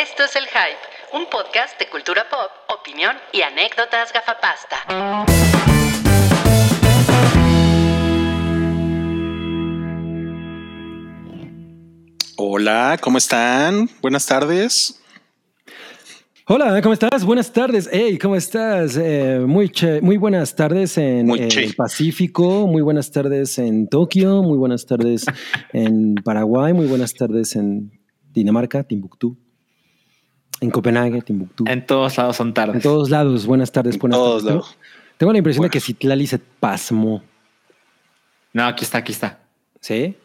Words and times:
Esto 0.00 0.24
es 0.24 0.34
El 0.36 0.44
Hype, 0.46 1.16
un 1.18 1.26
podcast 1.26 1.78
de 1.78 1.88
cultura 1.88 2.24
pop, 2.30 2.50
opinión 2.68 3.16
y 3.32 3.42
anécdotas 3.42 4.12
gafapasta. 4.12 4.76
Hola, 12.36 12.98
¿cómo 13.00 13.18
están? 13.18 13.88
Buenas 14.00 14.26
tardes. 14.26 15.00
Hola, 16.46 16.80
¿cómo 16.82 16.94
estás? 16.94 17.24
Buenas 17.24 17.52
tardes. 17.52 17.88
Hey, 17.92 18.18
¿cómo 18.18 18.34
estás? 18.34 18.96
Eh, 18.96 19.40
muy, 19.46 19.68
che- 19.68 20.00
muy 20.00 20.16
buenas 20.16 20.56
tardes 20.56 20.96
en 20.98 21.30
eh, 21.30 21.48
el 21.54 21.74
Pacífico, 21.74 22.66
muy 22.66 22.82
buenas 22.82 23.10
tardes 23.10 23.58
en 23.58 23.88
Tokio, 23.88 24.42
muy 24.42 24.58
buenas 24.58 24.86
tardes 24.86 25.26
en 25.72 26.14
Paraguay, 26.16 26.72
muy 26.72 26.86
buenas 26.86 27.14
tardes 27.14 27.54
en 27.56 27.92
Dinamarca, 28.32 28.82
Timbuktu, 28.82 29.36
en 30.60 30.70
Copenhague, 30.70 31.22
Timbuktu. 31.22 31.64
En, 31.66 31.72
En 31.72 31.86
todos 31.86 32.16
lados 32.18 32.36
son 32.36 32.52
tardes. 32.54 32.82
todos 32.82 33.10
lados, 33.10 33.46
buenas 33.46 33.72
tardes, 33.72 33.98
buenas 33.98 34.18
todos 34.18 34.42
tardes. 34.44 34.56
lados. 34.56 34.76
Tengo, 35.18 35.32
la 35.32 35.38
impresión 35.38 35.62
de 35.64 35.70
que 35.70 35.80
Citlali 35.80 36.26
se 36.26 36.38
pasmó, 36.38 37.22
No, 38.52 38.66
aquí 38.66 38.84
está, 38.84 38.98
aquí 38.98 39.12
está. 39.12 39.38
¿sí? 39.80 40.16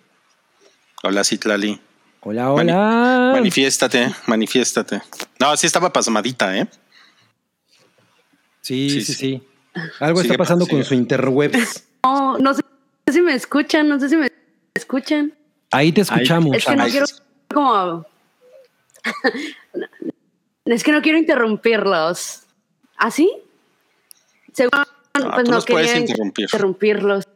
Hola, 1.03 1.23
Citlali. 1.23 1.79
Hola, 2.21 2.49
Mani- 2.49 2.71
hola. 2.71 3.31
Manifiéstate, 3.35 4.09
manifiéstate. 4.27 5.01
No, 5.39 5.55
sí 5.57 5.67
estaba 5.67 5.91
pasmadita, 5.93 6.57
¿eh? 6.57 6.67
sí, 8.61 8.89
Sí, 8.89 9.01
sí, 9.01 9.13
sí. 9.13 9.13
sí, 9.13 9.43
Algo 9.99 10.21
Sigue 10.21 10.33
está 10.33 10.37
pasando 10.43 10.65
pa- 10.65 10.71
con 10.71 10.79
sigue. 10.79 10.87
su 10.89 10.93
interwebs. 10.95 11.87
No, 12.03 12.37
no 12.39 12.53
sé 12.55 12.61
si 13.11 13.21
me 13.21 13.33
escuchan, 13.35 13.87
no 13.87 13.99
sé 13.99 14.09
si 14.09 14.15
me 14.15 14.31
escuchan. 14.73 15.33
Ahí 15.71 15.91
te 15.91 16.01
escuchamos. 16.01 16.55
Es 16.57 16.65
que 16.65 16.75
no 16.75 16.85
quiero 16.85 17.05
como... 17.53 18.05
es 20.73 20.83
que 20.83 20.91
no 20.91 21.01
quiero 21.01 21.17
interrumpirlos. 21.17 22.41
¿Así? 22.97 23.29
Seguro, 24.53 24.83
tú 25.11 25.29
pues 25.33 25.45
no 25.47 25.55
nos 25.55 25.65
puedes 25.65 25.87
quería 25.87 26.01
interrumpir. 26.01 26.45
interrumpirlos. 26.45 27.27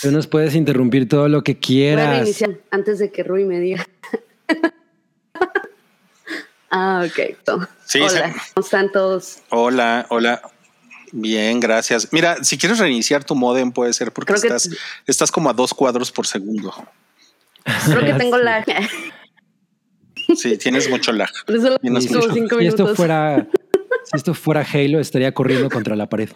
Tú 0.00 0.10
nos 0.10 0.26
puedes 0.26 0.54
interrumpir 0.54 1.08
todo 1.08 1.28
lo 1.28 1.42
que 1.44 1.52
Voy 1.52 1.58
a 1.58 1.60
quieras. 1.66 2.08
reiniciar 2.18 2.58
antes 2.70 2.98
de 2.98 3.10
que 3.12 3.22
Rui 3.24 3.44
me 3.44 3.60
diga. 3.60 3.86
ah, 6.70 7.04
ok. 7.06 7.36
Sí, 7.84 8.00
Hola. 8.00 8.32
¿cómo 8.54 8.64
están 8.64 8.90
todos? 8.92 9.38
Hola, 9.50 10.06
hola. 10.08 10.40
Bien, 11.12 11.60
gracias. 11.60 12.08
Mira, 12.12 12.42
si 12.42 12.56
quieres 12.56 12.78
reiniciar 12.78 13.22
tu 13.24 13.34
modem 13.34 13.70
puede 13.70 13.92
ser 13.92 14.12
porque 14.12 14.32
Creo 14.32 14.40
que- 14.40 14.46
estás, 14.48 14.70
estás 15.06 15.30
como 15.30 15.50
a 15.50 15.52
dos 15.52 15.74
cuadros 15.74 16.10
por 16.10 16.26
segundo. 16.26 16.72
Creo 17.86 18.00
que 18.04 18.14
tengo 18.14 18.38
la... 18.38 18.64
Sí, 20.36 20.56
tienes 20.58 20.88
mucho 20.88 21.12
lag. 21.12 21.30
Eso 21.46 21.78
cinco 22.32 22.58
si 22.58 22.66
esto 22.66 22.94
fuera, 22.94 23.46
si 24.04 24.16
esto 24.16 24.34
fuera 24.34 24.66
Halo, 24.72 25.00
estaría 25.00 25.32
corriendo 25.32 25.68
contra 25.70 25.96
la 25.96 26.08
pared. 26.08 26.30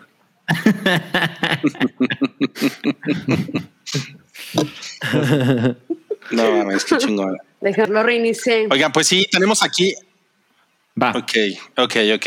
No, 6.31 6.53
mames, 6.53 6.85
qué 6.85 6.99
chingón. 6.99 7.39
Dejarlo 7.61 8.03
reinicié. 8.03 8.69
Oigan, 8.71 8.93
pues 8.93 9.07
sí, 9.07 9.27
tenemos 9.31 9.63
aquí. 9.63 9.95
Va. 11.01 11.11
Ok, 11.11 11.33
ok, 11.77 11.97
ok. 12.15 12.27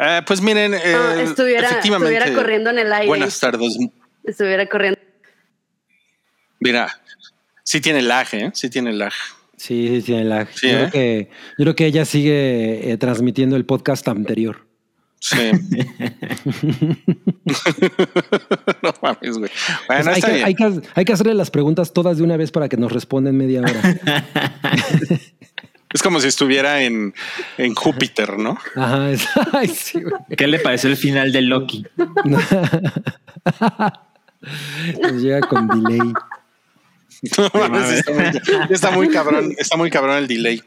Eh, 0.00 0.22
pues 0.26 0.40
miren, 0.40 0.74
eh, 0.74 0.80
Ah, 0.94 1.16
estuviera, 1.22 1.68
efectivamente. 1.68 2.14
estuviera 2.14 2.40
corriendo 2.40 2.70
en 2.70 2.78
el 2.78 2.92
aire. 2.92 3.08
Buenas 3.08 3.38
tardes. 3.40 3.76
Estuviera 4.24 4.66
corriendo. 4.66 5.00
Mira, 6.60 7.00
sí 7.64 7.80
tiene 7.80 8.02
lag, 8.02 8.26
¿eh? 8.32 8.50
Sí 8.54 8.70
tiene 8.70 8.92
lag. 8.92 9.12
Sí, 9.58 10.00
sí. 10.00 10.02
Sí, 10.02 10.12
yo, 10.14 10.18
¿eh? 10.18 10.46
creo 10.52 10.90
que, 10.90 11.28
yo 11.58 11.64
creo 11.64 11.76
que 11.76 11.86
ella 11.86 12.04
sigue 12.04 12.90
eh, 12.92 12.96
transmitiendo 12.96 13.56
el 13.56 13.64
podcast 13.66 14.08
anterior. 14.08 14.66
Sí. 15.20 15.36
no 18.82 18.94
mames, 19.02 19.38
güey. 19.38 19.50
Bueno, 19.88 20.04
Pues 20.04 20.06
hay, 20.06 20.22
que, 20.22 20.44
hay, 20.44 20.54
que, 20.54 20.80
hay 20.94 21.04
que 21.04 21.12
hacerle 21.12 21.34
las 21.34 21.50
preguntas 21.50 21.92
todas 21.92 22.18
de 22.18 22.24
una 22.24 22.36
vez 22.36 22.50
para 22.50 22.68
que 22.68 22.76
nos 22.76 22.92
respondan 22.92 23.36
media 23.36 23.60
hora. 23.60 23.82
Es 25.90 26.02
como 26.02 26.20
si 26.20 26.28
estuviera 26.28 26.82
en, 26.82 27.14
en 27.56 27.74
Júpiter, 27.74 28.38
¿no? 28.38 28.58
Ajá, 28.76 29.10
es- 29.10 29.26
ay, 29.54 29.68
sí, 29.68 30.02
güey. 30.02 30.12
¿Qué 30.36 30.46
le 30.46 30.58
pareció 30.58 30.90
el 30.90 30.98
final 30.98 31.32
de 31.32 31.40
Loki? 31.40 31.82
Nos 35.00 35.12
llega 35.22 35.40
con 35.40 35.66
delay. 35.66 36.12
No 37.36 37.50
mames, 37.52 37.90
está, 37.98 38.12
muy, 38.12 38.24
está 38.70 38.90
muy 38.92 39.08
cabrón, 39.10 39.54
está 39.58 39.76
muy 39.76 39.90
cabrón 39.90 40.16
el 40.18 40.28
delay. 40.28 40.62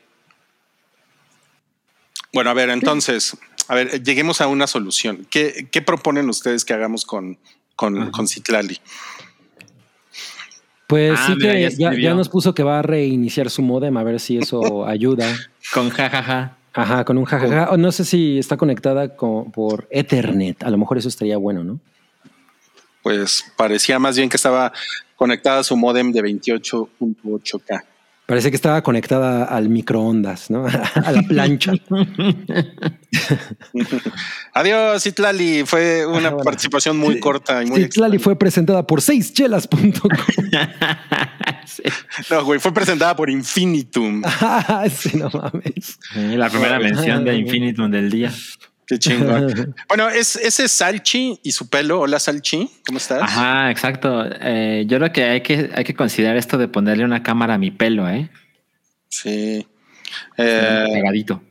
Bueno, 2.34 2.50
a 2.50 2.54
ver, 2.54 2.70
entonces, 2.70 3.38
a 3.68 3.76
ver, 3.76 4.04
lleguemos 4.04 4.42
a 4.42 4.48
una 4.48 4.68
solución. 4.68 5.26
¿Qué, 5.30 5.68
qué 5.72 5.82
proponen 5.82 6.30
ustedes 6.30 6.64
que 6.66 6.74
hagamos 6.74 7.06
con, 7.06 7.38
con, 7.76 8.12
con 8.12 8.28
Citlali? 8.28 8.80
Pues 10.88 11.18
Ah, 11.18 11.28
sí 11.28 11.36
mira, 11.38 11.54
que 11.54 11.70
ya 11.78 11.94
ya, 11.94 12.14
nos 12.14 12.28
puso 12.30 12.54
que 12.54 12.64
va 12.64 12.80
a 12.80 12.82
reiniciar 12.82 13.50
su 13.50 13.62
modem 13.62 13.96
a 13.98 14.04
ver 14.04 14.20
si 14.20 14.38
eso 14.38 14.86
ayuda. 14.88 15.34
Con 15.74 15.90
jajaja. 15.90 16.58
Ajá, 16.74 17.04
con 17.06 17.18
un 17.18 17.26
jajaja. 17.26 17.70
O 17.72 17.78
no 17.78 17.92
sé 17.92 18.06
si 18.06 18.40
está 18.40 18.58
conectada 18.58 19.16
con- 19.16 19.52
por 19.52 19.88
Ethernet. 19.90 20.64
A 20.64 20.70
lo 20.70 20.78
mejor 20.78 20.98
eso 20.98 21.08
estaría 21.10 21.38
bueno, 21.38 21.64
¿no? 21.64 21.80
Pues 23.04 23.44
parecía 23.58 24.00
más 24.00 24.16
bien 24.16 24.30
que 24.30 24.38
estaba 24.38 24.72
conectada 25.22 25.60
a 25.60 25.64
su 25.64 25.78
modem 25.78 26.12
de 26.12 26.24
28.8K. 26.24 27.84
Parece 28.26 28.50
que 28.50 28.56
estaba 28.56 28.82
conectada 28.82 29.44
al 29.44 29.70
microondas, 29.70 30.50
¿no? 30.50 30.66
A 30.66 31.12
la 31.12 31.22
plancha. 31.22 31.74
Adiós, 34.54 35.04
Citlali. 35.04 35.64
Fue 35.66 36.08
una 36.08 36.30
Ah, 36.30 36.32
bueno. 36.32 36.44
participación 36.44 36.98
muy 36.98 37.20
corta 37.20 37.64
y 37.64 37.68
muy 37.68 37.84
Citlali 37.84 38.18
fue 38.18 38.36
presentada 38.36 38.88
por 38.88 39.00
seischelas.com. 39.02 40.10
Sí. 41.68 41.84
No, 42.32 42.44
güey, 42.44 42.60
fue 42.60 42.74
presentada 42.74 43.16
por 43.16 43.30
Infinitum. 43.30 44.24
Ah, 44.26 44.86
sí, 44.90 45.16
no 45.18 45.30
mames. 45.30 46.00
Sí, 46.14 46.36
La 46.36 46.50
primera 46.50 46.80
mención 46.80 47.24
de 47.24 47.36
Infinitum 47.36 47.92
del 47.92 48.10
día. 48.10 48.32
Qué 48.92 49.00
chingón. 49.00 49.74
bueno, 49.88 50.10
es, 50.10 50.36
ese 50.36 50.66
es 50.66 50.72
Salchi 50.74 51.40
y 51.44 51.54
su 51.54 51.70
pelo. 51.70 52.02
Hola, 52.02 52.20
Salchi. 52.20 52.70
¿Cómo 52.86 52.98
estás? 52.98 53.22
Ajá, 53.22 53.72
exacto. 53.72 54.26
Eh, 54.42 54.84
yo 54.86 54.98
creo 54.98 55.14
que 55.14 55.24
hay 55.24 55.42
que 55.42 55.70
hay 55.74 55.86
que 55.86 55.94
considerar 55.94 56.36
esto 56.36 56.58
de 56.58 56.68
ponerle 56.68 57.06
una 57.06 57.24
cámara 57.24 57.54
a 57.54 57.58
mi 57.58 57.72
pelo, 57.72 58.10
¿eh? 58.10 58.30
Sí. 59.08 59.66
Eh, 60.36 60.88
Pegadito. 60.92 61.42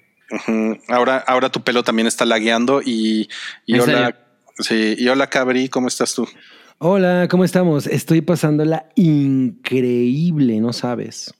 ahora, 0.88 1.16
ahora 1.26 1.48
tu 1.48 1.62
pelo 1.62 1.82
también 1.82 2.06
está 2.06 2.26
lagueando 2.26 2.82
y, 2.84 3.30
y 3.64 3.76
¿En 3.76 3.80
hola. 3.80 4.18
Sí, 4.58 4.96
y 4.98 5.08
hola, 5.08 5.26
Cabri, 5.28 5.70
¿cómo 5.70 5.88
estás 5.88 6.14
tú? 6.14 6.28
Hola, 6.76 7.26
¿cómo 7.30 7.44
estamos? 7.44 7.86
Estoy 7.86 8.20
pasándola 8.20 8.90
increíble, 8.96 10.60
no 10.60 10.74
sabes. 10.74 11.32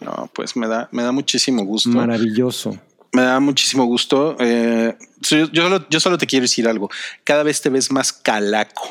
No, 0.00 0.28
pues 0.34 0.56
me 0.56 0.66
da, 0.66 0.88
me 0.90 1.04
da 1.04 1.12
muchísimo 1.12 1.64
gusto. 1.64 1.90
Maravilloso. 1.90 2.76
Me 3.14 3.22
da 3.22 3.38
muchísimo 3.38 3.84
gusto. 3.84 4.36
Eh, 4.40 4.96
yo, 5.30 5.46
solo, 5.62 5.86
yo, 5.88 6.00
solo, 6.00 6.18
te 6.18 6.26
quiero 6.26 6.42
decir 6.42 6.68
algo. 6.68 6.90
Cada 7.24 7.42
vez 7.42 7.60
te 7.60 7.70
ves 7.70 7.90
más 7.90 8.12
calaco. 8.12 8.88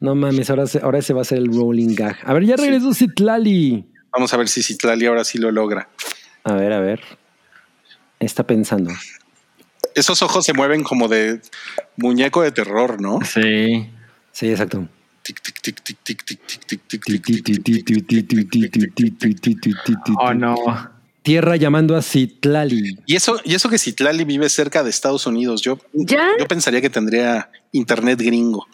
no 0.00 0.14
mames, 0.14 0.50
ahora, 0.50 0.66
se, 0.66 0.78
ahora 0.78 0.98
ese 0.98 1.12
va 1.12 1.22
a 1.22 1.24
ser 1.24 1.38
el 1.38 1.46
rolling 1.46 1.94
gag. 1.94 2.18
A 2.24 2.32
ver, 2.32 2.44
ya 2.44 2.56
regresó 2.56 2.92
sí. 2.92 3.06
Citlali. 3.06 3.86
Vamos 4.12 4.32
a 4.34 4.36
ver 4.36 4.48
si 4.48 4.62
Citlali 4.62 5.06
ahora 5.06 5.24
sí 5.24 5.38
lo 5.38 5.50
logra. 5.50 5.88
A 6.44 6.54
ver, 6.54 6.72
a 6.72 6.80
ver. 6.80 7.00
Está 8.18 8.46
pensando. 8.46 8.90
Esos 9.94 10.22
ojos 10.22 10.44
se 10.44 10.52
mueven 10.52 10.82
como 10.82 11.08
de 11.08 11.40
muñeco 11.96 12.42
de 12.42 12.52
terror, 12.52 13.00
¿no? 13.00 13.18
Sí. 13.24 13.90
Sí, 14.32 14.50
exacto. 14.50 14.88
Oh 20.18 20.34
no. 20.34 20.56
Tierra 21.22 21.56
llamando 21.56 21.96
a 21.96 22.02
Citlali. 22.02 22.98
Y 23.06 23.14
eso, 23.16 23.38
y 23.44 23.54
eso 23.54 23.68
que 23.68 23.78
Citlali 23.78 24.24
vive 24.24 24.48
cerca 24.48 24.82
de 24.82 24.90
Estados 24.90 25.26
Unidos. 25.26 25.60
Yo, 25.60 25.78
¿Ya? 25.92 26.28
yo 26.38 26.46
pensaría 26.48 26.80
que 26.80 26.88
tendría 26.90 27.50
internet 27.72 28.18
gringo. 28.20 28.66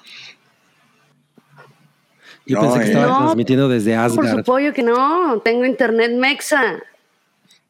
Yo 2.47 2.57
No, 2.57 2.63
pensé 2.63 2.79
que 2.79 2.85
eh. 2.85 2.89
estaba 2.93 3.07
No, 3.07 3.19
transmitiendo 3.25 3.69
desde 3.69 3.95
Por 3.97 4.05
Asgard. 4.05 4.39
supuesto 4.45 4.73
que 4.75 4.83
no. 4.85 5.41
Tengo 5.45 5.65
internet 5.65 6.13
mexa. 6.17 6.79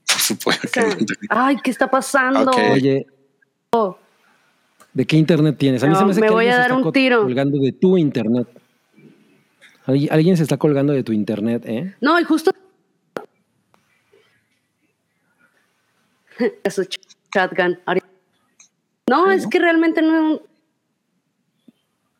Por 0.06 0.20
supuesto 0.20 0.66
O 0.66 0.70
sea, 0.70 0.82
que 0.96 1.04
no. 1.04 1.06
ay, 1.30 1.56
¿qué 1.64 1.70
está 1.70 1.90
pasando? 1.90 2.50
Oye, 2.72 3.06
¿de 4.92 5.06
qué 5.06 5.16
internet 5.16 5.56
tienes? 5.58 5.82
A 5.82 5.86
mí 5.86 5.92
No, 5.94 5.98
se 6.00 6.04
me 6.04 6.10
hace 6.12 6.20
me 6.20 6.26
que 6.26 6.32
voy 6.34 6.46
a 6.48 6.52
se 6.52 6.58
dar 6.58 6.70
está 6.72 6.76
un 6.86 6.92
tiro. 6.92 7.22
colgando 7.22 7.58
de 7.58 7.72
tu 7.72 7.96
internet. 7.96 8.46
Alguien 9.86 10.36
se 10.36 10.42
está 10.42 10.56
colgando 10.58 10.92
de 10.92 11.02
tu 11.02 11.12
internet, 11.12 11.62
¿eh? 11.66 11.94
No, 12.02 12.20
y 12.20 12.24
justo. 12.24 12.50
Su 16.70 16.86
shotgun. 17.34 17.78
ahorita. 17.86 18.06
No, 19.08 19.30
es 19.30 19.46
que 19.46 19.58
realmente 19.58 20.02
no 20.02 20.40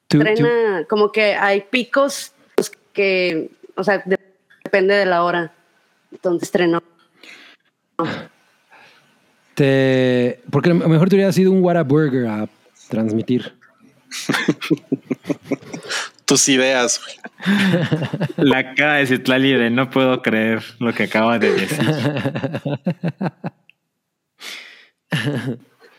Tú- 0.08 0.20
tú- 0.20 0.86
como 0.88 1.10
que 1.10 1.34
hay 1.34 1.62
picos 1.62 2.32
pues, 2.54 2.70
que, 2.92 3.50
o 3.74 3.82
sea, 3.82 4.02
de- 4.06 4.18
depende 4.64 4.94
de 4.94 5.06
la 5.06 5.24
hora. 5.24 5.52
Entonces 6.12 6.50
treno. 6.50 6.82
Te, 9.54 10.40
porque 10.50 10.70
a 10.70 10.74
lo 10.74 10.88
mejor 10.88 11.08
te 11.08 11.16
hubiera 11.16 11.32
sido 11.32 11.50
un 11.50 11.62
Whataburger 11.64 12.26
a 12.26 12.48
transmitir. 12.88 13.54
Tus 16.24 16.48
ideas. 16.48 17.00
La 18.36 18.74
cara 18.74 18.94
de 18.94 19.06
Citlali 19.06 19.52
de 19.54 19.70
no 19.70 19.90
puedo 19.90 20.22
creer 20.22 20.62
lo 20.78 20.92
que 20.92 21.04
acaba 21.04 21.38
de 21.38 21.52
decir. 21.52 21.80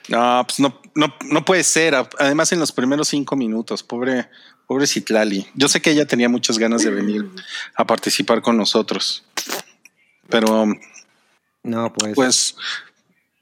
No, 0.10 0.44
pues 0.48 0.60
no, 0.60 0.80
no, 0.96 1.14
no 1.30 1.44
puede 1.46 1.64
ser. 1.64 1.94
Además, 2.18 2.52
en 2.54 2.60
los 2.60 2.72
primeros 2.72 3.10
cinco 3.10 3.36
minutos, 3.36 3.84
pobre, 3.84 4.28
pobre 4.66 4.88
Citlali. 4.88 5.46
Yo 5.54 5.68
sé 5.68 5.82
que 5.82 5.92
ella 5.92 6.06
tenía 6.06 6.30
muchas 6.30 6.58
ganas 6.58 6.84
de 6.84 6.92
venir 6.92 7.26
a 7.76 7.86
participar 7.86 8.42
con 8.42 8.56
nosotros, 8.56 9.26
pero 10.30 10.66
No, 11.64 11.92
pues. 11.94 12.16
pues 12.16 12.56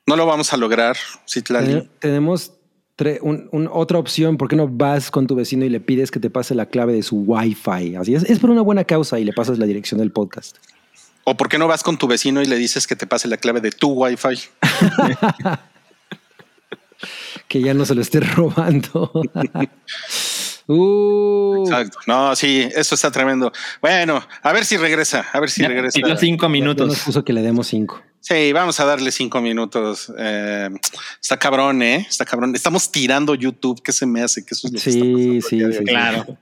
no 0.07 0.15
lo 0.15 0.25
vamos 0.25 0.53
a 0.53 0.57
lograr, 0.57 0.97
Citlali. 1.29 1.67
Ten- 1.73 1.89
tenemos 1.99 2.51
tre- 2.97 3.19
un- 3.21 3.47
un- 3.51 3.69
otra 3.71 3.99
opción. 3.99 4.37
¿Por 4.37 4.47
qué 4.47 4.55
no 4.55 4.67
vas 4.67 5.11
con 5.11 5.27
tu 5.27 5.35
vecino 5.35 5.65
y 5.65 5.69
le 5.69 5.79
pides 5.81 6.09
que 6.09 6.19
te 6.19 6.31
pase 6.31 6.55
la 6.55 6.65
clave 6.67 6.93
de 6.93 7.03
su 7.03 7.17
Wi-Fi? 7.17 7.95
Así 7.95 8.15
es, 8.15 8.23
es 8.23 8.39
por 8.39 8.49
una 8.49 8.61
buena 8.61 8.85
causa 8.85 9.19
y 9.19 9.23
le 9.23 9.33
pasas 9.33 9.59
la 9.59 9.67
dirección 9.67 9.99
del 9.99 10.11
podcast. 10.11 10.57
¿O 11.25 11.35
por 11.35 11.49
qué 11.49 11.57
no 11.57 11.67
vas 11.67 11.83
con 11.83 11.97
tu 11.97 12.07
vecino 12.07 12.41
y 12.41 12.45
le 12.45 12.55
dices 12.55 12.87
que 12.87 12.95
te 12.95 13.07
pase 13.07 13.27
la 13.27 13.37
clave 13.37 13.59
de 13.61 13.71
tu 13.71 13.89
Wi-Fi? 13.91 14.39
Que 17.47 17.61
ya 17.61 17.73
no 17.73 17.85
se 17.85 17.93
lo 17.93 18.01
esté 18.01 18.19
robando. 18.21 19.11
uh, 20.67 21.63
Exacto. 21.63 21.99
No, 22.07 22.35
sí, 22.35 22.67
eso 22.75 22.95
está 22.95 23.11
tremendo. 23.11 23.51
Bueno, 23.81 24.25
a 24.41 24.51
ver 24.53 24.65
si 24.65 24.77
regresa, 24.77 25.25
a 25.31 25.39
ver 25.39 25.49
si 25.51 25.61
Ya 25.61 25.67
regresa. 25.67 25.99
pidió 25.99 26.17
cinco 26.17 26.43
ya 26.45 26.49
nos 26.49 26.51
minutos. 26.51 26.99
puso 27.05 27.23
que 27.23 27.33
le 27.33 27.41
demos 27.41 27.67
cinco. 27.67 28.01
Sí, 28.21 28.51
vamos 28.53 28.79
a 28.79 28.85
darle 28.85 29.11
cinco 29.11 29.39
minutos. 29.41 30.11
Eh, 30.17 30.69
está 31.21 31.37
cabrón, 31.37 31.83
¿eh? 31.83 32.07
Está 32.09 32.25
cabrón. 32.25 32.55
Estamos 32.55 32.91
tirando 32.91 33.35
YouTube. 33.35 33.83
¿Qué 33.83 33.91
se 33.91 34.07
me 34.07 34.23
hace? 34.23 34.43
Que 34.43 34.55
eso 34.55 34.67
es 34.67 34.73
lo 34.73 34.79
que 34.79 34.91
Sí, 34.91 34.97
está 34.97 35.05
pasando 35.11 35.71
sí, 35.71 35.77
sí. 35.77 35.83
Claro. 35.85 36.37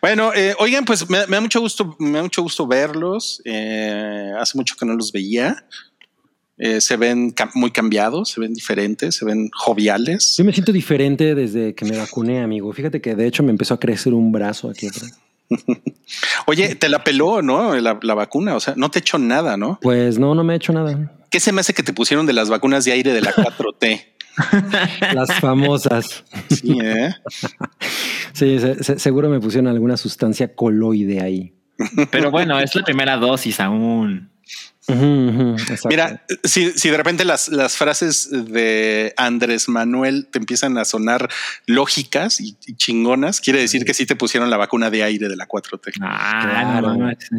Bueno, 0.00 0.32
eh, 0.34 0.54
oigan, 0.58 0.84
pues 0.84 1.08
me, 1.08 1.26
me 1.26 1.36
da 1.36 1.40
mucho 1.40 1.60
gusto, 1.60 1.96
me 1.98 2.12
da 2.18 2.22
mucho 2.22 2.42
gusto 2.42 2.66
verlos. 2.66 3.40
Eh, 3.44 4.32
hace 4.38 4.56
mucho 4.58 4.74
que 4.76 4.84
no 4.86 4.94
los 4.94 5.12
veía. 5.12 5.64
Eh, 6.56 6.80
se 6.80 6.96
ven 6.96 7.34
cam- 7.34 7.50
muy 7.54 7.70
cambiados, 7.72 8.30
se 8.30 8.40
ven 8.40 8.54
diferentes, 8.54 9.16
se 9.16 9.24
ven 9.24 9.50
joviales. 9.52 10.36
Yo 10.36 10.44
me 10.44 10.52
siento 10.52 10.70
diferente 10.72 11.34
desde 11.34 11.74
que 11.74 11.84
me 11.84 11.96
vacuné, 11.96 12.40
amigo. 12.42 12.72
Fíjate 12.72 13.00
que 13.00 13.14
de 13.16 13.26
hecho 13.26 13.42
me 13.42 13.50
empezó 13.50 13.74
a 13.74 13.80
crecer 13.80 14.14
un 14.14 14.30
brazo 14.30 14.70
aquí 14.70 14.86
atrás. 14.86 15.18
Oye, 16.46 16.74
te 16.74 16.88
la 16.88 17.02
peló, 17.04 17.42
¿no? 17.42 17.74
La, 17.80 17.98
la 18.02 18.14
vacuna, 18.14 18.54
o 18.56 18.60
sea, 18.60 18.74
no 18.76 18.90
te 18.90 19.00
echó 19.00 19.18
nada, 19.18 19.56
¿no? 19.56 19.78
Pues 19.82 20.18
no, 20.18 20.34
no 20.34 20.44
me 20.44 20.54
he 20.54 20.56
hecho 20.56 20.72
nada. 20.72 21.12
¿Qué 21.30 21.40
se 21.40 21.52
me 21.52 21.60
hace 21.60 21.74
que 21.74 21.82
te 21.82 21.92
pusieron 21.92 22.26
de 22.26 22.32
las 22.32 22.48
vacunas 22.48 22.84
de 22.84 22.92
aire 22.92 23.12
de 23.12 23.20
la 23.22 23.32
4T? 23.34 24.04
Las 25.14 25.32
famosas. 25.40 26.24
Sí, 26.50 26.78
¿eh? 26.82 27.14
Sí, 28.32 28.58
se- 28.58 28.82
se- 28.82 28.98
seguro 28.98 29.28
me 29.28 29.40
pusieron 29.40 29.68
alguna 29.68 29.96
sustancia 29.96 30.54
coloide 30.54 31.20
ahí. 31.20 31.54
Pero 32.10 32.30
bueno, 32.30 32.58
es 32.58 32.74
la 32.74 32.82
primera 32.84 33.16
dosis 33.16 33.60
aún. 33.60 34.30
Mira, 35.88 36.24
si, 36.44 36.72
si 36.72 36.90
de 36.90 36.96
repente 36.96 37.24
las, 37.24 37.48
las 37.48 37.76
frases 37.76 38.28
de 38.30 39.14
Andrés 39.16 39.68
Manuel 39.68 40.28
te 40.30 40.38
empiezan 40.38 40.76
a 40.76 40.84
sonar 40.84 41.28
lógicas 41.66 42.38
y, 42.40 42.56
y 42.66 42.76
chingonas, 42.76 43.40
quiere 43.40 43.60
decir 43.60 43.84
que 43.86 43.94
sí 43.94 44.04
te 44.04 44.14
pusieron 44.14 44.50
la 44.50 44.58
vacuna 44.58 44.90
de 44.90 45.02
aire 45.02 45.28
de 45.28 45.36
la 45.36 45.46
4T. 45.48 45.92
Ah, 46.02 46.40
Claro. 46.42 46.88
no 46.92 46.98
mames. 46.98 47.30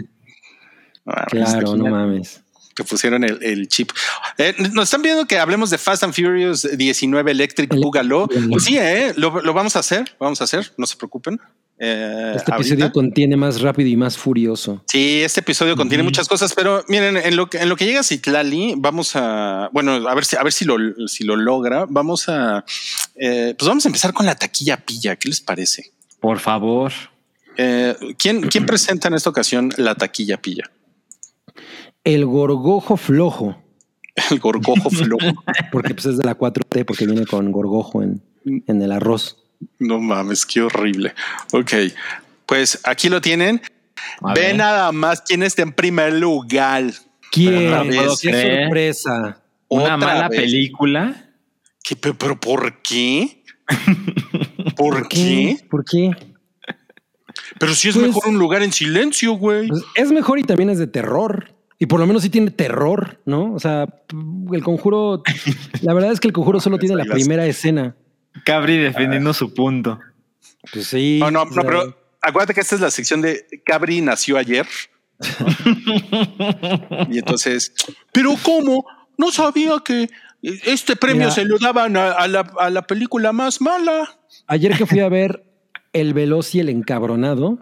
Ah, 1.06 1.26
claro, 1.30 1.76
no 1.76 1.86
mames. 1.86 2.42
Te 2.76 2.84
pusieron 2.84 3.24
el, 3.24 3.42
el 3.42 3.68
chip. 3.70 3.92
Eh, 4.38 4.54
nos 4.74 4.84
están 4.86 5.02
viendo 5.02 5.26
que 5.26 5.40
hablemos 5.40 5.70
de 5.70 5.78
Fast 5.78 6.04
and 6.04 6.14
Furious 6.14 6.68
19 6.78 7.32
Electric 7.32 7.72
Ele- 7.72 7.82
Boogaloo. 7.82 8.28
Pues 8.52 8.66
sí, 8.66 8.78
eh, 8.78 9.14
lo, 9.16 9.42
lo 9.42 9.54
vamos 9.54 9.76
a 9.76 9.80
hacer, 9.80 10.16
vamos 10.20 10.42
a 10.42 10.44
hacer, 10.44 10.74
no 10.78 10.86
se 10.86 10.98
preocupen. 10.98 11.40
Eh, 11.78 12.34
Este 12.36 12.52
ahorita. 12.52 12.56
episodio 12.74 12.92
contiene 12.94 13.36
más 13.38 13.60
rápido 13.62 13.90
y 13.90 13.96
más 13.98 14.18
furioso. 14.18 14.84
Sí, 14.88 15.22
este 15.24 15.40
episodio 15.42 15.76
contiene 15.76 16.04
muchas 16.04 16.28
cosas, 16.28 16.54
pero 16.54 16.84
miren, 16.88 17.18
en 17.18 17.36
lo 17.36 17.50
que 17.50 17.58
en 17.60 17.68
lo 17.70 17.76
que 17.76 17.86
llega 17.86 18.04
Citlali, 18.04 18.76
vamos 18.78 19.16
a, 19.16 19.70
bueno, 19.74 19.94
a 20.08 20.14
ver 20.16 20.24
si 20.26 20.36
a 20.38 20.44
ver 20.44 20.54
si 20.54 20.64
lo 20.66 20.76
si 21.08 21.24
lo 21.26 21.36
logra, 21.36 21.86
vamos 21.90 22.28
a, 22.30 22.64
eh, 23.16 23.56
pues 23.58 23.68
vamos 23.68 23.86
a 23.86 23.90
empezar 23.90 24.14
con 24.14 24.26
la 24.26 24.36
taquilla 24.36 24.78
pilla. 24.78 25.16
¿Qué 25.18 25.28
les 25.30 25.42
parece? 25.42 25.92
Por 26.20 26.40
favor. 26.40 26.92
Eh, 27.58 27.96
¿quién, 28.18 28.42
¿Quién 28.50 28.66
presenta 28.66 29.08
en 29.08 29.14
esta 29.14 29.30
ocasión 29.30 29.72
la 29.78 29.96
taquilla 29.96 30.38
pilla? 30.42 30.70
El 32.06 32.26
gorgojo 32.26 32.96
flojo, 32.96 33.62
El 34.32 34.40
gorgojo 34.40 34.90
flojo. 34.90 35.44
porque 35.72 35.94
pues 35.94 36.06
es 36.06 36.18
de 36.18 36.24
la 36.24 36.38
4T, 36.38 36.86
porque 36.86 37.06
viene 37.06 37.26
con 37.26 37.52
gorgojo 37.52 38.02
en, 38.02 38.22
en 38.46 38.82
el 38.82 38.92
arroz. 38.94 39.44
No 39.80 40.00
mames, 40.00 40.46
qué 40.46 40.62
horrible. 40.62 41.14
Ok, 41.52 41.72
pues 42.46 42.80
aquí 42.86 43.10
lo 43.10 43.20
tienen. 43.22 43.62
A 44.22 44.34
Ve 44.34 44.42
ver. 44.42 44.56
nada 44.56 44.92
más 44.92 45.22
quién 45.22 45.44
está 45.44 45.64
en 45.64 45.72
primer 45.74 46.14
lugar. 46.14 46.84
¿Quién? 47.32 47.72
¡Qué 47.90 48.30
creer. 48.30 48.64
sorpresa! 48.66 49.42
Una 49.68 49.84
Otra 49.84 49.98
mala 49.98 50.30
vez. 50.30 50.40
película. 50.42 51.32
¿Qué, 51.84 51.96
pe- 51.96 52.14
pero 52.14 52.40
por 52.40 52.82
qué? 52.84 53.44
¿Por 54.76 55.08
qué? 55.08 55.58
¿Por 55.70 55.84
qué? 55.86 56.12
Pero 57.60 57.74
si 57.74 57.90
es 57.90 57.96
Pues- 57.96 58.08
mejor 58.08 58.28
un 58.28 58.38
lugar 58.38 58.62
en 58.64 58.72
silencio, 58.72 59.34
güey. 59.34 59.68
Pues 59.70 59.84
es 59.96 60.12
mejor 60.12 60.38
y 60.40 60.44
también 60.44 60.70
es 60.70 60.78
de 60.78 60.88
terror. 60.88 61.55
Y 61.78 61.88
por 61.88 62.00
lo 62.00 62.08
menos 62.08 62.22
sí 62.24 62.30
tiene 62.30 62.52
terror, 62.52 63.20
¿no? 63.26 63.54
O 63.54 63.60
sea, 63.60 63.88
el 64.54 64.64
conjuro, 64.64 65.24
la 65.82 65.94
verdad 65.94 66.12
es 66.12 66.20
que 66.20 66.28
el 66.28 66.34
conjuro 66.34 66.60
solo 66.60 66.78
tiene 66.80 66.96
la 66.96 67.06
primera 67.06 67.46
escena. 67.46 67.96
Cabri 68.46 68.78
defendiendo 68.78 69.34
su 69.34 69.54
punto. 69.54 70.00
Pues 70.72 70.88
sí. 70.88 71.20
No, 71.22 71.32
no, 71.32 71.46
no, 71.46 71.62
pero 71.64 71.98
acuérdate 72.22 72.54
que 72.54 72.62
esta 72.62 72.76
es 72.76 72.82
la 72.82 72.92
sección 72.92 73.22
de 73.22 73.46
Cabri 73.66 74.02
nació 74.02 74.38
ayer. 74.38 74.66
y 77.10 77.20
entonces, 77.20 77.74
pero 78.12 78.36
¿cómo? 78.44 78.86
No 79.18 79.32
sabía 79.32 79.76
que 79.84 80.10
este 80.42 80.96
premio 80.96 81.20
Mira. 81.24 81.32
se 81.32 81.46
lo 81.46 81.58
daban 81.58 81.96
a, 81.98 82.12
a 82.12 82.28
la, 82.28 82.42
a 82.60 82.70
la 82.70 82.82
película 82.86 83.32
más 83.32 83.62
mala. 83.62 84.20
Ayer 84.48 84.78
que 84.78 84.86
fui 84.86 85.00
a 85.00 85.10
ver 85.10 85.46
El 85.94 86.14
Veloz 86.14 86.54
y 86.56 86.60
el 86.60 86.70
Encabronado, 86.70 87.60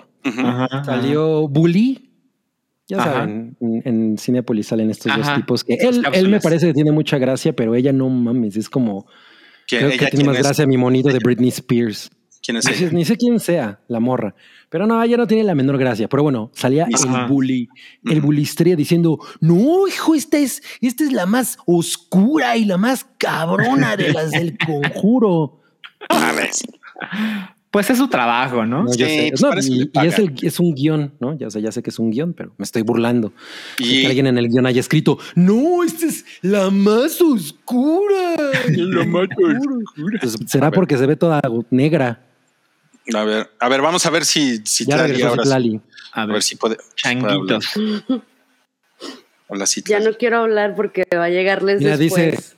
salió 0.86 1.48
Bully. 1.48 2.10
Ya 2.88 2.97
Ajá. 2.97 3.13
saben, 3.13 3.56
en, 3.62 3.81
en 3.85 4.18
Cinepolis 4.18 4.68
salen 4.68 4.89
estos 4.89 5.12
Ajá. 5.12 5.19
dos 5.21 5.35
tipos 5.35 5.63
que 5.63 5.75
él, 5.75 6.03
él 6.13 6.27
me 6.30 6.41
parece 6.41 6.68
que 6.68 6.74
tiene 6.74 6.91
mucha 6.91 7.18
gracia, 7.18 7.53
pero 7.56 7.75
ella 7.75 7.94
no 7.94 8.09
mames, 8.09 8.57
es 8.57 8.69
como 8.69 9.05
¿Quién- 9.67 9.88
creo 9.88 9.98
que 9.98 10.07
tiene 10.07 10.25
más 10.25 10.38
es? 10.38 10.43
gracia 10.43 10.65
mi 10.67 10.77
monito 10.77 11.10
de 11.10 11.19
Britney 11.19 11.50
Spears. 11.50 12.12
¿Quién 12.46 12.57
es 12.57 12.65
Ni 12.65 12.74
sé, 12.74 12.84
ella? 12.84 12.93
ni 12.93 13.05
sé 13.05 13.15
quién 13.15 13.39
sea 13.39 13.79
la 13.88 14.01
morra, 14.01 14.36
pero 14.69 14.86
no, 14.86 15.01
ella 15.01 15.15
no 15.15 15.25
tiene 15.27 15.46
la 15.46 15.55
menor 15.55 15.77
gracia. 15.77 16.10
Pero 16.10 16.24
bueno, 16.24 16.51
salía 16.53 16.86
Ajá. 16.93 17.22
el 17.22 17.27
bully, 17.31 17.69
el 18.03 18.19
bulistría 18.19 18.75
diciendo: 18.75 19.17
No, 19.39 19.88
hijo, 19.88 20.13
esta 20.13 20.38
es, 20.39 20.62
esta 20.81 21.05
es 21.05 21.13
la 21.13 21.25
más 21.25 21.57
oscura 21.65 22.57
y 22.57 22.65
la 22.65 22.75
más 22.77 23.05
cabrona 23.17 23.96
de 23.96 24.12
las 24.12 24.31
del 24.31 24.57
conjuro. 24.65 25.62
Pues 27.74 27.89
es 27.89 27.98
su 27.98 28.08
trabajo, 28.08 28.68
¿no? 28.68 28.84
No, 28.84 28.94
yo 28.96 29.08
Sí, 29.08 29.15
sé. 29.15 29.27
pues 29.32 29.42
No, 29.42 29.50
y, 30.03 30.08
es, 30.08 30.20
el- 30.20 30.36
es 30.44 30.60
un 30.60 30.75
guion, 30.75 31.12
¿no? 31.20 31.36
Ya, 31.36 31.48
o 31.48 31.50
sea, 31.50 31.60
ya 31.60 31.72
sé 31.72 31.82
que 31.82 31.89
es 31.89 31.98
un 31.98 32.12
guion, 32.12 32.34
pero 32.34 32.53
me 32.60 32.63
estoy 32.65 32.84
burlando. 32.84 33.34
Y 33.80 34.01
que 34.01 34.08
alguien 34.08 34.27
en 34.27 34.38
el 34.38 34.48
guion 34.48 34.68
haya 34.68 34.80
escrito: 34.80 35.18
No, 35.34 35.84
esta 35.84 36.06
es 36.06 36.24
la 36.44 36.70
más 36.70 37.20
oscura. 37.20 38.36
La 38.77 39.06
más 39.06 39.27
Pues 40.22 40.38
será 40.46 40.70
porque 40.70 40.98
se 41.00 41.08
ve 41.08 41.15
toda 41.15 41.42
negra. 41.72 42.22
a 43.12 43.24
ver, 43.24 43.50
a 43.60 43.70
ver, 43.70 43.82
vamos 43.82 44.06
a 44.06 44.12
ver 44.12 44.24
si, 44.24 44.58
si 44.65 44.86
Ya 44.86 44.98
Tlali 44.98 45.22
ahora. 45.24 45.42
A 46.13 46.22
A 46.22 46.25
ver, 46.27 46.44
si 46.44 46.56
puede. 46.56 46.75
si 46.75 46.75
puede 46.75 46.77
changuitos. 46.96 47.65
Hola, 49.48 49.65
Ya 49.88 50.00
no 50.00 50.13
quiero 50.13 50.38
hablar 50.38 50.75
porque 50.75 51.06
va 51.12 51.25
a 51.25 51.30
llegarles 51.30 51.80
Mira, 51.80 51.98
después. 51.98 52.32
dice- 52.32 52.56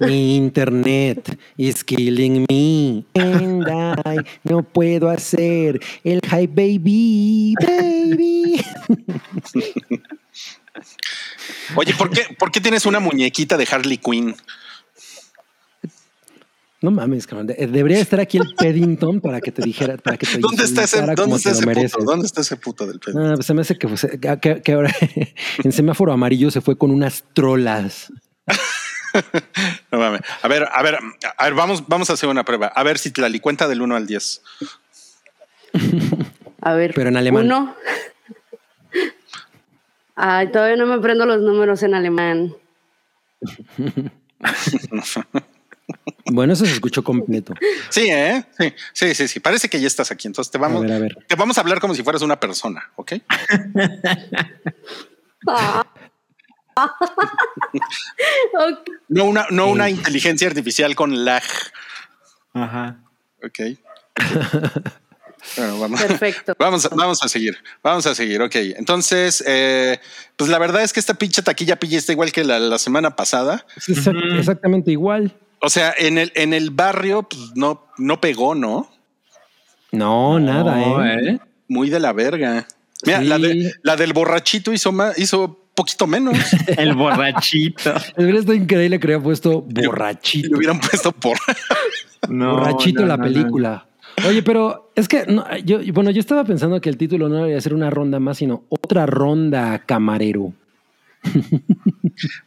internet 0.00 1.38
is 1.56 1.82
killing 1.82 2.44
me 2.48 3.04
and 3.14 3.66
I 4.04 4.18
no 4.44 4.62
puedo 4.62 5.08
hacer 5.08 5.80
el 6.04 6.20
hi 6.24 6.46
baby, 6.46 7.54
baby. 7.60 8.60
Oye, 11.76 11.94
¿por 11.94 12.10
qué, 12.10 12.22
¿por 12.38 12.50
qué 12.50 12.60
tienes 12.60 12.86
una 12.86 13.00
muñequita 13.00 13.56
de 13.56 13.66
Harley 13.70 13.98
Quinn? 13.98 14.34
No 16.82 16.90
mames, 16.90 17.26
cabrón. 17.26 17.46
De- 17.46 17.66
Debería 17.66 17.98
estar 17.98 18.20
aquí 18.20 18.36
el 18.36 18.54
Peddington 18.54 19.20
para 19.20 19.40
que 19.40 19.50
te 19.50 19.62
dijera, 19.62 19.96
para 19.96 20.18
que 20.18 20.26
te 20.26 20.38
¿Dónde 20.38 20.64
está 20.64 20.84
ese, 20.84 21.00
¿dónde 21.16 21.36
está 21.36 21.50
ese 21.52 21.66
puto? 21.66 22.04
¿Dónde 22.04 22.26
está 22.26 22.40
ese 22.42 22.56
puto 22.56 22.86
del 22.86 23.00
pedo? 23.00 23.18
Ah, 23.18 23.32
pues 23.34 23.46
se 23.46 23.54
me 23.54 23.62
hace 23.62 23.78
que, 23.78 23.88
fue- 23.88 24.20
que- 24.40 24.62
que 24.62 24.72
ahora 24.72 24.94
en 25.64 25.72
semáforo 25.72 26.12
amarillo 26.12 26.50
se 26.50 26.60
fue 26.60 26.76
con 26.76 26.90
unas 26.90 27.24
trolas. 27.32 28.12
No 29.90 29.98
mames. 29.98 30.20
A 30.42 30.48
ver, 30.48 30.68
a 30.70 30.82
ver, 30.82 30.98
a 31.36 31.44
ver, 31.44 31.54
vamos, 31.54 31.86
vamos 31.88 32.10
a 32.10 32.14
hacer 32.14 32.28
una 32.28 32.44
prueba. 32.44 32.68
A 32.68 32.82
ver 32.82 32.98
si 32.98 33.10
Tlali 33.10 33.40
cuenta 33.40 33.68
del 33.68 33.82
1 33.82 33.96
al 33.96 34.06
10. 34.06 34.42
A 36.62 36.74
ver. 36.74 36.92
Pero 36.94 37.08
en 37.08 37.16
alemán. 37.16 37.44
Uno. 37.44 37.76
Ay, 40.16 40.50
todavía 40.50 40.76
no 40.76 40.86
me 40.86 40.94
aprendo 40.94 41.26
los 41.26 41.40
números 41.40 41.82
en 41.82 41.94
alemán. 41.94 42.54
Bueno, 46.28 46.52
eso 46.54 46.66
se 46.66 46.72
escuchó 46.72 47.04
completo. 47.04 47.54
Sí, 47.90 48.08
¿eh? 48.10 48.44
Sí, 48.58 48.74
sí, 48.92 49.14
sí, 49.14 49.28
sí. 49.28 49.38
Parece 49.40 49.68
que 49.70 49.80
ya 49.80 49.86
estás 49.86 50.10
aquí. 50.10 50.26
Entonces 50.26 50.50
te 50.50 50.58
vamos, 50.58 50.82
A 50.82 50.86
ver, 50.86 50.92
a 50.92 50.98
ver. 50.98 51.18
te 51.28 51.36
vamos 51.36 51.56
a 51.56 51.60
hablar 51.60 51.78
como 51.78 51.94
si 51.94 52.02
fueras 52.02 52.22
una 52.22 52.40
persona, 52.40 52.90
¿ok? 52.96 53.12
Ah. 55.46 55.86
No 59.08 59.24
una, 59.24 59.46
no 59.50 59.68
una 59.68 59.88
inteligencia 59.90 60.48
artificial 60.48 60.94
con 60.94 61.24
lag. 61.24 61.42
Ajá. 62.54 62.98
Ok. 63.44 63.78
Bueno, 65.56 65.78
vamos, 65.78 66.02
Perfecto. 66.02 66.54
vamos, 66.58 66.86
a- 66.86 66.94
vamos 66.94 67.22
a 67.22 67.28
seguir. 67.28 67.56
Vamos 67.82 68.06
a 68.06 68.14
seguir. 68.14 68.40
Ok. 68.42 68.56
Entonces, 68.56 69.44
eh, 69.46 70.00
pues 70.36 70.50
la 70.50 70.58
verdad 70.58 70.82
es 70.82 70.92
que 70.92 71.00
esta 71.00 71.14
pinche 71.14 71.42
taquilla 71.42 71.76
pilla 71.76 71.98
está 71.98 72.12
igual 72.12 72.32
que 72.32 72.44
la, 72.44 72.58
la 72.58 72.78
semana 72.78 73.14
pasada. 73.14 73.64
Exact- 73.86 74.38
exactamente 74.38 74.90
igual. 74.90 75.34
O 75.60 75.70
sea, 75.70 75.94
en 75.96 76.18
el, 76.18 76.32
en 76.34 76.52
el 76.52 76.70
barrio 76.70 77.22
pues, 77.24 77.52
no, 77.54 77.86
no 77.96 78.20
pegó, 78.20 78.54
¿no? 78.54 78.90
No, 79.92 80.38
nada, 80.40 80.76
No, 80.76 81.04
¿eh? 81.06 81.38
Muy 81.68 81.90
de 81.90 82.00
la 82.00 82.12
verga. 82.12 82.66
Mira, 83.04 83.20
Sí. 83.20 83.24
la, 83.26 83.38
de- 83.38 83.72
la 83.82 83.96
del 83.96 84.12
borrachito 84.12 84.72
hizo 84.72 84.90
más, 84.92 85.18
hizo 85.18 85.60
poquito 85.76 86.06
menos. 86.08 86.36
El 86.76 86.94
borrachito. 86.94 87.94
Hubiera 88.16 88.38
estado 88.40 88.54
increíble 88.54 88.98
que 88.98 89.06
hubiera 89.06 89.22
puesto 89.22 89.64
Le 89.72 89.86
borrachito. 89.86 90.56
hubieran 90.56 90.80
puesto 90.80 91.12
por. 91.12 91.36
No, 92.28 92.54
borrachito 92.54 93.02
no, 93.02 93.06
la 93.06 93.16
no, 93.18 93.22
película. 93.22 93.86
Oye, 94.26 94.42
pero 94.42 94.90
es 94.96 95.06
que 95.06 95.26
no, 95.26 95.44
yo, 95.58 95.78
bueno, 95.92 96.10
yo 96.10 96.18
estaba 96.18 96.42
pensando 96.42 96.80
que 96.80 96.88
el 96.88 96.96
título 96.96 97.28
no 97.28 97.36
debería 97.36 97.60
ser 97.60 97.72
una 97.72 97.88
ronda 97.88 98.18
más, 98.18 98.38
sino 98.38 98.64
otra 98.68 99.06
ronda 99.06 99.78
camarero. 99.86 100.52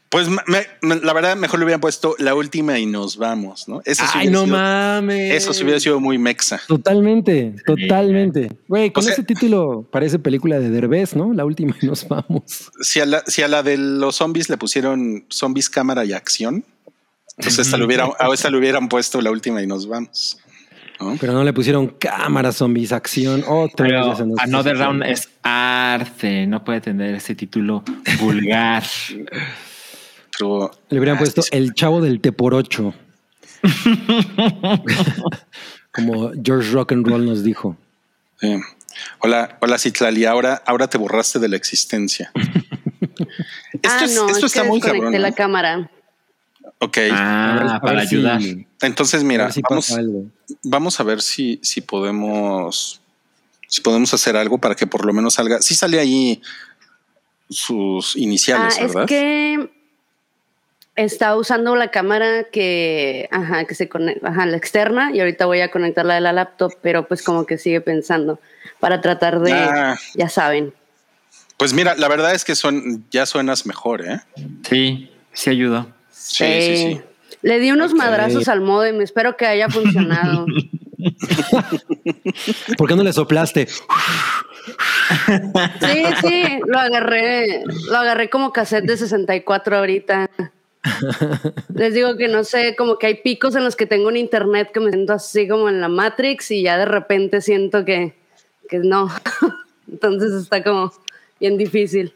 Pues 0.10 0.28
me- 0.28 0.66
me- 0.82 0.96
la 1.02 1.14
verdad, 1.14 1.38
mejor 1.38 1.60
le 1.60 1.66
hubieran 1.66 1.82
puesto 1.82 2.16
la 2.18 2.34
última 2.34 2.80
y 2.80 2.86
nos 2.88 3.18
vamos, 3.18 3.68
¿no? 3.68 3.82
Eso 3.86 4.04
sí 4.06 4.12
Ay, 4.16 4.28
hubiera 4.28 4.32
no 4.40 4.46
sido- 4.46 4.58
mames. 4.58 5.36
Eso 5.36 5.54
sí 5.54 5.64
hubiera 5.64 5.80
sido 5.80 6.00
muy 6.00 6.18
mexa. 6.18 6.60
Totalmente, 6.68 7.54
totalmente. 7.66 8.50
Güey, 8.68 8.92
con 8.92 9.02
O 9.02 9.06
sea- 9.06 9.14
ese 9.14 9.24
título 9.24 9.88
parece 9.92 10.18
película 10.18 10.60
de 10.60 10.70
Derbez, 10.72 11.16
¿no? 11.16 11.32
La 11.34 11.46
última 11.46 11.76
y 11.82 11.86
nos 11.86 12.08
vamos. 12.08 12.72
Si 12.82 13.00
a, 13.00 13.06
la, 13.06 13.24
si 13.28 13.44
a 13.44 13.48
la 13.48 13.62
de 13.62 13.78
los 13.78 14.16
zombies 14.16 14.50
le 14.50 14.58
pusieron 14.58 15.26
zombies 15.30 15.70
cámara 15.70 16.04
y 16.06 16.14
acción, 16.14 16.66
pues 17.38 17.60
esta 17.60 17.78
le 17.78 17.86
hubieran, 17.86 18.10
a 18.20 18.34
esta 18.34 18.50
le 18.50 18.58
hubieran 18.58 18.90
puesto 18.90 19.22
la 19.22 19.30
última 19.32 19.62
y 19.62 19.68
nos 19.68 19.88
vamos. 19.88 20.40
¿No? 21.00 21.18
Pero 21.20 21.34
no 21.34 21.44
le 21.44 21.54
pusieron 21.54 21.88
cámara, 21.88 22.52
zombies, 22.52 22.92
acción. 22.92 23.44
Otra 23.48 23.88
vez 23.88 23.94
Pero 23.94 24.14
es 24.14 24.40
Another. 24.40 24.78
Round 24.78 25.04
es 25.04 25.30
arte. 25.44 26.46
No 26.48 26.64
puede 26.64 26.82
tener 26.82 27.16
ese 27.16 27.36
título 27.36 27.84
vulgar. 28.20 28.84
Pero 30.38 30.72
Le 30.90 31.00
hubieran 31.00 31.18
ah, 31.18 31.20
puesto 31.20 31.42
sí, 31.42 31.50
el 31.54 31.74
chavo 31.74 32.02
del 32.02 32.22
T 32.22 32.32
por 32.32 32.54
ocho. 32.54 32.94
Como 35.92 36.32
George 36.44 36.72
Rock 36.72 36.92
and 36.94 37.08
Roll 37.08 37.26
nos 37.26 37.44
dijo. 37.44 37.76
sí. 38.40 38.56
Hola, 39.20 39.58
hola 39.62 39.78
Citlali, 39.78 40.26
ahora, 40.26 40.62
ahora 40.66 40.90
te 40.90 40.98
borraste 40.98 41.40
de 41.40 41.48
la 41.48 41.56
existencia. 41.56 42.32
esto 42.36 43.88
ah, 43.88 44.02
es- 44.04 44.16
no, 44.16 44.28
esto 44.30 44.46
es 44.48 44.54
que 44.54 44.60
está 44.60 44.64
muy 44.66 44.82
cabrón. 44.82 45.14
la 45.22 45.30
¿no? 45.30 45.36
cámara. 45.36 45.90
Ok, 46.80 46.98
A 46.98 47.02
ver- 47.02 47.12
Ah, 47.14 47.76
a 47.76 47.82
para 47.82 48.06
si- 48.06 48.16
ayudar. 48.18 48.42
entonces 48.82 49.24
mira, 49.24 49.52
si 49.52 49.62
vamos, 49.62 49.92
algo. 49.92 50.26
Vamos 50.64 51.00
a 51.00 51.04
ver 51.04 51.22
si, 51.22 51.60
si 51.64 51.82
podemos 51.82 53.02
si 53.68 53.82
podemos 53.82 54.14
hacer 54.14 54.36
algo 54.36 54.58
para 54.58 54.74
que 54.76 54.88
por 54.88 55.06
lo 55.06 55.14
menos 55.14 55.36
salga. 55.36 55.62
Sí 55.62 55.76
sale 55.76 56.00
ahí 56.00 56.42
sus 57.50 58.16
Ah, 58.16 58.20
iniciales, 58.20 58.78
es 58.80 58.94
¿verdad? 58.94 59.08
que 59.08 59.70
está 60.96 61.36
usando 61.38 61.76
la 61.76 61.92
cámara 61.92 62.46
que, 62.52 63.28
ajá, 63.32 63.66
que 63.66 63.76
se 63.76 63.88
conecta, 63.88 64.30
ajá, 64.30 64.46
la 64.48 64.58
externa 64.58 65.12
y 65.14 65.20
ahorita 65.20 65.46
voy 65.46 65.62
a 65.62 65.72
conectarla 65.72 66.16
de 66.16 66.22
la 66.22 66.34
laptop, 66.34 66.74
pero 66.82 67.08
pues 67.08 67.22
como 67.24 67.46
que 67.46 67.58
sigue 67.58 67.80
pensando 67.80 68.40
para 68.80 69.02
tratar 69.02 69.40
de, 69.40 69.54
Ah. 69.54 69.98
ya 70.16 70.30
saben. 70.30 70.74
Pues 71.58 71.74
mira, 71.74 71.96
la 71.96 72.08
verdad 72.08 72.34
es 72.34 72.44
que 72.46 72.56
son, 72.56 73.06
ya 73.12 73.26
suenas 73.26 73.66
mejor, 73.66 74.02
¿eh? 74.06 74.20
Sí, 74.68 75.12
sí 75.34 75.50
ayudó. 75.50 75.92
Sí, 76.12 76.46
sí, 76.62 76.78
sí. 76.78 77.02
Le 77.42 77.60
di 77.60 77.72
unos 77.72 77.94
madrazos 77.94 78.48
al 78.48 78.62
modem, 78.62 79.02
espero 79.02 79.38
que 79.38 79.46
haya 79.46 79.70
funcionado. 79.70 80.46
¿Por 82.78 82.88
qué 82.88 82.96
no 82.96 83.04
le 83.04 83.14
soplaste? 83.14 83.68
Sí, 83.68 83.82
sí, 86.22 86.44
lo 86.66 86.78
agarré, 86.78 87.64
lo 87.66 87.98
agarré 87.98 88.30
como 88.30 88.52
cassette 88.52 88.86
de 88.86 88.98
64 88.98 89.78
ahorita. 89.78 90.30
Les 91.74 91.94
digo 91.94 92.18
que 92.18 92.28
no 92.28 92.44
sé, 92.44 92.76
como 92.76 92.98
que 92.98 93.08
hay 93.08 93.16
picos 93.16 93.56
en 93.56 93.64
los 93.64 93.76
que 93.76 93.86
tengo 93.86 94.08
un 94.08 94.18
internet 94.18 94.72
que 94.74 94.80
me 94.80 94.92
siento 94.92 95.14
así 95.14 95.48
como 95.48 95.70
en 95.70 95.82
la 95.82 95.90
Matrix 95.90 96.52
y 96.52 96.64
ya 96.64 96.78
de 96.78 96.86
repente 96.86 97.42
siento 97.42 97.86
que, 97.86 98.16
que 98.70 98.80
no. 98.80 99.10
Entonces 99.92 100.34
está 100.34 100.64
como 100.64 100.92
bien 101.40 101.58
difícil. 101.58 102.14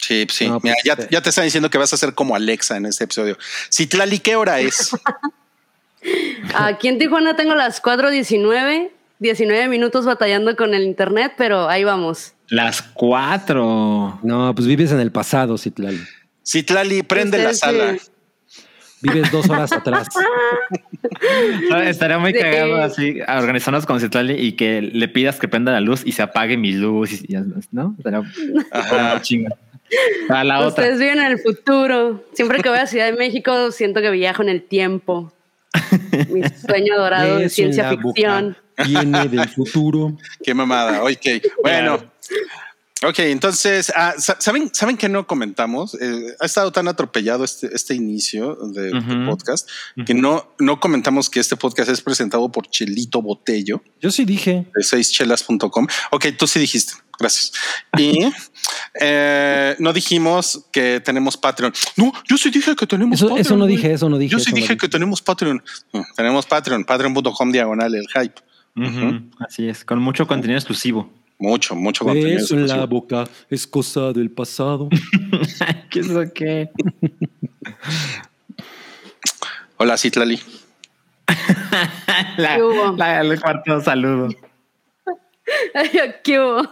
Sí, 0.00 0.26
sí. 0.30 0.48
No, 0.48 0.60
Mira, 0.62 0.74
pues, 0.82 0.84
ya, 0.84 1.04
eh. 1.04 1.08
ya 1.10 1.20
te 1.22 1.28
están 1.28 1.44
diciendo 1.44 1.68
que 1.70 1.78
vas 1.78 1.92
a 1.92 1.96
ser 1.96 2.14
como 2.14 2.34
Alexa 2.34 2.76
en 2.76 2.86
este 2.86 3.04
episodio. 3.04 3.36
Citlali, 3.72 4.18
¿qué 4.18 4.36
hora 4.36 4.60
es? 4.60 4.90
Aquí 6.54 6.88
en 6.88 6.98
Tijuana 6.98 7.36
tengo 7.36 7.54
las 7.54 7.82
4.19, 7.82 8.90
19 9.18 9.68
minutos 9.68 10.06
batallando 10.06 10.56
con 10.56 10.72
el 10.74 10.82
internet, 10.84 11.32
pero 11.36 11.68
ahí 11.68 11.84
vamos. 11.84 12.32
Las 12.48 12.80
cuatro. 12.82 14.18
No, 14.22 14.54
pues 14.54 14.66
vives 14.66 14.90
en 14.92 15.00
el 15.00 15.12
pasado, 15.12 15.58
Citlali. 15.58 16.00
Citlali, 16.46 17.02
prende 17.02 17.38
la 17.38 17.52
sala. 17.54 17.96
sí. 17.98 18.08
Vives 19.02 19.30
dos 19.32 19.48
horas 19.48 19.72
atrás. 19.72 20.08
Estaría 21.84 22.18
muy 22.18 22.32
Sí. 22.34 22.38
cagado 22.38 22.82
así, 22.82 23.18
a 23.26 23.38
organizarnos 23.38 23.86
con 23.86 23.98
Citlali 24.00 24.34
y 24.34 24.52
que 24.52 24.82
le 24.82 25.08
pidas 25.08 25.36
que 25.38 25.48
prenda 25.48 25.72
la 25.72 25.80
luz 25.80 26.02
y 26.04 26.12
se 26.12 26.20
apague 26.22 26.56
mi 26.58 26.72
luz, 26.72 27.12
y, 27.12 27.34
y- 27.34 27.38
¿no? 27.72 27.94
Estaría 27.96 28.22
Ajá. 28.72 29.22
chinga. 29.22 29.56
A 30.28 30.44
la 30.44 30.60
otra. 30.60 30.68
Ustedes 30.68 30.98
viven 30.98 31.18
en 31.18 31.32
el 31.32 31.38
futuro. 31.38 32.24
Siempre 32.32 32.60
que 32.60 32.68
voy 32.68 32.78
a 32.78 32.86
Ciudad 32.86 33.06
de 33.06 33.12
México 33.12 33.72
siento 33.72 34.00
que 34.00 34.10
viajo 34.10 34.42
en 34.42 34.48
el 34.48 34.62
tiempo. 34.62 35.32
Mi 36.28 36.42
sueño 36.48 36.98
dorado 36.98 37.38
de 37.38 37.48
ciencia 37.48 37.84
la 37.84 37.90
boca 37.92 38.02
ficción. 38.02 38.56
Viene 38.86 39.28
del 39.28 39.48
futuro. 39.48 40.16
Qué 40.42 40.54
mamada. 40.54 41.02
Ok. 41.04 41.42
Bueno. 41.62 42.10
Ok, 43.02 43.18
entonces, 43.20 43.90
ah, 43.96 44.12
sa- 44.18 44.36
¿saben, 44.40 44.70
¿saben 44.74 44.98
que 44.98 45.08
no 45.08 45.26
comentamos? 45.26 45.94
Eh, 46.00 46.36
ha 46.38 46.44
estado 46.44 46.70
tan 46.70 46.86
atropellado 46.86 47.44
este, 47.44 47.74
este 47.74 47.94
inicio 47.94 48.56
de, 48.56 48.92
Ujú. 48.94 49.24
podcast 49.26 49.66
que 50.04 50.12
no, 50.12 50.52
no 50.58 50.80
comentamos 50.80 51.30
que 51.30 51.40
este 51.40 51.56
podcast 51.56 51.88
es 51.90 52.02
presentado 52.02 52.52
por 52.52 52.66
Chelito 52.68 53.22
Botello 53.22 53.82
Yo 54.02 54.10
sí 54.10 54.26
dije. 54.26 54.66
de 54.74 54.82
seischelas.com. 54.82 55.86
Ok, 56.10 56.26
tú 56.38 56.46
sí 56.46 56.58
dijiste. 56.60 56.92
Gracias. 57.18 57.52
Y 57.98 58.18
eh, 59.00 59.76
no 59.78 59.92
dijimos 59.94 60.66
que 60.70 61.00
tenemos 61.02 61.36
Patreon. 61.38 61.72
No, 61.96 62.12
yo 62.28 62.36
sí 62.36 62.50
dije 62.50 62.76
que 62.76 62.86
tenemos 62.86 63.16
Eso, 63.18 63.28
Patreon. 63.28 63.40
eso 63.46 63.56
no 63.56 63.66
dije, 63.66 63.92
eso 63.94 64.08
no 64.10 64.18
dije. 64.18 64.32
Yo 64.32 64.38
sí 64.38 64.50
no 64.50 64.56
dije 64.56 64.76
que 64.76 64.88
tenemos 64.88 65.22
Patreon. 65.22 65.62
No, 65.94 66.04
tenemos 66.16 66.44
Patreon, 66.44 66.84
patreon.com 66.84 67.50
diagonal 67.52 67.94
el 67.94 68.06
hype. 68.08 68.40
Así 69.40 69.68
es, 69.68 69.84
con 69.84 70.00
mucho 70.00 70.26
contenido 70.26 70.58
exclusivo. 70.58 71.10
Mucho, 71.40 71.74
mucho 71.74 72.04
contenido. 72.04 72.38
Eso 72.38 72.54
en 72.54 72.68
la 72.68 72.84
boca 72.86 73.24
es 73.48 73.66
cosa 73.66 74.12
del 74.12 74.30
pasado. 74.30 74.88
¿Qué 75.90 76.00
es 76.00 76.06
lo 76.08 76.30
que? 76.32 76.68
Hola, 79.78 79.96
Citlali. 79.96 80.38
La, 82.36 82.56
¿Qué 82.56 82.62
hubo? 82.62 82.96
la- 82.96 83.20
el 83.22 83.40
cuarto 83.40 83.80
saludo. 83.80 84.28
¿Qué 86.22 86.38
hubo? 86.40 86.62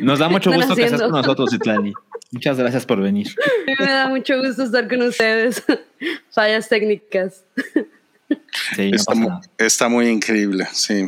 Nos 0.00 0.18
da 0.18 0.28
mucho 0.28 0.50
gusto 0.52 0.74
que 0.74 0.84
estés 0.84 1.00
con 1.02 1.10
nosotros, 1.10 1.50
Citlali. 1.50 1.92
Muchas 2.32 2.56
gracias 2.58 2.86
por 2.86 3.00
venir. 3.00 3.28
Me 3.78 3.86
da 3.86 4.08
mucho 4.08 4.38
gusto 4.42 4.62
estar 4.64 4.88
con 4.88 5.02
ustedes. 5.02 5.62
Fallas 6.30 6.68
técnicas. 6.68 7.44
Sí, 8.74 8.90
no 8.90 8.96
está, 8.96 9.12
pasa 9.12 9.20
mu- 9.20 9.28
nada. 9.28 9.40
está 9.58 9.88
muy 9.88 10.08
increíble. 10.08 10.66
Sí. 10.72 11.06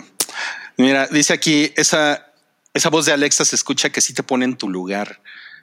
Mira, 0.80 1.06
dice 1.08 1.32
aquí 1.32 1.72
esa, 1.76 2.30
esa 2.74 2.88
voz 2.90 3.06
de 3.06 3.12
Alexa 3.12 3.44
se 3.44 3.56
escucha 3.56 3.90
que 3.90 4.00
sí 4.00 4.14
te 4.14 4.22
pone 4.22 4.44
en 4.44 4.56
tu 4.56 4.68
lugar. 4.68 5.20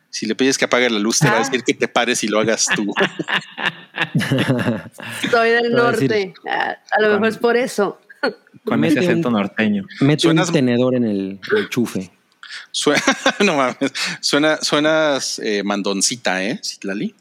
Si 0.09 0.25
le 0.25 0.35
pides 0.35 0.57
que 0.57 0.65
apague 0.65 0.89
la 0.89 0.99
luz, 0.99 1.19
te 1.19 1.27
va 1.27 1.33
a 1.33 1.35
Ah. 1.37 1.43
decir 1.43 1.63
que 1.63 1.73
te 1.73 1.87
pares 1.87 2.23
y 2.23 2.27
lo 2.27 2.39
hagas 2.39 2.65
tú. 2.75 2.93
Soy 5.31 5.49
del 5.49 5.71
norte. 5.73 6.33
A, 6.49 6.77
a 6.91 7.01
lo 7.01 7.09
mejor 7.13 7.27
es 7.27 7.37
por 7.37 7.57
eso. 7.57 7.99
Con 8.63 8.83
ese 8.83 8.99
acento 8.99 9.29
norteño. 9.29 9.85
Mete 10.01 10.23
Suenas- 10.27 10.47
un 10.47 10.53
tenedor 10.53 10.95
en 10.95 11.05
el, 11.05 11.39
el 11.55 11.69
chufe. 11.69 12.11
Suena, 12.71 13.01
no 13.45 13.55
mames, 13.55 13.91
suena, 14.21 14.57
suenas 14.57 15.39
eh, 15.39 15.63
mandoncita, 15.63 16.43
¿eh, 16.43 16.59
Citlali? 16.63 17.13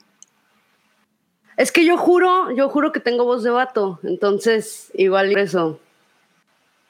Es 1.57 1.73
que 1.73 1.85
yo 1.85 1.97
juro, 1.97 2.55
yo 2.57 2.69
juro 2.69 2.93
que 2.93 3.00
tengo 3.00 3.25
voz 3.25 3.43
de 3.43 3.50
vato. 3.50 3.99
Entonces, 4.05 4.91
igual 4.95 5.31
por 5.31 5.38
eso. 5.41 5.81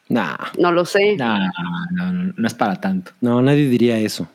Nah, 0.09 0.37
No 0.59 0.71
lo 0.73 0.85
sé. 0.85 1.17
No, 1.17 1.39
no, 1.39 1.53
no, 1.93 2.33
no 2.37 2.47
es 2.47 2.55
para 2.55 2.81
tanto. 2.81 3.13
no, 3.21 3.43
nadie 3.43 3.69
diría 3.69 3.99
eso. 3.99 4.29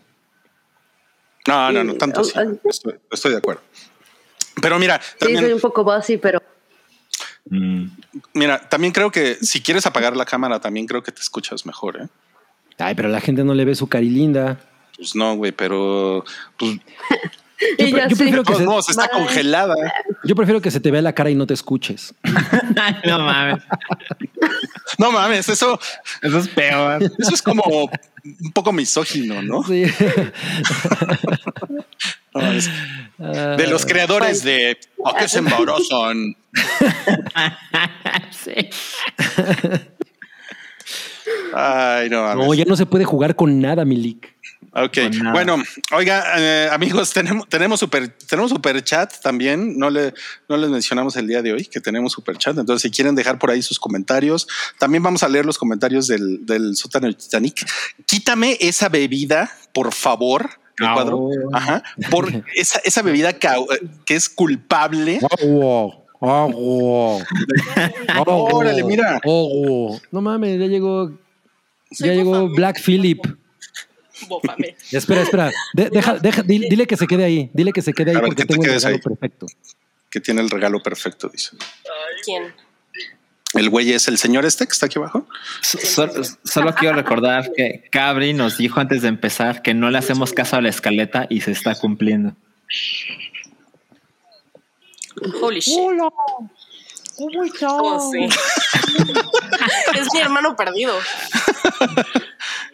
No, 1.47 1.71
no, 1.71 1.83
no, 1.83 1.93
Sí, 1.93 1.97
tanto 1.97 2.23
sí. 2.23 2.33
Estoy, 2.63 2.95
estoy 3.09 3.31
de 3.31 3.37
acuerdo. 3.37 3.61
Pero 4.61 4.77
mira, 4.79 5.01
Sí, 5.01 5.15
también, 5.19 5.39
soy 5.45 5.53
un 5.53 5.59
poco 5.61 5.83
bossy, 5.83 6.17
pero 6.17 6.39
Mm. 7.49 7.85
mira, 8.35 8.59
también 8.69 8.93
creo 8.93 9.09
que 9.11 9.35
si 9.41 9.61
quieres 9.61 9.85
apagar 9.87 10.15
la 10.15 10.25
cámara, 10.25 10.59
también 10.59 10.85
creo 10.85 11.01
que 11.01 11.11
te 11.11 11.21
escuchas 11.21 11.65
mejor, 11.65 11.99
¿eh? 11.99 12.07
Ay, 12.77 12.93
pero 12.93 13.09
la 13.09 13.19
gente 13.19 13.43
no 13.43 13.55
le 13.55 13.65
ve 13.65 13.73
su 13.73 13.87
cari 13.87 14.09
linda. 14.11 14.59
Pues 14.95 15.15
no, 15.15 15.35
güey, 15.35 15.51
pero 15.51 16.23
pues, 16.57 16.77
Yo, 17.77 17.85
Y 17.87 17.91
pre- 17.91 18.01
yo 18.03 18.07
yo 18.07 18.15
sí. 18.15 18.15
prefiero 18.15 18.43
que 18.43 18.53
se, 18.55 18.91
está 18.91 19.03
Bye. 19.07 19.11
congelada. 19.11 19.75
yo 20.23 20.35
prefiero 20.35 20.61
que 20.61 20.71
se 20.71 20.79
te 20.79 20.89
vea 20.91 21.01
la 21.01 21.13
cara 21.13 21.29
y 21.29 21.35
no 21.35 21.45
te 21.45 21.53
escuches. 21.53 22.13
no 23.05 23.19
mames. 23.19 23.63
No 24.97 25.11
mames, 25.11 25.47
eso, 25.49 25.79
Eso 26.21 26.37
es 26.39 26.47
peor. 26.47 27.03
eso 27.03 27.33
es 27.33 27.41
como 27.41 27.63
un 28.23 28.51
poco 28.53 28.71
misógino, 28.73 29.41
¿no? 29.41 29.63
Sí. 29.63 29.83
No 32.33 32.41
mames. 32.41 32.69
Ah, 33.19 33.55
De 33.57 33.67
los 33.67 33.85
creadores 33.85 34.41
de 34.43 34.77
¿A 35.05 35.17
qué 35.19 35.27
se 35.27 35.39
embarazan? 35.39 36.33
sí. 38.31 38.69
Ay, 41.53 42.09
no 42.09 42.23
mames. 42.23 42.45
No, 42.47 42.53
ya 42.53 42.63
no 42.65 42.75
se 42.75 42.85
puede 42.85 43.03
jugar 43.05 43.35
con 43.35 43.59
nada, 43.59 43.83
Milik. 43.85 44.30
Ok, 44.73 44.97
bueno, 45.33 45.61
oiga, 45.93 46.23
eh, 46.37 46.69
amigos, 46.71 47.11
tenemos, 47.11 47.47
tenemos 47.49 47.77
super, 47.77 48.07
tenemos 48.07 48.51
super 48.51 48.81
chat 48.81 49.13
también. 49.21 49.77
No 49.77 49.89
le, 49.89 50.13
no 50.47 50.55
les 50.55 50.69
mencionamos 50.69 51.17
el 51.17 51.27
día 51.27 51.41
de 51.41 51.51
hoy 51.51 51.65
que 51.65 51.81
tenemos 51.81 52.13
super 52.13 52.37
chat. 52.37 52.57
Entonces, 52.57 52.83
si 52.83 52.89
quieren 52.89 53.13
dejar 53.13 53.37
por 53.37 53.51
ahí 53.51 53.61
sus 53.61 53.79
comentarios, 53.79 54.47
también 54.79 55.03
vamos 55.03 55.23
a 55.23 55.27
leer 55.27 55.45
los 55.45 55.57
comentarios 55.57 56.07
del, 56.07 56.45
del 56.45 56.77
sótano 56.77 57.07
de 57.07 57.15
Titanic. 57.15 57.65
Quítame 58.05 58.55
esa 58.61 58.87
bebida, 58.87 59.51
por 59.73 59.93
favor. 59.93 60.49
Ah, 60.79 60.95
Recuadro. 60.95 61.17
oh. 61.17 61.49
Ajá. 61.53 61.83
Por 62.09 62.31
esa, 62.55 62.79
esa 62.85 63.01
bebida 63.01 63.33
que, 63.33 63.49
que 64.05 64.15
es 64.15 64.29
culpable. 64.29 65.19
Agua. 65.41 65.97
agua, 66.21 67.25
Órale, 68.25 68.85
mira. 68.85 69.19
No 69.25 70.21
mames, 70.21 70.57
ya 70.61 70.67
llegó. 70.67 71.11
Soy 71.91 72.07
ya 72.07 72.13
llegó. 72.13 72.47
Black 72.47 72.81
Phillip. 72.81 73.40
Bófame. 74.27 74.75
Espera, 74.91 75.21
espera. 75.21 75.51
De- 75.73 75.89
deja, 75.89 76.15
deja, 76.15 76.43
dile, 76.43 76.67
dile 76.69 76.87
que 76.87 76.97
se 76.97 77.07
quede 77.07 77.23
ahí. 77.23 77.49
Dile 77.53 77.71
que 77.71 77.81
se 77.81 77.93
quede 77.93 78.11
ahí 78.11 78.17
ver, 78.17 78.25
porque 78.25 78.43
que 78.43 78.47
te 78.47 78.53
tengo 78.53 78.65
el 78.65 78.71
regalo 78.73 78.95
ahí. 78.95 79.01
perfecto. 79.01 79.45
Que 80.09 80.19
tiene 80.19 80.41
el 80.41 80.49
regalo 80.49 80.81
perfecto, 80.83 81.29
dice. 81.29 81.51
¿Quién? 82.23 82.53
El 83.53 83.69
güey 83.69 83.91
es 83.91 84.07
el 84.07 84.17
señor 84.17 84.45
este 84.45 84.65
que 84.65 84.71
está 84.71 84.85
aquí 84.85 84.97
abajo. 84.97 85.27
Solo, 85.61 86.23
solo 86.43 86.73
quiero 86.73 86.95
recordar 86.95 87.51
que 87.53 87.83
Cabri 87.91 88.33
nos 88.33 88.57
dijo 88.57 88.79
antes 88.79 89.01
de 89.01 89.09
empezar 89.09 89.61
que 89.61 89.73
no 89.73 89.89
le 89.89 89.97
hacemos 89.97 90.31
caso 90.31 90.55
a 90.55 90.61
la 90.61 90.69
escaleta 90.69 91.27
y 91.29 91.41
se 91.41 91.51
está 91.51 91.75
cumpliendo. 91.75 92.33
Holy 95.41 95.59
shit. 95.59 95.75
¿Cómo 97.59 98.11
sí? 98.11 98.25
es 99.99 100.07
mi 100.13 100.19
hermano 100.19 100.55
perdido. 100.55 100.93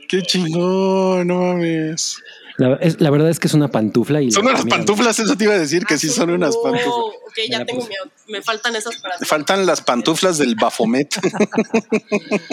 Qué 0.08 0.22
chingón, 0.22 1.28
no 1.28 1.42
mames. 1.42 2.18
La, 2.58 2.74
es- 2.82 3.00
la 3.00 3.12
verdad 3.12 3.30
es 3.30 3.40
que 3.40 3.48
es 3.48 3.54
una 3.54 3.68
pantufla 3.68 4.20
y. 4.22 4.32
Son 4.32 4.46
unas 4.48 4.66
mira, 4.66 4.78
pantuflas, 4.78 5.20
eso 5.20 5.36
te 5.38 5.44
iba 5.44 5.54
a 5.54 5.60
decir 5.60 5.86
que 5.86 5.98
sí 6.00 6.10
son 6.10 6.32
unas 6.32 6.56
Oh, 6.56 6.64
pantuflas. 6.64 6.88
ok, 6.96 7.40
ya 7.52 7.66
tengo 7.66 7.80
puse. 7.82 7.90
miedo. 7.90 8.04
Me 8.28 8.42
faltan 8.42 8.76
esas 8.76 8.96
para 8.98 9.18
faltan 9.20 9.66
las 9.68 9.82
pantuflas 9.82 10.40
del 10.40 10.56
Bafomet. 10.56 11.16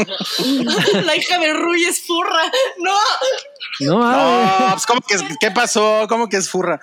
La 1.04 1.16
hija 1.16 1.38
de 1.38 1.52
Rui 1.54 1.84
es 1.84 2.00
furra. 2.06 2.42
No. 2.78 2.92
No, 3.80 3.98
No, 3.98 4.00
ah, 4.04 4.68
pues 4.72 4.86
¿cómo 4.86 5.00
que 5.00 5.14
es- 5.14 5.22
¿qué 5.40 5.50
pasó? 5.50 6.06
¿Cómo 6.08 6.28
que 6.28 6.36
es 6.36 6.48
furra? 6.48 6.80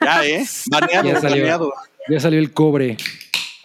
Ya, 0.00 0.24
¿eh? 0.26 0.44
Baneado, 0.66 1.08
Ya 1.08 1.20
salió. 1.20 1.36
baneado. 1.42 1.72
ya 2.08 2.20
salió 2.20 2.38
el 2.40 2.52
cobre. 2.52 2.96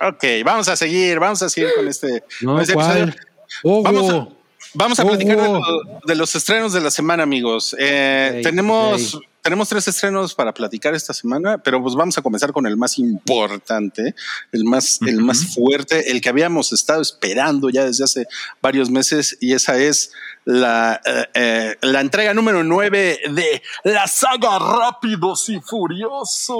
Ok, 0.02 0.24
vamos 0.46 0.68
a 0.70 0.76
seguir, 0.76 1.20
vamos 1.20 1.42
a 1.42 1.50
seguir 1.50 1.72
con 1.76 1.88
este, 1.88 2.24
No, 2.42 2.54
con 2.54 2.62
este 2.62 2.74
¿cuál? 2.74 3.10
episodio. 3.10 3.26
Ojo. 3.64 3.84
Vamos 3.84 4.14
a, 4.14 4.28
vamos 4.74 5.00
a 5.00 5.04
Oh, 5.04 5.08
platicar 5.08 5.38
de, 5.38 5.48
oh. 5.48 6.00
de 6.06 6.16
los 6.16 6.36
estrenos 6.36 6.74
de 6.74 6.82
la 6.82 6.92
semana, 6.92 7.24
amigos. 7.24 7.76
Eh, 7.80 8.42
tenemos, 8.44 9.20
tenemos 9.42 9.70
tres 9.70 9.88
estrenos 9.88 10.36
para 10.36 10.54
platicar 10.54 10.94
esta 10.94 11.14
semana, 11.14 11.58
pero 11.58 11.82
pues 11.82 11.96
vamos 11.96 12.18
a 12.18 12.22
comenzar 12.22 12.52
con 12.52 12.68
el 12.68 12.78
más 12.78 13.00
importante, 13.00 14.14
el 14.52 14.64
más, 14.66 15.00
el 15.02 15.22
más 15.22 15.56
fuerte, 15.56 16.12
el 16.12 16.22
que 16.22 16.30
habíamos 16.30 16.72
estado 16.74 17.02
esperando 17.02 17.70
ya 17.70 17.86
desde 17.86 18.04
hace 18.04 18.28
varios 18.62 18.90
meses, 18.90 19.38
y 19.40 19.54
esa 19.54 19.78
es 19.78 20.12
la, 20.46 21.02
eh, 21.06 21.26
eh, 21.34 21.76
la 21.82 22.02
entrega 22.02 22.34
número 22.34 22.64
9 22.64 23.20
de 23.30 23.62
la 23.84 24.08
saga 24.08 24.60
Rápidos 24.60 25.50
y 25.50 25.60
Furiosos. 25.62 26.56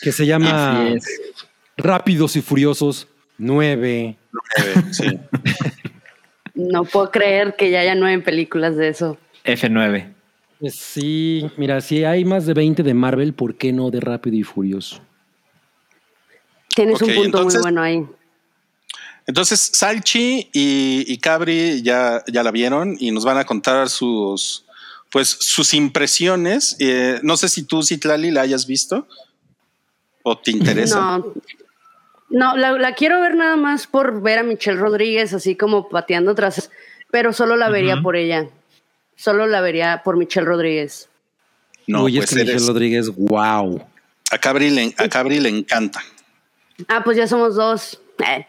Que 0.00 0.12
se 0.12 0.26
llama. 0.26 0.94
Rápidos 1.76 2.36
y 2.36 2.42
Furiosos 2.42 3.06
9. 3.38 4.16
Nueve, 4.32 4.84
sí. 4.92 5.06
no 6.58 6.84
puedo 6.84 7.10
creer 7.10 7.54
que 7.56 7.70
ya 7.70 7.80
haya 7.80 7.94
nueve 7.94 8.22
películas 8.22 8.76
de 8.76 8.88
eso. 8.88 9.16
F9. 9.44 10.12
Pues 10.60 10.74
sí, 10.74 11.48
mira, 11.56 11.80
si 11.80 12.04
hay 12.04 12.24
más 12.24 12.44
de 12.46 12.52
20 12.52 12.82
de 12.82 12.92
Marvel, 12.92 13.32
¿por 13.32 13.54
qué 13.54 13.72
no 13.72 13.90
de 13.90 14.00
Rápido 14.00 14.36
y 14.36 14.42
Furioso? 14.42 15.00
Tienes 16.74 17.00
un 17.00 17.08
punto 17.08 17.24
entonces- 17.24 17.60
muy 17.60 17.62
bueno 17.62 17.82
ahí. 17.82 18.06
Entonces, 19.26 19.70
Salchi 19.74 20.48
y, 20.52 21.04
y 21.06 21.18
Cabri 21.18 21.82
ya, 21.82 22.24
ya 22.32 22.42
la 22.42 22.50
vieron 22.50 22.96
y 22.98 23.10
nos 23.10 23.24
van 23.24 23.36
a 23.36 23.44
contar 23.44 23.90
sus, 23.90 24.64
pues, 25.10 25.28
sus 25.28 25.74
impresiones. 25.74 26.76
Eh, 26.78 27.20
no 27.22 27.36
sé 27.36 27.48
si 27.50 27.62
tú, 27.64 27.82
Citlali, 27.82 28.30
la 28.30 28.40
hayas 28.40 28.66
visto 28.66 29.06
o 30.22 30.36
te 30.38 30.50
interesa. 30.50 31.18
No, 31.18 31.34
no 32.30 32.56
la, 32.56 32.72
la 32.72 32.94
quiero 32.94 33.20
ver 33.20 33.34
nada 33.34 33.56
más 33.56 33.86
por 33.86 34.20
ver 34.20 34.38
a 34.38 34.42
Michelle 34.42 34.78
Rodríguez 34.78 35.32
así 35.32 35.56
como 35.56 35.88
pateando 35.88 36.32
atrás, 36.32 36.70
pero 37.10 37.32
solo 37.32 37.56
la 37.56 37.70
vería 37.70 38.00
por 38.02 38.16
ella. 38.16 38.48
Solo 39.16 39.46
la 39.46 39.60
vería 39.60 40.02
por 40.04 40.16
Michelle 40.16 40.46
Rodríguez. 40.46 41.08
No, 41.86 42.04
Uy, 42.04 42.16
pues 42.16 42.30
es 42.30 42.36
que 42.36 42.44
Michelle 42.44 42.66
Rodríguez, 42.66 43.08
wow. 43.16 43.82
a, 44.30 44.38
Cabri 44.38 44.70
le, 44.70 44.94
a 44.96 45.08
Cabri 45.08 45.40
le 45.40 45.48
encanta. 45.48 46.00
Ah, 46.86 47.02
pues 47.02 47.16
ya 47.16 47.26
somos 47.26 47.56
dos 47.56 48.00
eh, 48.18 48.46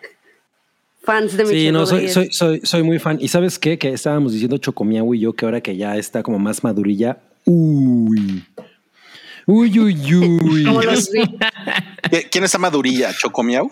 fans 1.02 1.36
de 1.38 1.46
Michelle 1.46 1.62
Sí, 1.62 1.72
no, 1.72 1.86
soy, 1.86 2.10
soy, 2.10 2.32
soy, 2.32 2.62
soy 2.64 2.84
muy 2.84 3.00
fan. 3.00 3.18
¿Y 3.20 3.30
sabes 3.30 3.58
qué? 3.58 3.80
Que 3.80 3.90
estábamos 3.90 4.34
diciendo 4.34 4.58
Chocomiau 4.58 5.14
y 5.16 5.22
yo 5.22 5.34
que 5.34 5.46
ahora 5.46 5.62
que 5.62 5.76
ya 5.78 5.96
está 5.98 6.22
como 6.22 6.38
más 6.38 6.64
madurilla. 6.64 7.18
Uy. 7.46 8.46
Uy, 9.52 9.80
uy, 9.80 10.14
uy. 10.16 10.64
Como 10.64 10.82
los 10.84 11.10
vi. 11.12 11.22
¿Qui- 11.22 12.28
¿Quién 12.30 12.44
está 12.44 12.60
madurilla? 12.60 13.12
¿Chocomiau? 13.14 13.70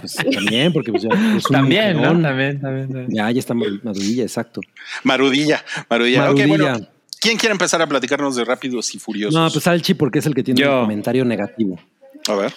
Pues, 0.00 0.14
también, 0.30 0.72
porque 0.74 0.90
pues, 0.90 1.04
ya 1.04 1.08
es 1.36 1.46
un 1.46 1.52
También, 1.52 1.96
¿no? 1.96 2.20
También, 2.20 2.60
también. 2.60 2.88
también. 2.88 3.06
Ya, 3.08 3.30
ya 3.30 3.38
está 3.38 3.54
madurilla, 3.54 4.22
exacto. 4.24 4.60
Marudilla. 5.04 5.64
Marudilla. 5.88 6.30
Ok, 6.30 6.38
Marudilla. 6.40 6.72
bueno. 6.72 6.86
¿Quién 7.18 7.38
quiere 7.38 7.52
empezar 7.52 7.80
a 7.80 7.86
platicarnos 7.86 8.36
de 8.36 8.44
Rápidos 8.44 8.94
y 8.94 8.98
Furiosos? 8.98 9.34
No, 9.34 9.50
pues 9.50 9.66
Alchi 9.66 9.94
porque 9.94 10.18
es 10.18 10.26
el 10.26 10.34
que 10.34 10.42
tiene 10.42 10.60
Yo. 10.60 10.74
un 10.74 10.80
comentario 10.82 11.24
negativo. 11.24 11.80
a 12.28 12.34
ver. 12.34 12.52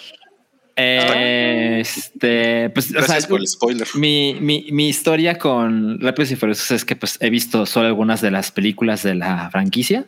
Eh, 0.76 1.78
este, 1.80 2.70
pues, 2.70 2.90
o 2.90 2.94
Gracias 2.94 3.20
sea, 3.22 3.28
por 3.28 3.40
el 3.40 3.46
spoiler. 3.48 3.88
Mi, 3.94 4.36
mi, 4.40 4.66
mi 4.70 4.88
historia 4.88 5.38
con 5.38 5.98
Rápidos 6.00 6.30
y 6.30 6.36
Furiosos 6.36 6.70
es 6.72 6.84
que 6.84 6.94
pues 6.96 7.16
he 7.20 7.30
visto 7.30 7.64
solo 7.66 7.86
algunas 7.86 8.20
de 8.20 8.30
las 8.30 8.50
películas 8.52 9.02
de 9.02 9.14
la 9.14 9.48
franquicia. 9.50 10.04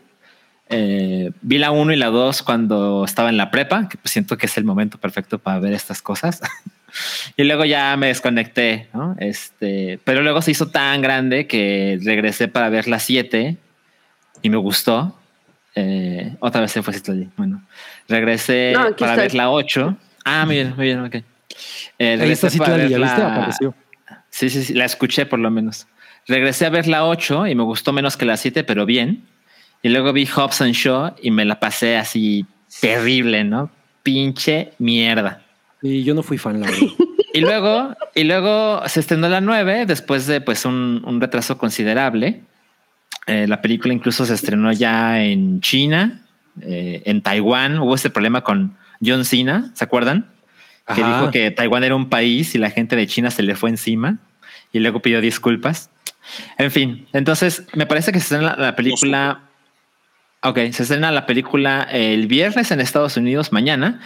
Eh, 0.73 1.31
vi 1.43 1.59
la 1.59 1.71
1 1.71 1.93
y 1.93 1.97
la 1.97 2.07
2 2.07 2.43
cuando 2.43 3.05
estaba 3.05 3.29
en 3.29 3.37
la 3.37 3.51
prepa, 3.51 3.89
que 3.89 3.99
pues 3.99 4.11
siento 4.11 4.37
que 4.39 4.47
es 4.47 4.57
el 4.57 4.65
momento 4.65 4.99
perfecto 4.99 5.39
para 5.39 5.59
ver 5.59 5.73
estas 5.75 6.01
cosas. 6.03 6.41
y 7.37 7.45
luego 7.45 7.65
ya 7.65 7.97
me 7.97 8.09
desconecté, 8.09 8.89
¿no? 8.95 9.15
Este, 9.19 9.99
pero 10.05 10.23
luego 10.23 10.41
se 10.43 10.51
hizo 10.53 10.69
tan 10.69 11.03
grande 11.03 11.47
que 11.47 11.99
regresé 12.03 12.49
para 12.49 12.69
ver 12.71 12.89
la 12.89 12.99
7 12.99 13.57
y 14.43 14.51
me 14.51 14.57
gustó. 14.57 15.19
Eh, 15.75 16.35
otra 16.41 16.61
vez 16.63 16.73
se 16.73 16.83
fue 16.83 16.93
Citlali. 16.95 17.29
Bueno, 17.37 17.63
regresé 18.09 18.73
No, 18.75 18.95
para 18.97 19.13
estoy. 19.13 19.17
ver 19.17 19.35
la 19.35 19.51
8. 19.51 19.97
Ah, 20.25 20.45
muy 20.47 20.57
bien, 20.57 20.75
muy 20.77 20.87
bien, 20.87 21.01
ok. 21.05 21.15
Eh, 21.15 21.25
Ahí 21.99 22.17
regresé 22.17 22.47
está 22.49 22.59
para 22.65 22.77
ver 22.77 22.89
¿ya 22.89 22.99
viste? 22.99 23.21
la- 23.21 23.35
Apareció. 23.37 23.75
Sí, 24.31 24.49
sí, 24.51 24.63
sí, 24.65 24.73
la 24.75 24.87
escuché 24.87 25.27
por 25.27 25.39
lo 25.39 25.51
menos. 25.51 25.87
Regresé 26.27 26.65
a 26.67 26.71
ver 26.71 26.87
la 26.89 27.05
8 27.05 27.47
y 27.47 27.55
me 27.55 27.63
gustó 27.63 27.93
menos 27.93 28.17
que 28.17 28.25
la 28.25 28.37
7, 28.37 28.65
pero 28.65 28.87
bien. 28.87 29.25
Y 29.83 29.89
luego 29.89 30.13
vi 30.13 30.27
Hobbs 30.27 30.61
and 30.63 30.75
Shaw 30.75 31.17
y 31.21 31.31
me 31.31 31.45
la 31.45 31.59
pasé 31.59 31.97
así 31.97 32.47
terrible, 32.81 33.45
¿no? 33.45 33.71
Pinche 34.03 34.73
mierda. 34.79 35.43
Y 35.83 36.05
yo 36.05 36.15
no 36.15 36.23
fui 36.23 36.39
fan, 36.39 36.61
la 36.61 36.67
verdad. 36.67 36.87
Y 37.35 37.41
luego, 37.41 37.97
y 38.15 38.25
luego 38.25 38.87
se 38.89 39.01
estrenó 39.01 39.27
la 39.27 39.41
9 39.41 39.87
después 39.87 40.27
de 40.27 40.43
pues 40.43 40.67
un, 40.67 41.03
un 41.07 41.19
retraso 41.19 41.57
considerable. 41.57 42.43
Eh, 43.27 43.47
la 43.49 43.63
película 43.63 43.95
incluso 43.95 44.27
se 44.27 44.35
estrenó 44.35 44.71
ya 44.73 45.25
en 45.25 45.63
China, 45.63 46.21
eh, 46.61 47.03
en 47.07 47.23
Taiwán. 47.23 47.79
Hubo 47.79 47.95
este 47.95 48.11
problema 48.11 48.43
con 48.43 48.77
John 49.03 49.25
Cena, 49.25 49.71
¿se 49.75 49.85
acuerdan? 49.85 50.27
Que 50.95 51.03
dijo 51.03 51.31
que 51.31 51.51
Taiwán 51.51 51.85
era 51.85 51.97
un 51.97 52.11
país 52.11 52.55
y 52.55 52.59
la 52.59 52.69
gente 52.69 52.97
de 52.97 53.07
China 53.07 53.31
se 53.31 53.43
le 53.43 53.55
fue 53.55 53.71
encima 53.71 54.19
y 54.73 54.81
luego 54.81 55.01
pidió 55.01 55.23
disculpas. 55.23 55.91
En 56.59 56.71
fin, 56.71 57.07
entonces 57.15 57.65
me 57.73 57.87
parece 57.87 58.13
que 58.13 58.19
se 58.19 58.25
estrena 58.25 58.57
la, 58.57 58.63
la 58.63 58.77
película 58.77 59.41
Ok, 60.45 60.59
se 60.73 60.83
estrena 60.83 61.13
la 61.13 61.25
película 61.25 61.87
el 61.91 62.27
viernes 62.27 62.73
en 62.73 62.81
Estados 62.81 63.17
Unidos 63.17 63.53
mañana 63.53 64.01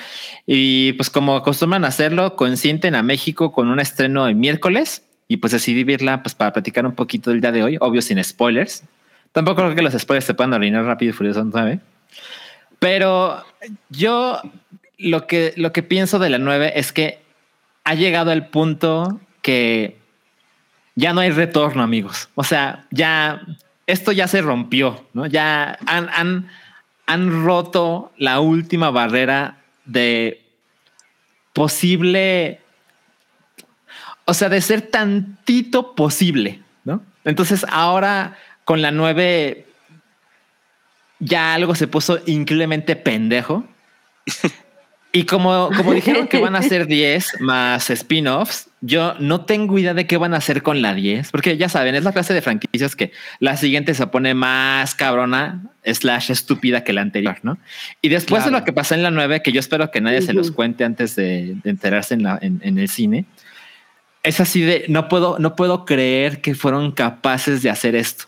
y 0.46 0.92
pues 0.92 1.08
como 1.08 1.34
acostumbran 1.34 1.84
a 1.84 1.88
hacerlo, 1.88 2.36
consienten 2.36 2.94
a 2.94 3.02
México 3.02 3.52
con 3.52 3.68
un 3.68 3.80
estreno 3.80 4.26
el 4.28 4.34
miércoles 4.34 5.02
y 5.28 5.38
pues 5.38 5.54
decidí 5.54 5.82
verla 5.82 6.22
pues 6.22 6.34
para 6.34 6.52
platicar 6.52 6.84
un 6.84 6.94
poquito 6.94 7.30
del 7.30 7.40
día 7.40 7.52
de 7.52 7.62
hoy, 7.62 7.78
obvio 7.80 8.02
sin 8.02 8.22
spoilers. 8.22 8.84
Tampoco 9.32 9.62
creo 9.62 9.74
que 9.74 9.80
los 9.80 9.94
spoilers 9.94 10.26
se 10.26 10.34
puedan 10.34 10.52
orinar 10.52 10.84
rápido 10.84 11.10
y 11.10 11.12
furioso, 11.14 11.50
¿sabe? 11.50 11.80
Pero 12.78 13.42
yo 13.88 14.42
lo 14.98 15.26
que, 15.26 15.54
lo 15.56 15.72
que 15.72 15.82
pienso 15.82 16.18
de 16.18 16.28
la 16.28 16.38
9 16.38 16.74
es 16.76 16.92
que 16.92 17.18
ha 17.84 17.94
llegado 17.94 18.30
el 18.32 18.46
punto 18.46 19.20
que 19.40 19.96
ya 20.96 21.14
no 21.14 21.20
hay 21.20 21.30
retorno, 21.30 21.82
amigos. 21.82 22.28
O 22.34 22.44
sea, 22.44 22.84
ya 22.90 23.40
esto 23.86 24.12
ya 24.12 24.28
se 24.28 24.42
rompió, 24.42 25.06
¿no? 25.12 25.26
Ya 25.26 25.78
han, 25.86 26.08
han, 26.08 26.48
han 27.06 27.44
roto 27.44 28.12
la 28.16 28.40
última 28.40 28.90
barrera 28.90 29.58
de 29.84 30.42
posible, 31.52 32.60
o 34.24 34.34
sea, 34.34 34.48
de 34.48 34.60
ser 34.60 34.82
tantito 34.82 35.94
posible, 35.94 36.60
¿no? 36.84 37.02
Entonces 37.24 37.64
ahora 37.68 38.36
con 38.64 38.82
la 38.82 38.90
9 38.90 39.66
ya 41.18 41.54
algo 41.54 41.74
se 41.74 41.86
puso 41.86 42.18
increíblemente 42.26 42.96
pendejo. 42.96 43.64
Y 45.12 45.24
como, 45.24 45.70
como 45.74 45.94
dijeron 45.94 46.28
que 46.28 46.38
van 46.38 46.56
a 46.56 46.62
ser 46.62 46.86
10 46.88 47.40
más 47.40 47.88
spin-offs, 47.88 48.65
yo 48.80 49.14
no 49.18 49.44
tengo 49.44 49.78
idea 49.78 49.94
de 49.94 50.06
qué 50.06 50.16
van 50.16 50.34
a 50.34 50.36
hacer 50.36 50.62
con 50.62 50.82
la 50.82 50.94
10, 50.94 51.30
porque 51.30 51.56
ya 51.56 51.68
saben, 51.68 51.94
es 51.94 52.04
la 52.04 52.12
clase 52.12 52.34
de 52.34 52.42
franquicias 52.42 52.94
que 52.94 53.12
la 53.40 53.56
siguiente 53.56 53.94
se 53.94 54.06
pone 54.06 54.34
más 54.34 54.94
cabrona, 54.94 55.62
slash 55.84 56.30
estúpida 56.30 56.84
que 56.84 56.92
la 56.92 57.00
anterior, 57.00 57.38
¿no? 57.42 57.58
Y 58.02 58.08
después 58.08 58.44
de 58.44 58.50
lo 58.50 58.64
que 58.64 58.72
pasó 58.72 58.94
en 58.94 59.02
la 59.02 59.10
9, 59.10 59.40
que 59.42 59.52
yo 59.52 59.60
espero 59.60 59.90
que 59.90 60.00
nadie 60.00 60.20
se 60.20 60.34
los 60.34 60.50
cuente 60.50 60.84
antes 60.84 61.16
de, 61.16 61.56
de 61.62 61.70
enterarse 61.70 62.14
en, 62.14 62.22
la, 62.22 62.38
en, 62.40 62.60
en, 62.62 62.78
el 62.78 62.88
cine, 62.88 63.24
es 64.22 64.40
así 64.40 64.60
de, 64.60 64.84
no 64.88 65.08
puedo, 65.08 65.38
no 65.38 65.56
puedo 65.56 65.84
creer 65.84 66.40
que 66.40 66.54
fueron 66.54 66.92
capaces 66.92 67.62
de 67.62 67.70
hacer 67.70 67.94
esto. 67.94 68.26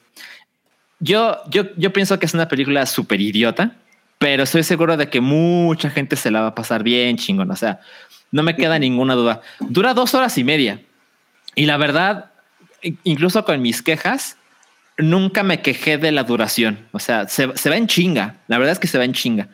Yo, 1.01 1.39
yo, 1.51 1.65
yo 1.77 1.93
pienso 1.93 2.19
que 2.19 2.27
es 2.27 2.35
una 2.35 2.49
película 2.49 2.87
súper 2.87 3.21
idiota 3.21 3.75
pero 4.19 4.43
estoy 4.43 4.65
seguro 4.65 4.97
de 4.97 5.09
que 5.09 5.21
mucha 5.21 5.91
gente 5.91 6.17
se 6.17 6.31
la 6.31 6.41
va 6.41 6.49
a 6.49 6.55
pasar 6.55 6.83
bien 6.83 7.17
chingón. 7.17 7.51
O 7.51 7.57
sea, 7.57 7.81
no 8.31 8.43
me 8.43 8.57
queda 8.57 8.79
ninguna 8.79 9.15
duda. 9.15 9.41
Dura 9.61 9.95
dos 9.95 10.15
horas 10.15 10.37
y 10.39 10.45
media. 10.45 10.81
Y 11.55 11.67
la 11.67 11.77
verdad, 11.77 12.33
incluso 13.05 13.45
con 13.45 13.61
mis 13.63 13.83
quejas, 13.83 14.37
nunca 14.99 15.43
me 15.43 15.61
quejé 15.61 15.99
de 15.99 16.13
la 16.13 16.25
duración. 16.25 16.87
O 16.93 16.99
sea, 16.99 17.29
se, 17.29 17.57
se 17.57 17.71
va 17.71 17.77
en 17.77 17.87
chinga. 17.87 18.37
La 18.49 18.59
verdad 18.59 18.73
es 18.73 18.79
que 18.79 18.89
se 18.89 18.99
va 18.99 19.05
en 19.05 19.13
chinga. 19.13 19.49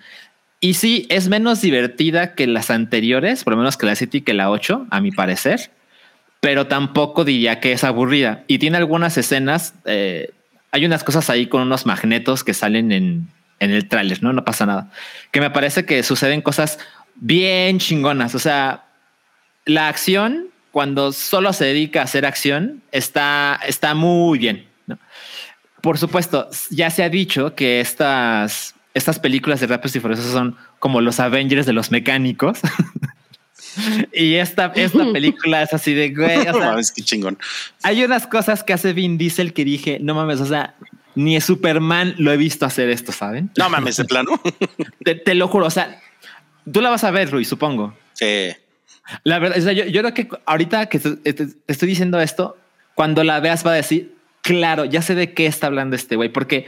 Y 0.61 0.75
sí, 0.75 1.07
es 1.11 1.29
menos 1.29 1.61
divertida 1.61 2.35
que 2.35 2.47
las 2.47 2.71
anteriores, 2.71 3.45
por 3.45 3.53
lo 3.53 3.59
menos 3.59 3.77
que 3.77 3.87
la 3.87 3.95
7 3.95 4.19
y 4.19 4.21
que 4.23 4.35
la 4.35 4.51
8, 4.51 4.87
a 4.91 5.01
mi 5.01 5.13
parecer. 5.13 5.71
Pero 6.41 6.67
tampoco 6.67 7.25
diría 7.25 7.61
que 7.61 7.73
es 7.73 7.85
aburrida. 7.85 8.45
Y 8.49 8.59
tiene 8.59 8.79
algunas 8.79 9.17
escenas. 9.19 9.75
Eh, 9.85 10.31
hay 10.73 10.85
unas 10.85 11.05
cosas 11.05 11.31
ahí 11.31 11.47
con 11.47 11.63
unos 11.63 11.87
magnetos 11.87 12.45
que 12.45 12.55
salen 12.55 12.93
en, 12.93 13.29
en 13.61 13.71
el 13.71 13.89
tráiler, 13.89 14.23
¿no? 14.23 14.33
No 14.33 14.45
pasa 14.45 14.67
nada. 14.67 14.91
Que 15.31 15.41
me 15.41 15.51
parece 15.51 15.85
que 15.85 16.03
suceden 16.03 16.43
cosas 16.43 16.79
bien 17.16 17.79
chingonas. 17.79 18.35
O 18.35 18.38
sea, 18.38 18.85
la 19.64 19.88
acción, 19.88 20.48
cuando 20.70 21.12
solo 21.12 21.53
se 21.53 21.64
dedica 21.64 22.00
a 22.00 22.05
hacer 22.05 22.27
acción, 22.27 22.83
está, 22.92 23.61
está 23.66 23.94
muy 23.94 24.38
bien. 24.38 24.66
¿no? 24.87 24.98
Por 25.81 25.98
supuesto, 25.98 26.48
ya 26.70 26.90
se 26.90 27.03
ha 27.03 27.09
dicho 27.09 27.55
que 27.55 27.81
estas, 27.81 28.74
estas 28.94 29.18
películas 29.18 29.61
de 29.61 29.66
Rápidos 29.66 29.96
y 29.96 30.00
Furiosos 30.00 30.33
son 30.33 30.57
como 30.79 31.00
los 31.00 31.20
Avengers 31.20 31.66
de 31.66 31.72
los 31.72 31.90
mecánicos. 31.90 32.59
y 34.12 34.35
esta, 34.35 34.72
esta 34.74 35.05
película 35.12 35.62
es 35.62 35.72
así 35.72 35.94
de 35.94 36.11
güey. 36.11 36.38
O 36.38 36.42
sea, 36.42 36.53
mames, 36.53 36.92
qué 36.92 37.03
chingón. 37.03 37.38
Hay 37.83 38.03
unas 38.05 38.27
cosas 38.27 38.62
que 38.62 38.72
hace 38.72 38.92
Vin 38.92 39.18
Diesel 39.18 39.53
que 39.53 39.64
dije, 39.64 39.98
no 40.00 40.14
mames, 40.14 40.40
o 40.40 40.46
sea, 40.46 40.74
ni 41.14 41.40
Superman 41.40 42.14
lo 42.18 42.33
he 42.33 42.37
visto 42.37 42.66
hacer 42.66 42.88
esto, 42.88 43.12
¿saben? 43.12 43.50
No 43.57 43.68
mames, 43.70 43.96
de 43.96 44.05
plano. 44.05 44.40
te, 45.05 45.14
te, 45.14 45.35
lo 45.35 45.48
juro. 45.48 45.66
O 45.66 45.70
sea, 45.70 46.00
tú 46.70 46.81
la 46.81 46.90
vas 46.90 47.05
a 47.05 47.11
ver, 47.11 47.33
Luis, 47.33 47.48
supongo. 47.48 47.96
Sí. 48.14 48.50
La 49.22 49.38
verdad, 49.38 49.59
o 49.59 49.61
sea, 49.61 49.72
yo, 49.72 49.85
yo, 49.85 50.00
creo 50.00 50.14
que 50.14 50.29
ahorita 50.46 50.87
que 50.87 50.98
te, 50.98 51.33
te, 51.33 51.46
estoy 51.66 51.88
diciendo 51.88 52.20
esto, 52.20 52.57
cuando 52.94 53.22
la 53.22 53.40
veas 53.40 53.66
va 53.66 53.72
a 53.72 53.74
decir, 53.74 54.14
claro, 54.42 54.85
ya 54.85 55.03
sé 55.03 55.14
de 55.14 55.33
qué 55.35 55.46
está 55.46 55.66
hablando 55.66 55.96
este 55.96 56.16
güey, 56.16 56.31
porque 56.31 56.66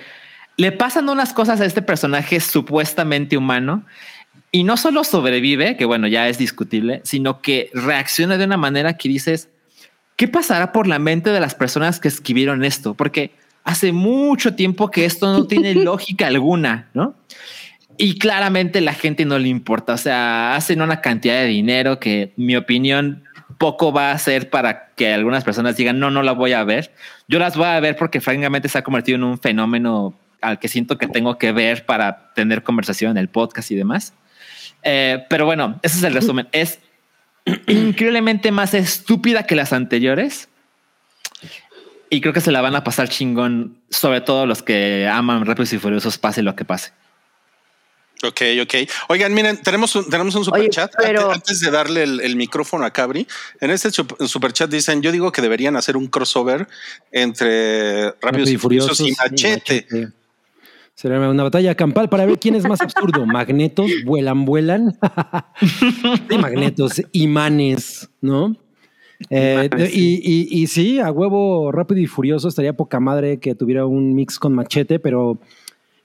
le 0.57 0.73
pasan 0.73 1.09
unas 1.09 1.33
cosas 1.33 1.61
a 1.61 1.65
este 1.65 1.83
personaje 1.83 2.41
supuestamente 2.41 3.37
humano 3.37 3.85
y 4.51 4.65
no 4.65 4.77
solo 4.77 5.05
sobrevive, 5.05 5.77
que 5.77 5.85
bueno, 5.85 6.07
ya 6.09 6.29
es 6.29 6.39
discutible, 6.39 7.01
sino 7.05 7.43
que 7.43 7.71
reacciona 7.75 8.39
de 8.39 8.45
una 8.45 8.57
manera 8.57 8.97
que 8.97 9.09
dices, 9.09 9.51
¿qué 10.17 10.29
pasará 10.29 10.73
por 10.73 10.87
la 10.87 10.99
mente 10.99 11.31
de 11.31 11.41
las 11.41 11.55
personas 11.55 12.01
que 12.01 12.09
escribieron 12.09 12.65
esto? 12.65 12.95
Porque 12.95 13.33
hace 13.65 13.93
mucho 13.93 14.55
tiempo 14.55 14.91
que 14.91 15.05
esto 15.05 15.31
no 15.33 15.47
tiene 15.47 15.75
lógica 15.85 16.27
alguna, 16.27 16.89
¿no? 16.95 17.15
Y 17.99 18.19
claramente 18.19 18.81
la 18.81 18.95
gente 18.95 19.25
no 19.25 19.39
le 19.39 19.49
importa, 19.49 19.95
o 19.95 19.99
sea, 19.99 20.55
hacen 20.55 20.83
una 20.83 21.01
cantidad 21.01 21.37
de 21.37 21.47
dinero 21.47 21.99
que 21.99 22.33
mi 22.37 22.57
opinión 22.57 23.25
poco 23.59 23.93
va 23.93 24.11
a 24.11 24.15
hacer 24.15 24.51
para 24.51 24.89
que 24.97 25.13
algunas 25.13 25.45
personas 25.45 25.77
digan, 25.77 25.99
no, 25.99 26.11
no 26.11 26.23
la 26.23 26.33
voy 26.33 26.53
a 26.53 26.65
ver. 26.65 26.93
Yo 27.29 27.39
las 27.39 27.57
voy 27.57 27.67
a 27.67 27.81
ver 27.81 27.97
porque 27.97 28.21
francamente 28.21 28.69
se 28.69 28.79
ha 28.79 28.83
convertido 28.83 29.17
en 29.17 29.25
un 29.25 29.39
fenómeno 29.39 30.15
al 30.41 30.59
que 30.59 30.69
siento 30.69 30.99
que 30.99 31.09
tengo 31.09 31.39
que 31.39 31.53
ver 31.53 31.87
para 31.87 32.33
tener 32.35 32.63
conversación 32.63 33.13
en 33.13 33.17
el 33.19 33.29
podcast 33.29 33.71
y 33.71 33.77
demás. 33.77 34.15
Eh, 34.83 35.25
pero 35.29 35.47
bueno, 35.47 35.79
ese 35.83 35.99
es 35.99 36.05
el 36.05 36.15
resumen. 36.15 36.49
Es 36.53 36.81
increíblemente 37.67 38.53
más 38.53 38.75
estúpida 38.75 39.45
que 39.45 39.57
las 39.57 39.73
anteriores. 39.73 40.49
Y 42.11 42.21
creo 42.21 42.33
que 42.33 42.41
se 42.41 42.53
la 42.53 42.61
van 42.61 42.77
a 42.77 42.85
pasar 42.85 43.09
chingón, 43.09 43.79
sobre 43.91 44.21
todo 44.21 44.47
los 44.47 44.63
que 44.63 45.09
aman 45.11 45.45
Rápidos 45.45 45.73
y 45.73 45.79
Furiosos, 45.79 46.19
pase 46.19 46.43
lo 46.43 46.55
que 46.55 46.65
pase. 46.65 46.93
Ok, 48.23 48.41
ok. 48.63 48.75
Oigan, 49.09 49.35
miren, 49.35 49.59
tenemos 49.59 49.95
un, 49.95 50.09
tenemos 50.09 50.35
un 50.35 50.45
super 50.45 50.61
Oye, 50.61 50.71
chat. 50.71 50.93
Pero... 50.99 51.33
Antes, 51.33 51.37
antes, 51.37 51.61
de 51.61 51.71
darle 51.71 52.03
el, 52.03 52.21
el, 52.21 52.37
micrófono 52.37 52.85
a 52.85 52.91
Cabri, 52.91 53.27
en 53.61 53.71
este 53.71 53.91
super 53.91 54.53
chat 54.53 54.71
dicen: 54.71 55.03
Yo 55.03 55.13
digo 55.13 55.33
que 55.33 55.43
deberían 55.43 55.77
hacer 55.77 55.97
un 55.97 56.07
crossover 56.07 56.67
entre 57.13 58.13
Rápidos, 58.23 58.51
y 58.51 58.57
Furiosos 58.57 59.01
y 59.01 59.13
Machete. 59.13 59.87
Y 59.91 59.95
machete. 59.95 60.17
Será 60.97 61.29
una 61.29 61.43
batalla 61.43 61.75
campal 61.75 62.09
para 62.09 62.25
ver 62.25 62.39
quién 62.39 62.55
es 62.55 62.67
más 62.67 62.81
absurdo. 62.81 63.27
Magnetos, 63.27 63.91
vuelan, 64.07 64.47
vuelan. 64.47 64.99
sí, 66.31 66.39
magnetos, 66.39 67.03
imanes, 67.13 68.09
¿no? 68.23 68.57
Eh, 69.29 69.69
y, 69.93 70.15
y, 70.25 70.63
y, 70.63 70.67
sí, 70.69 70.99
a 70.99 71.11
huevo 71.11 71.71
rápido 71.71 72.01
y 72.01 72.07
furioso 72.07 72.49
estaría 72.49 72.73
poca 72.73 72.99
madre 72.99 73.39
que 73.39 73.55
tuviera 73.55 73.85
un 73.85 74.15
mix 74.15 74.39
con 74.39 74.55
machete, 74.55 74.99
pero 74.99 75.39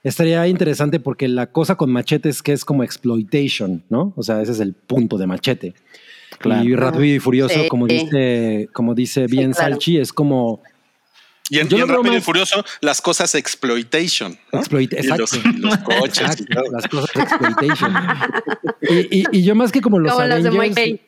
estaría 0.03 0.47
interesante 0.47 0.99
porque 0.99 1.27
la 1.27 1.47
cosa 1.47 1.75
con 1.75 1.91
machete 1.91 2.29
es 2.29 2.41
que 2.41 2.53
es 2.53 2.65
como 2.65 2.83
exploitation, 2.83 3.83
¿no? 3.89 4.13
O 4.15 4.23
sea, 4.23 4.41
ese 4.41 4.51
es 4.53 4.59
el 4.59 4.73
punto 4.73 5.17
de 5.17 5.27
machete. 5.27 5.73
Claro. 6.39 6.63
Y 6.63 6.75
rápido 6.75 7.05
y 7.05 7.19
furioso, 7.19 7.61
sí. 7.61 7.67
como 7.67 7.87
dice, 7.87 8.69
como 8.73 8.95
dice 8.95 9.27
bien 9.27 9.51
claro. 9.51 9.73
Salchi, 9.73 9.97
es 9.97 10.11
como 10.11 10.61
y 11.51 11.59
en, 11.59 11.67
y 11.69 11.81
en 11.81 11.87
Rápido 11.89 12.13
más... 12.13 12.21
y 12.21 12.21
Furioso, 12.21 12.63
las 12.79 13.01
cosas 13.01 13.35
exploitation. 13.35 14.39
¿no? 14.53 14.59
Exploit, 14.59 14.93
exacto. 14.93 15.25
Los, 15.35 15.59
los, 15.59 15.77
coches. 15.79 16.21
Exacto, 16.21 16.63
las 16.71 16.87
cosas 16.87 17.09
exploitation. 17.13 17.93
y, 18.81 19.19
y, 19.19 19.23
y, 19.33 19.43
yo 19.43 19.53
más 19.53 19.73
que 19.73 19.81
como 19.81 19.99
los 19.99 20.13
como 20.13 20.23
Avengers... 20.23 21.01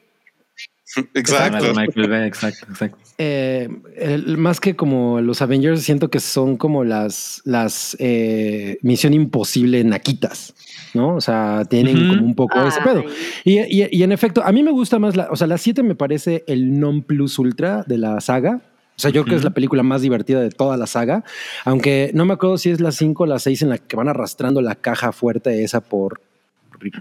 Exacto. 1.13 1.73
Michael 1.73 2.13
exacto, 2.25 2.65
exacto. 2.69 2.97
Eh, 3.17 3.69
el, 3.95 4.37
más 4.37 4.59
que 4.59 4.75
como 4.75 5.21
los 5.21 5.41
Avengers, 5.41 5.81
siento 5.81 6.09
que 6.09 6.19
son 6.19 6.57
como 6.57 6.83
las, 6.83 7.41
las 7.45 7.95
eh, 7.99 8.77
Misión 8.81 9.13
Imposible 9.13 9.83
naquitas, 9.83 10.53
¿no? 10.93 11.15
O 11.15 11.21
sea, 11.21 11.63
tienen 11.69 11.97
uh 11.97 11.99
-huh. 11.99 12.09
como 12.15 12.25
un 12.27 12.35
poco 12.35 12.59
Ay. 12.59 12.67
ese 12.69 12.81
pedo. 12.81 13.03
Y, 13.43 13.59
y, 13.59 13.87
y, 13.91 14.03
en 14.03 14.11
efecto, 14.11 14.43
a 14.43 14.51
mí 14.51 14.63
me 14.63 14.71
gusta 14.71 14.99
más, 14.99 15.15
la, 15.15 15.27
o 15.29 15.35
sea, 15.35 15.47
la 15.47 15.57
7 15.57 15.83
me 15.83 15.95
parece 15.95 16.43
el 16.47 16.79
non 16.79 17.01
plus 17.01 17.39
ultra 17.39 17.83
de 17.87 17.97
la 17.97 18.19
saga. 18.21 18.61
O 18.95 18.99
sea, 18.99 19.09
yo 19.09 19.21
uh 19.21 19.23
-huh. 19.23 19.25
creo 19.25 19.35
que 19.35 19.39
es 19.39 19.43
la 19.43 19.53
película 19.53 19.81
más 19.81 20.01
divertida 20.03 20.39
de 20.39 20.49
toda 20.49 20.77
la 20.77 20.85
saga, 20.85 21.23
aunque 21.65 22.11
no 22.13 22.25
me 22.25 22.33
acuerdo 22.33 22.57
si 22.59 22.69
es 22.69 22.79
la 22.79 22.91
5 22.91 23.23
o 23.23 23.25
la 23.25 23.39
6 23.39 23.63
en 23.63 23.69
la 23.69 23.77
que 23.79 23.95
van 23.95 24.07
arrastrando 24.07 24.61
la 24.61 24.75
caja 24.75 25.11
fuerte 25.11 25.63
esa 25.63 25.81
por... 25.81 26.21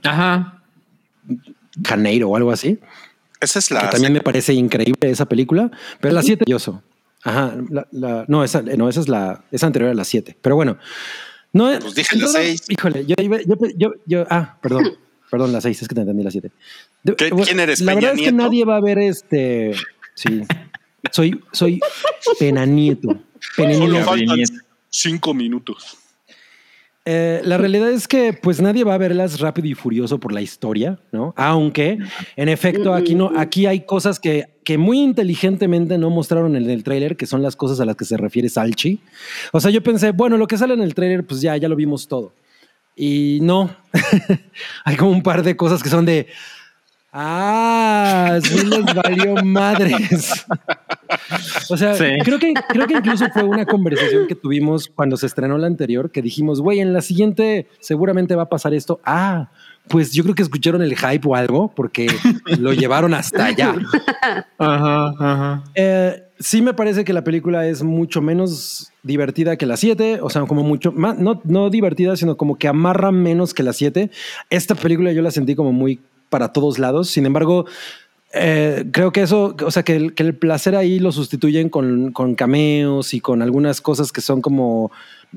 Ajá. 0.02 0.62
Janeiro 1.86 2.28
o 2.30 2.36
algo 2.36 2.50
así. 2.50 2.78
Esa 3.42 3.58
es 3.58 3.70
la. 3.70 3.80
Que 3.82 3.88
también 3.88 4.12
me 4.12 4.20
parece 4.20 4.54
increíble 4.54 5.10
esa 5.10 5.26
película, 5.26 5.70
pero 6.00 6.14
la 6.14 6.22
7 6.22 6.44
yoso. 6.46 6.82
Ajá, 7.24 7.54
la, 7.70 7.86
la, 7.92 8.24
no, 8.28 8.42
esa, 8.42 8.62
no, 8.62 8.88
esa 8.88 9.00
es 9.00 9.08
la, 9.08 9.44
esa 9.52 9.66
anterior 9.66 9.90
a 9.90 9.94
la 9.94 10.04
7. 10.04 10.36
Pero 10.40 10.56
bueno, 10.56 10.78
no. 11.52 11.70
Pues 11.80 11.94
dije 11.94 12.16
la 12.16 12.28
6. 12.28 12.64
Híjole, 12.68 13.04
yo, 13.06 13.16
yo, 13.18 13.56
yo, 13.76 13.92
yo, 14.06 14.26
ah, 14.30 14.58
perdón, 14.62 14.96
perdón, 15.30 15.52
la 15.52 15.60
6, 15.60 15.82
es 15.82 15.88
que 15.88 15.94
te 15.94 16.00
entendí 16.00 16.22
la 16.22 16.30
7. 16.30 16.50
¿Quién 17.44 17.60
eres? 17.60 17.80
La 17.80 17.92
Peña 17.92 18.00
verdad 18.00 18.14
Nieto? 18.14 18.22
es 18.22 18.26
que 18.26 18.32
nadie 18.32 18.64
va 18.64 18.76
a 18.76 18.80
ver 18.80 18.98
este. 18.98 19.74
Sí, 20.14 20.42
soy, 21.10 21.40
soy 21.52 21.80
Pena 22.38 22.64
Nieto. 22.64 23.08
Pena 23.56 23.74
Solo 23.74 24.00
faltan 24.04 24.38
cinco 24.88 25.34
minutos. 25.34 25.96
Eh, 27.04 27.40
la 27.44 27.58
realidad 27.58 27.90
es 27.90 28.06
que 28.06 28.32
pues 28.32 28.60
nadie 28.60 28.84
va 28.84 28.94
a 28.94 28.98
verlas 28.98 29.40
rápido 29.40 29.66
y 29.66 29.74
furioso 29.74 30.20
por 30.20 30.32
la 30.32 30.40
historia, 30.40 31.00
¿no? 31.10 31.34
Aunque 31.36 31.98
en 32.36 32.48
efecto 32.48 32.94
aquí 32.94 33.16
no, 33.16 33.32
aquí 33.36 33.66
hay 33.66 33.80
cosas 33.80 34.20
que, 34.20 34.50
que 34.62 34.78
muy 34.78 35.00
inteligentemente 35.00 35.98
no 35.98 36.10
mostraron 36.10 36.54
en 36.54 36.70
el 36.70 36.84
tráiler, 36.84 37.16
que 37.16 37.26
son 37.26 37.42
las 37.42 37.56
cosas 37.56 37.80
a 37.80 37.84
las 37.84 37.96
que 37.96 38.04
se 38.04 38.16
refiere 38.16 38.48
Salchi. 38.48 39.00
O 39.52 39.60
sea, 39.60 39.72
yo 39.72 39.82
pensé, 39.82 40.12
bueno, 40.12 40.36
lo 40.36 40.46
que 40.46 40.56
sale 40.56 40.74
en 40.74 40.80
el 40.80 40.94
tráiler, 40.94 41.26
pues 41.26 41.40
ya, 41.40 41.56
ya 41.56 41.68
lo 41.68 41.74
vimos 41.74 42.06
todo. 42.06 42.34
Y 42.94 43.40
no, 43.42 43.74
hay 44.84 44.96
como 44.96 45.10
un 45.10 45.24
par 45.24 45.42
de 45.42 45.56
cosas 45.56 45.82
que 45.82 45.88
son 45.88 46.04
de, 46.04 46.28
ah, 47.12 48.38
sí 48.42 48.64
les 48.64 48.94
valió 48.94 49.36
madres. 49.44 50.46
O 51.68 51.76
sea, 51.76 51.96
creo, 51.96 52.38
que, 52.38 52.54
creo 52.68 52.86
que 52.86 52.94
incluso 52.94 53.26
fue 53.32 53.44
una 53.44 53.66
conversación 53.66 54.26
que 54.26 54.34
tuvimos 54.34 54.88
cuando 54.88 55.16
se 55.16 55.26
estrenó 55.26 55.58
la 55.58 55.66
anterior, 55.66 56.10
que 56.10 56.22
dijimos, 56.22 56.60
güey, 56.60 56.80
en 56.80 56.92
la 56.92 57.00
siguiente 57.02 57.68
seguramente 57.80 58.34
va 58.34 58.44
a 58.44 58.48
pasar 58.48 58.74
esto. 58.74 59.00
Ah, 59.04 59.50
pues 59.88 60.12
yo 60.12 60.22
creo 60.22 60.34
que 60.34 60.42
escucharon 60.42 60.82
el 60.82 60.96
hype 60.96 61.26
o 61.28 61.34
algo, 61.34 61.72
porque 61.74 62.06
lo 62.58 62.72
llevaron 62.72 63.14
hasta 63.14 63.46
allá. 63.46 63.74
Ajá, 64.58 65.14
ajá. 65.18 65.64
Eh, 65.74 66.22
sí 66.38 66.62
me 66.62 66.74
parece 66.74 67.04
que 67.04 67.12
la 67.12 67.24
película 67.24 67.66
es 67.66 67.82
mucho 67.82 68.22
menos 68.22 68.92
divertida 69.02 69.56
que 69.56 69.66
la 69.66 69.76
7, 69.76 70.20
o 70.22 70.30
sea, 70.30 70.42
como 70.42 70.62
mucho 70.62 70.92
más, 70.92 71.18
no, 71.18 71.40
no 71.44 71.70
divertida, 71.70 72.16
sino 72.16 72.36
como 72.36 72.56
que 72.56 72.68
amarra 72.68 73.10
menos 73.12 73.54
que 73.54 73.62
la 73.62 73.72
7. 73.72 74.10
Esta 74.50 74.74
película 74.74 75.12
yo 75.12 75.22
la 75.22 75.30
sentí 75.30 75.54
como 75.54 75.72
muy 75.72 76.00
para 76.32 76.52
todos 76.52 76.80
lados, 76.80 77.08
sin 77.10 77.26
embargo, 77.26 77.66
eh, 78.34 78.86
creo 78.92 79.12
que 79.12 79.20
eso, 79.22 79.54
o 79.64 79.70
sea, 79.70 79.82
que 79.82 79.94
el, 79.94 80.14
que 80.14 80.22
el 80.22 80.34
placer 80.34 80.74
ahí 80.74 80.98
lo 80.98 81.12
sustituyen 81.12 81.68
con, 81.68 82.10
con, 82.12 82.34
cameos 82.34 83.12
y 83.14 83.20
con 83.20 83.42
algunas 83.42 83.80
cosas 83.82 84.10
que 84.10 84.22
son 84.22 84.40
como 84.40 84.90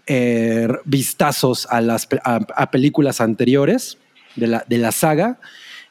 eh, 0.08 0.68
vistazos 0.86 1.68
a 1.70 1.82
las 1.82 2.08
a, 2.24 2.40
a 2.56 2.72
películas 2.72 3.20
anteriores 3.20 3.98
de 4.38 4.48
la, 4.48 4.64
de 4.68 4.78
la 4.78 4.92
saga. 4.94 5.40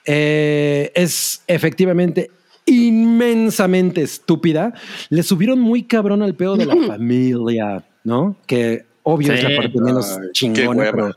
Eh, 0.06 0.92
es 0.94 1.42
efectivamente 1.46 2.30
inmensamente 2.64 4.00
estúpida. 4.02 4.72
Le 5.10 5.22
subieron 5.22 5.60
muy 5.60 5.82
cabrón 5.82 6.22
al 6.22 6.34
pedo 6.34 6.56
de 6.56 6.66
la 6.66 6.76
familia, 6.86 7.84
¿no? 8.02 8.36
Que 8.46 8.86
obvio 9.02 9.28
Sí. 9.28 9.38
es 9.38 9.44
la 9.44 9.56
parte 9.56 9.80
menos 9.80 10.18
chingona, 10.32 10.90
pero. 10.90 11.10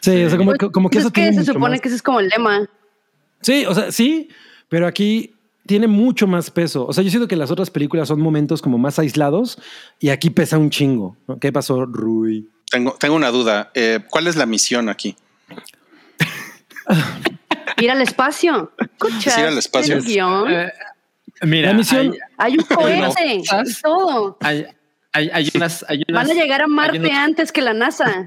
Sí, 0.00 0.24
o 0.24 0.28
sea, 0.28 0.38
como, 0.38 0.52
Pues, 0.54 0.70
como 0.72 0.90
que 0.90 0.98
es 0.98 1.04
eso 1.04 1.12
que 1.12 1.20
tiene 1.20 1.34
se 1.34 1.40
mucho 1.40 1.52
supone 1.52 1.70
más- 1.76 1.80
que 1.80 1.88
ese 1.88 1.96
es 1.96 2.02
como 2.02 2.20
el 2.20 2.28
lema. 2.28 2.68
Sí, 3.40 3.64
o 3.66 3.74
sea, 3.74 3.92
sí, 3.92 4.28
pero 4.68 4.86
aquí 4.86 5.34
tiene 5.66 5.86
mucho 5.86 6.26
más 6.26 6.50
peso. 6.50 6.86
O 6.86 6.92
sea, 6.92 7.04
yo 7.04 7.10
siento 7.10 7.28
que 7.28 7.36
las 7.36 7.50
otras 7.50 7.70
películas 7.70 8.08
son 8.08 8.20
momentos 8.20 8.62
como 8.62 8.78
más 8.78 8.98
aislados 8.98 9.58
y 10.00 10.08
aquí 10.08 10.30
pesa 10.30 10.58
un 10.58 10.70
chingo. 10.70 11.16
¿no? 11.26 11.38
¿Qué 11.38 11.52
pasó, 11.52 11.84
Rui? 11.86 12.48
Tengo, 12.70 12.92
tengo 12.98 13.14
una 13.16 13.30
duda. 13.30 13.70
Eh, 13.74 14.00
¿Cuál 14.10 14.26
es 14.26 14.36
la 14.36 14.46
misión 14.46 14.88
aquí? 14.88 15.16
Ir 17.80 17.90
al 17.90 18.00
espacio. 18.02 18.72
Escucha, 18.78 19.30
¿Es 19.30 19.38
ir 19.38 19.44
al 19.44 19.58
espacio? 19.58 19.96
el 19.96 20.04
guion. 20.04 20.50
Eh, 20.50 20.72
mira, 21.42 21.68
La 21.72 21.78
misión- 21.78 22.16
Hay 22.36 22.56
un 22.58 22.64
cohete 22.64 23.38
cosas. 23.46 23.68
y 23.78 23.82
todo. 23.82 24.36
hay, 24.40 24.64
hay, 25.12 25.30
hay 25.32 25.50
unas, 25.54 25.84
hay 25.88 26.02
unas- 26.08 26.26
Van 26.28 26.36
a 26.36 26.40
llegar 26.40 26.62
a 26.62 26.66
Marte 26.66 26.98
unos- 26.98 27.10
antes 27.12 27.52
que 27.52 27.60
la 27.62 27.74
NASA. 27.74 28.26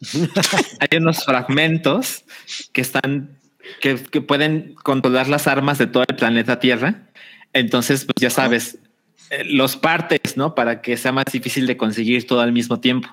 hay 0.80 0.98
unos 0.98 1.24
fragmentos 1.24 2.24
que 2.72 2.80
están 2.82 3.38
que, 3.80 3.96
que 3.96 4.20
pueden 4.20 4.74
controlar 4.82 5.28
las 5.28 5.46
armas 5.46 5.78
de 5.78 5.86
todo 5.86 6.04
el 6.08 6.16
planeta 6.16 6.60
Tierra. 6.60 7.08
Entonces, 7.52 8.04
pues 8.04 8.16
ya 8.20 8.30
sabes, 8.30 8.78
eh, 9.30 9.44
los 9.44 9.76
partes, 9.76 10.36
¿no? 10.36 10.54
Para 10.54 10.82
que 10.82 10.96
sea 10.96 11.12
más 11.12 11.26
difícil 11.32 11.66
de 11.66 11.76
conseguir 11.76 12.26
todo 12.26 12.40
al 12.40 12.52
mismo 12.52 12.80
tiempo. 12.80 13.08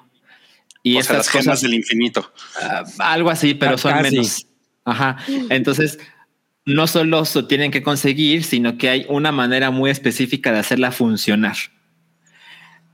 Y 0.83 0.97
o 0.97 1.03
sea, 1.03 1.17
las 1.17 1.27
estas 1.27 1.43
gemas 1.43 1.45
cosas, 1.45 1.61
del 1.61 1.73
infinito. 1.75 2.31
ah, 2.61 2.83
algo 2.99 3.29
así, 3.29 3.53
pero 3.53 3.73
Ah, 3.73 3.77
son 3.77 4.01
menos. 4.01 4.47
Ajá. 4.83 5.17
Entonces, 5.49 5.99
no 6.65 6.87
solo 6.87 7.25
se 7.25 7.43
tienen 7.43 7.71
que 7.71 7.83
conseguir, 7.83 8.43
sino 8.43 8.77
que 8.77 8.89
hay 8.89 9.05
una 9.09 9.31
manera 9.31 9.71
muy 9.71 9.89
específica 9.89 10.51
de 10.51 10.59
hacerla 10.59 10.91
funcionar. 10.91 11.55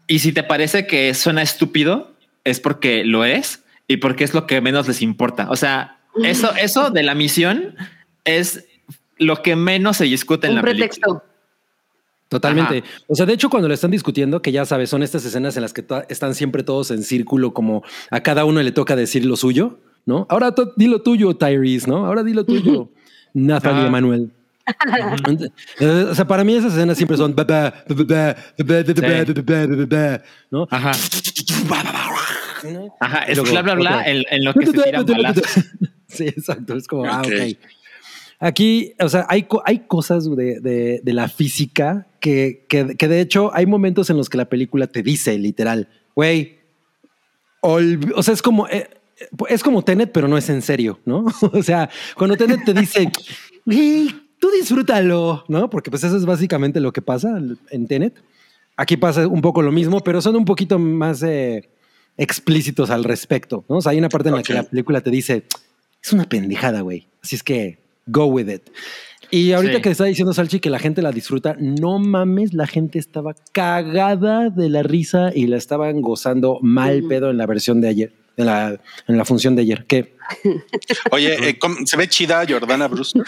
Y 0.07 0.19
si 0.19 0.31
te 0.31 0.43
parece 0.43 0.87
que 0.87 1.13
suena 1.13 1.41
estúpido, 1.41 2.15
es 2.43 2.59
porque 2.59 3.03
lo 3.03 3.25
es 3.25 3.63
y 3.87 3.97
porque 3.97 4.23
es 4.23 4.33
lo 4.33 4.47
que 4.47 4.61
menos 4.61 4.87
les 4.87 5.01
importa. 5.01 5.49
O 5.49 5.55
sea, 5.55 5.96
eso, 6.23 6.53
eso 6.55 6.89
de 6.89 7.03
la 7.03 7.15
misión 7.15 7.75
es 8.25 8.65
lo 9.17 9.41
que 9.41 9.55
menos 9.55 9.97
se 9.97 10.05
discute 10.05 10.47
en 10.47 10.51
Un 10.51 10.55
la 10.57 10.61
pretexto. 10.63 11.23
Totalmente. 12.29 12.83
O 13.07 13.15
sea, 13.15 13.25
de 13.25 13.33
hecho, 13.33 13.49
cuando 13.49 13.67
lo 13.67 13.73
están 13.73 13.91
discutiendo, 13.91 14.41
que 14.41 14.51
ya 14.51 14.65
sabes, 14.65 14.89
son 14.89 15.01
estas 15.01 15.23
escenas 15.23 15.55
en 15.55 15.61
las 15.61 15.73
que 15.73 15.85
están 16.09 16.35
siempre 16.35 16.63
todos 16.63 16.91
en 16.91 17.03
círculo, 17.03 17.53
como 17.53 17.83
a 18.11 18.19
cada 18.21 18.43
uno 18.43 18.61
le 18.61 18.71
toca 18.71 18.95
decir 18.95 19.25
lo 19.25 19.37
suyo, 19.37 19.79
¿no? 20.05 20.27
Ahora 20.29 20.53
di 20.75 20.87
lo 20.87 21.01
tuyo, 21.01 21.35
Tyrese, 21.35 21.89
¿no? 21.89 22.05
Ahora 22.05 22.23
di 22.23 22.33
lo 22.33 22.43
tuyo, 22.43 22.89
Nathan 23.33 23.77
ah. 23.77 23.83
y 23.83 23.85
Emanuel. 23.85 24.31
o 26.09 26.15
sea, 26.15 26.27
para 26.27 26.43
mí 26.43 26.53
esas 26.53 26.73
escenas 26.73 26.97
siempre 26.97 27.15
son 27.15 27.33
¿no? 30.51 30.67
Ajá. 30.69 30.91
Ajá, 32.99 33.19
es 33.23 33.41
bla 33.41 33.61
bla 33.61 33.75
bla 33.75 34.03
en, 34.05 34.43
lo. 34.43 34.53
Sí, 36.07 36.27
exacto. 36.27 36.75
Es 36.75 36.87
como, 36.87 37.05
ah, 37.05 37.21
Ok. 37.25 37.57
Aquí, 38.39 38.93
o 38.99 39.09
sea, 39.09 39.25
hay, 39.29 39.47
hay 39.65 39.79
cosas 39.87 40.25
de, 40.35 40.59
de- 40.59 41.01
de 41.03 41.13
la 41.13 41.27
física 41.27 42.05
que, 42.19 42.65
que, 42.69 42.95
que 42.95 43.07
de 43.07 43.19
hecho 43.19 43.49
hay 43.55 43.65
momentos 43.65 44.11
en 44.11 44.17
los 44.17 44.29
que 44.29 44.37
la 44.37 44.45
película 44.47 44.85
te 44.85 45.01
dice 45.01 45.37
literal, 45.39 45.89
güey, 46.15 46.59
o 47.61 48.21
sea, 48.23 48.33
es 48.35 48.41
como, 48.43 48.67
eh, 48.67 48.87
es 49.49 49.63
como 49.63 49.81
Tenet, 49.83 50.11
pero 50.11 50.27
no 50.27 50.37
es 50.37 50.49
en 50.49 50.61
serio, 50.61 50.99
¿no? 51.05 51.25
O 51.53 51.63
sea, 51.63 51.89
cuando 52.15 52.35
Tenet 52.37 52.63
te 52.63 52.73
dice, 52.75 53.11
"Güey, 53.65 54.07
tú 54.39 54.49
disfrútalo, 54.51 55.43
¿no? 55.47 55.69
Porque 55.69 55.89
pues 55.89 56.03
eso 56.03 56.15
es 56.15 56.25
básicamente 56.25 56.79
lo 56.79 56.93
que 56.93 57.01
pasa 57.01 57.39
en 57.71 57.87
Tenet. 57.87 58.21
Aquí 58.75 58.95
pasa 58.97 59.27
un 59.27 59.41
poco 59.41 59.63
lo 59.63 59.71
mismo, 59.71 60.01
pero 60.01 60.21
son 60.21 60.35
un 60.35 60.45
poquito 60.45 60.77
más 60.77 61.23
eh, 61.23 61.67
explícitos 62.17 62.91
al 62.91 63.03
respecto, 63.03 63.65
¿no? 63.67 63.77
O 63.77 63.81
sea, 63.81 63.93
hay 63.93 63.97
una 63.97 64.09
parte 64.09 64.29
en 64.29 64.35
la 64.35 64.43
que 64.43 64.53
la 64.53 64.63
película 64.63 65.01
te 65.01 65.09
dice, 65.09 65.43
es 66.07 66.13
una 66.13 66.25
pendejada, 66.25 66.81
güey. 66.81 67.07
Así 67.23 67.35
es 67.35 67.43
que 67.43 67.77
go 68.05 68.25
with 68.25 68.49
it. 68.49 68.63
Y 69.29 69.51
ahorita 69.51 69.75
Sí. 69.75 69.81
que 69.81 69.89
está 69.89 70.05
diciendo 70.05 70.33
Salchi 70.33 70.59
que 70.61 70.69
la 70.69 70.79
gente 70.79 71.01
la 71.01 71.11
disfruta, 71.11 71.55
no 71.59 71.99
mames, 71.99 72.53
la 72.53 72.65
gente 72.65 72.97
estaba 72.97 73.35
cagada 73.51 74.49
de 74.49 74.69
la 74.69 74.83
risa 74.83 75.31
y 75.35 75.47
la 75.47 75.57
estaban 75.57 76.01
gozando 76.01 76.59
mal 76.61 77.03
pedo 77.09 77.29
en 77.29 77.37
la 77.37 77.45
versión 77.45 77.81
de 77.81 77.89
ayer, 77.89 78.13
en 78.37 78.45
la, 78.45 78.79
en 79.07 79.17
la 79.17 79.25
función 79.25 79.55
de 79.57 79.63
ayer. 79.63 79.85
Que, 79.85 80.15
Oye, 81.11 81.49
eh, 81.49 81.59
¿cómo- 81.59 81.75
¿se 81.85 81.97
ve 81.97 82.07
chida 82.07 82.45
Jordana 82.47 82.87
Brewster? 82.87 83.23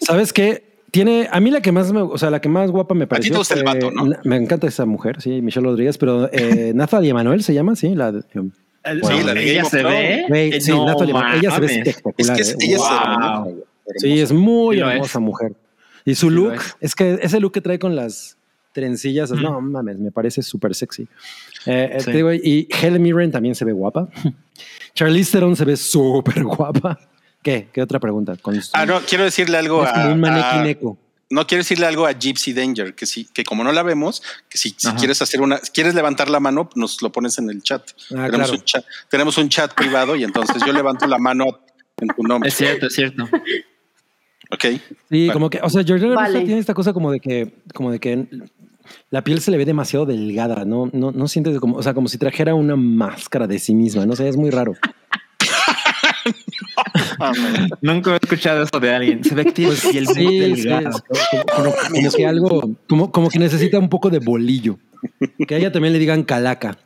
¿sabes 0.00 0.32
qué? 0.32 0.64
Tiene, 0.90 1.28
a 1.30 1.40
mí 1.40 1.50
la 1.50 1.60
que 1.60 1.72
más 1.72 1.92
me, 1.92 2.00
o 2.00 2.16
sea, 2.16 2.30
la 2.30 2.40
que 2.40 2.48
más 2.48 2.70
guapa 2.70 2.94
me 2.94 3.06
pareció. 3.06 3.32
te 3.32 3.38
gusta 3.38 3.54
el 3.54 3.64
vato, 3.64 3.90
¿no? 3.90 4.06
Me 4.24 4.36
encanta 4.36 4.66
esa 4.66 4.86
mujer, 4.86 5.20
sí, 5.20 5.42
Michelle 5.42 5.66
Rodríguez, 5.66 5.98
pero 5.98 6.30
eh, 6.32 6.72
Nathalie 6.74 7.10
Emanuel 7.10 7.42
se 7.42 7.52
llama, 7.52 7.76
sí, 7.76 7.94
la 7.94 8.12
de- 8.94 9.02
Sí, 9.02 9.22
la 9.24 9.34
de 9.34 9.50
ella 9.50 9.64
se 9.64 9.82
ve. 9.82 10.24
Güey, 10.28 10.52
Eh, 10.54 10.60
sí, 10.60 10.70
no 10.72 10.84
ella 10.84 10.98
se 10.98 11.06
ve 11.06 11.12
mames. 11.12 11.70
Es 11.70 11.86
espectacular. 11.88 12.36
que 12.36 12.42
es- 12.42 12.50
eh. 12.52 12.56
ella 12.60 12.76
es 12.76 12.80
Wow. 12.80 12.88
hermosa, 12.90 13.50
Sí, 13.98 14.20
es 14.20 14.32
muy 14.32 14.78
hermosa 14.80 15.18
es. 15.18 15.22
mujer. 15.24 15.52
Y 16.04 16.14
su 16.14 16.28
Sí 16.28 16.34
look, 16.34 16.52
es. 16.54 16.76
es. 16.80 16.94
que 16.94 17.18
ese 17.22 17.40
look 17.40 17.52
que 17.52 17.60
trae 17.60 17.78
con 17.78 17.96
las 17.96 18.36
trencillas, 18.72 19.30
Mm. 19.32 19.42
no 19.42 19.60
mames, 19.60 19.98
me 19.98 20.10
parece 20.10 20.42
súper 20.42 20.74
sexy. 20.74 21.02
Eh, 21.66 21.90
eh, 21.94 21.96
Sí. 22.00 22.06
te 22.06 22.12
digo, 22.12 22.32
y 22.32 22.68
Helen 22.82 23.02
Mirren 23.02 23.30
también 23.32 23.54
se 23.54 23.64
ve 23.64 23.72
guapa. 23.72 24.08
Charlize 24.94 25.32
Theron 25.32 25.56
se 25.56 25.64
ve 25.64 25.76
súper 25.76 26.42
guapa. 26.44 26.98
¿Qué? 27.42 27.68
¿Qué 27.72 27.80
otra 27.82 28.00
pregunta? 28.00 28.36
Con 28.42 28.60
Ah, 28.72 28.86
no, 28.86 29.00
quiero 29.00 29.24
decirle 29.24 29.56
algo 29.58 29.82
a, 29.84 30.08
un 30.08 30.20
manequín 30.20 30.60
a- 30.60 30.68
eco. 30.68 30.98
No 31.30 31.46
quiero 31.46 31.62
decirle 31.62 31.86
algo 31.86 32.06
a 32.06 32.12
Gypsy 32.12 32.52
Danger, 32.52 32.94
que 32.94 33.06
sí, 33.06 33.28
que 33.32 33.44
como 33.44 33.64
no 33.64 33.72
la 33.72 33.82
vemos, 33.82 34.22
que 34.48 34.58
si, 34.58 34.74
si 34.76 34.90
quieres 34.92 35.20
hacer 35.22 35.40
una, 35.40 35.58
si 35.58 35.70
quieres 35.72 35.94
levantar 35.94 36.30
la 36.30 36.40
mano, 36.40 36.70
nos 36.74 37.02
lo 37.02 37.10
pones 37.10 37.38
en 37.38 37.50
el 37.50 37.62
chat. 37.62 37.82
Ah, 38.10 38.26
tenemos, 38.26 38.30
claro. 38.30 38.52
un 38.52 38.64
chat 38.64 38.84
tenemos 39.08 39.38
un 39.38 39.48
chat 39.48 39.74
privado 39.74 40.16
y 40.16 40.24
entonces 40.24 40.62
yo 40.64 40.72
levanto 40.72 41.06
la 41.06 41.18
mano 41.18 41.60
en 41.98 42.08
tu 42.08 42.22
nombre. 42.22 42.48
Es 42.48 42.54
cierto, 42.54 42.86
es 42.86 42.94
cierto. 42.94 43.28
Ok. 44.50 44.64
Sí, 45.10 45.26
Vale. 45.26 45.32
como 45.32 45.50
que, 45.50 45.58
o 45.60 45.68
sea, 45.68 45.82
Georgina 45.82 46.14
Vale. 46.14 46.42
Tiene 46.42 46.60
esta 46.60 46.74
cosa 46.74 46.92
como 46.92 47.10
de 47.10 47.18
que, 47.18 47.52
como 47.74 47.90
de 47.90 47.98
que 47.98 48.28
la 49.10 49.24
piel 49.24 49.40
se 49.40 49.50
le 49.50 49.56
ve 49.56 49.64
demasiado 49.64 50.06
delgada, 50.06 50.64
¿no? 50.64 50.88
No, 50.92 51.10
no 51.10 51.28
sientes 51.28 51.58
como, 51.58 51.76
o 51.76 51.82
sea, 51.82 51.94
como 51.94 52.08
si 52.08 52.18
trajera 52.18 52.54
una 52.54 52.76
máscara 52.76 53.46
de 53.46 53.58
sí 53.58 53.74
misma, 53.74 54.06
no 54.06 54.14
sé, 54.14 54.28
es 54.28 54.36
muy 54.36 54.50
raro. 54.50 54.74
Nunca 57.80 58.12
he 58.14 58.16
escuchado 58.22 58.62
eso 58.62 58.80
de 58.80 58.94
alguien. 58.94 59.24
Se 59.24 59.34
ve 59.34 59.44
que 59.44 59.52
tiene 59.52 59.70
muy 59.72 59.78
Pues 59.80 60.08
Sí, 60.08 60.56
sí, 60.56 60.68
como, 60.68 61.02
como- 61.54 61.74
como 61.90 62.10
que 62.12 62.26
algo, 62.26 62.70
como, 62.88 63.12
como 63.12 63.28
que 63.30 63.38
necesita 63.38 63.78
un 63.78 63.88
poco 63.88 64.10
de 64.10 64.18
bolillo. 64.18 64.78
Que 65.46 65.54
a 65.54 65.58
ella 65.58 65.72
también 65.72 65.92
le 65.92 65.98
digan 65.98 66.22
calaca. 66.24 66.76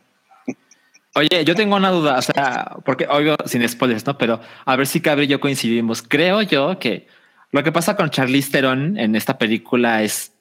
Oye, 1.14 1.44
yo 1.44 1.54
tengo 1.56 1.74
una 1.76 1.90
duda, 1.90 2.18
o 2.18 2.22
sea, 2.22 2.76
porque 2.84 3.06
oigo 3.10 3.34
sin 3.44 3.68
spoilers, 3.68 4.06
¿no? 4.06 4.16
Pero 4.16 4.40
a 4.64 4.76
ver 4.76 4.86
si 4.86 5.00
Cabri 5.00 5.24
y 5.24 5.28
yo 5.28 5.40
coincidimos. 5.40 6.02
Creo 6.02 6.42
yo 6.42 6.78
que 6.78 7.08
lo 7.50 7.64
que 7.64 7.72
pasa 7.72 7.96
con 7.96 8.10
Charlize 8.10 8.50
Theron 8.52 8.96
en 8.96 9.16
esta 9.16 9.36
película 9.36 10.02
es 10.04 10.32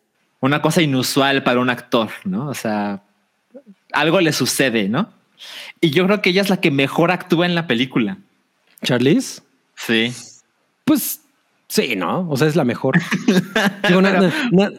una 0.41 0.62
cosa 0.62 0.82
inusual 0.82 1.41
para 1.43 1.60
un 1.60 1.69
actor, 1.71 2.10
¿no? 2.23 2.47
O 2.49 2.53
sea, 2.53 3.01
algo 3.93 4.21
le 4.21 4.32
sucede, 4.32 4.89
¿no? 4.89 5.10
Y 5.82 5.89
yo 5.89 6.05
creo 6.05 6.21
que 6.21 6.29
ella 6.29 6.41
es 6.43 6.49
la 6.49 6.58
que 6.58 6.69
mejor 6.69 7.12
actúa 7.12 7.45
en 7.47 7.55
la 7.55 7.65
película. 7.65 8.17
¿Charlize? 8.84 9.41
Sí. 9.86 10.13
Pues 10.86 11.22
sí, 11.68 11.96
¿no? 11.96 12.28
O 12.30 12.38
sea, 12.38 12.48
es 12.48 12.56
la 12.56 12.63
mejor. 12.65 13.00
Digo, 13.88 14.02
na- 14.02 14.20
na- 14.20 14.34
na- 14.52 14.72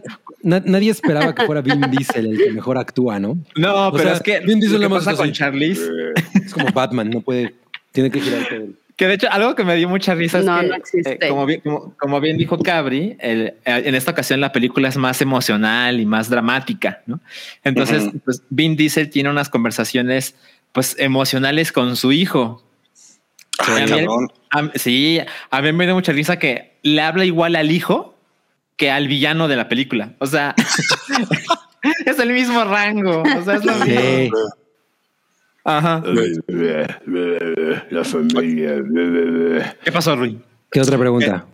na- 0.43 0.63
nadie 0.65 0.91
esperaba 0.91 1.35
que 1.35 1.47
fuera 1.47 1.61
Vin 1.63 1.81
Diesel 1.91 2.27
el 2.27 2.39
que 2.39 2.53
mejor 2.53 2.79
actúa, 2.79 3.19
¿no? 3.19 3.39
No, 3.57 3.89
O 3.89 3.93
pero 3.93 4.05
sea, 4.05 4.13
es 4.15 4.21
que 4.23 4.41
Vin 4.41 4.61
Diesel 4.61 4.81
lo 4.81 4.89
que 4.89 4.95
pasa 4.97 5.15
con 5.15 5.25
así. 5.27 5.33
Charlize, 5.33 5.83
Es 6.45 6.53
como 6.53 6.67
Batman, 6.73 7.11
no 7.11 7.21
puede, 7.21 7.55
tiene 7.93 8.11
que 8.11 8.21
girar 8.21 8.47
todo. 8.49 8.67
que 8.97 9.07
de 9.07 9.15
hecho 9.15 9.29
algo 9.31 9.55
que 9.55 9.65
me 9.65 9.77
dio 9.77 9.89
mucha 9.89 10.15
risa 10.15 10.39
es 10.41 10.45
que, 10.45 10.51
no 10.69 10.75
existe. 10.75 11.13
eh, 11.25 11.29
como, 11.29 11.47
bien, 11.47 11.61
como, 11.63 11.95
como 11.99 12.21
bien 12.21 12.37
dijo 12.37 12.59
Cabri, 12.59 13.17
el- 13.21 13.55
eh, 13.65 13.83
en 13.85 13.95
esta 13.95 14.11
ocasión 14.11 14.41
la 14.41 14.53
película 14.53 14.89
es 14.89 14.97
más 14.99 15.23
emocional 15.23 16.01
y 16.01 16.05
más 16.07 16.29
dramática, 16.29 17.01
¿no? 17.07 17.21
Entonces, 17.65 18.11
pues 18.25 18.43
Vin 18.51 18.77
Diesel 18.77 19.09
tiene 19.11 19.31
unas 19.31 19.49
conversaciones 19.49 20.35
pues 20.73 20.97
emocionales 20.99 21.73
con 21.73 21.97
su 21.97 22.13
hijo. 22.13 22.63
Ay, 23.67 23.83
A 23.83 23.87
mí- 23.87 23.91
cabrón. 24.07 24.33
a- 24.51 24.71
sí, 24.79 25.21
a 25.51 25.63
mí 25.63 25.73
me 25.73 25.85
dio 25.87 25.95
mucha 25.95 26.13
risa 26.13 26.39
que 26.39 26.79
le 26.83 27.01
habla 27.03 27.25
igual 27.25 27.57
al 27.57 27.71
hijo 27.71 28.17
que 28.77 28.91
al 28.91 29.09
villano 29.09 29.47
de 29.49 29.57
la 29.57 29.69
película. 29.69 30.13
O 30.19 30.27
sea, 30.27 30.55
es 32.07 32.19
el 32.19 32.33
mismo 32.33 32.65
rango. 32.65 33.23
O 33.23 33.45
sea, 33.45 33.55
es 33.57 33.65
lo 33.65 33.75
mismo. 33.75 34.01
Sí. 34.01 34.31
Ajá. 35.65 36.03
La 37.91 38.05
familia. 38.05 38.83
¿Qué 39.85 39.93
pasó, 39.93 40.17
Rui? 40.17 40.41
¿Qué 40.73 40.81
otra 40.81 40.97
pregunta? 40.97 41.45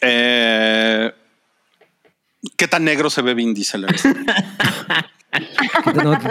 Eh, 0.00 1.10
¿Qué 2.56 2.68
tan 2.68 2.84
negro 2.84 3.10
se 3.10 3.20
ve 3.22 3.34
Vin 3.34 3.52
Diesel? 3.54 3.86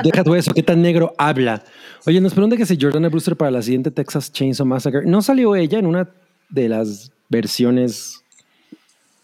deja 0.03 0.23
tú 0.23 0.35
eso. 0.35 0.53
¿Qué 0.53 0.63
tan 0.63 0.81
negro 0.81 1.13
habla? 1.17 1.63
Oye, 2.05 2.21
nos 2.21 2.33
pregunta 2.33 2.57
que 2.57 2.65
si 2.65 2.77
Jordana 2.79 3.09
Brewster 3.09 3.35
para 3.35 3.51
la 3.51 3.61
siguiente 3.61 3.91
Texas 3.91 4.31
Chainsaw 4.31 4.65
Massacre 4.65 5.01
no 5.05 5.21
salió 5.21 5.55
ella 5.55 5.79
en 5.79 5.85
una 5.85 6.09
de 6.49 6.69
las 6.69 7.11
versiones 7.29 8.23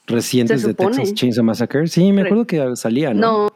recientes 0.08 0.64
de. 0.64 0.74
Texas 0.74 1.14
Chainsaw 1.14 1.44
Massacre. 1.44 1.88
Sí, 1.88 2.12
me 2.12 2.24
acuerdo 2.24 2.46
que 2.46 2.76
salía, 2.76 3.14
¿no? 3.14 3.50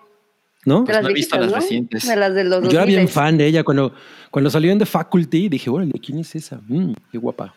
No, 0.66 0.84
¿No? 0.84 0.86
las 0.88 1.04
no 1.04 1.10
he 1.10 1.14
visto 1.14 1.38
las 1.38 1.50
¿no? 1.50 1.56
recientes. 1.56 2.08
De 2.08 2.16
las 2.16 2.34
de 2.34 2.44
los 2.44 2.64
Yo 2.64 2.72
era 2.78 2.86
bien 2.86 3.08
2000s. 3.08 3.10
fan 3.10 3.38
de 3.38 3.46
ella 3.48 3.64
cuando, 3.64 3.94
cuando 4.32 4.50
salió 4.50 4.72
en 4.72 4.80
The 4.80 4.86
Faculty. 4.86 5.50
Dije, 5.50 5.70
órale, 5.70 5.94
¿quién 6.04 6.20
es 6.20 6.36
esa? 6.36 6.60
Mm, 6.68 6.94
qué 7.12 7.18
guapa. 7.18 7.54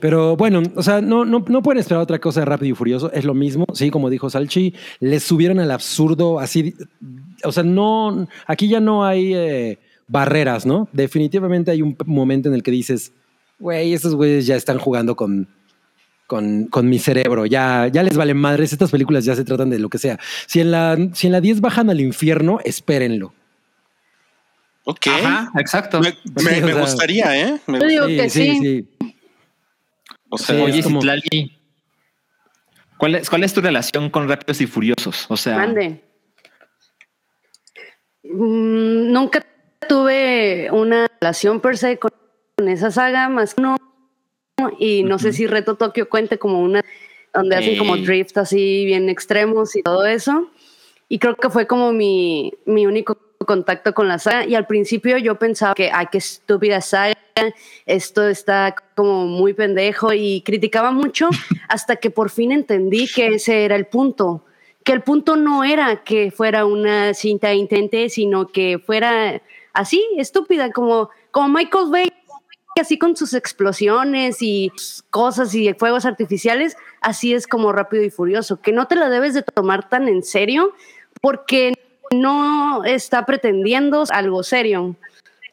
Pero 0.00 0.36
bueno, 0.36 0.62
o 0.74 0.82
sea, 0.82 1.00
no, 1.00 1.24
no, 1.24 1.44
no 1.48 1.62
pueden 1.62 1.78
esperar 1.80 2.02
otra 2.02 2.18
cosa 2.18 2.40
de 2.40 2.46
Rápido 2.46 2.72
y 2.72 2.74
Furioso. 2.76 3.10
Es 3.12 3.24
lo 3.24 3.34
mismo. 3.34 3.64
Sí, 3.72 3.90
como 3.90 4.10
dijo 4.10 4.28
Salchi, 4.28 4.74
les 5.00 5.22
subieron 5.22 5.58
al 5.60 5.70
absurdo 5.70 6.38
así. 6.40 6.74
O 7.44 7.52
sea, 7.52 7.62
no, 7.62 8.26
aquí 8.46 8.68
ya 8.68 8.80
no 8.80 9.04
hay 9.06 9.32
eh, 9.34 9.78
barreras, 10.08 10.66
¿no? 10.66 10.88
Definitivamente 10.92 11.70
hay 11.70 11.82
un 11.82 11.96
momento 12.04 12.48
en 12.48 12.54
el 12.56 12.62
que 12.62 12.70
dices, 12.72 13.12
güey, 13.58 13.94
estos 13.94 14.14
güeyes 14.14 14.46
ya 14.46 14.56
están 14.56 14.78
jugando 14.78 15.14
con, 15.16 15.48
con, 16.26 16.64
con 16.66 16.88
mi 16.88 16.98
cerebro. 16.98 17.46
Ya, 17.46 17.86
ya 17.88 18.02
les 18.02 18.16
vale 18.16 18.34
madres. 18.34 18.72
Estas 18.72 18.90
películas 18.90 19.24
ya 19.24 19.34
se 19.36 19.44
tratan 19.44 19.70
de 19.70 19.78
lo 19.78 19.88
que 19.88 19.98
sea. 19.98 20.18
Si 20.46 20.60
en 20.60 20.72
la, 20.72 20.98
si 21.14 21.26
en 21.28 21.32
la 21.32 21.40
10 21.40 21.60
bajan 21.60 21.88
al 21.90 22.00
infierno, 22.00 22.58
espérenlo. 22.64 23.32
Ok. 24.84 25.06
Ajá, 25.08 25.50
exacto. 25.58 26.00
Me, 26.00 26.10
me- 26.10 26.50
Sí, 26.50 26.62
o 26.62 26.66
me 26.66 26.72
sea- 26.72 26.80
gustaría, 26.80 27.40
¿eh? 27.48 27.60
Me- 27.66 27.80
Yo 27.80 27.86
digo 27.86 28.06
que 28.06 28.30
sí. 28.30 28.88
O 30.30 30.38
sea, 30.38 30.56
Sí, 30.56 30.62
Oye, 30.62 30.82
como- 30.82 31.00
Citlali, 31.00 31.58
¿cuál 32.98 33.14
es, 33.16 33.30
¿cuál 33.30 33.44
es 33.44 33.52
tu 33.54 33.60
relación 33.60 34.10
con 34.10 34.28
Rápidos 34.28 34.60
y 34.60 34.66
Furiosos? 34.66 35.26
O 35.28 35.36
sea, 35.36 35.56
Mande. 35.56 36.02
Mm, 38.24 39.12
nunca 39.12 39.44
tuve 39.88 40.68
una 40.72 41.06
relación 41.20 41.60
per 41.60 41.76
se 41.76 41.98
con, 41.98 42.10
esa 42.66 42.90
saga, 42.90 43.28
más 43.28 43.54
que 43.54 43.62
no. 43.62 43.76
Y 44.78 45.02
no 45.02 45.18
sé 45.18 45.32
si 45.32 45.46
Reto 45.46 45.76
Tokio 45.76 46.08
cuente 46.08 46.38
como 46.38 46.60
una 46.60 46.82
donde 47.34 47.56
hacen 47.56 47.76
como 47.76 47.96
Ey. 47.96 48.04
drift 48.06 48.38
así 48.38 48.86
bien 48.86 49.08
extremos 49.10 49.76
y 49.76 49.82
todo 49.82 50.06
eso. 50.06 50.50
Y 51.08 51.18
creo 51.18 51.36
que 51.36 51.50
fue 51.50 51.66
como 51.66 51.92
mi, 51.92 52.54
mi 52.64 52.86
único 52.86 53.18
contacto 53.46 53.92
con 53.92 54.08
la 54.08 54.18
saga. 54.18 54.46
Y 54.46 54.54
al 54.54 54.66
principio 54.66 55.18
yo 55.18 55.38
pensaba 55.38 55.74
que, 55.74 55.90
ay, 55.92 56.06
qué 56.10 56.18
estúpida 56.18 56.80
saga, 56.80 57.14
esto 57.86 58.28
está 58.28 58.74
como 58.94 59.26
muy 59.26 59.54
pendejo 59.54 60.12
y 60.12 60.42
criticaba 60.42 60.90
mucho 60.90 61.28
hasta 61.68 61.96
que 61.96 62.10
por 62.10 62.30
fin 62.30 62.52
entendí 62.52 63.08
que 63.08 63.28
ese 63.28 63.64
era 63.64 63.76
el 63.76 63.86
punto. 63.86 64.44
Que 64.84 64.92
el 64.92 65.02
punto 65.02 65.36
no 65.36 65.64
era 65.64 66.04
que 66.04 66.30
fuera 66.30 66.64
una 66.64 67.12
cinta 67.14 67.52
intente, 67.52 68.08
sino 68.08 68.46
que 68.48 68.78
fuera 68.78 69.42
así, 69.72 70.02
estúpida, 70.16 70.70
como, 70.70 71.10
como 71.32 71.48
Michael 71.48 71.90
Bay, 71.90 72.08
así 72.80 72.98
con 72.98 73.16
sus 73.16 73.34
explosiones 73.34 74.38
y 74.40 74.70
cosas 75.10 75.54
y 75.54 75.72
fuegos 75.74 76.04
artificiales, 76.04 76.76
así 77.00 77.34
es 77.34 77.46
como 77.46 77.72
rápido 77.72 78.04
y 78.04 78.10
furioso, 78.10 78.60
que 78.60 78.72
no 78.72 78.86
te 78.86 78.96
la 78.96 79.08
debes 79.08 79.34
de 79.34 79.42
tomar 79.42 79.88
tan 79.88 80.08
en 80.08 80.22
serio 80.22 80.72
porque 81.20 81.74
no 82.12 82.84
está 82.84 83.26
pretendiendo 83.26 84.04
algo 84.10 84.42
serio. 84.42 84.96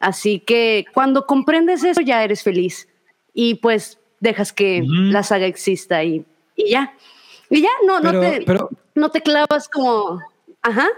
Así 0.04 0.38
que 0.38 0.84
cuando 0.92 1.24
comprendes 1.24 1.82
eso 1.82 2.02
ya 2.02 2.22
eres 2.22 2.42
feliz 2.42 2.86
y 3.32 3.54
pues 3.54 3.98
dejas 4.20 4.52
que 4.52 4.82
la 4.86 5.22
saga 5.22 5.46
exista 5.46 6.04
y, 6.04 6.26
y 6.54 6.72
ya. 6.72 6.94
Y 7.48 7.62
ya, 7.62 7.70
no, 7.86 8.00
Pero, 8.02 8.12
no, 8.12 8.20
te, 8.20 8.42
pero, 8.44 8.70
no 8.94 9.08
te 9.10 9.22
clavas 9.22 9.66
como, 9.66 10.20
ajá. 10.60 10.88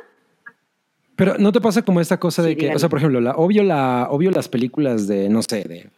pero 1.15 1.39
no 1.39 1.53
te 1.53 1.61
pasa 1.61 1.83
como 1.83 2.01
esta 2.01 2.19
cosa 2.19 2.43
de 2.43 2.57
que, 2.57 2.75
o 2.75 2.79
sea, 2.81 2.89
por 2.89 2.99
ejemplo, 2.99 3.21
la, 3.21 3.37
obvio, 3.37 3.63
la, 3.63 4.09
obvio 4.11 4.33
las 4.33 4.49
películas 4.49 5.07
de, 5.07 5.29
no 5.29 5.41
sé, 5.43 5.63
de 5.63 5.89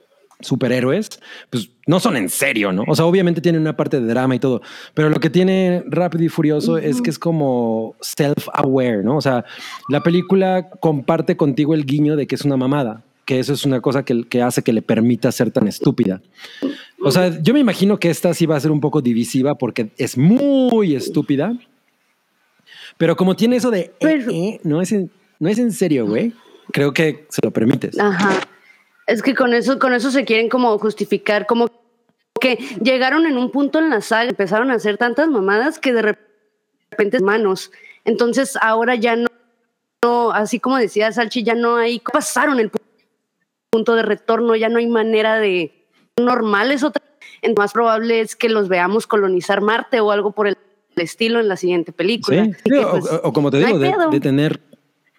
superhéroes, 0.40 1.08
pues 1.50 1.70
no 1.86 2.00
son 2.00 2.16
en 2.16 2.28
serio, 2.28 2.72
¿no? 2.72 2.84
O 2.86 2.94
sea, 2.94 3.06
obviamente 3.06 3.40
tienen 3.40 3.60
una 3.60 3.76
parte 3.76 4.00
de 4.00 4.06
drama 4.06 4.36
y 4.36 4.38
todo, 4.38 4.62
pero 4.94 5.10
lo 5.10 5.18
que 5.20 5.30
tiene 5.30 5.82
Rápido 5.86 6.24
y 6.24 6.28
Furioso 6.28 6.78
es 6.78 7.02
que 7.02 7.10
es 7.10 7.18
como 7.18 7.96
self-aware, 8.00 9.02
¿no? 9.02 9.16
O 9.16 9.20
sea, 9.20 9.44
la 9.88 10.02
película 10.02 10.70
comparte 10.80 11.36
contigo 11.36 11.74
el 11.74 11.84
guiño 11.84 12.16
de 12.16 12.26
que 12.26 12.36
es 12.36 12.44
una 12.44 12.56
mamada, 12.56 13.02
que 13.24 13.40
eso 13.40 13.52
es 13.52 13.64
una 13.64 13.80
cosa 13.80 14.04
que, 14.04 14.24
que 14.28 14.42
hace 14.42 14.62
que 14.62 14.72
le 14.72 14.82
permita 14.82 15.32
ser 15.32 15.50
tan 15.50 15.66
estúpida. 15.66 16.22
O 17.02 17.10
sea, 17.10 17.40
yo 17.42 17.52
me 17.52 17.60
imagino 17.60 17.98
que 17.98 18.10
esta 18.10 18.32
sí 18.32 18.46
va 18.46 18.56
a 18.56 18.60
ser 18.60 18.70
un 18.70 18.80
poco 18.80 19.00
divisiva 19.00 19.56
porque 19.56 19.90
es 19.98 20.16
muy 20.16 20.94
estúpida, 20.94 21.56
pero 22.96 23.16
como 23.16 23.34
tiene 23.34 23.56
eso 23.56 23.70
de, 23.70 23.92
eh, 24.00 24.26
eh, 24.30 24.60
no, 24.62 24.80
es 24.80 24.92
en, 24.92 25.10
no 25.40 25.48
es 25.48 25.58
en 25.58 25.72
serio, 25.72 26.06
güey, 26.06 26.32
creo 26.72 26.92
que 26.92 27.26
se 27.28 27.40
lo 27.42 27.50
permites. 27.50 27.98
Ajá. 27.98 28.40
Es 29.08 29.22
que 29.22 29.34
con 29.34 29.54
eso, 29.54 29.78
con 29.78 29.94
eso 29.94 30.10
se 30.10 30.24
quieren 30.24 30.48
como 30.50 30.78
justificar, 30.78 31.46
como 31.46 31.66
que 32.40 32.56
llegaron 32.82 33.26
en 33.26 33.38
un 33.38 33.50
punto 33.50 33.78
en 33.78 33.88
la 33.90 34.00
saga, 34.02 34.28
empezaron 34.30 34.70
a 34.70 34.74
hacer 34.74 34.98
tantas 34.98 35.28
mamadas 35.28 35.78
que 35.78 35.92
de 35.94 36.16
repente 36.90 37.18
manos. 37.20 37.72
Entonces 38.04 38.56
ahora 38.60 38.94
ya 38.96 39.16
no, 39.16 39.26
no, 40.04 40.30
así 40.30 40.60
como 40.60 40.76
decía 40.76 41.10
Salchi, 41.10 41.42
ya 41.42 41.54
no 41.54 41.76
hay, 41.76 42.00
pasaron 42.00 42.60
el 42.60 42.70
pu- 42.70 42.80
punto 43.70 43.94
de 43.94 44.02
retorno, 44.02 44.54
ya 44.56 44.68
no 44.68 44.78
hay 44.78 44.86
manera 44.86 45.38
de 45.40 45.86
normales 46.18 46.82
otra. 46.84 47.02
Entonces, 47.40 47.58
más 47.58 47.72
probable 47.72 48.20
es 48.20 48.36
que 48.36 48.48
los 48.50 48.68
veamos 48.68 49.06
colonizar 49.06 49.60
Marte 49.62 50.00
o 50.00 50.10
algo 50.10 50.32
por 50.32 50.48
el 50.48 50.56
estilo 50.96 51.40
en 51.40 51.48
la 51.48 51.56
siguiente 51.56 51.92
película. 51.92 52.44
Sí, 52.44 52.52
que, 52.64 52.86
pues, 52.90 53.10
o- 53.10 53.20
o 53.24 53.32
como 53.32 53.50
te 53.50 53.56
digo, 53.58 53.68
de 54.10 54.20
tener 54.20 54.60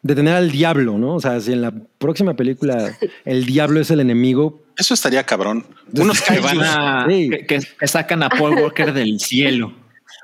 de 0.01 0.15
tener 0.15 0.33
al 0.35 0.51
diablo, 0.51 0.97
¿no? 0.97 1.15
O 1.15 1.19
sea, 1.19 1.39
si 1.41 1.51
en 1.51 1.62
la 1.62 1.71
próxima 1.97 2.33
película 2.35 2.97
el 3.25 3.45
diablo 3.45 3.79
es 3.81 3.91
el 3.91 3.99
enemigo, 3.99 4.62
eso 4.77 4.93
estaría 4.93 5.23
cabrón. 5.25 5.65
Unos 5.93 6.21
que 6.21 6.39
van 6.39 6.59
a, 6.62 7.05
Sí. 7.09 7.29
que, 7.29 7.45
que- 7.45 7.59
que 7.79 7.88
sacan 7.88 8.23
a 8.23 8.29
Paul 8.29 8.55
Walker 8.55 8.93
del 8.93 9.19
cielo. 9.19 9.73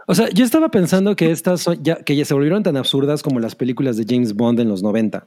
o 0.07 0.13
sea, 0.15 0.29
yo 0.29 0.45
estaba 0.45 0.69
pensando 0.69 1.15
que 1.15 1.31
estas 1.31 1.61
son- 1.61 1.83
ya 1.83 1.95
que 1.95 2.15
ya 2.15 2.23
se 2.25 2.33
volvieron 2.33 2.61
tan 2.63 2.77
absurdas 2.77 3.21
como 3.23 3.39
las 3.39 3.55
películas 3.55 3.97
de 3.97 4.05
James 4.07 4.33
Bond 4.35 4.59
en 4.59 4.69
los 4.69 4.81
90. 4.83 5.25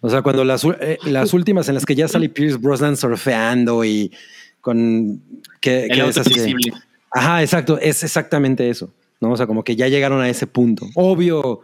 O 0.00 0.08
sea, 0.08 0.22
cuando 0.22 0.44
las, 0.44 0.64
eh, 0.64 0.98
las 1.04 1.34
últimas 1.34 1.68
en 1.68 1.74
las 1.74 1.84
que 1.84 1.94
ya 1.94 2.06
sale 2.08 2.28
Pierce 2.28 2.56
Brosnan 2.56 2.96
surfeando 2.96 3.84
y 3.84 4.12
con 4.60 5.20
que, 5.60 5.86
El 5.86 5.90
que 5.90 6.08
es 6.08 6.16
invisible. 6.18 6.72
Ajá, 7.10 7.42
exacto, 7.42 7.78
es 7.78 8.04
exactamente 8.04 8.70
eso, 8.70 8.90
¿no? 9.20 9.32
O 9.32 9.36
sea, 9.36 9.46
como 9.46 9.64
que 9.64 9.76
ya 9.76 9.88
llegaron 9.88 10.20
a 10.20 10.28
ese 10.28 10.46
punto. 10.46 10.86
Obvio, 10.94 11.60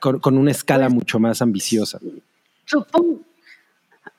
con, 0.00 0.18
con 0.20 0.38
una 0.38 0.50
escala 0.50 0.86
Pues- 0.86 0.94
mucho 0.94 1.18
más 1.18 1.40
ambiciosa. 1.42 1.98
Supongo, 2.66 3.20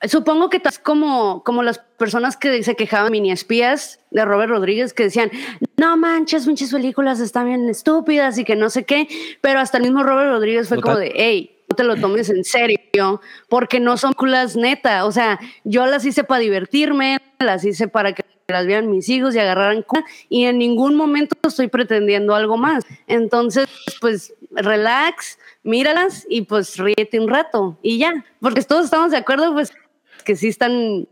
supongo 0.07 0.49
que 0.49 0.61
es 0.63 0.79
como, 0.79 1.43
como 1.43 1.63
las 1.63 1.79
personas 1.79 2.37
que 2.37 2.61
se 2.63 2.75
quejaban 2.75 3.11
mini 3.11 3.31
espías 3.31 3.99
de 4.11 4.23
Robert 4.25 4.51
Rodríguez 4.51 4.93
que 4.93 5.03
decían, 5.03 5.31
no 5.77 5.97
manches, 5.97 6.47
muchas 6.47 6.71
películas 6.71 7.19
están 7.19 7.47
bien 7.47 7.67
estúpidas 7.69 8.37
y 8.37 8.43
que 8.45 8.55
no 8.55 8.69
sé 8.69 8.83
qué, 8.83 9.07
pero 9.41 9.59
hasta 9.59 9.77
el 9.77 9.83
mismo 9.83 10.03
Robert 10.03 10.29
Rodríguez 10.31 10.67
fue 10.67 10.79
como 10.81 10.97
de, 10.97 11.11
hey, 11.15 11.51
no 11.69 11.75
te 11.75 11.83
lo 11.83 11.95
tomes 11.95 12.29
en 12.29 12.43
serio, 12.43 13.19
porque 13.49 13.79
no 13.79 13.97
son 13.97 14.13
películas 14.13 14.55
neta, 14.55 15.05
o 15.05 15.11
sea, 15.11 15.39
yo 15.63 15.85
las 15.87 16.05
hice 16.05 16.23
para 16.23 16.39
divertirme, 16.39 17.19
las 17.39 17.65
hice 17.65 17.87
para 17.87 18.13
que 18.13 18.23
las 18.47 18.65
vieran 18.67 18.91
mis 18.91 19.09
hijos 19.09 19.35
y 19.35 19.39
agarraran 19.39 19.83
y 20.29 20.45
en 20.45 20.59
ningún 20.59 20.95
momento 20.95 21.35
estoy 21.47 21.67
pretendiendo 21.67 22.35
algo 22.35 22.57
más. 22.57 22.85
Entonces, 23.07 23.67
pues 24.01 24.33
relax, 24.51 25.39
míralas 25.63 26.25
y 26.29 26.43
pues 26.43 26.77
ríete 26.77 27.19
un 27.19 27.27
rato 27.29 27.77
y 27.81 27.97
ya, 27.97 28.23
porque 28.39 28.61
todos 28.61 28.85
estamos 28.85 29.11
de 29.11 29.17
acuerdo, 29.17 29.51
pues 29.53 29.73
que 30.23 30.35
sí 30.35 30.47
están, 30.47 31.07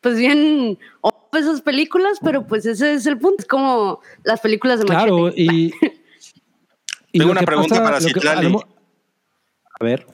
pues 0.00 0.16
bien, 0.18 0.78
off 1.00 1.14
esas 1.32 1.62
películas, 1.62 2.18
pero 2.22 2.46
pues 2.46 2.64
ese 2.66 2.94
es 2.94 3.06
el 3.06 3.18
punto. 3.18 3.36
Es 3.40 3.46
como 3.46 4.00
las 4.22 4.40
películas 4.40 4.78
de 4.78 4.84
Claro, 4.86 5.18
Machete. 5.24 5.42
y. 5.42 5.72
y 7.12 7.18
Tengo 7.18 7.32
una 7.32 7.42
pregunta 7.42 7.82
para 7.82 7.98
que- 7.98 8.04
Citlali. 8.04 8.54
a 9.80 9.84
ver. 9.84 10.06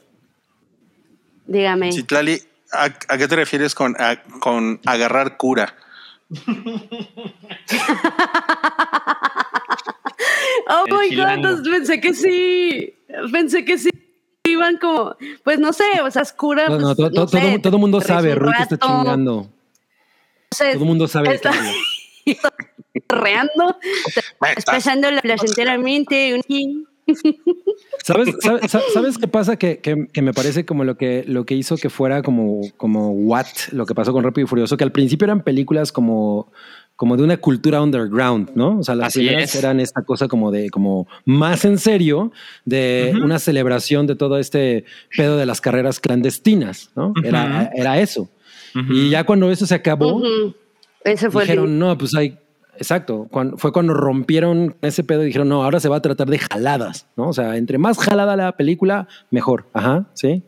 Dígame. 1.45 1.91
Citlali, 1.91 2.41
¿a, 2.71 2.85
a 2.85 3.17
qué 3.17 3.27
te 3.27 3.35
refieres 3.35 3.75
con, 3.75 3.95
a- 3.99 4.21
con 4.39 4.79
agarrar 4.85 5.37
cura? 5.37 5.75
Oh 10.69 10.85
El 10.87 10.93
my 10.93 11.09
chilango. 11.09 11.49
god, 11.57 11.63
pensé 11.71 11.99
que 11.99 12.13
sí. 12.13 12.93
Pensé 13.31 13.65
que 13.65 13.77
sí. 13.77 13.89
Iban 14.45 14.77
como, 14.77 15.15
pues 15.43 15.59
no 15.59 15.71
sé, 15.73 15.83
o 16.03 16.09
sea, 16.11 16.21
oscura. 16.23 16.67
No, 16.67 16.75
pues, 16.75 16.81
no, 16.81 16.95
to- 16.95 17.09
no 17.09 17.25
to- 17.25 17.27
sé, 17.27 17.41
todo, 17.41 17.61
todo 17.61 17.77
mundo 17.77 18.01
sabe, 18.01 18.35
te 18.35 18.61
está 18.63 18.77
chingando. 18.77 19.49
sé, 20.51 20.73
Todo 20.73 20.85
mundo 20.85 21.07
sabe 21.07 21.35
está- 21.35 21.51
reando, 23.07 23.77
la 25.11 25.21
placenteramente. 25.21 26.35
un- 26.35 26.87
¿Sabes, 28.03 28.29
sabes, 28.41 28.71
sa- 28.71 28.81
¿sabes 28.93 29.17
qué 29.17 29.27
pasa? 29.27 29.57
Que, 29.57 29.79
que- 29.79 30.07
que 30.11 30.21
me 30.21 30.33
parece 30.33 30.65
como 30.65 30.83
lo 30.83 30.97
que, 30.97 31.23
lo 31.27 31.45
que 31.45 31.55
hizo 31.55 31.77
que 31.77 31.89
fuera 31.89 32.21
como, 32.21 32.61
como 32.77 33.11
what, 33.11 33.45
lo 33.71 33.85
que 33.85 33.93
pasó 33.95 34.11
con 34.13 34.23
Rápido 34.23 34.45
y 34.45 34.47
Furioso, 34.47 34.77
que 34.77 34.83
al 34.83 34.91
principio 34.91 35.25
eran 35.25 35.43
películas 35.43 35.91
como, 35.91 36.51
como 36.95 37.17
de 37.17 37.23
una 37.23 37.37
cultura 37.37 37.81
underground, 37.81 38.51
¿no? 38.55 38.79
O 38.79 38.83
sea, 38.83 38.95
las 38.95 39.07
Así 39.09 39.19
primeras 39.19 39.53
es. 39.53 39.55
eran 39.55 39.79
esta 39.79 40.03
cosa 40.03 40.27
como 40.27 40.51
de, 40.51 40.69
como 40.69 41.07
más 41.25 41.63
en 41.65 41.77
serio, 41.77 42.31
de 42.65 43.13
una 43.23 43.39
celebración 43.39 44.07
de 44.07 44.15
todo 44.15 44.37
este 44.39 44.85
pedo 45.15 45.37
de 45.37 45.45
las 45.45 45.61
carreras 45.61 45.99
clandestinas, 45.99 46.91
¿no? 46.95 47.13
Era, 47.23 47.71
era 47.75 47.99
eso. 47.99 48.29
Y 48.89 49.09
ya 49.09 49.25
cuando 49.25 49.51
eso 49.51 49.65
se 49.65 49.75
acabó. 49.75 50.21
Ese 51.03 51.29
fue 51.31 51.43
dijeron, 51.43 51.71
el. 51.73 51.79
no, 51.79 51.97
pues 51.97 52.13
hay, 52.15 52.37
exacto, 52.77 53.27
cuando, 53.31 53.57
fue 53.57 53.71
cuando 53.71 53.93
rompieron 53.93 54.75
ese 54.81 55.03
pedo 55.03 55.23
y 55.23 55.27
dijeron, 55.27 55.49
no, 55.49 55.63
ahora 55.63 55.79
se 55.79 55.89
va 55.89 55.97
a 55.97 56.01
tratar 56.01 56.27
de 56.29 56.39
jaladas, 56.39 57.07
¿no? 57.15 57.29
O 57.29 57.33
sea, 57.33 57.57
entre 57.57 57.77
más 57.77 57.97
jalada 57.97 58.35
la 58.35 58.51
película, 58.57 59.07
mejor. 59.29 59.65
Ajá, 59.73 60.05
sí. 60.13 60.43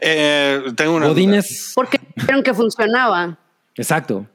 Eh, 0.00 0.60
tengo 0.76 0.92
una 0.96 1.06
duda. 1.06 1.14
Godines, 1.14 1.72
Porque 1.74 2.00
vieron 2.16 2.42
que 2.42 2.52
funcionaba. 2.54 3.38
exacto. 3.76 4.26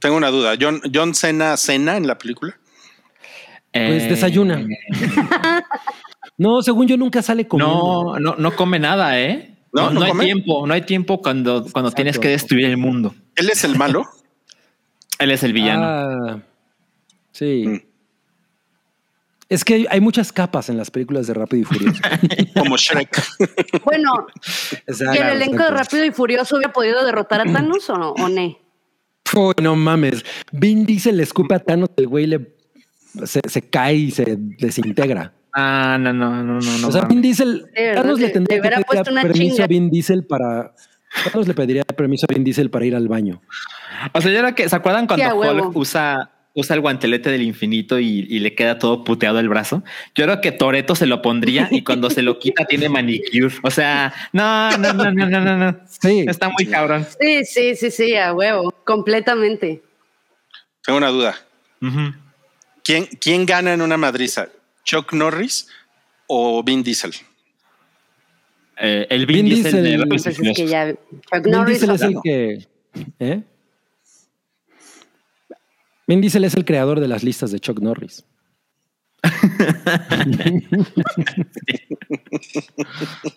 Tengo 0.00 0.16
una 0.16 0.28
duda. 0.30 0.54
John, 0.60 0.80
John 0.92 1.14
Cena 1.14 1.56
cena 1.56 1.96
en 1.96 2.06
la 2.06 2.18
película. 2.18 2.54
Pues 3.72 4.02
Eh, 4.04 4.08
desayuna. 4.08 4.64
No, 6.36 6.62
según 6.62 6.88
yo 6.88 6.96
nunca 6.96 7.22
sale 7.22 7.46
comiendo. 7.46 8.14
No, 8.14 8.18
no, 8.18 8.34
no 8.36 8.56
come 8.56 8.80
nada, 8.80 9.20
¿eh? 9.20 9.56
No, 9.72 9.90
No, 9.90 9.90
no 9.92 10.00
no 10.00 10.06
hay 10.06 10.26
tiempo, 10.26 10.66
no 10.66 10.74
hay 10.74 10.82
tiempo 10.82 11.22
cuando, 11.22 11.62
cuando 11.62 11.90
Exacto. 11.90 11.94
tienes 11.94 12.18
que 12.18 12.28
destruir 12.28 12.66
el 12.66 12.76
mundo. 12.76 13.14
Él 13.36 13.50
es 13.50 13.62
el 13.64 13.76
malo. 13.76 14.04
Él 15.18 15.30
es 15.30 15.42
el 15.42 15.52
villano. 15.52 15.82
Ah, 15.84 16.38
sí. 17.32 17.64
Mm. 17.66 17.80
Es 19.48 19.64
que 19.64 19.74
hay, 19.74 19.86
hay 19.90 20.00
muchas 20.00 20.32
capas 20.32 20.68
en 20.70 20.76
las 20.76 20.90
películas 20.90 21.26
de 21.26 21.34
Rápido 21.34 21.62
y 21.62 21.64
Furioso. 21.64 22.00
como 22.58 22.76
Shrek. 22.76 23.22
Bueno, 23.84 24.26
Exacto, 24.86 25.14
¿y 25.14 25.18
el 25.18 25.28
elenco 25.36 25.62
de. 25.62 25.70
Rápido 25.70 26.04
y 26.04 26.10
Furioso 26.10 26.56
hubiera 26.56 26.72
podido 26.72 27.04
derrotar 27.04 27.40
a 27.42 27.44
Thanos 27.44 27.88
o 27.90 27.96
no? 27.98 28.10
¿O 28.12 28.28
no? 28.28 28.58
Uy, 29.36 29.54
no 29.62 29.76
mames. 29.76 30.24
Vin 30.52 30.86
Diesel 30.86 31.16
le 31.18 31.22
escupe 31.24 31.54
a 31.54 31.58
Thanos, 31.58 31.90
el 31.96 32.08
güey 32.08 32.26
le, 32.26 32.54
se, 33.24 33.40
se 33.48 33.62
cae 33.62 33.94
y 33.96 34.10
se 34.10 34.36
desintegra. 34.38 35.32
Ah, 35.52 35.98
no, 36.00 36.12
no, 36.12 36.42
no, 36.42 36.58
no, 36.60 36.78
no. 36.78 36.88
o 36.88 36.92
sea. 36.92 37.02
Vin 37.02 37.20
Diesel, 37.22 37.66
Thanos 37.94 38.18
le 38.18 38.26
le- 38.28 38.32
tendría 38.32 38.60
le 38.60 38.70
que 38.70 38.82
puesto 38.84 39.10
una 39.12 39.22
permiso 39.22 39.54
chinga. 39.56 39.64
a 39.64 39.68
Vin 39.68 39.90
Diesel 39.90 40.24
para. 40.26 40.74
Thanos 41.22 41.46
le 41.46 41.54
pediría 41.54 41.84
permiso 41.84 42.26
a 42.28 42.32
Vin 42.32 42.44
Diesel 42.44 42.70
para 42.70 42.84
ir 42.84 42.94
al 42.94 43.08
baño. 43.08 43.40
O 44.12 44.20
sea, 44.20 44.32
yo 44.32 44.40
creo 44.40 44.54
que, 44.54 44.68
¿se 44.68 44.76
acuerdan 44.76 45.06
cuando. 45.06 45.36
Hulk 45.36 45.76
usa, 45.76 46.30
usa 46.54 46.74
el 46.74 46.80
guantelete 46.80 47.30
del 47.30 47.42
infinito 47.42 47.98
y, 47.98 48.26
y 48.28 48.38
le 48.40 48.54
queda 48.54 48.78
todo 48.78 49.04
puteado 49.04 49.38
el 49.38 49.48
brazo? 49.48 49.84
Yo 50.14 50.24
creo 50.24 50.40
que 50.40 50.52
Toreto 50.52 50.94
se 50.94 51.06
lo 51.06 51.22
pondría 51.22 51.68
y 51.70 51.84
cuando 51.84 52.10
se 52.10 52.22
lo 52.22 52.38
quita 52.38 52.64
tiene 52.68 52.88
manicure. 52.88 53.54
O 53.62 53.70
sea, 53.70 54.12
no, 54.32 54.70
no, 54.78 54.92
no, 54.92 55.12
no, 55.12 55.26
no, 55.26 55.40
no, 55.40 55.56
no. 55.56 55.80
Sí. 56.00 56.24
Está 56.26 56.48
muy 56.48 56.66
cabrón. 56.66 57.06
Sí, 57.20 57.44
sí, 57.44 57.76
sí, 57.76 57.90
sí, 57.90 58.16
a 58.16 58.32
huevo, 58.32 58.72
completamente. 58.84 59.82
Tengo 60.84 60.98
una 60.98 61.08
duda. 61.08 61.36
¿Quién, 62.82 63.06
¿Quién 63.20 63.46
gana 63.46 63.72
en 63.72 63.82
una 63.82 63.96
madriza? 63.96 64.48
¿Chuck 64.84 65.12
Norris 65.12 65.68
o 66.26 66.62
Vin 66.62 66.82
Diesel? 66.82 67.12
Eh, 68.80 69.06
el 69.10 69.26
Vin, 69.26 69.44
Vin 69.46 69.54
Diesel, 69.54 69.72
Diesel- 69.72 69.82
de 69.82 69.96
Rápidos 69.98 70.26
y 70.26 70.30
Pues 70.34 70.48
es 70.48 70.56
que 70.56 70.66
ya 70.66 70.92
Chuck 70.92 71.42
Vin 71.44 71.52
Norris 71.52 71.80
Diesel 71.80 71.94
es 71.94 72.02
el 72.02 72.16
que. 72.22 72.66
¿eh? 73.20 73.42
Vin 76.06 76.20
Diesel 76.20 76.44
es 76.44 76.54
el 76.54 76.64
creador 76.64 77.00
de 77.00 77.08
las 77.08 77.22
listas 77.22 77.50
de 77.50 77.60
Chuck 77.60 77.80
Norris. 77.80 78.24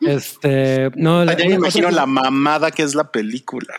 este, 0.00 0.90
no, 0.96 1.24
la- 1.24 1.36
Ya 1.36 1.46
me 1.46 1.54
imagino 1.54 1.90
la 1.90 2.06
mamada 2.06 2.70
que 2.70 2.82
es 2.82 2.94
la 2.94 3.10
película. 3.10 3.74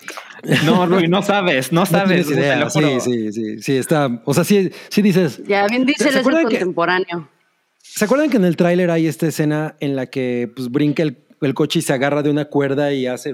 No, 0.66 0.86
Rui, 0.86 1.08
no 1.08 1.22
sabes, 1.22 1.72
no 1.72 1.82
no 1.82 1.86
sabes. 1.86 2.28
tienes 2.28 2.46
idea. 2.46 2.70
Sí, 2.70 3.00
sí, 3.02 3.32
sí, 3.32 3.62
sí, 3.62 3.78
está. 3.78 4.22
O 4.26 4.34
sea, 4.34 4.44
sí, 4.44 4.72
sí 4.90 5.02
dices. 5.02 5.42
ya 5.48 5.68
bien 5.68 5.86
dice 5.86 6.04
¿Se 6.06 6.10
es 6.10 6.16
el 6.16 6.22
acuerdan 6.22 6.44
que- 6.48 6.56
contemporáneo. 6.58 7.30
¿Se 7.96 8.06
acuerdan 8.06 8.30
que 8.30 8.38
en 8.38 8.46
el 8.46 8.56
tráiler 8.56 8.90
hay 8.90 9.06
esta 9.08 9.28
escena 9.28 9.76
en 9.80 9.96
la 9.96 10.06
que 10.06 10.50
pues, 10.56 10.70
brinca 10.72 11.04
el, 11.04 11.18
el 11.42 11.54
coche 11.54 11.80
y 11.80 11.82
se 11.82 11.92
agarra 11.94 12.24
de 12.24 12.30
una 12.30 12.46
cuerda 12.46 12.94
y 12.94 13.06
hace... 13.06 13.34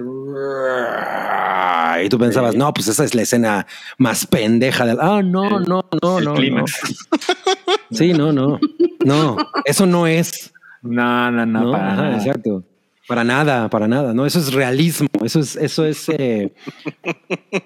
Y 2.02 2.08
tú 2.08 2.18
pensabas, 2.18 2.54
no, 2.54 2.72
pues 2.74 2.88
esa 2.88 3.04
es 3.04 3.14
la 3.14 3.22
escena 3.22 3.66
más 3.98 4.26
pendeja 4.26 4.84
del... 4.84 4.98
Ah, 5.00 5.22
no, 5.22 5.60
no, 5.60 5.84
no, 6.02 6.18
el 6.18 6.24
no. 6.24 6.34
clímax. 6.34 6.72
no. 7.90 7.96
Sí, 7.96 8.12
no, 8.12 8.32
no. 8.32 8.58
No, 9.04 9.36
eso 9.64 9.86
no 9.86 10.06
es. 10.06 10.52
No, 10.82 11.30
no, 11.30 11.46
no, 11.46 11.64
No, 11.64 11.72
para 11.72 11.92
Ajá, 11.92 12.02
nada. 12.02 12.16
exacto. 12.16 12.64
Para 13.06 13.24
nada, 13.24 13.70
para 13.70 13.88
nada. 13.88 14.12
No, 14.12 14.26
eso 14.26 14.38
es 14.38 14.52
realismo. 14.52 15.08
Eso 15.24 15.40
es, 15.40 15.56
eso 15.56 15.86
es 15.86 16.08
eh, 16.10 16.52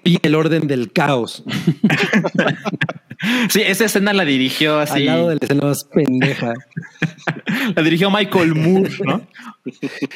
y 0.05 0.17
el 0.21 0.35
orden 0.35 0.67
del 0.67 0.93
caos. 0.93 1.43
Sí, 3.49 3.61
esa 3.61 3.85
escena 3.85 4.11
la 4.13 4.25
dirigió 4.25 4.79
así. 4.79 4.99
Al 4.99 5.05
lado 5.05 5.29
de 5.29 5.35
la 5.35 5.39
escena 5.41 5.63
más 5.65 5.83
pendeja. 5.85 6.53
La 7.75 7.81
dirigió 7.81 8.09
Michael 8.11 8.55
Moore, 8.55 8.89
¿no? 9.05 9.21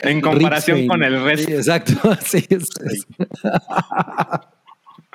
En 0.03 0.20
comparación 0.22 0.78
Rick 0.80 0.88
con 0.89 1.03
el 1.03 1.24
resto. 1.24 1.47
Sí, 1.47 1.53
exacto. 1.53 1.93
Sí, 2.22 2.45
es- 2.49 2.70
es- 2.86 3.08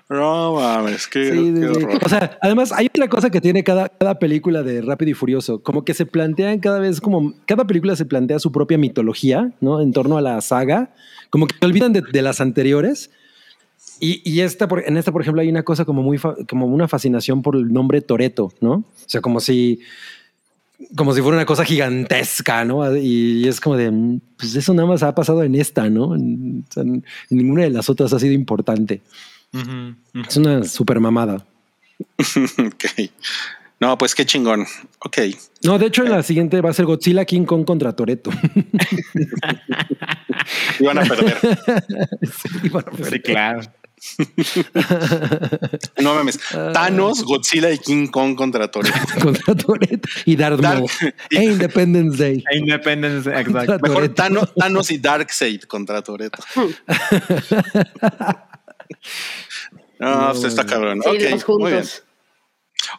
No 0.09 0.55
mames, 0.55 1.07
qué, 1.09 1.32
Sí, 1.32 1.38
sí, 1.38 1.55
qué 1.61 1.66
horror. 1.68 1.99
O 2.05 2.09
sea, 2.09 2.38
además 2.43 2.70
hay 2.72 2.86
otra 2.86 3.09
cosa 3.09 3.30
que 3.30 3.40
tiene 3.40 3.64
cada, 3.64 3.88
cada 3.88 4.18
película 4.18 4.62
de 4.62 4.82
Rápido 4.82 5.11
y 5.11 5.14
Furioso, 5.14 5.62
como 5.62 5.84
que 5.84 5.95
se 5.95 6.05
plantean 6.05 6.59
cada 6.61 6.78
vez, 6.80 7.01
como 7.01 7.34
cada 7.47 7.66
película 7.66 7.97
se 7.97 8.05
plantea 8.05 8.38
su 8.38 8.53
propia 8.53 8.76
mitología, 8.76 9.53
¿no? 9.61 9.80
En 9.80 9.93
torno 9.93 10.18
a 10.18 10.20
la 10.22 10.38
saga, 10.43 10.95
como 11.30 11.47
que 11.47 11.57
se 11.59 11.64
olvidan 11.66 11.93
de, 11.95 12.03
de 12.03 12.22
las 12.22 12.40
anteriores. 12.43 13.11
Y, 14.05 14.20
y 14.28 14.40
esta, 14.40 14.66
por- 14.66 14.82
en 14.84 14.96
esta, 14.96 15.12
por 15.12 15.22
ejemplo, 15.22 15.42
hay 15.42 15.48
una 15.48 15.62
cosa 15.62 15.84
como 15.84 16.03
muy, 16.03 16.18
fa- 16.18 16.34
como 16.48 16.66
una 16.66 16.88
fascinación 16.88 17.40
por 17.40 17.55
el 17.55 17.72
nombre 17.72 18.00
Toreto, 18.00 18.53
¿no? 18.61 18.72
O 18.72 18.84
sea, 19.07 19.20
como 19.20 19.38
si, 19.38 19.78
como 20.96 21.14
si 21.14 21.22
fuera 21.22 21.36
una 21.36 21.46
cosa 21.46 21.64
gigantesca, 21.64 22.64
¿no? 22.64 22.96
Y, 22.96 23.46
es 23.46 23.61
como 23.61 23.76
de, 23.76 23.92
mm, 23.92 24.20
pues 24.36 24.57
eso 24.57 24.74
nada 24.74 24.88
más 24.88 25.05
ha 25.05 25.14
pasado 25.14 25.44
en 25.44 25.55
esta, 25.55 25.88
¿no? 25.88 26.16
En- 26.16 26.64
ninguna 27.30 27.62
de 27.62 27.70
las 27.70 27.88
otras 27.88 28.12
ha 28.12 28.18
sido 28.18 28.32
importante. 28.32 29.03
Es 30.28 30.36
una 30.36 30.64
super 30.64 30.98
mamada. 30.98 31.46
Ok. 32.59 32.84
No, 33.78 33.98
pues 33.98 34.14
qué 34.14 34.24
chingón. 34.24 34.64
Ok. 35.05 35.18
No, 35.64 35.76
de 35.78 35.86
hecho, 35.86 36.05
en 36.05 36.11
la 36.11 36.22
siguiente 36.22 36.61
va 36.61 36.70
a 36.70 36.72
ser 36.72 36.86
Godzilla 36.86 37.24
King 37.24 37.44
Kong 37.44 37.64
contra 37.64 37.92
Toreto. 37.94 38.30
Iban 40.80 40.98
a 40.98 41.03
perder. 41.03 41.36
sí, 42.22 42.68
bueno, 42.68 42.88
pues, 42.96 43.11
Sí, 43.11 43.20
claro. 43.20 43.61
No 46.00 46.14
mames. 46.14 46.38
Thanos, 46.72 47.22
Godzilla 47.24 47.70
y 47.70 47.78
King 47.78 48.09
Kong 48.09 48.34
contra 48.36 48.70
Toretto. 48.70 48.98
contra 49.44 49.76
y 50.24 50.36
Darth 50.36 50.61
Dark- 50.61 50.78
Maul. 50.80 50.90
E 51.30 51.44
Independence 51.44 52.16
Day. 52.22 52.44
Independence, 52.53 53.30
exacto. 53.30 53.78
Mejor. 53.80 54.09
Thanos, 54.11 54.53
Thanos 54.55 54.90
y 54.90 54.98
Darkseid 54.98 55.62
contra 55.62 56.03
Toretto. 56.03 56.42
No, 59.98 60.30
pues 60.32 60.44
está 60.44 60.66
cabrón. 60.66 61.00
Sí, 61.03 61.09
Ok, 61.09 61.30
los 61.46 61.48
muy 61.61 61.72
bien. 61.72 61.84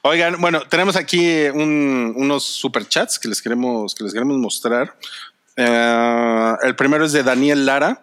Oigan, 0.03 0.39
bueno, 0.39 0.61
tenemos 0.69 0.95
aquí 0.95 1.43
un- 1.53 2.13
unos 2.15 2.43
superchats 2.45 3.19
que 3.19 3.27
les 3.27 3.41
queremos, 3.41 3.93
que 3.93 4.03
les 4.05 4.13
queremos 4.13 4.37
mostrar. 4.37 4.95
Eh, 5.57 6.53
el 6.63 6.75
primero 6.75 7.05
es 7.05 7.11
de 7.11 7.21
Daniel 7.23 7.65
Lara. 7.65 8.01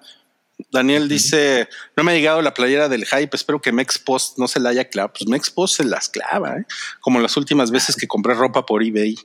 Daniel 0.71 1.09
dice: 1.09 1.69
No 1.97 2.05
me 2.05 2.13
ha 2.13 2.15
llegado 2.15 2.43
la 2.43 2.55
playera 2.55 2.89
del 2.89 3.07
hype. 3.07 3.35
Espero 3.35 3.61
que 3.61 3.73
Mexpost 3.73 4.39
no 4.39 4.49
se 4.49 4.61
la 4.61 4.71
haya 4.71 4.89
clavado. 4.89 5.15
Pues 5.15 5.29
Mexpost 5.29 5.77
se 5.77 5.85
las 5.85 6.09
clava, 6.09 6.59
¿eh? 6.59 6.67
como 7.01 7.21
las 7.21 7.37
últimas 7.37 7.71
veces 7.71 7.97
que 7.97 8.07
compré 8.07 8.35
ropa 8.35 8.67
por 8.67 8.83
eBay. 8.83 9.17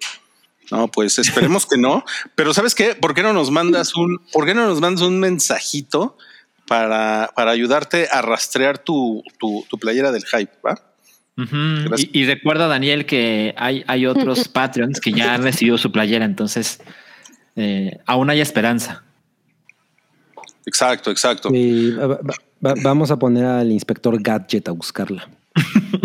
No, 0.71 0.89
pues 0.89 1.19
esperemos 1.19 1.65
que 1.65 1.77
no. 1.77 2.03
Pero 2.35 2.53
¿sabes 2.53 2.75
qué? 2.75 2.95
¿Por 2.95 3.13
qué 3.13 3.23
no 3.23 3.33
nos 3.33 3.51
mandas 3.51 3.95
un, 3.95 4.19
por 4.31 4.45
qué 4.45 4.53
no 4.53 4.65
nos 4.67 4.81
mandas 4.81 5.03
un 5.03 5.19
mensajito 5.19 6.17
para, 6.67 7.31
para 7.35 7.51
ayudarte 7.51 8.07
a 8.11 8.21
rastrear 8.21 8.79
tu, 8.79 9.23
tu, 9.39 9.65
tu 9.69 9.77
playera 9.77 10.11
del 10.11 10.25
hype? 10.25 10.51
¿va? 10.65 10.81
Y 12.13 12.25
recuerda, 12.25 12.67
Daniel, 12.67 13.05
que 13.05 13.53
hay, 13.57 13.83
hay 13.87 14.05
otros 14.05 14.47
Patreons 14.53 14.99
que 15.01 15.11
ya 15.11 15.33
han 15.33 15.43
recibido 15.43 15.77
su 15.77 15.91
playera, 15.91 16.23
entonces 16.23 16.79
eh, 17.55 17.99
aún 18.05 18.29
hay 18.29 18.41
esperanza. 18.41 19.03
Exacto, 20.65 21.11
exacto. 21.11 21.49
Y 21.53 21.91
va- 21.91 22.07
va- 22.07 22.19
va- 22.65 22.73
vamos 22.81 23.11
a 23.11 23.17
poner 23.19 23.45
al 23.45 23.71
inspector 23.71 24.21
Gadget 24.21 24.67
a 24.67 24.71
buscarla. 24.71 25.27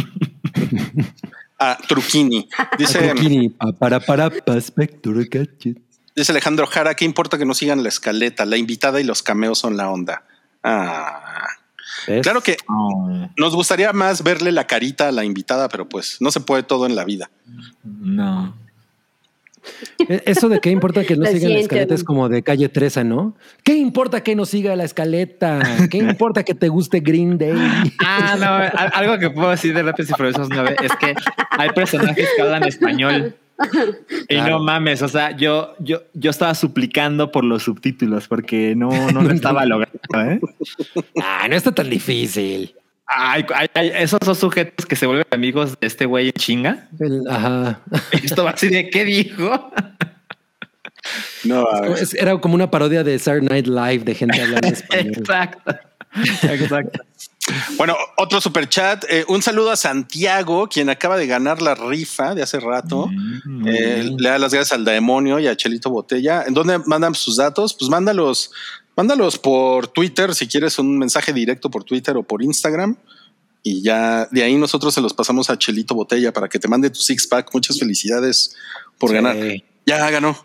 Ah, 1.62 1.76
Truquini. 1.86 2.48
Dice, 2.78 2.98
Truquini, 3.10 3.50
pa- 3.50 3.72
para 3.72 4.00
para 4.00 4.30
pa, 4.30 4.54
inspector 4.54 5.14
Gadget. 5.28 5.76
dice 6.16 6.32
Alejandro 6.32 6.66
Jara, 6.66 6.94
¿qué 6.94 7.04
importa 7.04 7.36
que 7.36 7.44
no 7.44 7.52
sigan 7.52 7.82
la 7.82 7.90
escaleta? 7.90 8.46
La 8.46 8.56
invitada 8.56 8.98
y 8.98 9.04
los 9.04 9.22
cameos 9.22 9.58
son 9.58 9.76
la 9.76 9.90
onda. 9.90 10.24
Ah, 10.64 11.46
¿Ves? 12.08 12.22
claro 12.22 12.40
que 12.40 12.56
Oh, 12.66 13.28
nos 13.36 13.54
gustaría 13.54 13.92
más 13.92 14.22
verle 14.22 14.52
la 14.52 14.66
carita 14.66 15.08
a 15.08 15.12
la 15.12 15.22
invitada, 15.24 15.68
pero 15.68 15.86
pues 15.86 16.16
no 16.20 16.30
se 16.30 16.40
puede 16.40 16.62
todo 16.62 16.86
en 16.86 16.96
la 16.96 17.04
vida. 17.04 17.30
no. 17.84 18.54
E- 20.08 20.22
Eso 20.26 20.48
de 20.48 20.60
qué 20.60 20.70
importa 20.70 21.04
que 21.04 21.16
no 21.16 21.22
La 21.24 21.28
sigan 21.30 21.42
la 21.42 21.48
siguiente, 21.48 21.60
escaleta 21.62 21.94
es 21.94 22.04
como 22.04 22.28
de 22.28 22.42
calle 22.42 22.68
13, 22.68 23.04
¿no? 23.04 23.34
¿Qué 23.64 23.74
importa 23.76 24.22
que 24.22 24.34
no 24.34 24.44
siga 24.44 24.74
la 24.76 24.84
escaleta? 24.84 25.60
¿Qué 25.90 25.98
importa 25.98 26.42
que 26.44 26.54
te 26.54 26.68
guste 26.68 27.00
Green 27.00 27.38
Day? 27.38 27.54
Ah, 28.04 28.36
no, 28.38 28.46
al- 28.78 28.90
algo 28.94 29.18
que 29.18 29.30
puedo 29.30 29.50
decir 29.50 29.74
de 29.74 29.82
Rápidos 29.82 30.10
y 30.10 30.14
Furiosos 30.14 30.48
9 30.50 30.76
es 30.82 30.92
que 30.96 31.14
hay 31.50 31.70
personajes 31.70 32.28
que 32.36 32.42
hablan 32.42 32.64
español. 32.64 33.34
Y 34.30 34.36
Claro. 34.36 34.58
no 34.58 34.64
mames, 34.64 35.02
o 35.02 35.08
sea, 35.08 35.36
yo, 35.36 35.74
yo, 35.80 36.00
yo 36.14 36.30
estaba 36.30 36.54
suplicando 36.54 37.30
por 37.30 37.44
los 37.44 37.64
subtítulos 37.64 38.26
porque 38.26 38.74
no, 38.74 38.88
no 39.12 39.20
lo 39.22 39.30
estaba 39.34 39.66
logrando. 39.66 39.98
¿eh? 40.16 40.40
Ah, 41.22 41.46
no 41.48 41.56
está 41.56 41.70
tan 41.72 41.90
difícil. 41.90 42.74
Ay, 43.12 43.44
ay, 43.54 43.66
ay, 43.74 43.92
esos 43.96 44.20
son 44.24 44.36
sujetos 44.36 44.86
que 44.86 44.94
se 44.94 45.04
vuelven 45.06 45.26
amigos 45.32 45.72
de 45.80 45.86
este 45.86 46.06
güey 46.06 46.26
en 46.28 46.32
chinga. 46.34 46.88
El- 47.00 47.22
ajá. 47.28 47.80
Esto 48.22 48.44
va 48.44 48.50
así 48.50 48.68
de 48.68 48.88
qué 48.88 49.04
dijo. 49.04 49.72
No, 51.44 51.66
Era 52.16 52.38
como 52.38 52.54
una 52.54 52.70
parodia 52.70 53.02
de 53.02 53.18
Saturday 53.18 53.48
Night 53.62 53.66
Live 53.66 54.04
de 54.04 54.14
gente 54.14 54.40
hablando 54.40 54.68
español. 54.68 55.12
Exacto. 55.18 55.74
Exacto. 56.42 57.00
Bueno, 57.76 57.96
otro 58.16 58.40
super 58.40 58.68
chat. 58.68 59.04
eh, 59.08 59.24
un 59.28 59.42
saludo 59.42 59.70
a 59.70 59.76
Santiago, 59.76 60.68
quien 60.68 60.90
acaba 60.90 61.16
de 61.16 61.26
ganar 61.26 61.62
la 61.62 61.74
rifa 61.74 62.34
de 62.34 62.42
hace 62.42 62.60
rato. 62.60 63.06
Mm, 63.08 63.66
Eh, 63.68 64.10
le 64.18 64.28
da 64.28 64.38
las 64.38 64.52
gracias 64.52 64.72
al 64.78 64.84
demonio 64.84 65.38
y 65.38 65.46
a 65.48 65.56
Chelito 65.56 65.88
Botella. 65.90 66.44
¿En 66.46 66.54
dónde 66.54 66.78
mandan 66.86 67.14
sus 67.14 67.36
datos? 67.38 67.74
Pues 67.78 67.90
mándalos, 67.90 68.50
mándalos 69.00 69.38
por 69.38 69.88
Twitter, 69.88 70.34
si 70.34 70.46
quieres 70.46 70.78
un 70.78 70.98
mensaje 70.98 71.32
directo 71.32 71.70
por 71.70 71.84
Twitter 71.84 72.14
o 72.18 72.22
por 72.22 72.42
Instagram. 72.42 72.96
Y 73.62 73.82
ya 73.82 74.26
de 74.30 74.42
ahí 74.42 74.56
nosotros 74.56 74.92
se 74.92 75.00
los 75.00 75.14
pasamos 75.14 75.48
a 75.48 75.56
Chelito 75.56 75.94
Botella 75.94 76.32
para 76.34 76.48
que 76.48 76.58
te 76.58 76.68
mande 76.68 76.90
tu 76.90 77.00
six 77.00 77.26
pack. 77.26 77.48
Muchas 77.54 77.78
felicidades 77.78 78.54
por 78.98 79.08
Sí. 79.08 79.14
ganar. 79.16 79.36
Ya 79.86 80.10
ganó. 80.10 80.36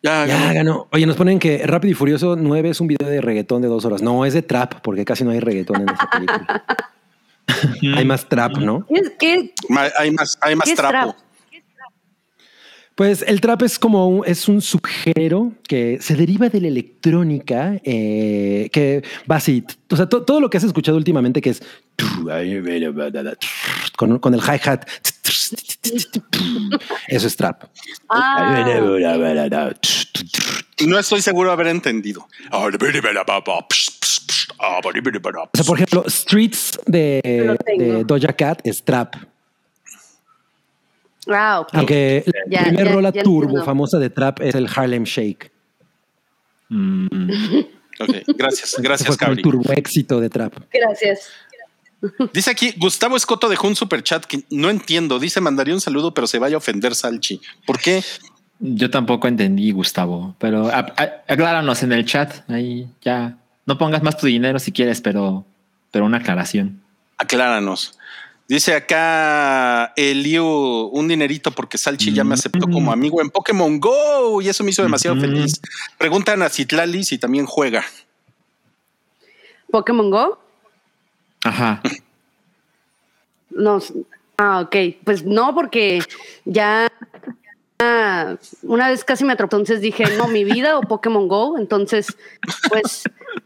Ya, 0.00 0.26
Ya 0.26 0.38
ganó. 0.38 0.54
ganó. 0.54 0.88
Oye, 0.92 1.06
nos 1.06 1.16
ponen 1.16 1.40
que 1.40 1.66
Rápido 1.66 1.90
y 1.90 1.94
Furioso 1.94 2.36
9 2.36 2.70
es 2.70 2.80
un 2.80 2.86
video 2.86 3.08
de 3.08 3.20
reggaetón 3.20 3.62
de 3.62 3.68
dos 3.68 3.84
horas. 3.84 4.00
No, 4.00 4.24
es 4.24 4.32
de 4.34 4.42
trap, 4.42 4.80
porque 4.82 5.04
casi 5.04 5.24
no 5.24 5.30
hay 5.30 5.40
reggaetón 5.40 5.82
en 5.82 5.88
esa 5.88 6.08
película. 6.10 6.64
hay 7.98 8.04
más 8.04 8.28
trap, 8.28 8.58
¿no? 8.58 8.86
¿Qué, 8.86 9.02
qué, 9.18 9.54
Ma- 9.68 9.90
Hay 9.98 10.10
más, 10.12 10.38
hay 10.40 10.54
más 10.54 10.66
qué 10.66 10.70
es 10.72 10.76
trapo. 10.76 10.92
trap? 10.92 11.16
Pues 12.94 13.24
el 13.26 13.40
trap 13.40 13.62
es 13.62 13.78
como 13.78 14.06
un, 14.08 14.22
es 14.24 14.46
un 14.48 14.60
subgénero 14.60 15.52
que 15.66 15.98
se 16.00 16.14
deriva 16.14 16.48
de 16.48 16.60
la 16.60 16.68
electrónica, 16.68 17.80
eh, 17.82 18.68
que 18.72 19.02
va 19.30 19.36
así. 19.36 19.64
O 19.90 19.96
sea, 19.96 20.08
to- 20.08 20.22
todo 20.24 20.40
lo 20.40 20.48
que 20.48 20.58
has 20.58 20.64
escuchado 20.64 20.96
últimamente 20.96 21.40
que 21.40 21.50
es 21.50 21.62
con, 23.96 24.18
con 24.20 24.34
el 24.34 24.40
hi-hat. 24.40 24.84
Eso 27.08 27.26
es 27.26 27.36
trap. 27.36 27.64
Ah, 28.08 28.62
No 30.86 30.98
estoy 30.98 31.20
seguro 31.22 31.48
de 31.50 31.54
haber 31.54 31.66
entendido. 31.68 32.28
O 35.52 35.56
sea, 35.56 35.64
por 35.64 35.78
ejemplo, 35.78 36.04
Streets 36.08 36.78
de, 36.86 37.20
de 37.78 38.04
Doja 38.04 38.32
Cat 38.32 38.60
es 38.64 38.82
trap. 38.84 39.14
Ah, 41.32 41.60
ok. 41.60 41.68
Aunque 41.74 42.24
la 42.26 42.32
Ya, 42.48 42.62
primera 42.64 42.88
ya- 42.90 42.94
rola 42.94 43.10
ya 43.12 43.22
turbo 43.22 43.42
entiendo. 43.44 43.64
famosa 43.64 43.98
de 43.98 44.10
trap 44.10 44.40
es 44.40 44.54
el 44.54 44.68
Harlem 44.74 45.04
Shake. 45.04 45.50
Mm. 46.68 47.06
Ok, 48.00 48.10
gracias, 48.36 48.74
gracias, 48.78 49.16
como 49.16 49.32
el 49.32 49.36
Cabri. 49.38 49.42
turbo 49.42 49.72
éxito 49.72 50.20
de 50.20 50.28
trap. 50.30 50.54
Gracias. 50.72 51.28
Dice 52.32 52.50
aquí 52.50 52.74
Gustavo 52.76 53.16
Escoto 53.16 53.48
dejó 53.48 53.66
un 53.68 53.76
super 53.76 54.02
chat 54.02 54.24
que 54.24 54.44
no 54.50 54.68
entiendo. 54.68 55.18
Dice 55.18 55.40
mandaría 55.40 55.72
un 55.74 55.80
saludo, 55.80 56.12
pero 56.12 56.26
se 56.26 56.38
vaya 56.38 56.56
a 56.56 56.58
ofender 56.58 56.94
Salchi. 56.94 57.40
¿Por 57.66 57.78
qué? 57.78 58.02
Yo 58.58 58.90
tampoco 58.90 59.26
entendí, 59.28 59.70
Gustavo, 59.72 60.34
pero 60.38 60.66
a- 60.68 60.80
a- 60.96 61.22
acláranos 61.28 61.82
en 61.82 61.92
el 61.92 62.04
chat. 62.04 62.48
Ahí 62.50 62.88
ya. 63.00 63.38
No 63.66 63.78
pongas 63.78 64.02
más 64.02 64.18
tu 64.18 64.26
dinero 64.26 64.58
si 64.58 64.70
quieres, 64.72 65.00
pero, 65.00 65.46
pero 65.90 66.04
una 66.04 66.18
aclaración. 66.18 66.82
Acláranos. 67.16 67.98
Dice 68.46 68.74
acá 68.74 69.94
Eliu 69.96 70.44
un 70.44 71.08
dinerito 71.08 71.50
porque 71.50 71.78
Salchi 71.78 72.12
ya 72.12 72.24
me 72.24 72.34
aceptó 72.34 72.68
como 72.68 72.92
amigo 72.92 73.22
en 73.22 73.30
Pokémon 73.30 73.80
Go 73.80 74.42
y 74.42 74.48
eso 74.48 74.62
me 74.62 74.70
hizo 74.70 74.82
demasiado 74.82 75.18
feliz. 75.18 75.60
Preguntan 75.96 76.42
a 76.42 76.50
Citlali 76.50 77.04
si 77.04 77.16
también 77.16 77.46
juega. 77.46 77.84
¿Pokémon 79.70 80.10
Go? 80.10 80.38
Ajá. 81.42 81.82
No. 83.50 83.80
Ah, 84.36 84.60
ok. 84.60 84.76
Pues 85.04 85.24
no, 85.24 85.54
porque 85.54 86.00
ya 86.44 86.88
una 88.62 88.88
vez 88.88 89.04
casi 89.04 89.24
me 89.24 89.32
atropelló, 89.32 89.60
entonces 89.60 89.80
dije, 89.80 90.04
no, 90.16 90.28
mi 90.28 90.44
vida 90.44 90.78
o 90.78 90.82
Pokémon 90.82 91.28
Go. 91.28 91.58
Entonces, 91.58 92.06
pues, 92.68 93.04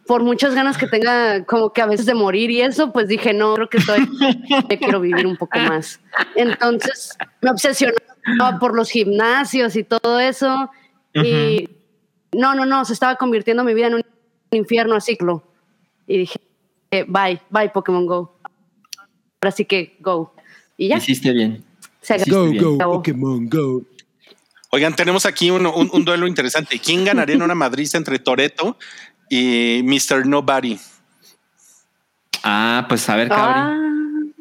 por 0.09 0.23
muchas 0.25 0.55
ganas 0.55 0.77
que 0.79 0.87
tenga 0.89 1.45
como 1.45 1.73
que 1.73 1.83
a 1.83 1.87
veces 1.87 2.07
de 2.07 2.15
morir 2.15 2.51
y 2.51 2.63
eso, 2.63 2.93
pues 2.93 3.07
dije, 3.09 3.35
no, 3.35 3.55
creo 3.55 3.69
que 3.69 3.77
estoy, 3.77 4.09
quiero 4.79 5.01
vivir 5.01 5.27
un 5.27 5.37
poco 5.37 5.59
más. 5.61 6.01
Entonces, 6.35 7.17
me 7.43 7.51
obsesionaba 7.51 8.59
por 8.59 8.75
los 8.75 8.91
gimnasios 8.91 9.77
y 9.77 9.85
todo 9.85 10.19
eso. 10.19 10.71
Y 11.15 11.69
no, 12.33 12.55
no, 12.55 12.65
no, 12.65 12.85
se 12.87 12.95
estaba 12.95 13.17
convirtiendo 13.17 13.63
mi 13.65 13.75
vida 13.75 13.89
en 13.89 13.95
un 13.97 14.03
infierno 14.51 14.97
a 14.97 15.01
ciclo. 15.01 15.43
Y 16.07 16.19
dije, 16.19 16.41
eh, 16.91 17.05
bye, 17.07 17.41
bye 17.51 17.69
Pokémon 17.69 18.07
Go. 18.07 18.39
Ahora 19.41 19.51
sí 19.53 19.67
que 19.67 19.97
go. 20.01 20.35
Y 20.79 20.89
ya, 20.89 20.97
Hiciste 20.97 21.33
bien. 21.33 21.63
se 22.01 22.15
acabó. 22.15 22.45
Go, 22.47 22.51
bien. 22.51 22.65
go, 22.65 22.75
Acabó. 22.77 22.93
Pokémon, 22.95 23.49
go. 23.49 23.83
Oigan, 24.71 24.97
tenemos 24.97 25.27
aquí 25.27 25.51
un, 25.51 25.67
un- 25.67 25.91
un 25.93 26.05
duelo 26.05 26.27
interesante. 26.27 26.79
¿Quién 26.79 27.05
ganaría 27.05 27.35
en 27.37 27.43
una 27.43 27.55
madriza 27.55 27.99
entre 27.99 28.19
Toreto 28.19 28.77
y 29.31 29.83
Mr. 29.85 30.27
Nobody? 30.27 30.79
Ah, 32.43 32.87
pues 32.89 33.09
a 33.09 33.17
ver, 33.17 33.29
Cabri. 33.29 33.61
Ah, 33.61 33.81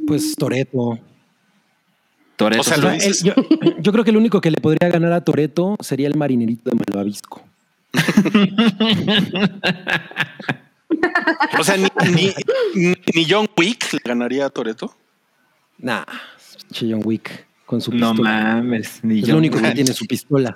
Pues 0.06 0.36
Toreto. 0.36 1.00
Toretto. 2.36 2.62
o 2.62 2.64
sea, 2.64 2.76
el- 2.96 3.14
yo, 3.24 3.34
yo 3.80 3.92
creo 3.92 4.04
que 4.04 4.12
el 4.12 4.18
único 4.18 4.40
que 4.42 4.52
le 4.52 4.58
podría 4.62 4.90
ganar 4.90 5.12
a 5.12 5.22
Toreto 5.22 5.76
sería 5.80 6.08
el 6.08 6.16
marinerito 6.16 6.70
de 6.70 6.76
Malvavisco. 6.76 7.44
O 11.60 11.64
sea, 11.64 11.78
ni, 11.78 11.88
ni- 12.14 12.34
ni 13.14 13.26
John 13.30 13.48
Wick 13.58 13.92
le 13.94 14.00
ganaría 14.04 14.46
a 14.46 14.50
Toreto. 14.50 14.94
Nah, 15.80 16.04
John 16.74 17.02
Wick 17.04 17.46
con 17.66 17.82
su 17.82 17.92
no 17.92 18.12
pistola. 18.12 18.30
mames. 18.56 19.00
Ni 19.04 19.20
es 19.20 19.28
lo 19.28 19.38
único 19.38 19.60
que 19.62 19.72
tiene 19.72 19.94
su 19.94 20.06
pistola. 20.06 20.56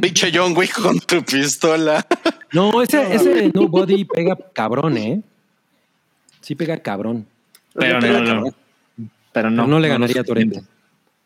Pinche 0.00 0.30
John 0.34 0.56
Wick 0.56 0.80
con 0.80 0.98
tu 1.00 1.22
pistola. 1.24 2.04
No, 2.52 2.82
ese, 2.82 3.14
ese 3.14 3.50
Nobody 3.54 4.04
pega 4.04 4.36
cabrón, 4.52 4.96
¿eh? 4.96 5.20
Sí 6.40 6.54
pega 6.54 6.78
cabrón. 6.82 7.26
Pero 7.74 8.00
no, 8.00 8.20
no, 8.20 8.34
no. 8.40 8.54
Pero 9.32 9.50
no, 9.50 9.62
No, 9.62 9.68
no 9.68 9.80
le 9.80 9.88
ganaría 9.88 10.22
a 10.22 10.24
suficiente. 10.24 10.62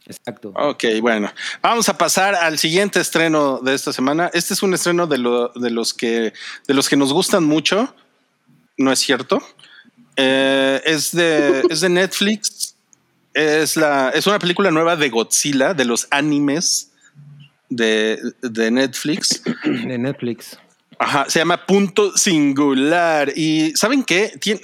Exacto. 0.05 0.53
Ok, 0.57 0.85
bueno, 1.01 1.33
vamos 1.63 1.89
a 1.89 1.97
pasar 1.97 2.35
al 2.35 2.59
siguiente 2.59 3.01
estreno 3.01 3.61
de 3.61 3.75
esta 3.75 3.93
semana. 3.93 4.31
Este 4.35 4.53
es 4.53 4.63
un 4.63 4.75
estreno 4.75 5.07
de, 5.07 5.19
lo- 5.19 5.49
de 5.55 5.71
los 5.71 5.95
que 5.95 6.33
de 6.67 6.75
los 6.75 6.89
que 6.89 6.97
nos 6.97 7.13
gustan 7.13 7.45
mucho. 7.45 7.95
No 8.77 8.91
es 8.93 8.99
cierto. 8.99 9.41
Eh, 10.17 10.83
es 10.85 11.13
de 11.13 11.63
es 11.71 11.81
de 11.81 11.89
Netflix. 11.89 12.75
Es 13.33 13.77
la 13.77 14.11
es 14.11 14.27
una 14.27 14.39
película 14.41 14.71
nueva 14.71 14.97
de 14.97 15.09
Godzilla 15.09 15.73
de 15.73 15.85
los 15.85 16.09
animes 16.11 16.91
de, 17.77 18.19
de 18.43 18.71
Netflix. 18.71 19.43
De 19.65 19.99
Netflix. 19.99 20.59
Ajá, 20.99 21.27
se 21.29 21.39
llama 21.41 21.67
Punto 21.67 22.17
Singular. 22.17 23.33
Y 23.37 23.73
¿saben 23.77 24.05
qué? 24.05 24.33
Tiene, 24.41 24.61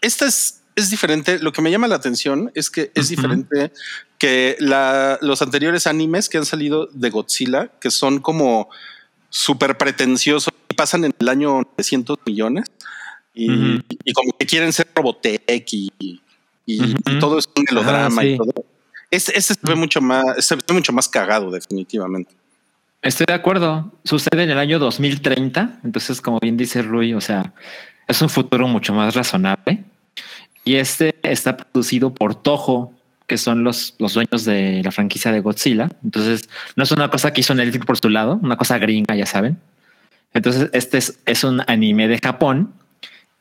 esta 0.00 0.26
es 0.26 0.60
es 0.76 0.90
diferente. 0.90 1.38
Lo 1.38 1.52
que 1.52 1.62
me 1.62 1.70
llama 1.70 1.86
la 1.86 1.94
atención 1.94 2.50
es 2.56 2.68
que 2.68 2.90
es 2.96 3.08
diferente 3.08 3.70
que 4.18 4.56
la, 4.58 5.18
los 5.22 5.40
anteriores 5.40 5.86
animes 5.86 6.28
que 6.28 6.36
han 6.38 6.44
salido 6.46 6.88
de 6.92 7.10
Godzilla, 7.10 7.70
que 7.80 7.92
son 7.92 8.18
como 8.18 8.68
súper 9.30 9.78
pretenciosos 9.78 10.52
y 10.68 10.74
pasan 10.74 11.04
en 11.04 11.14
el 11.16 11.28
año 11.28 11.60
900 11.78 12.18
millones 12.26 12.64
y, 13.32 13.76
y 14.04 14.12
como 14.12 14.32
que 14.36 14.46
quieren 14.46 14.72
ser 14.72 14.88
Robotech 14.94 15.72
y, 15.72 15.92
y- 16.66 16.94
todo 17.20 17.38
es 17.38 17.48
un 17.56 17.64
melodrama 17.70 18.22
Ah, 18.22 18.24
y 18.24 18.32
sí. 18.32 18.36
todo. 18.36 18.52
Este, 19.14 19.38
este 19.38 19.54
se 19.54 19.60
ve 19.62 19.76
mucho 19.76 20.00
más, 20.00 20.44
se 20.44 20.56
ve 20.56 20.62
mucho 20.72 20.92
más 20.92 21.08
cagado, 21.08 21.50
definitivamente. 21.50 22.34
Estoy 23.00 23.26
de 23.26 23.34
acuerdo. 23.34 23.92
Sucede 24.02 24.42
en 24.42 24.50
el 24.50 24.58
año 24.58 24.78
2030. 24.78 25.80
Entonces, 25.84 26.20
como 26.20 26.40
bien 26.40 26.56
dice 26.56 26.82
Rui, 26.82 27.14
o 27.14 27.20
sea, 27.20 27.52
es 28.08 28.20
un 28.22 28.28
futuro 28.28 28.66
mucho 28.66 28.92
más 28.92 29.14
razonable. 29.14 29.84
Y 30.64 30.76
este 30.76 31.14
está 31.22 31.56
producido 31.56 32.12
por 32.12 32.34
Toho, 32.34 32.92
que 33.28 33.38
son 33.38 33.62
los, 33.62 33.94
los 33.98 34.14
dueños 34.14 34.44
de 34.44 34.82
la 34.82 34.90
franquicia 34.90 35.30
de 35.30 35.40
Godzilla. 35.40 35.90
Entonces, 36.02 36.48
no 36.74 36.82
es 36.82 36.90
una 36.90 37.10
cosa 37.10 37.32
que 37.32 37.42
hizo 37.42 37.54
Netflix 37.54 37.86
por 37.86 37.98
su 37.98 38.08
lado, 38.08 38.40
una 38.42 38.56
cosa 38.56 38.78
gringa, 38.78 39.14
ya 39.14 39.26
saben. 39.26 39.58
Entonces, 40.32 40.70
este 40.72 40.98
es, 40.98 41.20
es 41.24 41.44
un 41.44 41.62
anime 41.68 42.08
de 42.08 42.18
Japón 42.18 42.72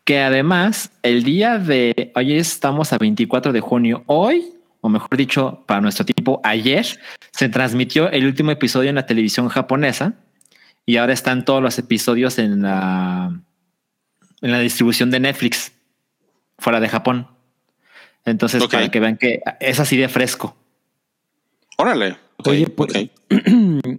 que 0.03 0.19
además 0.19 0.91
el 1.01 1.23
día 1.23 1.57
de 1.57 2.11
hoy 2.13 2.33
estamos 2.33 2.93
a 2.93 2.97
24 2.97 3.53
de 3.53 3.61
junio. 3.61 4.03
Hoy, 4.05 4.53
o 4.85 4.89
mejor 4.89 5.15
dicho, 5.15 5.63
para 5.65 5.79
nuestro 5.79 6.03
tiempo, 6.03 6.41
ayer 6.43 6.85
se 7.31 7.47
transmitió 7.47 8.11
el 8.11 8.25
último 8.25 8.51
episodio 8.51 8.89
en 8.89 8.95
la 8.95 9.05
televisión 9.05 9.47
japonesa 9.47 10.15
y 10.85 10.97
ahora 10.97 11.13
están 11.13 11.45
todos 11.45 11.63
los 11.63 11.79
episodios 11.79 12.37
en 12.37 12.61
la 12.61 13.39
en 14.41 14.51
la 14.51 14.59
distribución 14.59 15.09
de 15.09 15.21
Netflix 15.21 15.71
fuera 16.59 16.81
de 16.81 16.89
Japón. 16.89 17.29
Entonces, 18.25 18.67
para 18.67 18.91
que 18.91 18.99
vean 18.99 19.15
que 19.15 19.41
es 19.61 19.79
así 19.79 19.95
de 19.95 20.09
fresco. 20.09 20.57
Órale. 21.77 22.17
Oye, 22.43 22.67
pues. 22.67 23.09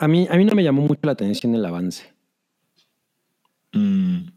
A 0.00 0.06
mí, 0.06 0.28
a 0.30 0.36
mí 0.36 0.44
no 0.44 0.54
me 0.54 0.62
llamó 0.62 0.82
mucho 0.82 1.00
la 1.02 1.10
atención 1.10 1.56
el 1.56 1.64
avance. 1.64 2.14
Mm. 3.72 4.28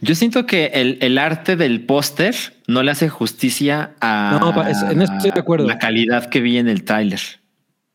Yo 0.00 0.14
siento 0.14 0.46
que 0.46 0.66
el, 0.74 0.98
el 1.00 1.18
arte 1.18 1.56
del 1.56 1.84
póster 1.84 2.34
no 2.66 2.82
le 2.82 2.90
hace 2.90 3.08
justicia 3.08 3.92
a 4.00 4.38
No, 4.40 4.54
pa- 4.54 4.70
es- 4.70 4.82
en 4.82 5.02
eso 5.02 5.12
estoy 5.14 5.30
de 5.32 5.40
acuerdo. 5.40 5.66
la 5.66 5.78
calidad 5.78 6.28
que 6.30 6.40
vi 6.40 6.58
en 6.58 6.68
el 6.68 6.84
tráiler. 6.84 7.20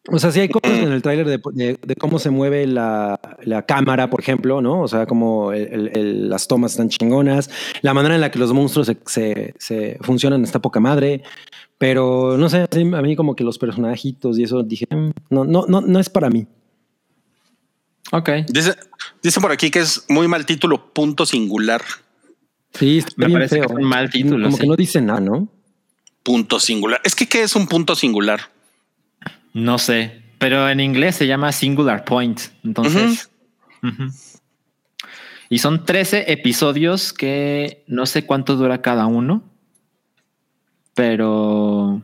O 0.09 0.19
sea, 0.19 0.31
sí 0.31 0.41
hay 0.41 0.49
cosas 0.49 0.77
en 0.79 0.91
el 0.91 1.01
tráiler 1.01 1.25
de, 1.27 1.39
de- 1.53 1.79
de 1.81 1.95
cómo 1.95 2.19
se 2.19 2.29
mueve 2.29 2.67
la, 2.67 3.19
la 3.43 3.61
cámara, 3.65 4.09
por 4.09 4.19
ejemplo, 4.19 4.61
¿no? 4.61 4.81
O 4.81 4.87
sea, 4.89 5.05
como 5.05 5.53
el- 5.53 5.67
el- 5.71 5.97
el- 5.97 6.29
las 6.29 6.47
tomas 6.47 6.71
están 6.71 6.89
chingonas, 6.89 7.49
la 7.81 7.93
manera 7.93 8.15
en 8.15 8.21
la 8.21 8.29
que 8.29 8.39
los 8.39 8.51
monstruos 8.53 8.87
se, 8.87 8.97
se- 9.05 9.53
se 9.57 9.97
funcionan 10.01 10.43
está 10.43 10.61
poca 10.61 10.81
madre, 10.81 11.23
pero 11.77 12.37
no 12.37 12.49
sé, 12.49 12.65
a 12.71 13.01
mí 13.01 13.15
como 13.15 13.35
que 13.35 13.43
los 13.45 13.57
personajitos 13.57 14.37
y 14.39 14.43
eso 14.43 14.61
dije, 14.63 14.85
"Mm, 14.89 15.11
no, 15.29 15.45
no, 15.45 15.65
no, 15.67 15.79
no 15.81 15.99
es 15.99 16.09
para 16.09 16.29
mí. 16.29 16.45
Ok. 18.15 18.29
Dice, 18.47 18.75
dice 19.23 19.41
por 19.41 19.51
aquí 19.51 19.71
que 19.71 19.79
es 19.79 20.05
muy 20.07 20.27
mal 20.27 20.45
título, 20.45 20.93
punto 20.93 21.25
singular. 21.25 21.81
Sí, 22.73 22.99
está 22.99 23.11
Me 23.17 23.25
bien 23.25 23.37
parece 23.39 23.55
feo. 23.55 23.65
que 23.67 23.73
es 23.73 23.79
un 23.79 23.85
mal 23.89 24.09
título, 24.11 24.45
Como 24.45 24.55
sí. 24.55 24.61
que 24.61 24.67
no 24.67 24.75
dice 24.75 25.01
nada, 25.01 25.19
¿no? 25.19 25.47
Punto 26.21 26.59
singular. 26.59 27.01
Es 27.03 27.15
que, 27.15 27.27
¿qué 27.27 27.41
es 27.41 27.55
un 27.55 27.67
punto 27.67 27.95
singular? 27.95 28.51
No 29.53 29.79
sé, 29.79 30.21
pero 30.37 30.69
en 30.69 30.79
inglés 30.79 31.15
se 31.15 31.25
llama 31.25 31.51
Singular 31.51 32.05
Point. 32.05 32.39
Entonces, 32.63 33.31
y 35.49 35.57
son 35.59 35.83
13 35.83 36.31
episodios 36.31 37.13
que 37.13 37.83
no 37.87 38.05
sé 38.05 38.25
cuánto 38.27 38.55
dura 38.55 38.81
cada 38.81 39.07
uno, 39.07 39.43
pero, 40.93 42.01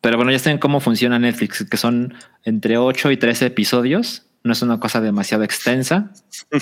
pero 0.00 0.16
bueno, 0.16 0.32
ya 0.32 0.38
saben 0.38 0.58
cómo 0.58 0.80
funciona 0.80 1.18
Netflix, 1.18 1.64
que 1.70 1.76
son 1.76 2.14
entre 2.44 2.78
8 2.78 3.10
y 3.10 3.16
13 3.18 3.46
episodios. 3.46 4.22
No 4.44 4.52
es 4.52 4.62
una 4.62 4.78
cosa 4.78 5.00
demasiado 5.00 5.42
extensa. 5.42 6.12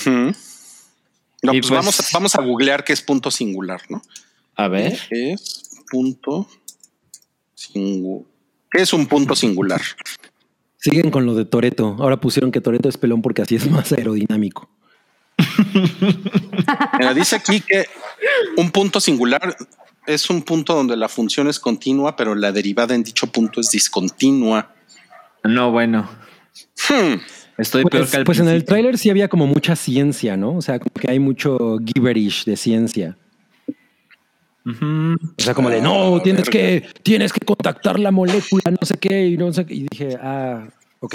No, 0.06 1.52
Y 1.52 1.60
pues, 1.60 1.60
pues- 1.60 1.70
vamos, 1.70 2.00
a, 2.00 2.04
vamos 2.14 2.34
a 2.36 2.42
googlear 2.42 2.84
qué 2.84 2.92
es 2.92 3.02
punto 3.02 3.30
singular, 3.30 3.82
¿no? 3.88 4.00
A 4.54 4.68
ver, 4.68 4.98
¿Qué 5.10 5.32
es 5.32 5.70
punto 5.90 6.48
singular? 7.54 8.26
¿Qué 8.70 8.82
es 8.82 8.92
un 8.92 9.06
punto 9.06 9.34
singular? 9.34 9.80
Siguen 10.78 11.10
con 11.10 11.26
lo 11.26 11.34
de 11.34 11.44
Toreto. 11.44 11.96
Ahora 11.98 12.18
pusieron 12.20 12.52
que 12.52 12.60
Toreto 12.60 12.88
es 12.88 12.96
pelón 12.96 13.20
porque 13.22 13.42
así 13.42 13.56
es 13.56 13.68
más 13.70 13.92
aerodinámico. 13.92 14.70
Mira, 16.98 17.14
dice 17.14 17.36
aquí 17.36 17.60
que 17.60 17.86
un 18.56 18.70
punto 18.70 19.00
singular 19.00 19.56
es 20.06 20.30
un 20.30 20.42
punto 20.42 20.74
donde 20.74 20.96
la 20.96 21.08
función 21.08 21.48
es 21.48 21.58
continua, 21.58 22.14
pero 22.16 22.34
la 22.34 22.52
derivada 22.52 22.94
en 22.94 23.02
dicho 23.02 23.26
punto 23.26 23.60
es 23.60 23.70
discontinua. 23.70 24.72
no, 25.44 25.70
bueno, 25.72 26.08
Hmm. 26.88 27.14
Estoy 27.62 27.84
peor 27.84 28.02
Pues, 28.02 28.10
que 28.10 28.16
al 28.18 28.24
pues 28.24 28.38
en 28.40 28.48
el 28.48 28.64
tráiler 28.64 28.98
sí 28.98 29.10
había 29.10 29.28
como 29.28 29.46
mucha 29.46 29.74
ciencia, 29.76 30.36
¿no? 30.36 30.56
O 30.56 30.62
sea, 30.62 30.78
como 30.78 30.92
que 30.94 31.10
hay 31.10 31.18
mucho 31.18 31.78
gibberish 31.84 32.44
de 32.44 32.56
ciencia. 32.56 33.16
O 34.64 35.42
sea, 35.42 35.54
como 35.54 35.70
de 35.70 35.80
no, 35.80 36.20
tienes 36.22 36.48
que, 36.48 36.86
tienes 37.02 37.32
que 37.32 37.44
contactar 37.44 37.98
la 37.98 38.12
molécula, 38.12 38.62
no 38.70 38.86
sé 38.86 38.94
qué, 38.94 39.26
y 39.26 39.36
no 39.36 39.52
sé 39.52 39.66
qué. 39.66 39.74
Y 39.74 39.86
dije, 39.90 40.16
ah, 40.22 40.68
ok. 41.00 41.14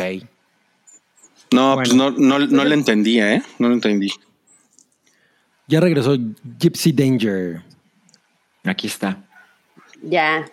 No, 1.53 1.75
Bueno. 1.75 1.75
pues 1.75 1.93
no, 1.95 2.11
no, 2.11 2.39
no 2.39 2.65
le 2.65 2.73
entendía, 2.75 3.35
¿eh? 3.35 3.43
No 3.57 3.69
lo 3.69 3.75
entendí. 3.75 4.09
Ya 5.67 5.79
regresó 5.79 6.17
Gypsy 6.59 6.91
Danger. 6.91 7.61
Aquí 8.65 8.87
está. 8.87 9.23
Ya, 10.03 10.45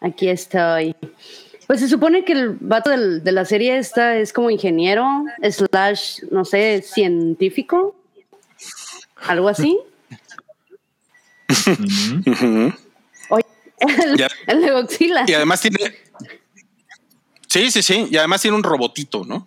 aquí 0.00 0.28
estoy. 0.28 0.94
Pues 1.66 1.80
se 1.80 1.88
supone 1.88 2.24
que 2.24 2.32
el 2.32 2.50
vato 2.60 2.90
del- 2.90 3.24
de 3.24 3.32
la 3.32 3.44
serie 3.44 3.76
esta 3.78 4.16
es 4.16 4.32
como 4.32 4.50
ingeniero, 4.50 5.24
slash, 5.50 6.20
no 6.30 6.44
sé, 6.44 6.82
científico, 6.82 7.96
algo 9.16 9.48
así. 9.48 9.76
Oye, 13.28 13.44
el, 13.78 14.16
Ya. 14.16 14.28
el 14.46 14.60
de 14.62 14.70
Godzilla. 14.70 15.24
Y 15.26 15.34
además 15.34 15.60
tiene. 15.60 15.78
Sí, 17.48 17.70
sí, 17.70 17.82
sí. 17.82 18.06
Y 18.10 18.16
además 18.16 18.42
tiene 18.42 18.56
un 18.56 18.62
robotito, 18.62 19.24
¿no? 19.24 19.46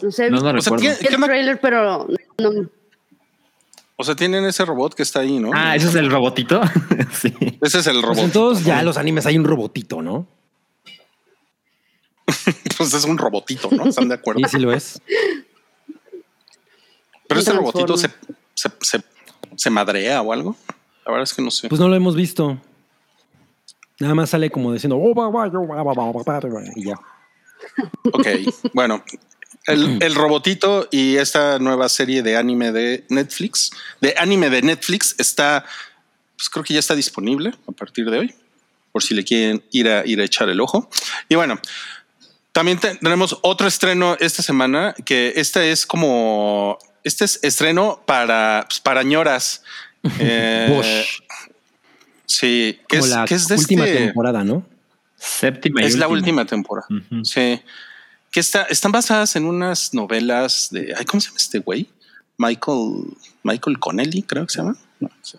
No 0.00 0.10
sé, 0.10 0.30
No 0.30 0.40
lo 0.40 0.58
O 0.58 0.62
sea, 0.62 0.72
recuerdo. 0.72 0.76
tiene- 0.80 0.96
¿qué 0.98 1.14
el 1.14 1.22
trailer, 1.22 1.60
pero 1.60 2.08
no, 2.38 2.50
O 3.96 4.04
sea, 4.04 4.16
tienen 4.16 4.44
ese 4.44 4.64
robot 4.64 4.94
que 4.94 5.02
está 5.02 5.20
ahí, 5.20 5.38
¿no? 5.38 5.50
Ah, 5.54 5.76
ese 5.76 5.88
es 5.88 5.94
el 5.94 6.10
robotito. 6.10 6.60
sí. 7.12 7.32
Ese 7.60 7.78
es 7.80 7.86
el 7.86 7.94
Pues 8.00 8.06
robot. 8.06 8.18
en 8.24 8.32
todos 8.32 8.64
ya 8.64 8.82
los 8.82 8.96
animes 8.96 9.26
hay 9.26 9.38
un 9.38 9.44
robotito, 9.44 10.02
¿no? 10.02 10.26
Pues 12.76 12.94
es 12.94 13.04
un 13.04 13.18
robotito, 13.18 13.68
¿no? 13.70 13.84
¿Están 13.84 14.08
de 14.08 14.14
acuerdo? 14.14 14.40
Y 14.40 14.44
sí 14.44 14.58
lo 14.58 14.72
es. 14.72 15.00
Pero 17.28 17.40
ese 17.40 17.52
robotito 17.52 17.96
se, 17.96 18.10
se, 18.54 18.70
se, 18.80 19.02
se 19.54 19.70
madrea 19.70 20.20
o 20.22 20.32
algo. 20.32 20.56
La 21.04 21.12
verdad 21.12 21.24
es 21.24 21.34
que 21.34 21.42
no 21.42 21.50
sé. 21.50 21.68
Pues 21.68 21.80
no 21.80 21.88
lo 21.88 21.94
hemos 21.94 22.16
visto. 22.16 22.58
Nada 24.00 24.14
más 24.14 24.30
sale 24.30 24.50
como 24.50 24.72
diciendo 24.72 24.96
y 26.74 26.84
ya. 26.84 26.94
Ok, 28.12 28.26
bueno. 28.72 29.02
El, 29.66 30.02
el 30.02 30.14
robotito 30.14 30.88
y 30.90 31.16
esta 31.16 31.58
nueva 31.58 31.88
serie 31.88 32.22
de 32.22 32.36
anime 32.36 32.72
de 32.72 33.04
Netflix, 33.08 33.70
de 34.00 34.14
anime 34.18 34.50
de 34.50 34.62
Netflix, 34.62 35.14
está, 35.18 35.64
pues 36.36 36.48
creo 36.48 36.64
que 36.64 36.74
ya 36.74 36.80
está 36.80 36.94
disponible 36.96 37.52
a 37.68 37.72
partir 37.72 38.10
de 38.10 38.18
hoy, 38.18 38.34
por 38.90 39.02
si 39.02 39.14
le 39.14 39.22
quieren 39.24 39.62
ir 39.70 39.88
a, 39.88 40.04
ir 40.06 40.20
a 40.20 40.24
echar 40.24 40.48
el 40.48 40.60
ojo. 40.60 40.90
Y 41.28 41.36
bueno, 41.36 41.60
también 42.50 42.78
te- 42.78 42.96
tenemos 42.96 43.38
otro 43.42 43.68
estreno 43.68 44.16
esta 44.20 44.42
semana, 44.42 44.94
que 45.04 45.32
este 45.36 45.70
es 45.70 45.86
como, 45.86 46.76
este 47.04 47.24
es 47.24 47.38
estreno 47.42 48.02
para, 48.06 48.64
pues, 48.68 48.80
para 48.80 49.02
ñoras. 49.02 49.62
Eh, 50.18 50.66
Bosch. 50.68 51.22
Sí, 52.26 52.80
que 52.88 52.98
Como 52.98 53.04
es, 53.06 53.10
la 53.12 53.24
que 53.24 53.34
es 53.36 53.46
de 53.46 53.54
última 53.54 53.84
este- 53.86 53.98
temporada, 54.06 54.42
¿no? 54.42 54.66
Séptima 55.16 55.80
y 55.82 55.84
es 55.86 55.96
la 55.96 56.08
última 56.08 56.44
temporada. 56.44 56.88
Sí. 57.22 57.60
Que 58.32 58.40
está, 58.40 58.62
están 58.62 58.90
basadas 58.90 59.36
en 59.36 59.44
unas 59.44 59.94
novelas 59.94 60.68
de. 60.72 60.94
Ay, 60.98 61.04
¿Cómo 61.04 61.20
se 61.20 61.28
llama 61.28 61.38
este 61.38 61.58
güey? 61.60 61.88
Michael. 62.38 63.16
Michael 63.44 63.78
Connelly, 63.78 64.22
creo 64.22 64.46
que 64.46 64.52
se 64.54 64.58
llama. 64.58 64.76
No, 64.98 65.10
sí. 65.22 65.38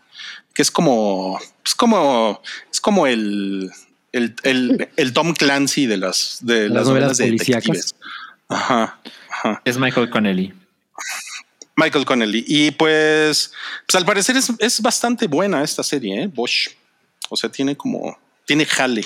Que 0.54 0.62
es 0.62 0.72
como. 0.72 1.40
Es 1.66 1.76
como. 1.76 2.42
Es 2.72 2.80
como 2.80 3.08
el. 3.08 3.72
El, 4.12 4.36
el, 4.44 4.90
el 4.96 5.14
Tom 5.14 5.34
Clancy 5.34 5.88
de 5.88 5.98
las, 5.98 6.38
de 6.42 6.70
Las 6.70 6.72
las, 6.72 6.88
novelas 6.88 6.88
novelas 6.88 7.18
de 7.18 7.26
policíacas. 7.26 7.64
detectives. 7.66 7.96
Ajá. 8.48 9.00
Ajá. 9.30 9.62
Es 9.66 9.78
Michael 9.78 10.10
Connelly. 10.12 10.54
Michael 11.76 12.06
Connelly. 12.06 12.46
Y 12.48 12.70
pues, 12.72 13.52
pues 13.88 13.96
al 13.96 14.06
parecer 14.06 14.38
es, 14.38 14.52
es 14.60 14.80
bastante 14.82 15.26
buena 15.26 15.64
esta 15.64 15.82
serie, 15.82 16.22
¿eh? 16.24 16.28
Bosch. 16.28 16.70
O 17.30 17.36
sea, 17.36 17.50
tiene 17.50 17.76
como. 17.76 18.16
Tiene 18.46 18.66
jale. 18.68 19.06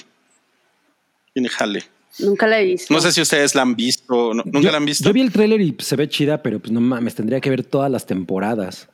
Tiene 1.34 1.48
jale. 1.48 1.88
Nunca 2.20 2.48
la 2.48 2.60
he 2.62 2.66
visto. 2.66 2.94
No 2.94 3.00
sé 3.02 3.12
si 3.12 3.22
ustedes 3.22 3.56
la 3.56 3.62
han 3.64 3.76
visto. 3.76 4.34
no- 4.34 4.44
¿Nunca 4.46 4.60
yo, 4.62 4.72
la 4.72 4.78
han 4.78 4.86
visto? 4.86 5.04
Yo 5.10 5.14
vi 5.14 5.22
el 5.22 5.32
tráiler 5.32 5.62
y 5.62 5.76
se 5.80 5.96
ve 5.96 6.08
chida, 6.10 6.42
pero 6.42 6.60
pues 6.60 6.72
no 6.72 6.82
mames, 6.82 7.16
tendría 7.16 7.40
que 7.42 7.50
ver 7.50 7.64
todas 7.64 7.92
las 7.92 8.06
temporadas. 8.06 8.88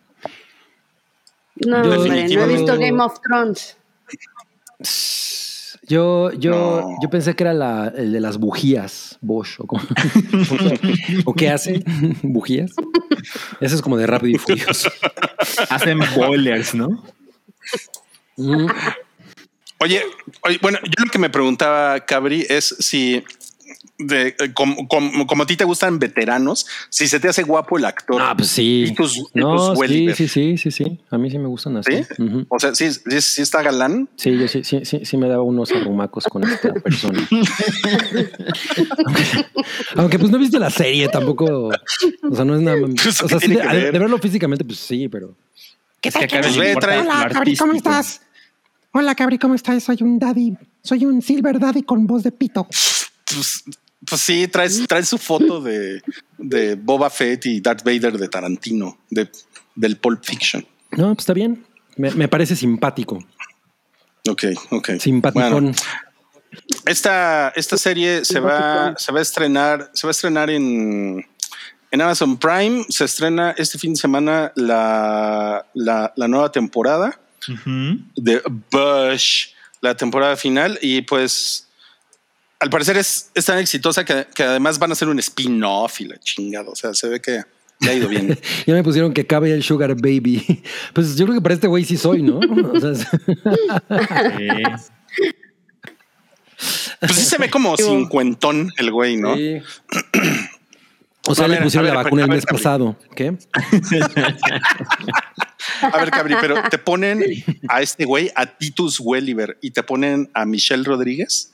No, 1.56 1.84
Yo- 1.84 2.02
hombre, 2.02 2.28
no 2.36 2.44
he 2.44 2.48
visto 2.48 2.78
Game 2.78 3.02
of 3.02 3.20
Thrones. 3.22 3.78
Yo, 5.86 6.32
yo, 6.32 6.52
No. 6.52 6.98
yo 7.02 7.10
pensé 7.10 7.36
que 7.36 7.44
era 7.44 7.54
la, 7.54 7.92
el 7.96 8.14
de 8.14 8.22
las 8.22 8.38
bujías, 8.38 9.18
Bosch, 9.22 9.60
o, 9.60 9.68
como- 9.68 9.84
¿O 11.26 11.34
qué 11.34 11.50
hace, 11.50 11.84
bujías. 12.24 12.72
Ese 13.60 13.76
es 13.76 13.82
como 13.82 13.98
de 13.98 14.08
rápido 14.08 14.36
y 14.36 14.40
furioso. 14.40 14.90
Hacen 15.70 16.00
boilers, 16.16 16.74
¿no? 16.74 17.04
Mm, 18.38 18.68
Oye, 19.84 20.02
oye, 20.44 20.60
bueno, 20.62 20.80
yo 20.84 21.04
lo 21.06 21.12
que 21.12 21.20
me 21.20 21.30
preguntaba, 21.30 22.00
Cabri, 22.06 22.46
es 22.50 22.74
si 22.80 23.22
de, 23.98 24.30
eh, 24.30 24.54
como, 24.54 24.88
como- 24.88 25.28
como 25.28 25.44
a 25.44 25.46
ti 25.46 25.56
te 25.58 25.64
gustan 25.66 26.00
veteranos, 26.00 26.66
si 26.90 27.08
se 27.08 27.20
te 27.20 27.28
hace 27.28 27.44
guapo 27.44 27.78
el 27.78 27.86
actor. 27.86 28.22
Ah, 28.22 28.34
pues 28.36 28.50
sí. 28.50 28.86
Y 28.88 28.94
tus- 28.94 29.18
y 29.18 29.40
no, 29.40 29.74
tus 29.74 29.88
sí, 29.88 30.14
sí, 30.16 30.28
sí, 30.28 30.58
sí, 30.58 30.72
sí. 30.72 31.00
A 31.10 31.18
mí 31.18 31.30
sí 31.30 31.38
me 31.38 31.48
gustan 31.48 31.78
así. 31.78 32.04
O 32.50 32.60
sea, 32.60 32.74
sí, 32.76 32.92
sí, 32.92 33.22
sí 33.22 33.42
está 33.42 33.62
galán. 33.62 34.08
Sí, 34.16 34.38
yo 34.38 34.48
sí, 34.48 34.64
sí, 34.64 34.86
sí, 34.86 35.02
sí 35.04 35.18
me 35.18 35.28
daba 35.28 35.44
unos 35.44 35.72
arrumacos 35.72 36.24
con 36.26 36.44
esta 36.44 36.74
persona. 36.74 37.28
aunque, 39.06 39.24
aunque, 39.96 40.20
pues 40.20 40.32
no 40.32 40.38
viste 40.40 40.60
la 40.60 40.70
serie 40.70 41.08
tampoco. 41.10 41.70
O 42.30 42.36
sea, 42.36 42.46
no 42.46 42.56
es 42.56 42.62
nada. 42.62 42.78
Pues, 42.80 43.22
O 43.22 43.28
¿qué 43.28 43.30
sea, 43.30 43.40
sí, 43.40 43.48
de, 43.54 43.58
que 43.62 43.68
ver? 43.68 43.92
de 43.94 44.00
verlo 44.00 44.18
físicamente, 44.18 44.64
pues 44.66 44.80
sí, 44.80 45.08
pero. 45.08 45.36
Que 46.02 46.10
acá 46.10 46.42
Pues 46.42 46.58
ve, 46.58 46.76
trae- 46.76 46.98
lo 46.98 47.02
Hola, 47.12 47.30
Cabri. 47.32 47.56
¿cómo 47.56 47.74
estás? 47.74 48.22
Hola, 48.96 49.16
Cabri, 49.16 49.40
¿cómo 49.40 49.56
estás? 49.56 49.84
Soy 49.84 49.98
un 50.02 50.20
daddy. 50.20 50.56
Soy 50.84 51.06
un 51.06 51.20
silver 51.24 51.60
daddy 51.60 51.82
con 51.82 52.06
voz 52.06 52.22
de 52.22 52.32
pito. 52.32 52.68
Pues, 53.26 53.64
pues 54.08 54.22
sí, 54.22 54.48
traes, 54.48 54.86
traes 54.88 55.08
su 55.10 55.18
foto 55.18 55.60
de, 55.62 56.04
de 56.38 56.76
Boba 56.76 57.10
Fett 57.10 57.44
y 57.48 57.60
Darth 57.60 57.84
Vader 57.84 58.20
de 58.20 58.28
Tarantino, 58.30 59.00
de, 59.10 59.32
del 59.74 59.98
Pulp 59.98 60.24
Fiction. 60.24 60.64
No, 60.92 61.08
pues 61.08 61.24
está 61.24 61.34
bien. 61.34 61.66
Me, 61.96 62.12
me 62.12 62.28
parece 62.28 62.56
simpático. 62.56 63.18
Ok, 64.30 64.44
ok. 64.70 64.92
Simpaticón. 65.00 65.52
Bueno, 65.52 65.72
esta, 66.86 67.52
esta 67.56 67.78
serie 67.80 68.24
se 68.24 68.40
va, 68.40 68.94
se 68.96 69.12
va 69.12 69.18
a 69.18 69.22
estrenar, 69.24 69.90
se 69.96 70.06
va 70.06 70.12
a 70.12 70.12
estrenar 70.12 70.52
en, 70.52 71.26
en 71.90 72.02
Amazon 72.02 72.38
Prime. 72.38 72.86
Se 72.90 73.06
estrena 73.06 73.56
este 73.58 73.80
fin 73.80 73.96
de 73.96 74.00
semana 74.00 74.52
la, 74.56 75.66
la, 75.74 76.14
la 76.16 76.28
nueva 76.28 76.52
temporada 76.52 77.20
De 78.16 78.42
Bush, 78.72 79.48
la 79.82 79.96
temporada 79.96 80.36
final. 80.36 80.78
Y 80.82 81.02
pues, 81.02 81.68
al 82.60 82.70
parecer 82.70 82.98
es, 82.98 83.30
es 83.34 83.46
tan 83.46 83.58
exitosa 83.60 84.06
que, 84.06 84.28
que 84.34 84.44
además 84.44 84.80
van 84.80 84.92
a 84.92 84.94
hacer 84.94 85.08
un 85.08 85.20
spin-off 85.20 86.02
y 86.02 86.06
la 86.06 86.18
chingada. 86.20 86.70
O 86.70 86.76
sea, 86.76 86.94
se 86.94 87.08
ve 87.10 87.20
que 87.22 87.42
le 87.82 87.90
ha 87.90 87.94
ido 87.94 88.08
bien. 88.08 88.40
Ya 88.66 88.74
me 88.74 88.84
pusieron 88.84 89.14
que 89.14 89.26
cabe 89.28 89.52
el 89.54 89.64
Sugar 89.64 89.96
Baby. 89.96 90.64
Pues 90.94 91.16
yo 91.18 91.26
creo 91.26 91.38
que 91.38 91.42
para 91.42 91.56
este 91.56 91.68
güey 91.68 91.84
sí 91.86 91.98
soy, 91.98 92.22
¿no? 92.22 92.40
O 92.40 92.80
sea, 92.80 92.92
es- 92.92 93.08
Sí. 94.38 94.64
Pues 97.00 97.16
sí 97.16 97.26
se 97.26 97.38
ve 97.38 97.50
como 97.50 97.76
cincuentón 97.78 98.72
el 98.78 98.92
güey, 98.92 99.18
¿no? 99.18 99.36
Sí. 99.36 99.58
O 101.26 101.34
sea, 101.34 101.48
le 101.48 101.56
pusieron 101.62 101.86
ver, 101.86 101.96
la 101.96 102.04
vacuna 102.04 102.24
el 102.24 102.30
mes 102.30 102.46
pasado. 102.46 102.98
¿Qué? 103.16 103.38
A 105.82 105.98
ver, 105.98 106.12
Cabri, 106.12 106.36
pero 106.40 106.56
te 106.70 106.78
ponen 106.78 107.24
a 107.68 107.82
este 107.82 108.06
güey, 108.06 108.32
a 108.36 108.46
Titus 108.46 109.00
Welliver, 109.00 109.58
y 109.62 109.72
te 109.72 109.84
ponen 109.84 110.30
a 110.34 110.46
Michelle 110.46 110.84
Rodríguez. 110.84 111.50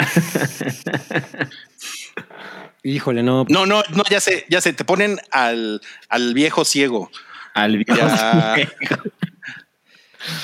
Híjole, 2.84 3.24
no. 3.24 3.46
No, 3.50 3.66
no, 3.66 3.84
no, 3.96 4.04
ya 4.10 4.20
sé, 4.20 4.46
ya 4.50 4.62
sé, 4.62 4.74
te 4.74 4.86
ponen 4.86 5.20
al, 5.32 5.82
al 6.08 6.34
viejo 6.34 6.64
ciego 6.66 7.12
Al 7.54 7.78
viejo. 7.78 7.96
Ya. 8.00 8.56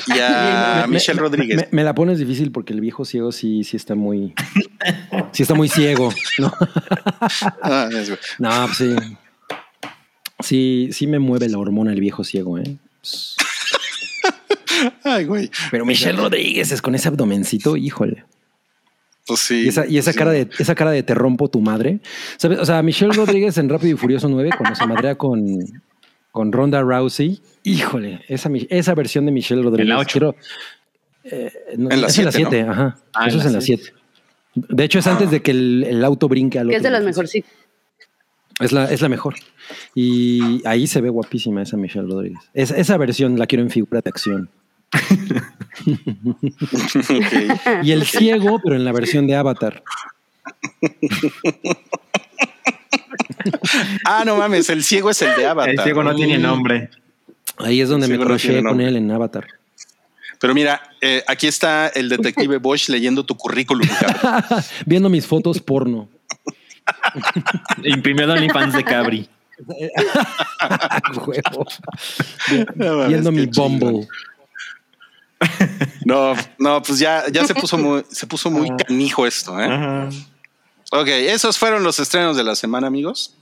y 0.08 0.20
a 0.20 0.86
Me- 0.88 0.96
Michelle 0.96 1.20
Rodríguez. 1.20 1.58
Me, 1.58 1.68
me 1.72 1.84
la 1.84 1.94
pones 1.96 2.18
difícil 2.20 2.52
porque 2.52 2.74
el 2.74 2.82
viejo 2.82 3.06
ciego 3.06 3.32
sí, 3.32 3.64
sí 3.64 3.78
está 3.78 3.96
muy. 3.96 4.34
Sí 5.32 5.44
está 5.44 5.54
muy 5.54 5.70
ciego. 5.70 6.14
No, 6.40 6.52
Ah, 7.62 7.90
no 8.40 8.66
pues 8.68 8.78
sí. 8.78 8.96
Sí, 10.42 10.90
sí 10.92 11.08
me 11.08 11.20
mueve 11.20 11.48
la 11.50 11.58
hormona 11.58 11.92
el 11.94 12.00
viejo 12.02 12.24
ciego, 12.24 12.58
¿eh? 12.58 12.78
Ay, 15.04 15.26
güey. 15.26 15.50
Pero 15.72 15.86
Michelle 15.86 16.18
Rodríguez 16.18 16.72
es 16.72 16.82
con 16.82 16.96
ese 16.96 17.08
abdomencito, 17.08 17.78
híjole. 17.78 18.26
Pues 19.28 19.40
sí. 19.40 19.64
Y 19.66 19.68
esa, 19.70 19.86
y 19.88 19.98
esa 19.98 20.12
sí. 20.12 20.18
cara 20.20 20.32
de 20.32 20.48
esa 20.60 20.76
cara 20.76 20.92
de 20.92 21.02
te 21.04 21.14
rompo 21.16 21.50
tu 21.50 21.60
madre. 21.62 22.00
¿Sabes? 22.38 22.60
O 22.60 22.66
sea, 22.66 22.82
Michelle 22.84 23.12
Rodríguez 23.14 23.58
en 23.58 23.70
Rápido 23.70 23.94
y 23.96 23.98
Furioso 23.98 24.30
9, 24.30 24.52
cuando 24.58 24.76
se 24.76 24.86
madrea 24.86 25.16
con, 25.16 25.42
con 26.32 26.52
Ronda 26.52 26.82
Rousey. 26.82 27.42
Híjole, 27.64 28.22
esa, 28.28 28.50
esa 28.70 28.94
versión 28.94 29.26
de 29.26 29.32
Michelle 29.32 29.64
Rodríguez. 29.64 29.86
En 29.86 29.90
la 29.90 30.00
ocho. 30.00 30.12
quiero- 30.12 30.36
eh, 31.24 31.52
no, 31.78 31.90
En 31.90 32.02
la 32.02 32.08
es 32.08 32.20
en 32.20 32.26
la 32.26 32.32
siete, 32.32 32.50
7, 32.52 32.70
ajá. 32.70 32.98
Ah, 33.16 33.26
Eso 33.28 33.38
en 33.38 33.40
es 33.40 33.44
la 33.46 33.50
en 33.50 33.54
la 33.56 33.62
7. 33.62 33.84
De 34.54 34.84
hecho, 34.84 35.00
es 35.00 35.08
antes 35.08 35.32
de 35.32 35.42
que 35.42 35.52
el, 35.52 35.84
el 35.90 36.06
auto 36.06 36.28
brinque 36.30 36.60
al 36.60 36.68
Que 36.68 36.76
otro. 36.76 36.78
es 36.78 36.84
de 36.84 36.90
las 36.92 37.04
mejorcitas. 37.04 37.52
Es 38.60 38.72
la, 38.72 38.86
es 38.86 39.02
la 39.02 39.10
mejor. 39.10 39.36
Y 39.96 40.62
ahí 40.66 40.88
se 40.88 41.02
ve 41.02 41.10
guapísima 41.10 41.64
esa 41.64 41.76
Michelle 41.78 42.08
Rodríguez. 42.08 42.40
Es- 42.54 42.72
esa 42.72 42.96
versión 42.98 43.38
la 43.40 43.48
quiero 43.48 43.64
en 43.64 43.70
figura 43.72 44.02
de 44.02 44.10
acción. 44.10 44.50
Y 47.84 47.92
el 47.92 48.06
ciego, 48.06 48.60
pero 48.64 48.76
en 48.76 48.86
la 48.86 48.92
versión 48.92 49.28
de 49.28 49.36
Avatar. 49.36 49.84
Ah, 54.06 54.24
no 54.26 54.38
mames, 54.38 54.70
el 54.70 54.84
ciego 54.84 55.10
es 55.10 55.22
el 55.22 55.36
de 55.36 55.46
Avatar. 55.46 55.74
El 55.74 55.80
ciego 55.80 56.04
no 56.04 56.16
tiene 56.16 56.38
nombre. 56.38 56.90
Ahí 57.58 57.82
es 57.82 57.90
donde 57.90 58.08
me 58.08 58.40
ciego 58.40 58.62
no 58.62 58.70
con 58.72 58.82
él 58.82 58.98
en 58.98 59.12
Avatar. 59.12 59.48
Pero 60.40 60.54
mira, 60.54 60.82
eh, 61.02 61.24
aquí 61.28 61.48
está 61.48 61.88
el 61.88 62.10
detective 62.10 62.58
Bosch 62.58 62.90
leyendo 62.90 63.26
tu 63.26 63.36
currículum. 63.36 63.88
cabrón. 63.88 64.64
Viendo 64.86 65.10
mis 65.10 65.26
fotos 65.26 65.60
porno. 65.60 66.10
Imprimió 67.84 68.32
OnlyFans 68.32 68.76
de 68.76 68.84
Cabri. 68.84 69.28
Viendo 73.08 73.32
mi. 73.32 73.46
Bumble. 73.46 74.06
No, 76.06 76.34
no, 76.60 76.82
pues 76.82 77.00
ya, 77.00 77.24
ya 77.32 77.46
se 77.46 77.56
puso 77.56 77.78
muy, 77.78 78.04
se 78.10 78.28
puso 78.28 78.50
muy 78.52 78.70
canijo 78.78 79.26
esto, 79.26 79.60
¿eh? 79.60 80.10
Ok, 80.92 81.08
esos 81.08 81.58
fueron 81.58 81.84
los 81.84 82.00
estrenos 82.00 82.38
de 82.38 82.44
la 82.44 82.56
semana, 82.56 82.88
amigos. 82.88 83.36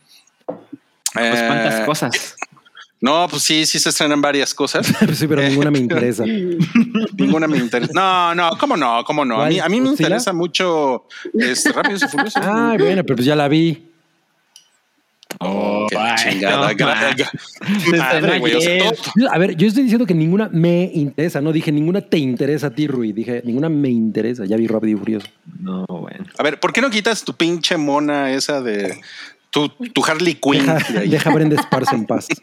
Pues 0.45 0.59
Eh, 1.15 1.43
cuántas 1.47 1.85
cosas. 1.85 2.35
No, 2.99 3.27
pues 3.29 3.43
sí, 3.43 3.65
sí 3.65 3.79
se 3.79 3.89
estrenan 3.89 4.21
varias 4.21 4.53
cosas. 4.53 4.87
Sí, 5.13 5.27
pero 5.27 5.41
ninguna 5.41 5.69
me 5.69 5.79
interesa. 5.79 6.23
Ninguna 7.17 7.47
me 7.47 7.57
interesa. 7.57 7.91
No, 7.93 8.33
no, 8.33 8.57
cómo 8.57 8.77
no, 8.77 9.03
cómo 9.03 9.25
no. 9.25 9.41
A 9.41 9.49
mí, 9.49 9.59
a 9.59 9.67
mí 9.67 9.81
me 9.81 9.89
interesa 9.89 10.31
mucho 10.31 11.05
este, 11.33 11.73
Rápidos 11.73 12.03
y 12.03 12.07
Furiosos. 12.07 12.41
Ay, 12.45 12.77
bueno, 12.77 13.03
pero 13.03 13.17
pues 13.17 13.25
ya 13.25 13.35
la 13.35 13.49
vi. 13.49 13.91
Oh, 15.39 15.87
qué 15.89 15.97
ay, 15.97 16.15
chingada. 16.17 16.73
no, 16.73 16.85
Madre, 17.97 18.55
o 18.55 18.61
sea, 18.61 19.31
A 19.31 19.37
ver, 19.37 19.55
yo 19.55 19.67
estoy 19.67 19.83
diciendo 19.83 20.05
que 20.05 20.13
ninguna 20.13 20.49
me 20.51 20.91
interesa. 20.93 21.41
No 21.41 21.51
dije 21.51 21.71
ninguna 21.71 22.01
te 22.01 22.17
interesa 22.17 22.67
a 22.67 22.69
ti, 22.71 22.87
Rui. 22.87 23.13
Dije 23.13 23.41
ninguna 23.45 23.69
me 23.69 23.89
interesa. 23.89 24.45
Ya 24.45 24.57
vi 24.57 24.67
Rápido 24.67 24.97
y 24.97 24.99
Furioso. 24.99 25.27
No, 25.59 25.85
bueno. 25.87 26.25
A 26.37 26.43
ver, 26.43 26.59
¿por 26.59 26.73
qué 26.73 26.81
no 26.81 26.89
quitas 26.89 27.23
tu 27.23 27.33
pinche 27.33 27.77
mona 27.77 28.31
esa 28.31 28.61
de 28.61 28.99
tu, 29.49 29.69
tu 29.69 30.03
Harley 30.05 30.35
Quinn? 30.35 30.65
Deja, 30.65 30.93
de 30.93 31.07
deja 31.07 31.29
a 31.29 31.33
Brenda 31.33 31.59
Esparza 31.59 31.95
en 31.95 32.05
paz. 32.05 32.27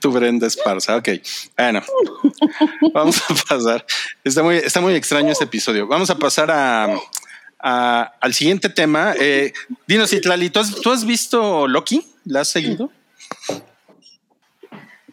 Tu 0.00 0.12
Brenda 0.12 0.46
Esparza. 0.46 0.96
Ok. 0.96 1.08
Bueno, 1.56 1.82
vamos 2.92 3.22
a 3.28 3.34
pasar. 3.48 3.84
Está 4.22 4.42
muy, 4.42 4.56
está 4.56 4.80
muy 4.80 4.94
extraño 4.94 5.32
este 5.32 5.44
episodio. 5.44 5.86
Vamos 5.86 6.10
a 6.10 6.18
pasar 6.18 6.50
a, 6.50 6.94
a- 7.64 8.12
al 8.20 8.34
siguiente 8.34 8.68
tema. 8.68 9.14
Eh, 9.18 9.52
dinos, 9.86 10.12
Itlali, 10.12 10.50
¿tú 10.50 10.60
has, 10.60 10.74
tú 10.80 10.92
has 10.92 11.04
visto 11.06 11.66
Loki? 11.66 12.06
¿La 12.24 12.40
has 12.42 12.48
seguido? 12.48 12.90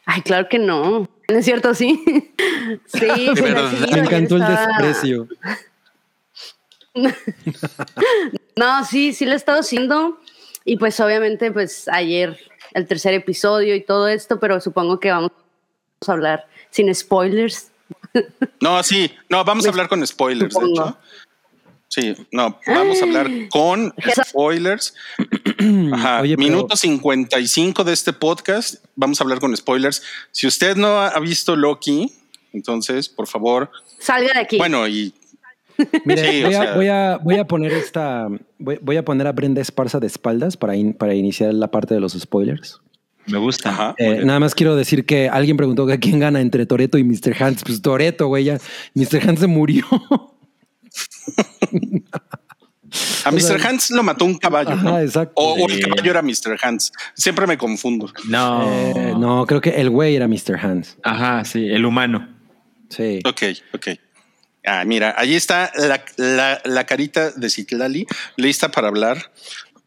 Ay, 0.06 0.22
claro 0.22 0.47
que 0.49 0.60
no. 0.60 1.10
¿No 1.30 1.38
es 1.38 1.45
cierto? 1.45 1.74
Sí. 1.74 2.04
Sí, 2.86 2.99
seguido, 2.99 3.34
Me 3.91 3.99
encantó 3.99 4.36
el 4.38 4.41
estaba- 4.43 4.68
desprecio. 4.80 5.28
No, 8.56 8.86
sí, 8.86 9.14
sí 9.14 9.26
lo 9.26 9.32
he 9.34 9.36
estado 9.36 9.60
haciendo. 9.62 10.20
Y 10.66 10.78
pues 10.78 10.99
obviamente, 10.99 11.52
pues 11.52 11.88
ayer 11.88 12.38
el 12.74 12.86
tercer 12.88 13.14
episodio 13.14 13.76
y 13.76 13.82
todo 13.84 14.08
esto, 14.08 14.39
pero 14.39 14.60
supongo 14.62 14.99
que 14.99 15.10
vamos 15.12 15.32
a 16.08 16.12
hablar 16.12 16.47
sin 16.70 16.93
spoilers. 16.93 17.72
No, 18.62 18.82
sí. 18.84 19.12
No, 19.30 19.43
vamos 19.43 19.66
a 19.66 19.70
hablar 19.70 19.88
con 19.89 20.06
spoilers, 20.06 20.54
de 20.54 20.66
hecho. 20.66 20.97
Sí, 21.94 22.16
no, 22.32 22.58
vamos 22.68 23.02
a 23.02 23.04
hablar 23.04 23.30
con 23.52 23.94
spoilers. 24.26 24.94
Ajá, 25.94 26.22
Oye, 26.22 26.38
pero- 26.38 26.50
minuto 26.50 26.76
55 26.78 27.84
de 27.84 27.92
este 27.94 28.14
podcast. 28.14 28.76
Vamos 28.96 29.20
a 29.20 29.26
hablar 29.26 29.39
con 29.39 29.56
spoilers. 29.58 30.02
Si 30.32 30.48
usted 30.48 30.78
no 30.78 30.88
ha 31.02 31.20
visto 31.20 31.56
Loki, 31.58 32.10
entonces, 32.54 33.10
por 33.10 33.28
favor, 33.28 33.70
Salga 34.00 34.32
de 34.34 34.39
aquí. 34.39 34.58
bueno, 34.58 34.88
y 34.88 35.14
Sí, 35.78 36.44
voy, 36.44 36.54
a, 36.54 36.62
sea- 36.64 36.76
voy, 36.76 36.88
a, 36.88 37.18
voy 37.18 37.36
a 37.38 37.46
poner 37.46 37.74
esta. 37.74 38.28
Voy, 38.60 38.78
voy 38.82 38.96
a 38.98 39.04
poner 39.04 39.28
a 39.28 39.32
Brenda 39.34 39.62
Esparza 39.62 40.00
de 40.00 40.08
espaldas 40.08 40.56
para, 40.56 40.76
in- 40.78 40.94
para 40.94 41.14
iniciar 41.14 41.54
la 41.54 41.70
parte 41.72 41.94
de 41.94 42.00
los 42.00 42.14
spoilers. 42.14 42.80
Me 43.28 43.38
gusta. 43.38 43.70
Ajá. 43.70 43.96
Eh, 43.98 44.22
nada 44.24 44.39
más 44.39 44.56
quiero 44.56 44.76
decir 44.76 45.06
que 45.06 45.28
alguien 45.28 45.58
preguntó 45.58 45.86
que 45.88 46.00
quién 46.00 46.20
gana 46.20 46.39
entre 46.39 46.66
Toreto 46.66 46.98
y 46.98 47.04
Mr. 47.04 47.36
Hans. 47.39 47.64
Pues 47.64 47.82
Toreto, 47.82 48.28
güey, 48.28 48.46
ya 48.46 48.60
Mr. 48.96 49.28
Hans 49.28 49.39
se 49.42 49.48
murió. 49.48 49.86
A 53.24 53.30
o 53.30 53.32
Mr. 53.32 53.42
sea- 53.42 53.70
Hans 53.70 53.92
lo 53.92 54.04
mató 54.04 54.26
un 54.26 54.38
caballo. 54.38 54.72
Ajá, 54.72 54.84
¿no? 54.84 55.00
exacto. 55.00 55.34
O, 55.36 55.54
o 55.64 55.70
el 55.70 55.80
caballo 55.82 56.12
era 56.12 56.22
Mr. 56.22 56.58
Hans. 56.62 56.92
Siempre 57.16 57.48
me 57.48 57.58
confundo. 57.58 58.12
No. 58.26 58.64
Eh, 58.70 59.14
no, 59.18 59.46
creo 59.46 59.62
que 59.62 59.70
el 59.70 59.90
güey 59.90 60.16
era 60.16 60.28
Mr. 60.28 60.58
Hans. 60.62 60.98
Ajá, 61.04 61.46
sí, 61.46 61.68
el 61.70 61.86
humano. 61.86 62.28
Sí. 62.90 63.20
Ok, 63.26 63.44
ok. 63.74 63.88
Ah, 64.66 64.84
mira, 64.86 65.16
allí 65.18 65.36
está 65.36 65.72
la, 65.76 66.04
la- 66.18 66.62
la 66.66 66.86
carita 66.86 67.32
de 67.32 67.50
Citlali 67.50 68.06
lista 68.36 68.70
para 68.70 68.90
hablar 68.90 69.32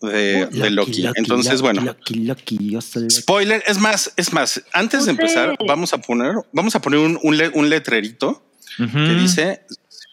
de, 0.01 0.47
de 0.47 0.70
Loki. 0.70 1.07
Entonces, 1.14 1.61
bueno, 1.61 1.82
Loki, 1.82 2.14
Loki, 2.24 2.70
yo 2.70 2.80
soy 2.80 3.03
Loki. 3.03 3.14
spoiler. 3.16 3.62
Es 3.66 3.78
más, 3.78 4.12
es 4.16 4.32
más, 4.32 4.62
antes 4.72 5.05
de 5.05 5.11
empezar, 5.11 5.57
vamos 5.68 5.93
a 5.93 5.99
poner, 5.99 6.35
vamos 6.53 6.74
a 6.74 6.80
poner 6.80 7.01
un, 7.01 7.18
un 7.22 7.37
le- 7.37 7.51
un 7.51 7.68
letrerito 7.68 8.43
que 8.78 9.14
dice 9.14 9.61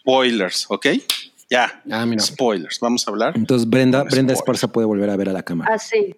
spoilers, 0.02 0.66
¿ok? 0.68 0.86
Ya. 1.50 1.82
Ah, 1.90 2.04
mira. 2.06 2.22
Spoilers. 2.22 2.78
Vamos 2.80 3.06
a 3.06 3.10
hablar. 3.10 3.32
Entonces 3.36 3.68
Brenda, 3.68 4.02
Brenda. 4.04 4.32
Esparza 4.32 4.68
puede 4.72 4.86
volver 4.86 5.10
a 5.10 5.16
ver 5.16 5.28
a 5.28 5.32
la 5.32 5.42
cámara. 5.42 5.72
Ah, 5.74 5.78
sí. 5.78 6.14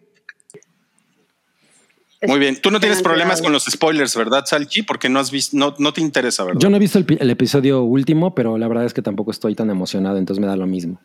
Muy 2.26 2.38
bien. 2.38 2.58
Tú 2.60 2.70
no 2.70 2.80
tienes 2.80 3.02
problemas 3.02 3.42
con 3.42 3.52
los 3.52 3.64
spoilers, 3.64 4.16
¿verdad, 4.16 4.44
Salchi? 4.46 4.82
Porque 4.82 5.10
no 5.10 5.18
has 5.20 5.30
visto, 5.30 5.56
no, 5.58 5.74
no 5.78 5.92
te 5.92 6.00
interesa, 6.00 6.42
¿verdad? 6.44 6.58
Yo 6.60 6.70
no 6.70 6.76
he 6.76 6.80
visto 6.80 6.98
el, 6.98 7.04
pi- 7.04 7.18
el 7.20 7.28
episodio 7.28 7.82
último, 7.82 8.34
pero 8.34 8.56
la 8.56 8.66
verdad 8.66 8.86
es 8.86 8.94
que 8.94 9.02
tampoco 9.02 9.30
estoy 9.30 9.54
tan 9.54 9.68
emocionado, 9.68 10.16
entonces 10.16 10.40
me 10.40 10.46
da 10.46 10.56
lo 10.56 10.66
mismo. 10.66 10.98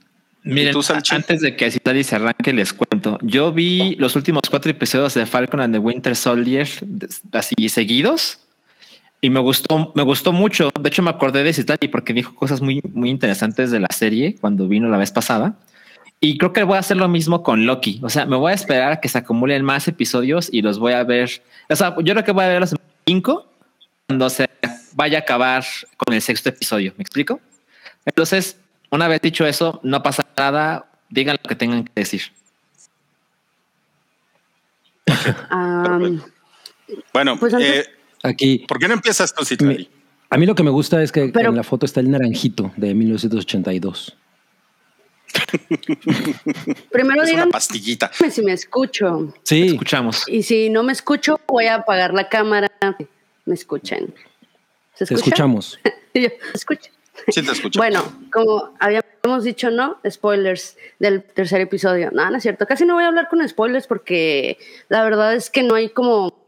Miren, 0.44 0.70
¿Y 0.70 0.72
tú, 0.72 0.82
Salchi? 0.82 1.16
antes 1.16 1.42
de 1.42 1.58
que 1.58 1.70
Citali 1.70 2.06
se 2.06 2.16
arranque, 2.16 2.54
les 2.54 2.72
cuento. 2.72 3.18
Yo 3.22 3.52
vi 3.52 3.96
los 3.98 4.16
últimos 4.16 4.44
cuatro 4.50 4.72
episodios 4.72 5.14
de 5.16 5.26
Falcon 5.26 5.60
and 5.60 5.74
the 5.76 5.80
Winter 5.80 6.16
Soldier 6.16 6.70
así 7.34 7.68
seguidos 7.68 8.40
y 9.22 9.30
me 9.30 9.40
gustó, 9.40 9.92
me 9.96 10.04
gustó 10.04 10.32
mucho. 10.32 10.70
De 10.80 10.90
hecho, 10.90 11.02
me 11.04 11.10
acordé 11.10 11.44
de 11.44 11.54
Citali 11.54 11.88
porque 11.90 12.14
dijo 12.14 12.34
cosas 12.36 12.62
muy, 12.62 12.82
muy 12.94 13.10
interesantes 13.10 13.72
de 13.72 13.80
la 13.80 13.88
serie 13.94 14.36
cuando 14.40 14.68
vino 14.68 14.88
la 14.90 14.98
vez 14.98 15.12
pasada. 15.12 15.56
Y 16.22 16.38
creo 16.38 16.52
que 16.54 16.64
voy 16.64 16.76
a 16.76 16.80
hacer 16.80 16.98
lo 16.98 17.08
mismo 17.08 17.44
con 17.44 17.66
Loki. 17.66 18.00
O 18.04 18.10
sea, 18.10 18.26
me 18.26 18.36
voy 18.36 18.52
a 18.52 18.56
esperar 18.56 18.92
a 18.94 19.00
que 19.00 19.08
se 19.10 19.18
acumulen 19.18 19.64
más 19.64 19.88
episodios 19.88 20.50
y 20.52 20.62
los 20.62 20.78
voy 20.80 20.94
a 20.94 21.04
ver. 21.04 21.30
O 21.70 21.76
sea, 21.76 21.96
yo 22.04 22.14
creo 22.14 22.24
que 22.26 22.32
voy 22.32 22.44
a 22.44 22.50
ver 22.50 22.60
los 22.62 22.76
cinco 23.06 23.48
cuando 24.08 24.30
se 24.30 24.50
vaya 24.94 25.20
a 25.20 25.22
acabar 25.22 25.64
con 25.98 26.14
el 26.14 26.22
sexto 26.22 26.50
episodio. 26.50 26.94
¿Me 26.98 27.04
explico? 27.04 27.40
Entonces, 28.06 28.58
una 28.92 29.08
vez 29.08 29.22
dicho 29.22 29.46
eso, 29.46 29.80
no 29.84 30.04
pasa 30.04 30.26
nada. 30.38 30.86
Digan 31.10 31.38
lo 31.42 31.48
que 31.48 31.56
tengan 31.56 31.86
que 31.86 31.92
decir. 31.96 32.22
Am, 35.50 36.22
Bueno, 37.14 37.38
Pues 37.40 37.54
antes- 37.54 37.88
eh, 37.88 37.90
Aquí, 38.24 38.66
¿por 38.68 38.80
qué 38.80 38.88
no 38.88 38.94
empiezas 38.96 39.34
tú, 39.34 39.46
Citlali? 39.46 39.90
a 40.32 40.38
mí 40.38 40.46
lo 40.46 40.54
que 40.56 40.64
me 40.64 40.70
gusta 40.70 41.02
es 41.02 41.12
que 41.12 41.30
Pero- 41.30 41.50
en 41.50 41.56
la 41.56 41.64
foto 41.64 41.86
está 41.86 42.00
el 42.02 42.12
naranjito 42.12 42.72
de 42.78 42.94
1982. 42.94 44.16
primero 46.92 47.24
Es 47.24 47.34
una 47.34 47.48
pastillita. 47.48 48.12
si 48.30 48.42
me 48.42 48.54
escucho. 48.54 49.34
Sí, 49.44 49.68
Escuchamos. 49.68 50.24
Y 50.28 50.44
si 50.44 50.70
no 50.70 50.84
me 50.84 50.92
escucho, 50.94 51.40
voy 51.48 51.66
a 51.66 51.76
apagar 51.76 52.14
la 52.14 52.30
cámara. 52.30 52.70
Me 53.46 53.54
escuchen. 53.54 54.14
¿Se 54.96 55.06
te 55.06 55.14
escucha? 55.14 55.16
escuchamos. 55.30 55.80
Yo, 56.14 56.22
¿me 56.30 56.30
escuchan? 56.54 56.92
Sí 57.28 57.44
te 57.44 57.52
escucho. 57.52 57.80
Bueno, 57.80 58.04
como 58.32 58.74
habíamos 58.80 59.44
dicho, 59.44 59.70
¿no? 59.72 59.98
Spoilers 60.10 60.78
del 61.00 61.24
tercer 61.24 61.62
episodio. 61.62 62.10
No, 62.12 62.30
no 62.30 62.38
es 62.38 62.44
cierto. 62.44 62.66
Casi 62.66 62.86
no 62.86 62.96
voy 62.96 63.04
a 63.04 63.08
hablar 63.08 63.28
con 63.30 63.48
spoilers 63.48 63.88
porque 63.88 64.58
la 64.88 65.04
verdad 65.04 65.36
es 65.36 65.50
que 65.50 65.64
no 65.64 65.76
hay 65.76 65.90
como 65.90 66.39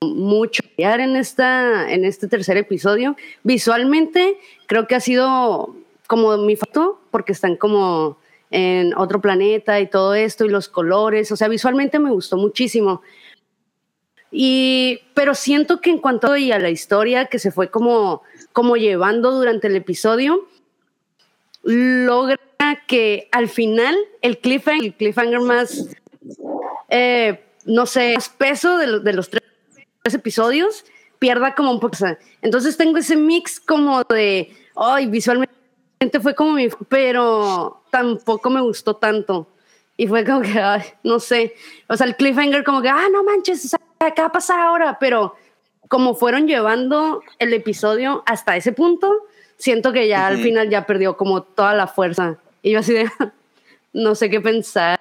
mucho 0.00 0.62
en 0.76 1.16
esta 1.16 1.90
en 1.92 2.04
este 2.04 2.28
tercer 2.28 2.56
episodio. 2.56 3.16
Visualmente 3.42 4.36
creo 4.66 4.86
que 4.86 4.94
ha 4.94 5.00
sido 5.00 5.74
como 6.06 6.36
mi 6.38 6.56
foto 6.56 7.00
porque 7.10 7.32
están 7.32 7.56
como 7.56 8.18
en 8.50 8.96
otro 8.96 9.20
planeta 9.20 9.80
y 9.80 9.88
todo 9.88 10.14
esto 10.14 10.44
y 10.44 10.48
los 10.48 10.68
colores, 10.68 11.32
o 11.32 11.36
sea, 11.36 11.48
visualmente 11.48 11.98
me 11.98 12.10
gustó 12.10 12.36
muchísimo. 12.36 13.02
Y, 14.30 15.00
pero 15.14 15.34
siento 15.34 15.80
que 15.80 15.90
en 15.90 15.98
cuanto 15.98 16.36
y 16.36 16.52
a 16.52 16.58
la 16.58 16.70
historia 16.70 17.26
que 17.26 17.38
se 17.38 17.52
fue 17.52 17.70
como, 17.70 18.22
como 18.52 18.76
llevando 18.76 19.30
durante 19.30 19.68
el 19.68 19.76
episodio, 19.76 20.48
logra 21.62 22.38
que 22.86 23.28
al 23.32 23.48
final 23.48 23.96
el 24.22 24.38
cliffhanger, 24.38 24.84
el 24.84 24.94
cliffhanger 24.94 25.40
más, 25.40 25.88
eh, 26.88 27.44
no 27.64 27.86
sé, 27.86 28.14
más 28.14 28.28
peso 28.28 28.76
de, 28.76 29.00
de 29.00 29.12
los 29.12 29.30
tres, 29.30 29.43
tres 30.04 30.14
episodios, 30.14 30.84
pierda 31.18 31.54
como 31.54 31.70
un 31.70 31.80
poco. 31.80 31.96
Entonces 32.42 32.76
tengo 32.76 32.98
ese 32.98 33.16
mix 33.16 33.58
como 33.58 34.02
de, 34.04 34.54
ay, 34.76 35.06
visualmente 35.06 35.50
fue 36.20 36.34
como 36.34 36.52
mi, 36.52 36.68
pero 36.90 37.82
tampoco 37.90 38.50
me 38.50 38.60
gustó 38.60 38.96
tanto. 38.96 39.48
Y 39.96 40.06
fue 40.06 40.22
como 40.26 40.42
que, 40.42 40.60
ay, 40.60 40.82
no 41.04 41.18
sé, 41.20 41.54
o 41.88 41.96
sea, 41.96 42.06
el 42.06 42.16
cliffhanger 42.16 42.64
como 42.64 42.82
que, 42.82 42.90
ah, 42.90 43.06
no 43.10 43.24
manches, 43.24 43.64
o 43.64 43.68
sea, 43.68 43.80
¿qué 44.14 44.20
va 44.20 44.28
a 44.28 44.32
pasar 44.32 44.60
ahora? 44.60 44.98
Pero 45.00 45.36
como 45.88 46.14
fueron 46.14 46.46
llevando 46.46 47.22
el 47.38 47.54
episodio 47.54 48.22
hasta 48.26 48.58
ese 48.58 48.72
punto, 48.72 49.10
siento 49.56 49.90
que 49.90 50.06
ya 50.06 50.26
al 50.26 50.36
final 50.36 50.68
ya 50.68 50.84
perdió 50.84 51.16
como 51.16 51.44
toda 51.44 51.72
la 51.72 51.86
fuerza. 51.86 52.36
Y 52.60 52.72
yo 52.72 52.80
así 52.80 52.92
de, 52.92 53.10
no 53.94 54.14
sé 54.14 54.28
qué 54.28 54.42
pensar. 54.42 55.00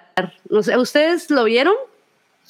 No 0.50 0.64
sé, 0.64 0.78
¿ustedes 0.78 1.30
lo 1.30 1.44
vieron? 1.44 1.76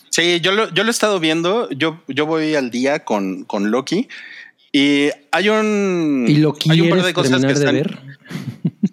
Sí, 0.10 0.40
yo 0.42 0.52
lo, 0.52 0.72
yo 0.74 0.84
lo 0.84 0.90
he 0.90 0.92
estado 0.92 1.20
viendo. 1.20 1.70
Yo, 1.72 2.04
yo 2.08 2.26
voy 2.26 2.56
al 2.56 2.70
día 2.70 3.04
con, 3.04 3.44
con 3.46 3.72
Loki 3.72 4.08
y 4.72 5.10
hay 5.32 5.50
un. 5.50 6.26
¿Y 6.28 6.36
lo 6.38 6.56
hay 6.70 6.82
un 6.82 6.90
par 6.90 7.04
de 7.04 7.14
cosas 7.14 7.42
que 7.42 7.48
de 7.48 7.54
están- 7.54 7.76
ver? 7.76 8.00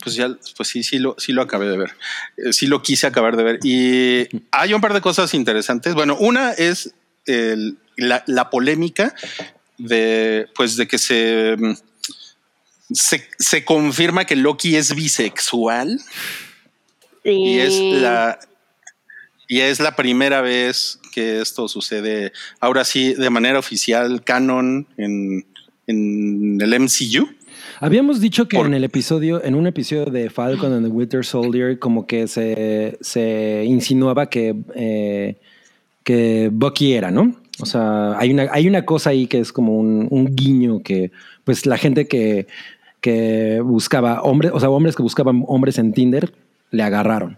Pues 0.02 0.14
ya, 0.16 0.34
pues 0.56 0.68
sí, 0.68 0.82
sí 0.82 0.98
lo, 0.98 1.14
sí 1.18 1.32
lo 1.32 1.42
acabé 1.42 1.66
de 1.68 1.76
ver. 1.76 1.90
Eh, 2.38 2.52
Sí 2.54 2.66
lo 2.66 2.80
quise 2.82 3.06
acabar 3.06 3.36
de 3.36 3.42
ver. 3.42 3.58
Y 3.62 4.26
hay 4.50 4.72
un 4.72 4.80
par 4.80 4.94
de 4.94 5.00
cosas 5.02 5.34
interesantes. 5.34 5.92
Bueno, 5.94 6.16
una 6.18 6.52
es 6.52 6.94
el- 7.26 7.76
la, 7.96 8.24
la 8.26 8.48
polémica 8.48 9.14
de, 9.76 10.46
pues, 10.54 10.76
de 10.76 10.88
que 10.88 10.96
se, 10.96 11.54
se, 12.92 13.28
se 13.38 13.64
confirma 13.64 14.24
que 14.24 14.36
Loki 14.36 14.76
es 14.76 14.94
bisexual 14.94 16.00
y 17.24 17.58
es 17.58 17.78
la 17.78 18.38
y 19.50 19.60
es 19.60 19.80
la 19.80 19.96
primera 19.96 20.40
vez 20.42 21.00
que 21.12 21.40
esto 21.40 21.66
sucede 21.66 22.32
ahora 22.60 22.84
sí 22.84 23.14
de 23.14 23.30
manera 23.30 23.58
oficial 23.58 24.22
canon 24.22 24.86
en, 24.96 25.44
en 25.88 26.60
el 26.60 26.78
MCU. 26.80 27.28
Habíamos 27.80 28.20
dicho 28.20 28.46
que 28.46 28.56
Por- 28.56 28.66
en 28.66 28.74
el 28.74 28.84
episodio, 28.84 29.42
en 29.42 29.56
un 29.56 29.66
episodio 29.66 30.04
de 30.06 30.30
Falcon 30.30 30.72
and 30.72 30.86
the 30.86 30.92
Winter 30.92 31.24
Soldier, 31.24 31.78
como 31.80 32.06
que 32.06 32.28
se, 32.28 32.96
se 33.00 33.64
insinuaba 33.66 34.30
que, 34.30 34.54
eh, 34.76 35.36
que 36.04 36.48
Bucky 36.52 36.92
era, 36.92 37.10
¿no? 37.10 37.34
O 37.60 37.66
sea, 37.66 38.16
hay 38.18 38.30
una, 38.30 38.46
hay 38.52 38.68
una 38.68 38.84
cosa 38.84 39.10
ahí 39.10 39.26
que 39.26 39.40
es 39.40 39.52
como 39.52 39.76
un, 39.78 40.06
un 40.10 40.34
guiño 40.36 40.82
que, 40.82 41.10
pues, 41.44 41.66
la 41.66 41.76
gente 41.76 42.06
que, 42.06 42.46
que 43.00 43.60
buscaba 43.64 44.22
hombres, 44.22 44.52
o 44.54 44.60
sea, 44.60 44.70
hombres 44.70 44.94
que 44.94 45.02
buscaban 45.02 45.42
hombres 45.48 45.76
en 45.78 45.92
Tinder, 45.92 46.32
le 46.70 46.82
agarraron. 46.84 47.36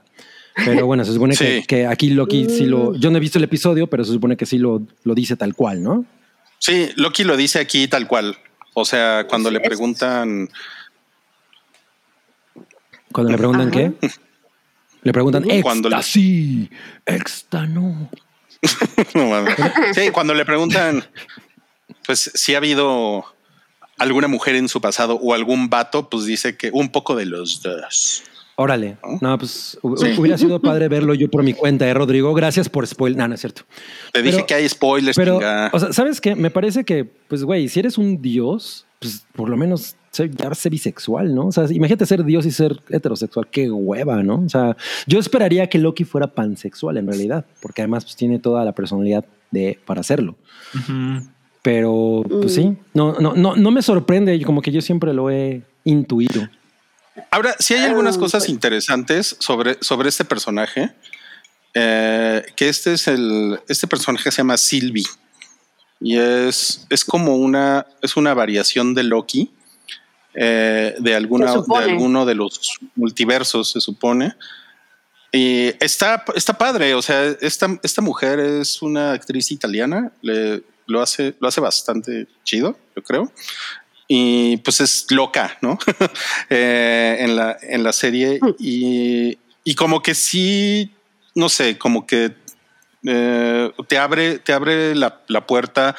Pero 0.55 0.87
bueno, 0.87 1.05
se 1.05 1.13
supone 1.13 1.35
que, 1.37 1.61
Sí. 1.61 1.67
que 1.67 1.87
aquí 1.87 2.11
Loki 2.11 2.47
sí 2.49 2.67
lo. 2.67 2.95
Yo 2.97 3.11
no 3.11 3.17
he 3.17 3.21
visto 3.21 3.39
el 3.39 3.45
episodio, 3.45 3.87
pero 3.87 4.05
se 4.05 4.13
supone 4.13 4.37
que 4.37 4.47
sí 4.47 4.59
lo, 4.59 4.83
lo 5.05 5.15
dice 5.15 5.37
tal 5.37 5.55
cual, 5.55 5.83
¿no? 5.83 6.05
Sí, 6.59 6.91
Loki 6.97 7.25
lo 7.25 7.37
dice 7.37 7.59
aquí 7.59 7.89
tal 7.89 8.07
cual. 8.07 8.37
O 8.75 8.85
sea, 8.85 9.27
cuando 9.29 9.51
le 9.51 9.59
Es- 9.59 9.65
preguntan, 9.67 10.49
Cuando 13.13 13.33
le 13.33 13.39
preguntan 13.39 13.69
Ajá. 13.69 13.77
qué, 14.01 14.11
le 15.03 15.13
preguntan 15.13 15.45
Cuando 15.63 15.89
le- 15.91 16.03
sí, 16.03 16.71
exta 17.05 17.67
no. 17.67 18.11
Sí, 19.95 20.11
cuando 20.13 20.35
le 20.35 20.45
preguntan, 20.45 21.05
pues 22.07 22.31
si 22.35 22.55
ha 22.55 22.59
habido 22.59 23.25
alguna 23.99 24.29
mujer 24.29 24.55
en 24.55 24.69
su 24.69 24.81
pasado 24.81 25.17
o 25.17 25.35
algún 25.35 25.69
vato, 25.69 26.09
pues 26.09 26.25
dice 26.25 26.57
que 26.57 26.71
un 26.73 26.91
poco 26.91 27.15
de 27.17 27.27
los 27.27 27.61
dos. 27.63 28.23
Órale. 28.57 28.99
No, 29.21 29.39
pues 29.39 29.79
hu- 29.83 30.19
hubiera 30.19 30.37
sido 30.37 30.61
padre 30.61 30.89
verlo 30.89 31.15
yo 31.15 31.31
por 31.31 31.43
mi 31.43 31.55
cuenta, 31.55 31.89
¿eh, 31.89 31.95
Rodrigo? 31.95 32.35
Gracias 32.35 32.69
por 32.69 32.87
spoiler. 32.87 33.19
No, 33.19 33.29
no 33.29 33.35
es 33.35 33.41
cierto. 33.41 33.63
Te 34.13 34.21
dije 34.23 34.37
Pero- 34.37 34.47
que 34.47 34.55
hay 34.55 34.69
spoilers, 34.69 35.17
Pero, 35.17 35.35
chinga. 35.39 35.71
o 35.73 35.79
sea, 35.81 35.93
¿sabes 35.93 36.21
qué? 36.21 36.35
Me 36.37 36.51
parece 36.51 36.85
que, 36.85 37.05
pues, 37.05 37.45
güey, 37.45 37.69
si 37.69 37.81
eres 37.81 37.97
un 37.99 38.21
dios, 38.21 38.87
pues 39.01 39.27
por 39.35 39.49
lo 39.49 39.57
menos 39.57 39.97
ya 40.37 40.55
sé 40.55 40.69
bisexual, 40.69 41.35
¿no? 41.35 41.47
O 41.47 41.53
sea, 41.53 41.65
imagínate 41.73 42.05
ser 42.05 42.23
dios 42.25 42.45
y 42.45 42.51
ser 42.51 42.79
heterosexual. 42.91 43.49
Qué 43.51 43.71
hueva, 43.71 44.23
¿no? 44.23 44.43
O 44.45 44.49
sea, 44.51 44.77
yo 45.07 45.19
esperaría 45.19 45.67
que 45.69 45.79
Loki 45.79 46.05
fuera 46.05 46.27
pansexual 46.27 46.99
en 46.99 47.07
realidad, 47.07 47.47
porque 47.63 47.81
además 47.81 48.05
pues, 48.05 48.17
tiene 48.17 48.39
toda 48.39 48.65
la 48.67 48.73
personalidad 48.73 49.25
de, 49.51 49.79
para 49.87 50.03
hacerlo. 50.03 50.37
Pero, 51.63 52.25
pues 52.29 52.45
Mm. 52.45 52.49
sí, 52.63 52.77
no, 52.93 53.15
no, 53.21 53.35
no, 53.35 53.55
no 53.57 53.71
me 53.71 53.83
sorprende, 53.83 54.41
como 54.43 54.61
que 54.63 54.73
yo 54.73 54.81
siempre 54.83 55.15
lo 55.15 55.31
he 55.31 55.63
intuido. 55.85 56.49
Ahora, 57.31 57.55
sí 57.59 57.75
hay 57.75 57.85
algunas 57.85 58.17
Ah, 58.17 58.21
cosas 58.21 58.43
pues. 58.45 58.51
interesantes 58.51 59.37
sobre, 59.39 59.77
sobre 59.81 60.09
este 60.09 60.25
personaje. 60.25 60.93
eh, 61.75 62.45
que 62.57 62.69
este 62.69 62.93
es 62.95 63.09
el, 63.09 63.59
este 63.69 63.87
personaje 63.87 64.31
se 64.31 64.39
llama 64.39 64.59
Sylvie 64.59 65.07
y 66.01 66.19
es, 66.19 66.87
es 66.91 67.05
como 67.05 67.37
una, 67.37 67.87
es 68.03 68.17
una 68.17 68.35
variación 68.35 68.93
de 68.95 69.05
Loki, 69.05 69.51
eh, 70.35 70.95
de, 70.99 71.15
alguna, 71.15 71.55
de 71.55 71.77
alguno 71.79 72.27
de 72.27 72.35
los 72.35 72.79
multiversos, 72.97 73.71
se 73.71 73.81
supone. 73.81 74.35
Y 75.31 75.69
está, 75.83 76.25
está 76.35 76.59
padre, 76.59 76.95
o 76.95 77.01
sea, 77.03 77.25
esta, 77.41 77.79
esta 77.83 78.03
mujer 78.03 78.39
es 78.41 78.83
una 78.83 79.13
actriz 79.13 79.51
italiana, 79.51 80.13
le, 80.21 80.63
lo, 80.87 81.01
hace, 81.01 81.37
lo 81.41 81.49
hace 81.49 81.61
bastante 81.61 82.27
chido, 82.45 82.77
yo 82.97 83.03
creo. 83.03 83.33
Y 84.15 84.59
pues 84.59 84.79
es 84.81 85.07
loca, 85.11 85.57
¿no? 85.63 85.79
Eh, 86.51 87.17
en, 87.21 87.35
la, 87.35 87.57
en 87.63 87.83
la 87.83 87.93
serie. 87.95 88.39
Y, 88.59 89.39
y 89.65 89.75
como 89.75 90.03
que 90.03 90.15
sí, 90.15 90.91
no 91.35 91.49
sé, 91.49 91.79
como 91.79 92.07
que 92.07 92.33
eh, 93.07 93.73
te 93.89 93.97
abre, 93.97 94.39
te 94.39 94.53
abre 94.53 94.95
la, 94.95 95.21
la 95.29 95.47
puerta, 95.47 95.97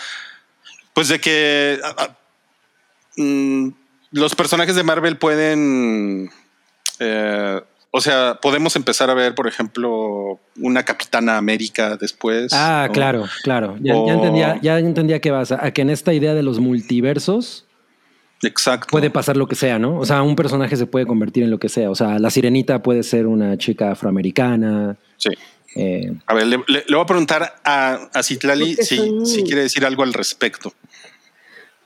pues 0.93 1.07
de 1.07 1.19
que 1.19 1.79
mm, 3.17 3.69
los 4.11 4.35
personajes 4.35 4.75
de 4.75 4.83
Marvel 4.83 5.17
pueden, 5.17 6.29
eh, 6.99 7.61
o 7.89 7.99
sea, 8.01 8.37
podemos 8.41 8.75
empezar 8.75 9.09
a 9.09 9.15
ver, 9.15 9.33
por 9.33 9.47
ejemplo, 9.47 10.39
una 10.59 10.83
Capitana 10.83 11.37
América 11.37 11.97
después. 11.97 12.53
Ah, 12.53 12.85
¿no? 12.87 12.93
claro, 12.93 13.25
claro. 13.43 13.75
Ya, 13.81 13.95
O- 13.95 14.07
ya 14.07 14.13
entendía, 14.13 14.59
ya 14.61 14.77
entendía 14.77 15.19
que 15.19 15.31
vas 15.31 15.51
a, 15.51 15.65
a 15.65 15.71
que 15.71 15.81
en 15.81 15.89
esta 15.89 16.13
idea 16.13 16.35
de 16.35 16.43
los 16.43 16.59
multiversos 16.59 17.65
Exacto. 18.43 18.87
puede 18.91 19.09
pasar 19.09 19.37
lo 19.37 19.47
que 19.47 19.55
sea, 19.55 19.79
¿no? 19.79 19.97
O 19.99 20.05
sea, 20.05 20.21
un 20.21 20.35
personaje 20.35 20.75
se 20.75 20.85
puede 20.85 21.05
convertir 21.05 21.43
en 21.43 21.51
lo 21.51 21.59
que 21.59 21.69
sea. 21.69 21.89
O 21.89 21.95
sea, 21.95 22.19
la 22.19 22.29
sirenita 22.29 22.81
puede 22.83 23.03
ser 23.03 23.25
una 23.27 23.57
chica 23.57 23.91
afroamericana. 23.91 24.95
Sí. 25.17 25.29
eh, 25.75 26.13
A 26.27 26.33
ver, 26.33 26.47
le, 26.47 26.57
le- 26.67 26.83
le 26.87 26.95
voy 26.95 27.03
a 27.03 27.07
preguntar 27.07 27.55
a, 27.63 28.09
a 28.13 28.23
Citlali 28.23 28.75
si, 28.75 28.97
son- 28.97 29.25
si 29.25 29.43
quiere 29.43 29.61
decir 29.63 29.85
algo 29.85 30.03
al 30.03 30.13
respecto. 30.13 30.73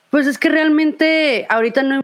Pues 0.10 0.26
es 0.28 0.38
que 0.38 0.49
realmente 0.49 1.45
ahorita 1.49 1.84
no 1.84 1.95
hay 1.97 2.01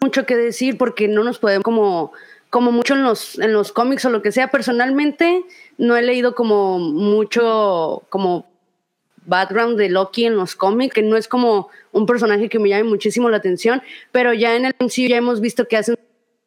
mucho 0.00 0.26
que 0.26 0.36
decir 0.36 0.76
porque 0.78 1.08
no 1.08 1.24
nos 1.24 1.38
podemos 1.38 1.62
como 1.64 2.12
como 2.50 2.70
mucho 2.70 2.94
en 2.94 3.02
los 3.02 3.38
en 3.40 3.52
los 3.52 3.72
cómics 3.72 4.04
o 4.04 4.10
lo 4.10 4.22
que 4.22 4.32
sea. 4.32 4.48
Personalmente 4.48 5.42
no 5.76 5.96
he 5.96 6.02
leído 6.02 6.34
como 6.34 6.78
mucho 6.78 8.04
como 8.08 8.46
background 9.26 9.78
de 9.78 9.88
Loki 9.88 10.26
en 10.26 10.36
los 10.36 10.56
cómics, 10.56 10.94
que 10.94 11.02
no 11.02 11.16
es 11.16 11.28
como 11.28 11.68
un 11.92 12.06
personaje 12.06 12.48
que 12.48 12.58
me 12.58 12.68
llame 12.68 12.84
muchísimo 12.84 13.28
la 13.28 13.38
atención, 13.38 13.82
pero 14.12 14.32
ya 14.32 14.56
en 14.56 14.66
el 14.66 14.74
MCU 14.78 15.08
ya 15.08 15.16
hemos 15.16 15.40
visto 15.40 15.66
que 15.66 15.76
hacen 15.76 15.96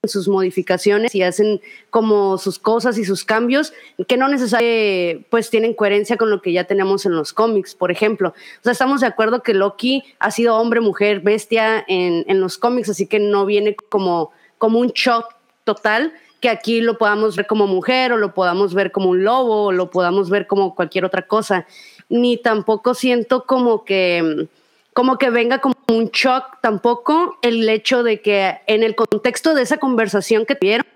sus 0.04 0.28
modificaciones 0.28 1.14
y 1.16 1.24
hacen 1.24 1.60
como 1.90 2.38
sus 2.38 2.60
cosas 2.60 2.98
y 2.98 3.04
sus 3.04 3.26
cambios 3.26 3.74
que 4.08 4.16
no 4.16 4.28
necesariamente 4.28 5.26
pues 5.30 5.50
tienen 5.50 5.74
coherencia 5.74 6.18
con 6.18 6.30
lo 6.30 6.42
que 6.42 6.54
ya 6.54 6.66
tenemos 6.66 7.06
en 7.06 7.16
los 7.16 7.34
cómics, 7.34 7.76
por 7.76 7.92
ejemplo. 7.92 8.30
O 8.30 8.64
sea, 8.64 8.72
estamos 8.72 9.02
de 9.02 9.08
acuerdo 9.08 9.44
que 9.44 9.54
Loki 9.54 10.04
ha 10.20 10.32
sido 10.32 10.56
hombre, 10.56 10.80
mujer, 10.80 11.22
bestia 11.22 11.84
en, 11.88 12.24
en 12.28 12.40
los 12.40 12.58
cómics, 12.58 12.90
así 12.90 13.08
que 13.08 13.20
no 13.20 13.46
viene 13.46 13.76
como, 13.90 14.32
como 14.58 14.80
un 14.80 14.90
shock 14.90 15.36
total 15.64 16.14
que 16.40 16.50
aquí 16.50 16.82
lo 16.82 16.98
podamos 16.98 17.36
ver 17.36 17.48
como 17.48 17.68
mujer 17.68 18.12
o 18.12 18.18
lo 18.18 18.34
podamos 18.34 18.74
ver 18.74 18.92
como 18.92 19.10
un 19.10 19.24
lobo 19.24 19.66
o 19.66 19.72
lo 19.72 19.90
podamos 19.90 20.30
ver 20.30 20.46
como 20.48 20.76
cualquier 20.76 21.06
otra 21.06 21.24
cosa. 21.24 21.66
Ni 22.10 22.38
tampoco 22.38 22.94
siento 22.94 23.46
como 23.46 23.84
que 23.86 24.48
como 24.94 25.20
que 25.20 25.30
venga 25.30 25.62
como 25.62 25.76
un 25.90 26.08
shock 26.08 26.60
tampoco 26.62 27.38
el 27.44 27.70
hecho 27.70 28.02
de 28.02 28.20
que 28.22 28.62
en 28.66 28.82
el 28.82 28.96
contexto 28.96 29.54
de 29.54 29.62
esa 29.62 29.78
conversación 29.78 30.46
que 30.48 30.56
tuvieron 30.56 30.88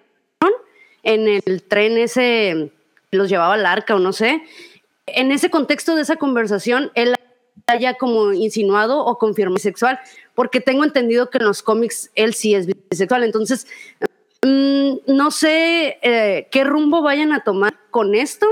en 1.03 1.27
el 1.27 1.63
tren 1.63 1.97
ese 1.99 2.71
los 3.11 3.29
llevaba 3.29 3.53
al 3.53 3.65
arca 3.65 3.95
o 3.95 3.99
no 3.99 4.13
sé, 4.13 4.41
en 5.05 5.31
ese 5.31 5.49
contexto 5.49 5.95
de 5.95 6.01
esa 6.01 6.15
conversación 6.15 6.91
él 6.95 7.13
haya 7.67 7.95
como 7.95 8.33
insinuado 8.33 9.05
o 9.05 9.17
confirmado 9.17 9.55
bisexual, 9.55 9.99
porque 10.33 10.61
tengo 10.61 10.83
entendido 10.83 11.29
que 11.29 11.37
en 11.37 11.45
los 11.45 11.61
cómics 11.61 12.09
él 12.15 12.33
sí 12.33 12.55
es 12.55 12.67
bisexual, 12.67 13.23
entonces 13.23 13.67
mm, 14.41 14.93
no 15.07 15.31
sé 15.31 15.99
eh, 16.01 16.47
qué 16.51 16.63
rumbo 16.63 17.01
vayan 17.01 17.33
a 17.33 17.43
tomar 17.43 17.75
con 17.89 18.15
esto, 18.15 18.47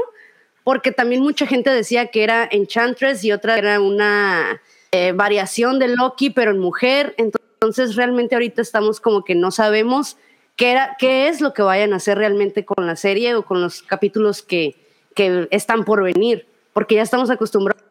porque 0.69 0.91
también 0.91 1.23
mucha 1.23 1.47
gente 1.47 1.71
decía 1.71 2.11
que 2.11 2.23
era 2.23 2.47
Enchantress 2.51 3.23
y 3.23 3.31
otra 3.31 3.57
era 3.57 3.81
una 3.81 4.61
eh, 4.91 5.13
variación 5.13 5.79
de 5.79 5.87
Loki, 5.87 6.29
pero 6.29 6.51
en 6.51 6.59
mujer. 6.59 7.15
Entonces, 7.17 7.95
realmente 7.95 8.35
ahorita 8.35 8.61
estamos 8.61 8.99
como 8.99 9.23
que 9.23 9.33
no 9.33 9.49
sabemos 9.49 10.17
qué, 10.55 10.69
era, 10.69 10.95
qué 10.99 11.27
es 11.27 11.41
lo 11.41 11.55
que 11.55 11.63
vayan 11.63 11.91
a 11.91 11.95
hacer 11.95 12.19
realmente 12.19 12.65
con 12.65 12.85
la 12.85 12.95
serie 12.95 13.33
o 13.33 13.43
con 13.45 13.61
los 13.61 13.81
capítulos 13.81 14.43
que, 14.43 14.75
que 15.15 15.47
están 15.49 15.85
por 15.85 16.03
venir, 16.03 16.47
porque 16.71 16.93
ya 16.93 17.01
estamos 17.01 17.31
acostumbrados 17.31 17.81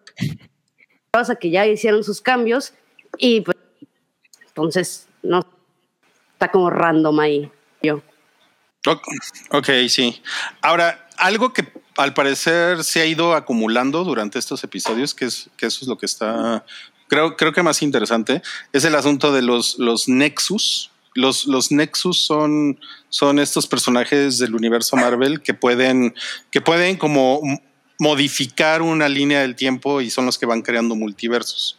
a 1.13 1.35
que 1.35 1.51
ya 1.51 1.67
hicieron 1.67 2.05
sus 2.05 2.21
cambios 2.21 2.75
y 3.17 3.41
pues 3.41 3.57
entonces 4.47 5.09
no 5.25 5.45
está 6.35 6.53
como 6.53 6.71
random 6.71 7.19
ahí 7.19 7.51
yo. 7.83 8.03
Ok, 9.51 9.69
sí. 9.89 10.23
Ahora, 10.63 11.09
algo 11.17 11.53
que 11.53 11.65
al 11.99 12.15
parecer 12.15 12.85
se 12.85 13.01
ha 13.01 13.07
ido 13.07 13.35
acumulando 13.35 14.05
durante 14.05 14.39
estos 14.39 14.63
episodios, 14.63 15.15
que, 15.15 15.27
es, 15.27 15.51
que 15.57 15.67
eso 15.67 15.81
es 15.83 15.89
lo 15.89 15.99
que 15.99 16.07
está, 16.07 16.65
creo, 17.09 17.37
creo 17.37 17.53
que 17.53 17.63
más 17.63 17.83
interesante, 17.83 18.41
es 18.73 18.85
el 18.85 18.95
asunto 18.95 19.33
de 19.33 19.43
los, 19.43 19.79
los 19.79 20.09
Nexus. 20.09 20.91
Los, 21.15 21.47
los 21.47 21.73
Nexus 21.73 22.25
son, 22.25 22.79
son 23.09 23.41
estos 23.41 23.67
personajes 23.67 24.39
del 24.39 24.55
universo 24.55 24.97
Marvel 24.97 25.43
que 25.43 25.55
pueden, 25.55 26.15
que 26.53 26.61
pueden 26.61 26.97
como 26.97 27.41
modificar 27.99 28.81
una 28.83 29.09
línea 29.09 29.41
del 29.41 29.57
tiempo 29.57 30.01
y 30.01 30.11
son 30.11 30.27
los 30.27 30.39
que 30.39 30.47
van 30.47 30.63
creando 30.63 30.95
multiversos. 30.95 31.79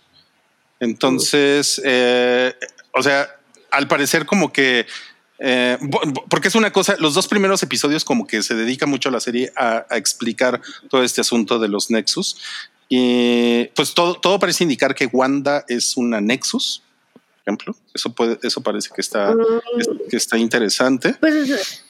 Entonces, 0.81 1.81
eh, 1.85 2.53
o 2.93 3.01
sea, 3.01 3.29
al 3.71 3.87
parecer 3.87 4.25
como 4.25 4.51
que 4.51 4.85
eh, 5.39 5.77
porque 6.29 6.49
es 6.49 6.55
una 6.55 6.71
cosa, 6.71 6.95
los 6.99 7.13
dos 7.13 7.27
primeros 7.27 7.63
episodios 7.63 8.03
como 8.03 8.27
que 8.27 8.43
se 8.43 8.55
dedica 8.55 8.85
mucho 8.85 9.09
la 9.09 9.19
serie 9.19 9.51
a, 9.55 9.85
a, 9.89 9.97
explicar 9.97 10.61
todo 10.89 11.03
este 11.03 11.21
asunto 11.21 11.59
de 11.59 11.69
los 11.69 11.89
Nexus. 11.89 12.37
Y 12.89 13.65
pues 13.75 13.93
todo, 13.93 14.15
todo 14.15 14.39
parece 14.39 14.63
indicar 14.63 14.95
que 14.95 15.05
Wanda 15.05 15.63
es 15.67 15.95
una 15.95 16.19
Nexus, 16.19 16.81
por 17.13 17.41
ejemplo. 17.43 17.75
Eso, 17.93 18.11
puede, 18.13 18.39
eso 18.41 18.61
parece 18.61 18.89
que 18.93 19.01
está, 19.01 19.35
que 20.09 20.17
está 20.17 20.37
interesante. 20.37 21.13
Pues, 21.19 21.83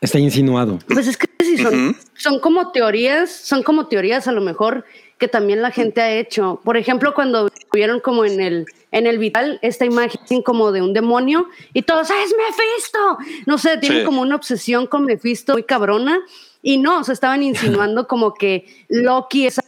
está 0.00 0.18
insinuado. 0.18 0.80
Pues 0.88 1.06
es 1.06 1.16
que 1.16 1.28
sí, 1.38 1.56
son, 1.56 1.74
uh 1.74 1.92
-huh. 1.92 1.96
son 2.16 2.40
como 2.40 2.72
teorías, 2.72 3.30
son 3.30 3.62
como 3.62 3.86
teorías 3.86 4.26
a 4.26 4.32
lo 4.32 4.40
mejor 4.40 4.84
que 5.20 5.28
también 5.28 5.62
la 5.62 5.70
gente 5.70 6.00
ha 6.00 6.10
hecho. 6.12 6.60
Por 6.64 6.76
ejemplo, 6.76 7.14
cuando 7.14 7.50
vieron 7.72 8.00
como 8.00 8.24
en 8.24 8.40
el, 8.40 8.66
en 8.90 9.06
el 9.06 9.18
vital 9.18 9.58
esta 9.62 9.84
imagen 9.84 10.42
como 10.42 10.72
de 10.72 10.82
un 10.82 10.94
demonio 10.94 11.46
y 11.74 11.82
todos, 11.82 12.08
¡es 12.10 12.34
Mephisto! 12.36 13.18
No 13.46 13.58
sé, 13.58 13.76
tienen 13.76 14.00
sí. 14.00 14.04
como 14.04 14.22
una 14.22 14.34
obsesión 14.34 14.86
con 14.86 15.04
Mephisto 15.04 15.52
muy 15.52 15.62
cabrona 15.62 16.18
y 16.62 16.78
no, 16.78 17.04
se 17.04 17.12
estaban 17.12 17.42
insinuando 17.42 18.08
como 18.08 18.34
que 18.34 18.64
Loki 18.88 19.46
es 19.46 19.60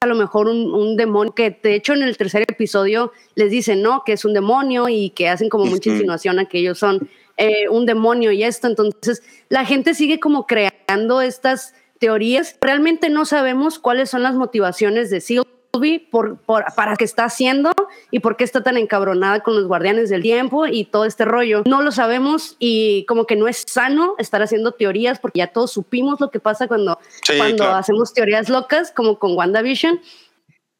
a 0.00 0.06
lo 0.06 0.14
mejor 0.14 0.48
un, 0.48 0.72
un, 0.72 0.96
demonio 0.96 1.34
que 1.34 1.58
de 1.62 1.74
hecho 1.74 1.92
en 1.92 2.02
el 2.02 2.16
tercer 2.16 2.42
episodio 2.42 3.12
les 3.34 3.50
dicen, 3.50 3.82
¿no? 3.82 4.04
Que 4.04 4.12
es 4.12 4.24
un 4.24 4.32
demonio 4.32 4.88
y 4.88 5.10
que 5.10 5.28
hacen 5.28 5.48
como 5.48 5.66
mucha 5.66 5.90
insinuación 5.90 6.38
a 6.38 6.46
que 6.46 6.60
ellos 6.60 6.78
son 6.78 7.10
eh, 7.36 7.68
un 7.68 7.84
demonio 7.84 8.32
y 8.32 8.42
esto. 8.42 8.68
Entonces 8.68 9.22
la 9.48 9.64
gente 9.64 9.94
sigue 9.94 10.18
como 10.18 10.46
creando 10.46 11.20
estas 11.20 11.74
teorías. 11.98 12.56
Realmente 12.60 13.08
no 13.10 13.24
sabemos 13.24 13.78
cuáles 13.78 14.10
son 14.10 14.22
las 14.22 14.34
motivaciones 14.34 15.10
de 15.10 15.20
Sylvie 15.20 16.00
por, 16.10 16.38
por, 16.38 16.64
para 16.74 16.96
qué 16.96 17.04
está 17.04 17.24
haciendo 17.24 17.72
y 18.10 18.20
por 18.20 18.36
qué 18.36 18.44
está 18.44 18.62
tan 18.62 18.76
encabronada 18.76 19.40
con 19.40 19.54
los 19.54 19.66
guardianes 19.66 20.10
del 20.10 20.22
tiempo 20.22 20.66
y 20.66 20.84
todo 20.84 21.04
este 21.04 21.24
rollo. 21.24 21.62
No 21.66 21.82
lo 21.82 21.92
sabemos 21.92 22.56
y 22.58 23.04
como 23.06 23.26
que 23.26 23.36
no 23.36 23.48
es 23.48 23.64
sano 23.66 24.14
estar 24.18 24.42
haciendo 24.42 24.72
teorías 24.72 25.18
porque 25.18 25.38
ya 25.38 25.48
todos 25.48 25.72
supimos 25.72 26.20
lo 26.20 26.30
que 26.30 26.40
pasa 26.40 26.68
cuando, 26.68 26.98
sí, 27.26 27.36
cuando 27.36 27.64
claro. 27.64 27.76
hacemos 27.76 28.12
teorías 28.12 28.48
locas, 28.48 28.90
como 28.90 29.18
con 29.18 29.36
WandaVision. 29.36 30.00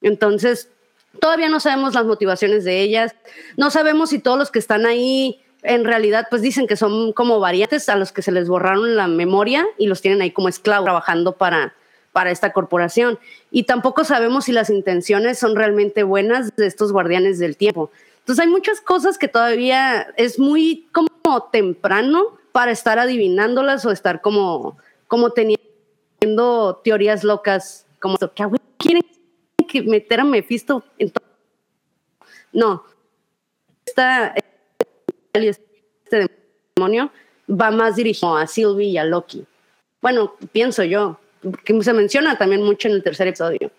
Entonces, 0.01 0.71
todavía 1.21 1.49
no 1.49 1.61
sabemos 1.61 1.95
las 1.95 2.05
motivaciones 2.05 2.65
de 2.65 2.81
ellas. 2.81 3.15
No 3.57 3.71
sabemos 3.71 4.11
si 4.11 4.19
todos 4.19 4.39
los 4.39 4.51
que 4.51 4.59
están 4.59 4.87
ahí 4.87 5.43
en 5.63 5.85
realidad 5.85 6.27
pues 6.31 6.43
dicen 6.43 6.67
que 6.67 6.77
son 6.77 7.13
como 7.13 7.41
variantes 7.41 7.89
a 7.89 7.97
los 7.97 8.13
que 8.13 8.23
se 8.23 8.33
les 8.33 8.49
borraron 8.49 8.97
la 8.97 9.09
memoria 9.09 9.67
y 9.77 9.87
los 9.87 10.01
tienen 10.01 10.23
ahí 10.23 10.31
como 10.31 10.49
esclavos 10.49 10.85
trabajando 10.85 11.33
para, 11.33 11.75
para 12.13 12.31
esta 12.31 12.53
corporación. 12.53 13.19
Y 13.51 13.65
tampoco 13.65 14.05
sabemos 14.05 14.45
si 14.45 14.53
las 14.53 14.71
intenciones 14.71 15.39
son 15.39 15.57
realmente 15.57 16.03
buenas 16.03 16.55
de 16.57 16.67
estos 16.67 16.93
guardianes 16.93 17.39
del 17.39 17.57
tiempo. 17.57 17.91
Entonces 18.21 18.45
hay 18.45 18.51
muchas 18.51 18.81
cosas 18.81 19.19
que 19.19 19.29
todavía 19.29 20.09
es 20.17 20.39
muy 20.39 20.89
como 20.93 21.09
temprano 21.51 22.39
para 22.53 22.71
estar 22.71 22.99
adivinándolas 22.99 23.85
o 23.87 23.91
estar 23.91 24.21
como, 24.21 24.77
como 25.07 25.31
teniendo 25.31 26.81
teorías 26.85 27.25
locas 27.25 27.87
como 28.01 28.17
que 28.17 28.29
quieren 28.77 29.03
que 29.69 29.83
meter 29.83 30.21
a 30.21 30.25
Mephisto 30.25 30.85
en 30.99 31.11
todo. 31.11 31.27
No. 32.53 32.85
Esta 33.85 34.35
este 35.33 36.31
demonio 36.77 37.11
va 37.49 37.71
más 37.71 37.97
dirigido 37.97 38.37
a 38.37 38.47
Sylvie 38.47 38.89
y 38.89 38.99
a 38.99 39.05
Loki. 39.05 39.45
Bueno, 40.01 40.35
pienso 40.53 40.85
yo. 40.85 41.21
que 41.65 41.83
se 41.83 41.93
menciona 41.93 42.37
también 42.37 42.63
mucho 42.63 42.89
en 42.89 42.95
el 42.95 43.03
tercer 43.03 43.29
episodio. 43.29 43.71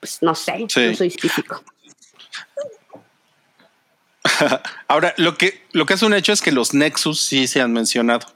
Pues 0.00 0.18
no 0.22 0.34
sé, 0.34 0.64
Sí. 0.68 0.86
no 0.88 0.94
soy 0.96 1.10
físico. 1.10 1.62
Ahora, 4.88 5.14
lo 5.18 5.36
que, 5.36 5.62
lo 5.72 5.86
que 5.86 5.94
es 5.94 6.02
un 6.02 6.14
hecho 6.14 6.32
es 6.32 6.40
que 6.40 6.52
los 6.52 6.74
Nexus 6.74 7.20
sí 7.20 7.46
se 7.46 7.60
han 7.60 7.72
mencionado. 7.72 8.26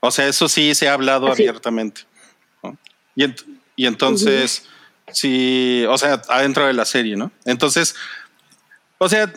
O 0.00 0.10
sea, 0.10 0.26
eso 0.28 0.48
sí 0.48 0.74
se 0.74 0.88
ha 0.88 0.94
hablado 0.94 1.30
abiertamente. 1.30 2.02
¿no? 2.62 2.76
Y, 3.14 3.24
ent- 3.24 3.44
y 3.76 3.86
entonces, 3.86 4.66
sí, 5.12 5.84
o 5.88 5.96
sea, 5.98 6.22
adentro 6.28 6.66
de 6.66 6.72
la 6.72 6.84
serie, 6.84 7.16
¿no? 7.16 7.30
Entonces, 7.44 7.94
o 8.98 9.08
sea, 9.08 9.32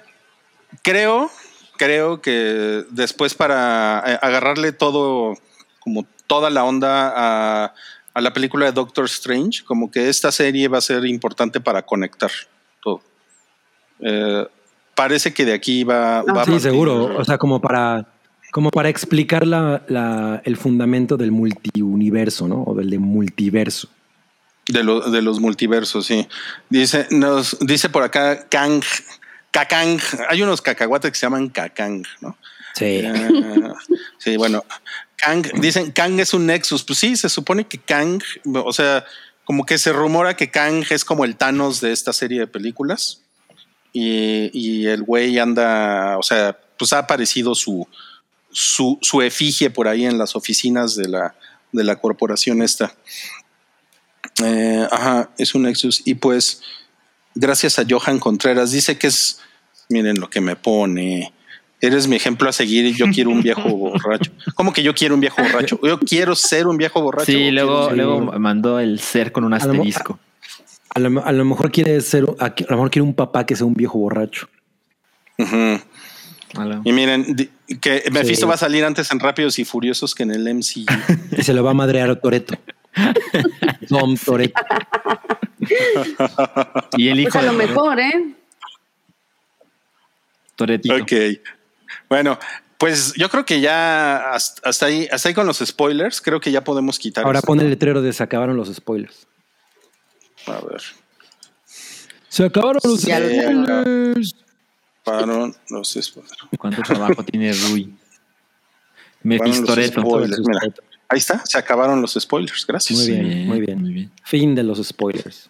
creo, 0.83 1.29
creo 1.77 2.21
que 2.21 2.83
después 2.89 3.33
para 3.35 4.03
eh, 4.05 4.19
agarrarle 4.21 4.71
todo, 4.71 5.35
como 5.79 6.05
toda 6.27 6.49
la 6.49 6.63
onda 6.65 7.13
a, 7.15 7.73
a 8.13 8.21
la 8.21 8.33
película 8.33 8.65
de 8.65 8.71
Doctor 8.73 9.05
Strange, 9.05 9.63
como 9.63 9.89
que 9.91 10.09
esta 10.09 10.31
serie 10.31 10.67
va 10.67 10.79
a 10.79 10.81
ser 10.81 11.05
importante 11.05 11.59
para 11.61 11.83
conectar 11.83 12.31
todo. 12.81 13.01
Eh, 13.99 14.45
parece 14.95 15.33
que 15.33 15.45
de 15.45 15.53
aquí 15.53 15.83
va, 15.83 16.21
va 16.23 16.41
a 16.41 16.45
Sí, 16.45 16.51
partir- 16.51 16.59
seguro. 16.59 17.15
O 17.17 17.23
sea, 17.25 17.37
como 17.37 17.61
para, 17.61 18.05
como 18.51 18.69
para 18.71 18.89
explicar 18.89 19.45
la, 19.47 19.83
la- 19.87 20.41
el 20.45 20.57
fundamento 20.57 21.17
del 21.17 21.31
multiuniverso, 21.31 22.47
¿no? 22.47 22.63
O 22.63 22.73
del 22.75 22.89
de 22.89 22.99
multiverso. 22.99 23.87
De, 24.67 24.83
lo- 24.83 24.99
de 25.09 25.21
los 25.21 25.39
multiversos, 25.39 26.07
sí. 26.07 26.27
Dice, 26.69 27.07
nos, 27.11 27.57
dice 27.61 27.87
por 27.89 28.03
acá 28.03 28.47
Kang, 28.49 28.83
Kakang. 29.51 29.99
Hay 30.29 30.41
unos 30.41 30.61
cacahuates 30.61 31.11
que 31.11 31.17
se 31.17 31.25
llaman 31.25 31.49
Kakang, 31.49 32.03
¿no? 32.21 32.37
Sí. 32.75 33.01
Eh, 33.03 33.73
sí, 34.17 34.37
bueno. 34.37 34.63
Kang, 35.15 35.43
dicen 35.59 35.91
Kang 35.91 36.19
es 36.19 36.33
un 36.33 36.45
Nexus. 36.45 36.83
Pues 36.83 36.99
sí, 36.99 37.15
se 37.15 37.29
supone 37.29 37.67
que 37.67 37.79
Kang, 37.79 38.21
o 38.53 38.71
sea, 38.71 39.05
como 39.45 39.65
que 39.65 39.77
se 39.77 39.93
rumora 39.93 40.35
que 40.35 40.51
Kang 40.51 40.85
es 40.89 41.03
como 41.03 41.25
el 41.25 41.35
Thanos 41.35 41.81
de 41.81 41.91
esta 41.91 42.13
serie 42.13 42.39
de 42.39 42.47
películas. 42.47 43.21
Y, 43.93 44.51
y 44.53 44.87
el 44.87 45.01
güey 45.01 45.39
anda, 45.39 46.17
o 46.19 46.23
sea, 46.23 46.59
pues 46.77 46.93
ha 46.93 46.99
aparecido 46.99 47.55
su, 47.55 47.87
su, 48.51 48.99
su 49.01 49.21
efigie 49.21 49.69
por 49.71 49.87
ahí 49.87 50.05
en 50.05 50.17
las 50.17 50.35
oficinas 50.35 50.95
de 50.95 51.07
la, 51.07 51.35
de 51.71 51.83
la 51.83 51.95
corporación 51.95 52.61
esta. 52.61 52.93
Eh, 54.43 54.87
ajá, 54.91 55.31
es 55.37 55.55
un 55.55 55.63
Nexus. 55.63 56.03
Y 56.05 56.15
pues, 56.15 56.61
gracias 57.39 57.79
a 57.79 57.85
Johan 57.89 58.19
Contreras, 58.19 58.71
dice 58.71 58.97
que 58.97 59.07
es, 59.07 59.39
miren 59.89 60.19
lo 60.19 60.29
que 60.29 60.41
me 60.41 60.55
pone. 60.55 61.33
Eres 61.79 62.07
mi 62.07 62.15
ejemplo 62.15 62.49
a 62.49 62.51
seguir 62.51 62.85
y 62.85 62.93
yo 62.93 63.05
quiero 63.13 63.29
un 63.29 63.41
viejo 63.41 63.61
borracho. 63.69 64.31
¿Cómo 64.55 64.73
que 64.73 64.81
yo 64.81 64.95
quiero 64.95 65.13
un 65.13 65.21
viejo 65.21 65.41
borracho? 65.41 65.79
Yo 65.83 65.99
quiero 65.99 66.35
ser 66.35 66.67
un 66.67 66.77
viejo 66.77 67.01
borracho. 67.01 67.31
Sí, 67.31 67.49
¿O 67.49 67.51
luego, 67.51 67.91
luego 67.91 68.39
mandó 68.39 68.79
el 68.79 68.99
ser 68.99 69.31
con 69.31 69.43
un 69.43 69.53
asterisco. 69.53 70.19
A 70.95 70.99
lo, 70.99 71.23
a 71.23 71.31
lo 71.31 71.45
mejor 71.45 71.71
quiere 71.71 72.01
ser, 72.01 72.25
a, 72.39 72.47
lo 72.69 72.75
mejor 72.75 72.89
quiere 72.89 73.03
un 73.03 73.13
papá 73.13 73.45
que 73.45 73.55
sea 73.55 73.67
un 73.67 73.75
viejo 73.75 73.99
borracho. 73.99 74.49
Y 76.83 76.91
miren, 76.91 77.35
que 77.79 78.03
Mephisto 78.11 78.45
Sí. 78.45 78.49
va 78.49 78.55
a 78.55 78.57
salir 78.57 78.83
antes 78.83 79.11
en 79.11 79.19
Rápidos 79.19 79.59
y 79.59 79.65
Furiosos 79.65 80.15
que 80.15 80.23
en 80.23 80.31
el 80.31 80.43
MCU. 80.55 80.85
Y 81.37 81.43
se 81.43 81.53
lo 81.53 81.63
va 81.63 81.71
a 81.71 81.73
madrear 81.75 82.09
a 82.09 82.15
Toreto. 82.15 82.55
Dom 83.89 84.15
Toreto. 84.17 84.61
Y 86.97 87.09
el 87.09 87.19
hijo 87.21 87.31
Pues 87.33 87.43
a 87.43 87.51
lo 87.51 87.57
de 87.57 87.67
mejor, 87.67 87.99
¿eh? 87.99 88.35
Toretito. 90.55 90.95
ok. 90.95 91.11
Bueno, 92.09 92.37
pues 92.77 93.13
yo 93.15 93.29
creo 93.29 93.45
que 93.45 93.59
ya 93.61 94.31
hasta, 94.33 94.69
hasta 94.69 94.85
ahí, 94.87 95.07
hasta 95.11 95.29
ahí 95.29 95.35
con 95.35 95.45
los 95.45 95.57
spoilers, 95.59 96.21
creo 96.21 96.39
que 96.39 96.51
ya 96.51 96.63
podemos 96.63 96.97
quitar. 96.99 97.25
Ahora 97.25 97.39
esto. 97.39 97.47
pone 97.47 97.63
el 97.63 97.69
letrero 97.69 98.01
de 98.01 98.13
se 98.13 98.23
acabaron 98.23 98.55
los 98.57 98.73
spoilers. 98.73 99.27
A 100.47 100.61
ver. 100.65 100.81
Se 102.29 102.45
acabaron 102.45 102.79
los 102.83 102.93
lo- 102.93 102.97
spoilers. 102.99 104.35
Pararon 105.03 105.55
los 105.69 105.89
spoilers. 106.01 106.37
¿Cuánto 106.57 106.81
trabajo 106.81 107.23
tiene 107.23 107.51
Rui? 107.53 107.93
Spoilers. 109.23 110.39
Mira, 110.39 110.61
ahí 111.09 111.17
está, 111.19 111.41
se 111.45 111.57
acabaron 111.57 112.01
los 112.01 112.13
spoilers. 112.19 112.65
Gracias. 112.65 112.99
Muy 112.99 113.09
bien, 113.11 113.47
muy 113.47 113.59
bien. 113.61 113.81
Muy 113.81 113.93
bien. 113.93 114.11
Fin 114.23 114.55
de 114.55 114.63
los 114.63 114.85
spoilers. 114.85 115.49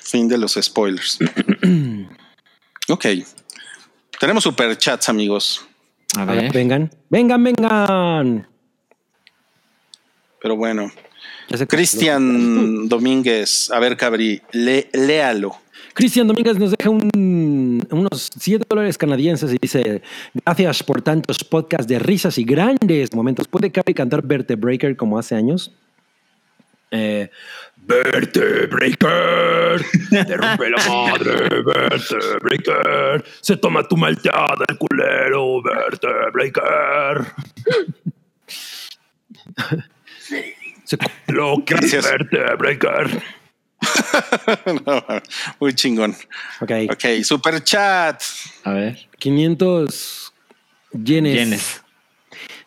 Fin 0.00 0.28
de 0.28 0.38
los 0.38 0.54
spoilers. 0.60 1.18
ok. 2.88 3.06
Tenemos 4.18 4.44
superchats, 4.44 5.08
amigos. 5.08 5.64
A 6.16 6.24
ver. 6.24 6.52
vengan, 6.52 6.90
vengan, 7.08 7.42
vengan. 7.42 8.48
Pero 10.40 10.56
bueno. 10.56 10.90
Cristian 11.68 12.88
Domínguez, 12.88 13.70
a 13.70 13.78
ver, 13.78 13.96
Cabri, 13.96 14.40
lé- 14.52 14.88
léalo. 14.92 15.56
Cristian 15.94 16.26
Domínguez 16.26 16.58
nos 16.58 16.70
deja 16.76 16.90
un- 16.90 17.10
unos 17.92 18.30
7 18.38 18.64
dólares 18.68 18.98
canadienses 18.98 19.52
y 19.52 19.58
dice: 19.60 20.02
Gracias 20.44 20.82
por 20.82 21.02
tantos 21.02 21.44
podcasts 21.44 21.86
de 21.86 21.98
risas 21.98 22.38
y 22.38 22.44
grandes 22.44 23.14
momentos. 23.14 23.46
¿Puede 23.48 23.70
Cabri 23.70 23.94
cantar 23.94 24.22
Vertebreaker 24.22 24.96
como 24.96 25.18
hace 25.18 25.34
años? 25.34 25.72
Eh, 26.90 27.30
Vertebreaker, 27.84 29.82
te 30.10 30.36
rompe 30.36 30.70
la 30.70 30.76
madre, 30.88 31.62
Vertebreaker, 31.62 33.24
se 33.40 33.56
toma 33.56 33.82
tu 33.88 33.96
malteada 33.96 34.64
el 34.68 34.76
culero, 34.78 35.62
Vertebreaker. 35.62 37.24
se- 40.84 40.98
Lo 41.28 41.64
que. 41.64 41.74
Vertebreaker. 41.74 43.22
No, 44.86 45.04
Muy 45.60 45.74
chingón. 45.74 46.14
ok, 46.60 46.70
Ok, 46.92 47.04
superchat. 47.24 48.22
A 48.64 48.72
ver. 48.72 48.98
500 49.18 50.32
yenes. 51.04 51.34
Yenes. 51.38 51.82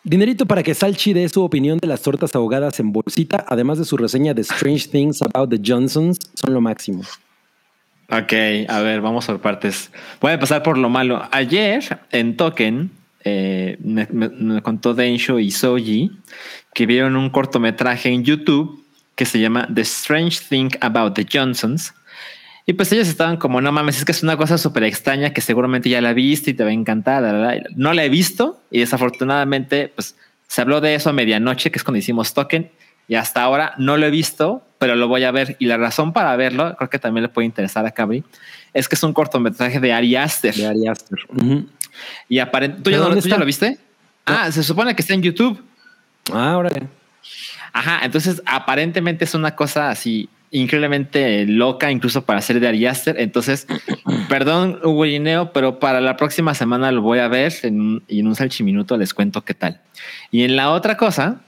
Dinerito 0.04 0.46
para 0.46 0.62
que 0.62 0.74
Salchi 0.74 1.12
dé 1.12 1.28
su 1.28 1.42
opinión 1.42 1.78
de 1.78 1.88
las 1.88 2.00
tortas 2.02 2.34
ahogadas 2.36 2.78
en 2.78 2.92
bolsita, 2.92 3.44
además 3.48 3.78
de 3.78 3.84
su 3.84 3.96
reseña 3.96 4.34
de 4.34 4.42
Strange 4.42 4.88
Things 4.88 5.20
About 5.22 5.50
the 5.50 5.60
Johnsons, 5.64 6.18
son 6.34 6.54
lo 6.54 6.60
máximo. 6.60 7.02
Ok, 8.08 8.32
a 8.68 8.80
ver, 8.82 9.00
vamos 9.00 9.26
por 9.26 9.40
partes. 9.40 9.90
Voy 10.20 10.30
a 10.30 10.34
empezar 10.34 10.62
por 10.62 10.78
lo 10.78 10.88
malo. 10.88 11.26
Ayer 11.32 11.82
en 12.12 12.36
Token 12.36 12.92
eh, 13.24 13.76
me, 13.80 14.06
me- 14.12 14.28
me 14.28 14.62
contó 14.62 14.94
Densho 14.94 15.40
y 15.40 15.50
Soji 15.50 16.12
que 16.72 16.86
vieron 16.86 17.16
un 17.16 17.30
cortometraje 17.30 18.10
en 18.10 18.22
YouTube 18.22 18.85
que 19.16 19.24
se 19.24 19.40
llama 19.40 19.68
The 19.72 19.80
Strange 19.80 20.40
Thing 20.48 20.70
About 20.80 21.14
the 21.14 21.26
Johnsons. 21.30 21.94
Y 22.66 22.74
pues 22.74 22.92
ellos 22.92 23.08
estaban 23.08 23.36
como, 23.36 23.60
no 23.60 23.72
mames, 23.72 23.98
es 23.98 24.04
que 24.04 24.12
es 24.12 24.22
una 24.22 24.36
cosa 24.36 24.58
súper 24.58 24.84
extraña 24.84 25.32
que 25.32 25.40
seguramente 25.40 25.88
ya 25.88 26.00
la 26.00 26.12
viste 26.12 26.50
y 26.50 26.54
te 26.54 26.64
va 26.64 26.70
a 26.70 26.72
encantar. 26.72 27.22
la, 27.22 27.32
la, 27.32 27.54
la". 27.54 27.62
No 27.74 27.92
la 27.92 28.04
he 28.04 28.08
visto 28.08 28.60
y 28.70 28.80
desafortunadamente 28.80 29.92
pues 29.94 30.16
se 30.48 30.60
habló 30.60 30.80
de 30.80 30.94
eso 30.94 31.10
a 31.10 31.12
medianoche, 31.12 31.70
que 31.70 31.78
es 31.78 31.84
cuando 31.84 31.98
hicimos 31.98 32.34
Token. 32.34 32.70
Y 33.08 33.14
hasta 33.14 33.42
ahora 33.42 33.74
no 33.78 33.96
lo 33.96 34.06
he 34.06 34.10
visto, 34.10 34.64
pero 34.78 34.96
lo 34.96 35.06
voy 35.06 35.24
a 35.24 35.30
ver. 35.30 35.56
Y 35.60 35.66
la 35.66 35.76
razón 35.76 36.12
para 36.12 36.34
verlo, 36.36 36.74
creo 36.76 36.90
que 36.90 36.98
también 36.98 37.22
le 37.22 37.28
puede 37.28 37.46
interesar 37.46 37.86
a 37.86 37.92
Cabri, 37.92 38.24
es 38.74 38.88
que 38.88 38.96
es 38.96 39.02
un 39.02 39.12
cortometraje 39.12 39.78
de 39.78 39.92
Ari 39.92 40.16
Aster. 40.16 40.54
De 40.54 40.66
Ari 40.66 40.88
Aster. 40.88 41.18
Ujú. 41.28 41.66
Y 42.28 42.40
aparentemente, 42.40 42.90
¿tú, 43.22 43.28
ya 43.28 43.38
lo 43.38 43.44
viste? 43.44 43.78
Ah, 44.26 44.50
se 44.50 44.62
supone 44.64 44.94
que 44.94 45.02
está 45.02 45.14
en 45.14 45.22
YouTube. 45.22 45.62
Ah, 46.32 46.56
órale. 46.56 46.88
Ajá, 47.76 48.00
entonces 48.04 48.42
aparentemente 48.46 49.24
es 49.26 49.34
una 49.34 49.54
cosa 49.54 49.90
así 49.90 50.30
increíblemente 50.50 51.44
loca, 51.44 51.90
incluso 51.90 52.24
para 52.24 52.40
ser 52.40 52.58
de 52.58 52.68
Ari 52.68 52.86
Aster. 52.86 53.20
Entonces, 53.20 53.66
perdón, 54.30 54.80
Hugo 54.82 55.04
Gineo, 55.04 55.52
pero 55.52 55.78
para 55.78 56.00
la 56.00 56.16
próxima 56.16 56.54
semana 56.54 56.90
lo 56.90 57.02
voy 57.02 57.18
a 57.18 57.28
ver 57.28 57.52
en 57.64 57.78
un- 57.80 58.02
y 58.08 58.20
en 58.20 58.28
un 58.28 58.34
salchiminuto 58.34 58.96
les 58.96 59.12
cuento 59.12 59.44
qué 59.44 59.52
tal. 59.52 59.80
Y 60.30 60.44
en 60.44 60.56
la 60.56 60.70
otra 60.70 60.96
cosa, 60.96 61.42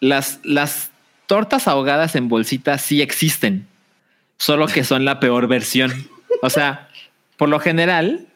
las, 0.00 0.40
las 0.42 0.90
tortas 1.26 1.68
ahogadas 1.68 2.16
en 2.16 2.28
bolsita 2.28 2.78
sí 2.78 3.02
existen, 3.02 3.66
solo 4.38 4.66
que 4.66 4.84
son 4.84 5.04
la 5.04 5.20
peor 5.20 5.48
versión. 5.48 5.92
O 6.40 6.48
sea, 6.48 6.88
por 7.36 7.50
lo 7.50 7.60
general, 7.60 8.26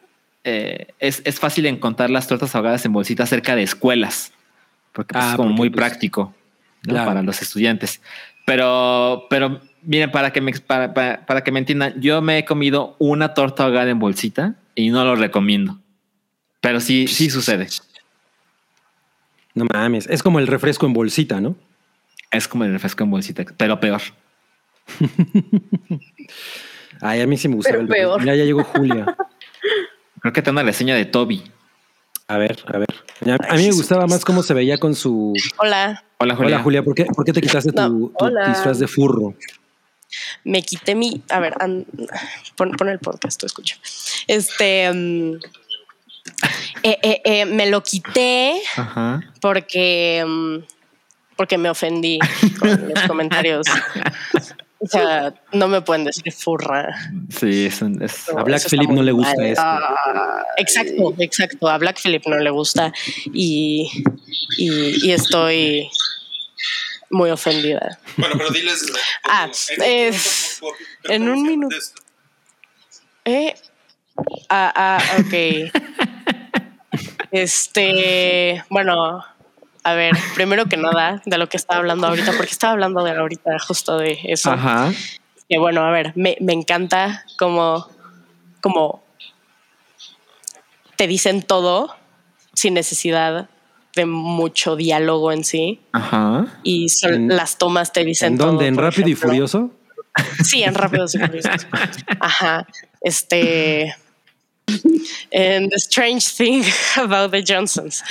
eh, 0.44 0.88
es, 0.98 1.22
es 1.24 1.40
fácil 1.40 1.64
encontrar 1.64 2.10
las 2.10 2.26
tortas 2.28 2.54
ahogadas 2.54 2.84
en 2.84 2.92
bolsita 2.92 3.24
cerca 3.24 3.56
de 3.56 3.62
escuelas, 3.62 4.32
porque 4.92 5.14
pues, 5.14 5.24
Ah, 5.24 5.30
es 5.30 5.36
como 5.36 5.48
porque, 5.48 5.56
muy 5.56 5.70
pues, 5.70 5.76
práctico 5.88 6.34
¿no? 6.86 6.92
claro. 6.94 7.09
para 7.09 7.22
los 7.22 7.40
estudiantes. 7.42 8.00
Pero, 8.46 9.26
pero 9.30 9.60
miren, 9.82 10.10
para 10.10 10.32
que 10.32 10.40
me 10.40 10.52
para, 10.52 10.94
para- 10.94 11.26
para 11.26 11.42
que 11.44 11.52
me 11.52 11.59
entiendan, 11.59 12.00
yo 12.00 12.22
me 12.22 12.38
he 12.38 12.44
comido 12.44 12.96
una 12.98 13.34
torta 13.34 13.64
ahogada 13.64 13.90
en 13.90 13.98
bolsita 13.98 14.55
y 14.74 14.90
no 14.90 15.05
lo 15.05 15.16
recomiendo. 15.16 15.78
Pero 16.60 16.80
sí, 16.80 17.06
sí 17.09 17.30
sucede. 17.30 17.68
No 19.55 19.66
mames. 19.72 20.06
Es 20.09 20.22
como 20.22 20.38
el 20.38 20.46
refresco 20.46 20.86
en 20.86 20.92
bolsita, 20.92 21.40
¿no? 21.40 21.56
Es 22.30 22.48
como 22.48 22.64
el 22.64 22.72
refresco 22.72 23.05
en 23.05 23.10
bolsita, 23.10 23.44
pero 23.56 23.80
peor. 23.80 24.00
Ay, 27.00 27.20
a 27.20 27.26
mí 27.26 27.36
sí 27.36 27.48
me 27.48 27.56
gusta. 27.56 27.70
Pero 27.72 27.86
peor. 27.86 28.24
Ya, 28.24 28.34
ya 28.34 28.44
llegó 28.44 28.64
Julia. 28.64 29.16
Creo 30.20 30.32
que 30.32 30.42
te 30.42 30.50
una 30.50 30.62
reseña 30.62 30.94
de 30.96 31.05
Toby. 31.05 31.44
A 32.28 32.36
ver, 32.36 32.59
a 32.66 32.78
ver. 32.78 32.88
A, 33.40 33.55
a 33.55 33.56
mí 33.56 33.64
me 33.68 33.72
gustaba 33.74 34.06
más 34.06 34.24
cómo 34.24 34.42
se 34.42 34.52
veía 34.55 34.76
con 34.78 34.94
su. 34.94 35.32
Hola, 35.56 36.05
Hola, 36.18 36.34
Julia. 36.36 36.56
Hola, 36.56 36.62
Julia, 36.64 36.82
¿por 36.82 36.94
qué, 36.94 37.06
por 37.06 37.24
qué 37.24 37.32
te 37.32 37.40
quitaste 37.40 37.72
tu, 37.72 37.80
No, 37.80 38.10
tu 38.44 38.50
disfraz 38.50 38.78
de 38.78 38.86
furro? 38.86 39.34
me 40.44 40.62
quité 40.62 40.94
mi. 40.94 41.22
A 41.30 41.40
ver, 41.40 41.55
an- 41.60 41.86
pon, 42.56 42.72
pon 42.72 42.88
el 42.88 42.98
podcast, 42.98 43.40
tú 43.40 43.46
escucha. 43.46 43.76
Este. 44.26 44.90
mm, 44.92 45.34
eh, 46.82 46.98
eh, 47.02 47.20
eh, 47.24 47.44
me 47.46 47.68
lo 47.70 47.82
quité 47.82 48.60
Ajá. 48.76 49.20
porque. 49.40 50.24
mm, 50.26 50.56
porque 51.36 51.56
me 51.56 51.70
ofendí 51.70 52.18
con 52.59 52.68
los 52.92 53.02
comentarios. 53.06 53.66
O 54.80 54.86
sea, 54.86 55.34
no 55.52 55.66
me 55.66 55.80
pueden 55.82 56.05
decir 56.05 56.32
furra. 56.32 56.94
Sí, 57.30 57.66
es, 57.66 57.82
un- 57.82 58.00
es- 58.02 58.28
A 58.28 58.42
Black 58.44 58.62
muy 58.70 58.90
no 58.90 59.02
le 59.02 59.10
gusta 59.12 59.34
mal. 59.36 59.46
esto. 59.46 59.62
Exacto, 60.56 61.14
exacto. 61.18 61.68
A 61.68 61.78
Black 61.78 62.00
Phillip 62.00 62.24
no 62.26 62.38
le 62.38 62.50
gusta 62.50 62.92
y, 63.32 63.90
y, 64.56 65.06
y 65.09 65.12
estoy 65.12 65.90
muy 67.10 67.30
ofendida. 67.30 67.98
Bueno, 68.16 68.36
pero 68.38 68.50
diles. 68.50 68.86
Ah, 69.24 69.48
es- 69.84 70.60
en 71.05 71.28
un 71.28 71.42
minuto. 71.42 71.76
Eh, 73.24 73.55
ah, 74.48 74.72
ah, 74.76 75.02
ok. 75.18 75.72
Este, 77.30 78.64
bueno, 78.70 79.22
a 79.90 79.94
ver, 79.94 80.12
primero 80.35 80.66
que 80.66 80.77
nada, 80.77 81.23
de 81.24 81.39
lo 81.39 81.48
que 81.48 81.56
estaba 81.56 81.78
hablando 81.81 82.06
ahorita, 82.06 82.32
porque 82.32 82.52
estaba 82.52 82.73
hablando 82.73 83.02
de 83.05 83.10
ahorita 83.12 83.59
justo 83.66 83.97
de 83.98 84.19
eso. 84.24 84.51
Ajá. 84.52 84.93
Que 85.48 85.59
bueno, 85.59 85.82
a 85.85 85.90
ver, 85.90 86.12
me, 86.15 86.36
me 86.40 86.52
encanta 86.52 87.24
como, 87.39 87.86
como 88.60 89.02
te 90.97 91.06
dicen 91.06 91.43
todo 91.43 91.94
sin 92.55 92.74
necesidad 92.74 93.48
de 93.94 94.06
mucho 94.06 94.77
diálogo 94.77 95.32
en 95.32 95.44
sí. 95.44 95.81
Ajá. 95.93 96.47
Y 96.62 96.89
son- 96.89 97.15
¿En- 97.15 97.28
las 97.36 97.59
tomas 97.59 97.93
te 97.93 98.05
dicen 98.05 98.32
¿En 98.35 98.39
todo. 98.39 98.47
dónde? 98.48 98.66
¿En 98.66 98.77
Rápido 98.77 99.09
y. 99.09 99.15
Furioso? 99.15 99.70
Sí, 100.44 100.62
en 100.65 100.74
Rápidos 100.74 101.15
y 101.15 101.19
Furiosos. 101.19 101.66
Ajá. 102.20 102.66
Este. 103.01 103.94
And 105.32 105.70
the 105.70 105.78
strange 105.78 106.26
thing 106.36 106.64
about 106.96 107.30
the 107.32 107.42
Johnsons. 107.42 108.02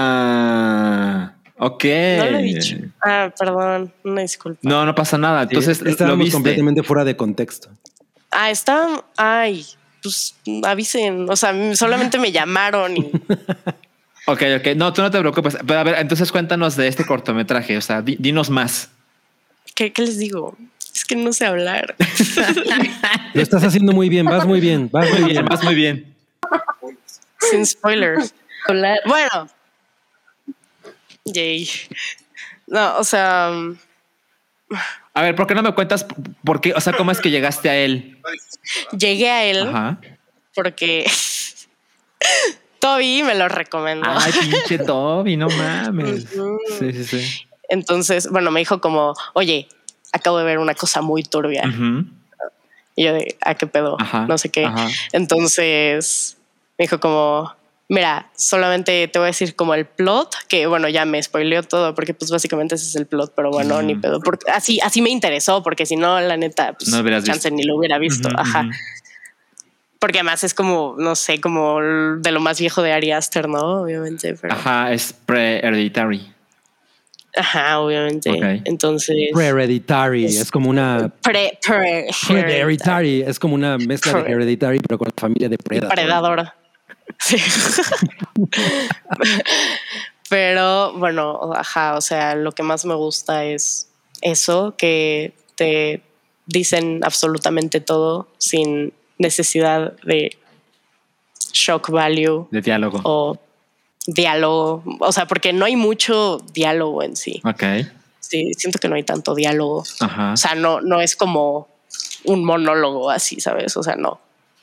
Ah. 0.00 1.32
Ok. 1.58 1.84
No 1.84 2.30
lo 2.30 2.38
he 2.38 2.42
dicho. 2.42 2.76
Ah, 3.02 3.30
perdón, 3.38 3.92
una 4.04 4.22
disculpa. 4.22 4.58
No, 4.62 4.86
no 4.86 4.94
pasa 4.94 5.18
nada. 5.18 5.42
Entonces, 5.42 5.78
Sí, 5.78 5.84
estábamos 5.88 6.30
completamente 6.30 6.82
fuera 6.82 7.04
de 7.04 7.16
contexto. 7.16 7.68
Ah, 8.30 8.50
está. 8.50 9.04
Ay, 9.16 9.66
pues 10.02 10.34
avisen. 10.64 11.28
O 11.28 11.36
sea, 11.36 11.54
solamente 11.76 12.18
me 12.18 12.32
llamaron 12.32 12.96
y. 12.96 13.10
Ok, 14.26 14.42
ok. 14.58 14.66
No, 14.76 14.92
tú 14.92 15.00
no 15.02 15.10
te 15.10 15.18
preocupes. 15.18 15.56
Pero 15.66 15.80
a 15.80 15.82
ver, 15.82 15.96
entonces 15.98 16.30
cuéntanos 16.30 16.76
de 16.76 16.86
este 16.86 17.04
cortometraje. 17.04 17.76
O 17.76 17.80
sea, 17.80 18.00
di- 18.02 18.16
dinos 18.20 18.48
más. 18.48 18.90
¿Qué, 19.74 19.92
qué 19.92 20.02
les 20.02 20.18
digo? 20.18 20.56
Es 20.94 21.04
que 21.04 21.16
no 21.16 21.32
sé 21.32 21.46
hablar. 21.46 21.94
Lo 23.34 23.42
estás 23.42 23.62
haciendo 23.64 23.92
muy 23.92 24.08
bien, 24.08 24.26
vas 24.26 24.46
muy 24.46 24.60
bien, 24.60 24.88
vas 24.92 25.10
muy 25.10 25.30
bien. 25.30 25.44
Vas 25.46 25.62
muy 25.64 25.74
bien. 25.74 26.14
Sin 27.50 27.64
spoilers. 27.66 28.34
Bueno. 29.06 29.48
Yay. 31.24 31.68
No, 32.66 32.98
o 32.98 33.04
sea. 33.04 33.50
mm, 33.52 33.76
A 35.14 35.22
ver, 35.22 35.34
¿por 35.34 35.46
qué 35.46 35.54
no 35.54 35.62
me 35.62 35.74
cuentas 35.74 36.06
por 36.44 36.60
qué? 36.60 36.72
O 36.74 36.80
sea, 36.80 36.92
¿cómo 36.92 37.10
es 37.10 37.20
que 37.20 37.30
llegaste 37.30 37.68
a 37.70 37.76
él? 37.76 38.18
Llegué 38.96 39.30
a 39.30 39.44
él 39.44 39.68
Ajá. 39.68 40.00
porque 40.54 41.08
Toby 42.80 43.22
me 43.22 43.34
lo 43.34 43.48
recomendó. 43.48 44.08
Ay, 44.10 44.32
pinche 44.32 44.78
Toby, 44.86 45.36
no 45.36 45.48
mames. 45.48 46.26
Sí, 46.78 46.92
sí, 46.92 47.04
sí. 47.04 47.46
Entonces, 47.68 48.28
bueno, 48.30 48.50
me 48.50 48.60
dijo 48.60 48.80
como, 48.80 49.14
oye, 49.34 49.68
acabo 50.12 50.38
de 50.38 50.44
ver 50.44 50.58
una 50.58 50.74
cosa 50.74 51.00
muy 51.00 51.22
turbia. 51.22 51.64
Y 52.96 53.04
yo 53.04 53.12
de, 53.14 53.36
¿a 53.40 53.54
qué 53.54 53.66
pedo? 53.66 53.96
Ajá, 54.00 54.26
no 54.26 54.38
sé 54.38 54.50
qué. 54.50 54.64
ajá. 54.66 54.88
Entonces, 55.12 56.36
me 56.78 56.84
dijo 56.84 57.00
como, 57.00 57.52
mira, 57.88 58.30
solamente 58.36 59.08
te 59.08 59.18
voy 59.18 59.26
a 59.26 59.34
decir 59.34 59.56
como 59.56 59.74
el 59.74 59.84
plot, 59.84 60.34
que 60.48 60.66
bueno, 60.66 60.88
ya 60.88 61.04
me 61.04 61.22
spoileó 61.22 61.62
todo, 61.62 61.94
porque 61.94 62.14
pues 62.14 62.30
básicamente 62.30 62.76
ese 62.76 62.86
es 62.86 62.96
el 62.96 63.06
plot, 63.06 63.32
pero 63.34 63.50
bueno, 63.50 63.82
ni 63.82 63.96
pedo. 63.96 64.20
Porque 64.20 64.50
así, 64.50 64.80
así 64.80 65.02
me 65.02 65.10
interesó, 65.10 65.62
porque 65.62 65.86
si 65.86 65.96
no, 65.96 66.20
la 66.20 66.36
neta, 66.36 66.72
pues, 66.74 66.88
No 66.88 67.22
chance 67.22 67.50
ni 67.50 67.64
lo 67.64 67.76
hubiera 67.76 67.98
visto. 67.98 68.28
Ajá. 68.36 68.68
Porque 69.98 70.18
además 70.18 70.44
es 70.44 70.54
como, 70.54 70.94
no 70.98 71.14
sé, 71.14 71.40
como 71.40 71.78
de 71.80 72.30
lo 72.30 72.40
más 72.40 72.58
viejo 72.58 72.80
de 72.80 72.92
Ari 72.92 73.12
Aster, 73.12 73.48
¿no? 73.48 73.82
Obviamente. 73.82 74.34
Pero. 74.34 74.54
Ajá, 74.54 74.92
es 74.92 75.12
pre-hereditary. 75.12 76.32
Obviamente. 77.76 78.30
Ok. 78.30 78.62
Entonces. 78.64 79.16
Pre-hereditary, 79.32 80.26
es 80.26 80.50
como 80.50 80.70
una... 80.70 81.12
Pre, 81.22 81.58
pre, 81.64 82.08
Pre-hereditary, 82.26 83.22
es 83.22 83.38
como 83.38 83.54
una 83.54 83.78
mezcla 83.78 84.22
de 84.22 84.30
hereditary, 84.30 84.78
pero 84.80 84.98
con 84.98 85.06
la 85.06 85.20
familia 85.20 85.48
de 85.48 85.58
Predator. 85.58 85.94
Predador. 85.94 86.52
Sí. 87.18 87.36
Pero 90.28 90.92
bueno, 90.94 91.52
ajá, 91.54 91.96
o 91.96 92.00
sea, 92.00 92.36
lo 92.36 92.52
que 92.52 92.62
más 92.62 92.84
me 92.84 92.94
gusta 92.94 93.44
es 93.44 93.90
eso, 94.22 94.74
que 94.78 95.32
te 95.56 96.02
dicen 96.46 97.00
absolutamente 97.02 97.80
todo 97.80 98.28
sin 98.38 98.92
necesidad 99.18 99.94
de 100.04 100.36
shock 101.52 101.90
value 101.90 102.48
De 102.50 102.60
diálogo. 102.60 103.00
o 103.02 103.38
diálogo, 104.06 104.82
o 105.00 105.12
sea, 105.12 105.26
porque 105.26 105.52
no 105.52 105.64
hay 105.64 105.76
mucho 105.76 106.38
diálogo 106.52 107.02
en 107.02 107.16
sí. 107.16 107.40
Ok. 107.44 107.62
Sí, 108.20 108.52
siento 108.56 108.78
que 108.78 108.88
no 108.88 108.94
hay 108.96 109.02
tanto 109.02 109.34
diálogo. 109.34 109.84
Ajá. 110.00 110.32
O 110.32 110.36
sea, 110.36 110.54
no, 110.54 110.80
no 110.80 111.00
es 111.00 111.16
como 111.16 111.68
un 112.24 112.44
monólogo 112.44 113.10
así, 113.10 113.40
¿sabes? 113.40 113.76
O 113.76 113.82
sea, 113.82 113.96
no. 113.96 114.20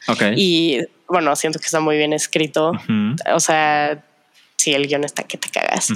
Ok. 0.08 0.24
Y 0.36 0.80
bueno, 1.08 1.36
siento 1.36 1.60
que 1.60 1.66
está 1.66 1.80
muy 1.80 1.98
bien 1.98 2.14
escrito. 2.14 2.72
O 3.34 3.40
sea, 3.40 4.04
sí, 4.56 4.74
el 4.74 4.88
guion 4.88 5.04
está 5.04 5.24
que 5.24 5.38
te 5.38 5.50
cagas. 5.50 5.90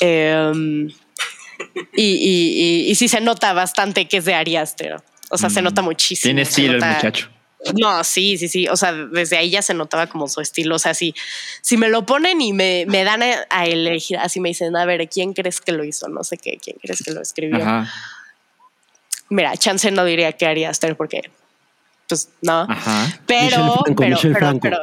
Em, 0.00 0.88
y, 1.96 2.02
y, 2.02 2.86
y, 2.86 2.90
y 2.90 2.94
sí 2.94 3.08
se 3.08 3.20
nota 3.20 3.52
bastante 3.52 4.06
que 4.06 4.18
es 4.18 4.24
de 4.24 4.34
Ari 4.34 4.56
Aster. 4.56 4.96
O 5.30 5.38
sea, 5.38 5.50
se 5.50 5.60
Mm. 5.60 5.64
nota 5.64 5.82
muchísimo. 5.82 6.28
Tiene 6.28 6.42
estilo 6.42 6.74
el 6.74 6.84
muchacho. 6.84 7.28
No, 7.80 8.04
sí, 8.04 8.36
sí, 8.38 8.48
sí. 8.48 8.68
O 8.68 8.76
sea, 8.76 8.92
desde 8.92 9.36
ahí 9.38 9.50
ya 9.50 9.62
se 9.62 9.74
notaba 9.74 10.06
como 10.06 10.28
su 10.28 10.40
estilo. 10.40 10.76
O 10.76 10.78
sea, 10.78 10.94
si, 10.94 11.14
si 11.62 11.76
me 11.76 11.88
lo 11.88 12.06
ponen 12.06 12.40
y 12.40 12.52
me, 12.52 12.84
me 12.86 13.02
dan 13.02 13.22
a, 13.22 13.46
a 13.50 13.66
elegir, 13.66 14.18
así 14.18 14.40
me 14.40 14.50
dicen, 14.50 14.76
a 14.76 14.84
ver, 14.84 15.08
¿quién 15.08 15.32
crees 15.32 15.60
que 15.60 15.72
lo 15.72 15.82
hizo? 15.84 16.08
No 16.08 16.22
sé 16.22 16.36
qué, 16.36 16.58
¿quién 16.62 16.76
crees 16.80 17.02
que 17.02 17.10
lo 17.12 17.20
escribió? 17.22 17.56
Ajá. 17.62 17.90
Mira, 19.30 19.56
chance 19.56 19.90
no 19.90 20.04
diría 20.04 20.32
que 20.32 20.46
Ari 20.46 20.64
Aster 20.64 20.96
porque, 20.96 21.22
pues, 22.08 22.28
no. 22.42 22.66
Ajá. 22.68 23.18
Pero, 23.26 23.82
Michelle 23.98 24.34
pero, 24.38 24.58
pero, 24.60 24.60
pero, 24.60 24.78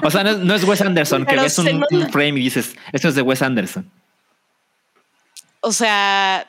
O 0.04 0.10
sea, 0.10 0.24
no, 0.24 0.30
es- 0.30 0.38
no 0.38 0.54
es 0.54 0.64
Wes 0.64 0.80
Anderson, 0.80 1.26
que 1.26 1.36
ves 1.36 1.58
un 1.58 1.84
frame 2.10 2.38
y 2.40 2.44
dices, 2.44 2.74
esto 2.92 3.08
es 3.08 3.14
de 3.14 3.22
Wes 3.22 3.42
Anderson. 3.42 3.90
o 5.60 5.72
sea, 5.72 6.46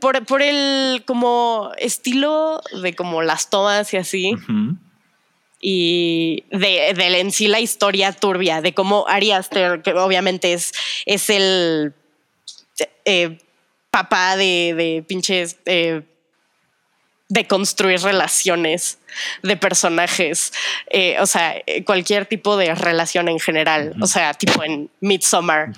por, 0.00 0.24
por 0.26 0.42
el 0.42 1.04
como 1.06 1.72
estilo 1.78 2.60
de 2.82 2.94
como 2.94 3.22
las 3.22 3.50
tomas 3.50 3.92
y 3.94 3.96
así, 3.96 4.32
y 5.60 6.44
de, 6.50 6.94
de 6.94 7.20
en 7.20 7.32
sí 7.32 7.48
la 7.48 7.60
historia 7.60 8.12
turbia, 8.12 8.60
de 8.60 8.74
cómo 8.74 9.06
Ari 9.08 9.32
Aster, 9.32 9.82
que 9.82 9.92
obviamente 9.92 10.52
es, 10.52 10.72
es 11.06 11.30
el 11.30 11.94
eh, 13.04 13.38
papá 13.90 14.36
de, 14.36 14.74
de 14.76 15.04
pinches... 15.06 15.58
eh, 15.66 16.02
de 17.28 17.44
construir 17.48 17.98
relaciones 18.02 19.00
de 19.42 19.56
personajes, 19.56 20.52
eh, 20.88 21.16
o 21.18 21.26
sea, 21.26 21.56
cualquier 21.84 22.26
tipo 22.26 22.56
de 22.56 22.72
relación 22.76 23.28
en 23.28 23.40
general, 23.40 23.96
o 24.00 24.06
sea, 24.06 24.32
tipo 24.32 24.62
en 24.62 24.90
Midsommar, 25.00 25.72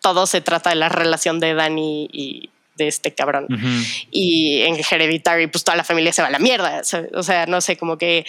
todo 0.00 0.26
se 0.26 0.40
trata 0.40 0.70
de 0.70 0.76
la 0.76 0.88
relación 0.88 1.38
de 1.38 1.54
Danny 1.54 2.08
y 2.12 2.50
de 2.76 2.88
este 2.88 3.14
cabrón. 3.14 3.46
Ujú. 3.50 3.66
Y 4.10 4.62
en 4.62 4.76
Hereditary, 4.76 5.46
pues 5.48 5.64
toda 5.64 5.76
la 5.76 5.84
familia 5.84 6.12
se 6.12 6.22
va 6.22 6.28
a 6.28 6.30
la 6.30 6.38
mierda. 6.38 6.84
¿sabes? 6.84 7.10
O 7.14 7.22
sea, 7.22 7.46
no 7.46 7.60
sé, 7.60 7.76
como 7.76 7.96
que 7.98 8.24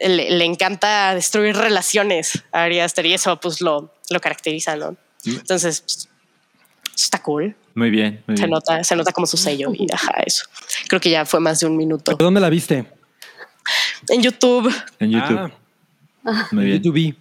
le, 0.00 0.30
le 0.30 0.44
encanta 0.44 1.14
destruir 1.14 1.56
relaciones 1.56 2.42
a 2.52 2.62
Ari 2.62 2.80
Aster 2.80 3.06
y 3.06 3.14
eso 3.14 3.38
pues 3.40 3.60
lo, 3.60 3.92
lo 4.10 4.20
caracteriza, 4.20 4.76
¿no? 4.76 4.96
Entonces, 5.26 5.80
pues, 5.82 6.08
está 6.96 7.22
cool. 7.22 7.54
Muy 7.74 7.90
bien, 7.90 8.22
muy 8.26 8.36
Se 8.36 8.42
bien. 8.42 8.50
nota, 8.50 8.82
se 8.82 8.96
nota 8.96 9.12
como 9.12 9.26
su 9.26 9.36
sello 9.36 9.70
y 9.74 9.86
ajá, 9.92 10.14
eso. 10.26 10.44
Creo 10.88 11.00
que 11.00 11.10
ya 11.10 11.24
fue 11.24 11.40
más 11.40 11.60
de 11.60 11.66
un 11.66 11.76
minuto. 11.76 12.16
¿Dónde 12.16 12.40
la 12.40 12.48
viste? 12.50 12.84
En 14.08 14.22
YouTube, 14.22 14.72
En 14.98 15.10
YouTube. 15.12 15.52
Ah, 16.24 16.48
Muy 16.52 16.64
bien. 16.64 16.82
YouTube. 16.82 17.14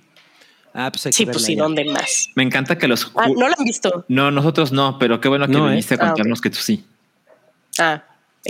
Ah, 0.74 0.92
pues 0.92 1.06
hay 1.06 1.12
que 1.12 1.18
sí, 1.18 1.26
pues 1.26 1.44
sí. 1.44 1.56
¿dónde 1.56 1.84
más? 1.86 2.30
Me 2.36 2.44
encanta 2.44 2.78
que 2.78 2.88
los... 2.88 3.12
Ah, 3.16 3.28
no 3.28 3.48
lo 3.50 3.56
han 3.58 3.64
visto. 3.66 4.06
No, 4.08 4.32
nosotros 4.32 4.72
no, 4.72 4.98
pero 5.00 5.20
qué 5.20 5.28
bueno 5.28 5.48
que 5.48 5.54
No, 5.54 5.68
¿eh? 5.68 5.72
viniste 5.72 5.96
a 5.96 5.98
Ah, 5.98 6.08
contarnos 6.08 6.42
que 6.42 6.50
tú 6.50 6.58
sí. 6.60 6.84
Ah, 7.80 8.04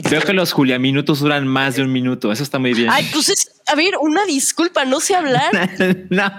Veo 0.10 0.22
que 0.22 0.34
los 0.34 0.52
Julia 0.52 0.78
minutos 0.80 1.20
duran 1.20 1.48
más 1.48 1.76
de 1.76 1.82
un 1.82 1.92
minuto. 1.92 2.32
Eso 2.32 2.44
está 2.44 2.60
muy 2.60 2.74
bien. 2.74 2.90
Ay, 2.92 3.08
pues 3.12 3.30
es, 3.30 3.52
a 3.68 3.76
ver, 3.76 3.94
una 4.00 4.26
disculpa, 4.26 4.86
no 4.86 5.00
sé 5.00 5.16
hablar. 5.16 5.52
no. 6.10 6.32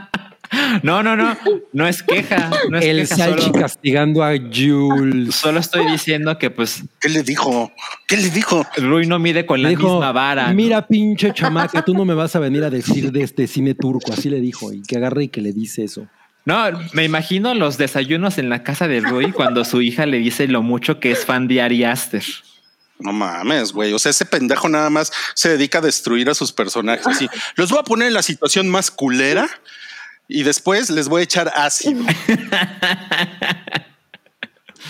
No, 0.83 1.03
no, 1.03 1.17
no, 1.17 1.37
no 1.73 1.87
es 1.87 2.03
queja. 2.03 2.51
No 2.69 2.79
es 2.79 2.85
El 2.85 2.97
queja, 3.01 3.17
Salchi 3.17 3.43
solo, 3.47 3.61
castigando 3.61 4.25
a 4.25 4.33
Jules. 4.37 5.35
solo 5.35 5.61
estoy 5.61 5.87
diciendo 5.91 6.39
que 6.39 6.51
pues 6.51 6.83
¿Qué 7.01 7.09
le 7.09 7.23
dijo? 7.23 7.73
¿Qué 8.07 8.17
le 8.17 8.31
dijo? 8.31 8.67
Rui 8.77 9.07
no 9.07 9.19
mide 9.19 9.47
con 9.47 9.63
la 9.63 9.69
dijo, 9.69 9.83
misma 9.83 10.13
vara. 10.13 10.49
¿no? 10.49 10.55
mira 10.55 10.87
pinche 10.87 11.33
chamaca, 11.33 11.85
tú 11.85 11.95
no 11.95 12.05
me 12.05 12.15
vas 12.15 12.35
a 12.35 12.41
venir 12.41 12.65
a 12.65 12.71
decir 12.71 13.13
de 13.13 13.23
este 13.23 13.47
cine 13.47 13.75
turco. 13.75 14.13
Así 14.13 14.29
le 14.29 14.41
dijo. 14.41 14.73
Y 14.73 14.83
que 14.83 14.97
agarre 14.97 15.25
y 15.25 15.29
que 15.29 15.41
le 15.41 15.53
dice 15.53 15.85
eso. 15.85 16.07
No, 16.45 16.57
me 16.95 17.05
imagino 17.05 17.55
los 17.55 17.79
desayunos 17.79 18.39
en 18.39 18.49
la 18.49 18.63
casa 18.63 18.89
de 18.89 19.01
Rui 19.01 19.33
cuando 19.33 19.65
su 19.65 19.83
hija 19.83 20.07
le 20.07 20.19
dice 20.19 20.49
lo 20.49 20.63
mucho 20.63 20.99
que 20.99 21.13
es 21.13 21.25
fan 21.25 21.49
de 21.49 21.61
Ari 21.61 21.85
Aster. 21.85 22.25
No 22.99 23.13
mames, 23.13 23.73
güey. 23.73 23.93
O 23.93 23.99
sea, 23.99 24.11
ese 24.11 24.27
pendejo 24.27 24.69
nada 24.69 24.91
más 24.91 25.13
se 25.35 25.49
dedica 25.49 25.79
a 25.79 25.83
destruir 25.83 26.29
a 26.29 26.35
sus 26.35 26.53
personajes. 26.53 27.07
Así, 27.07 27.29
los 27.57 27.71
voy 27.71 27.79
a 27.79 27.85
poner 27.85 28.09
en 28.09 28.15
la 28.15 28.23
situación 28.23 28.69
más 28.69 28.91
culera 28.91 29.49
y 30.31 30.43
después 30.44 30.89
les 30.90 31.09
voy 31.09 31.20
a 31.20 31.24
echar 31.24 31.52
ácido. 31.55 32.05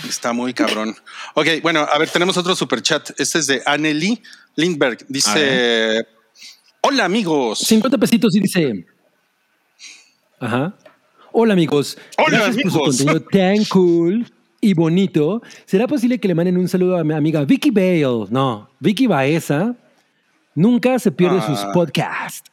Está 0.07 0.33
muy 0.33 0.53
cabrón. 0.53 0.95
Ok, 1.35 1.47
bueno, 1.61 1.81
a 1.81 1.97
ver, 1.97 2.09
tenemos 2.09 2.37
otro 2.37 2.55
super 2.55 2.81
chat. 2.81 3.09
Este 3.19 3.39
es 3.39 3.47
de 3.47 3.61
Anneli 3.65 4.21
Lindberg. 4.55 5.05
Dice: 5.07 6.05
Hola, 6.81 7.05
amigos. 7.05 7.59
50 7.59 7.97
pesitos 7.97 8.35
y 8.35 8.39
dice. 8.39 8.85
Ajá. 10.39 10.73
Hola 11.33 11.53
amigos. 11.53 11.97
Hola, 12.17 12.39
Gracias 12.39 12.63
por 12.63 12.71
su 12.71 12.77
amigos. 12.79 12.97
contenido 12.97 13.21
tan 13.57 13.65
cool 13.65 14.31
y 14.59 14.73
bonito. 14.73 15.41
¿Será 15.65 15.87
posible 15.87 16.19
que 16.19 16.27
le 16.27 16.35
manden 16.35 16.57
un 16.57 16.67
saludo 16.67 16.97
a 16.97 17.03
mi 17.03 17.13
amiga 17.13 17.45
Vicky 17.45 17.69
Bale? 17.71 18.27
No, 18.29 18.69
Vicky 18.79 19.07
Baeza 19.07 19.75
nunca 20.55 20.99
se 20.99 21.11
pierde 21.11 21.37
Ah. 21.41 21.47
sus 21.47 21.59
podcasts. 21.73 22.49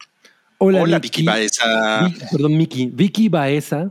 Hola, 0.58 0.82
Hola, 0.82 0.98
Vicky. 0.98 1.20
Vicky 1.22 1.26
Baeza. 1.26 2.00
Vi- 2.08 2.18
perdón, 2.32 2.56
Miki. 2.56 2.90
Vicky 2.92 3.28
Baeza. 3.28 3.90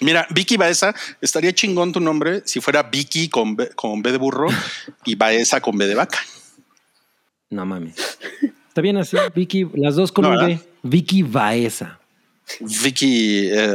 Mira, 0.00 0.26
Vicky 0.30 0.56
Baeza, 0.56 0.94
estaría 1.20 1.52
chingón 1.52 1.92
tu 1.92 2.00
nombre 2.00 2.42
si 2.44 2.60
fuera 2.60 2.82
Vicky 2.84 3.28
con 3.28 3.56
B, 3.56 3.70
con 3.74 4.00
B 4.00 4.12
de 4.12 4.18
burro 4.18 4.46
y 5.04 5.14
Baeza 5.16 5.60
con 5.60 5.76
B 5.76 5.86
de 5.86 5.94
vaca. 5.94 6.18
No 7.50 7.64
mames. 7.66 7.96
Está 8.68 8.80
bien 8.80 8.96
así, 8.96 9.16
Vicky. 9.34 9.66
Las 9.74 9.96
dos 9.96 10.12
con 10.12 10.22
No. 10.24 10.30
¿verdad? 10.30 10.60
Vicky 10.82 11.22
Baeza. 11.22 11.98
Vicky 12.60 13.48
eh, 13.50 13.74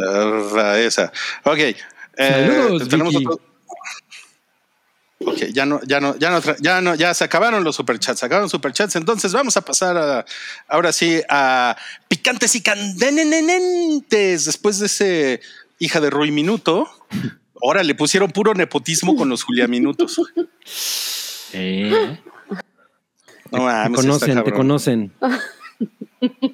Baeza. 0.54 1.12
Ok. 1.44 1.58
eh, 1.58 1.76
Saludos, 2.18 2.88
tenemos 2.88 3.14
Vicky. 3.14 3.26
otro- 3.26 3.42
Ok, 5.26 5.38
ya 5.54 5.66
no, 5.66 5.80
ya 5.86 6.00
no, 6.00 6.18
ya 6.18 6.30
no, 6.32 6.42
ya 6.60 6.82
no, 6.82 6.96
ya 6.96 7.14
se 7.14 7.24
acabaron 7.24 7.64
los 7.64 7.76
superchats, 7.76 8.20
se 8.20 8.26
acabaron 8.26 8.46
los 8.46 8.52
superchats. 8.52 8.96
Entonces 8.96 9.32
vamos 9.34 9.58
a 9.58 9.62
pasar 9.62 9.98
a, 9.98 10.26
ahora 10.68 10.92
sí 10.92 11.22
a 11.30 11.76
picantes 12.08 12.56
y 12.56 12.62
candentes. 12.62 14.46
Después 14.46 14.80
de 14.80 14.86
ese 14.88 15.42
hija 15.80 16.00
de 16.00 16.10
Rui 16.10 16.32
Minuto, 16.32 16.88
ahora 17.62 17.84
le 17.84 17.96
pusieron 17.96 18.32
puro 18.32 18.54
nepotismo 18.54 19.16
con 19.16 19.30
los 19.30 19.44
Julia 19.44 19.68
Minutos. 19.68 20.20
Eh, 21.56 22.20
No 23.52 23.60
Te 23.60 23.64
mames, 23.64 24.00
conocen, 24.00 24.44
te 24.44 24.52
conocen. 24.52 25.14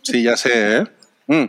Sí, 0.03 0.23
ya 0.23 0.35
sé. 0.35 0.79
¿eh? 0.79 0.83
Mm. 1.27 1.45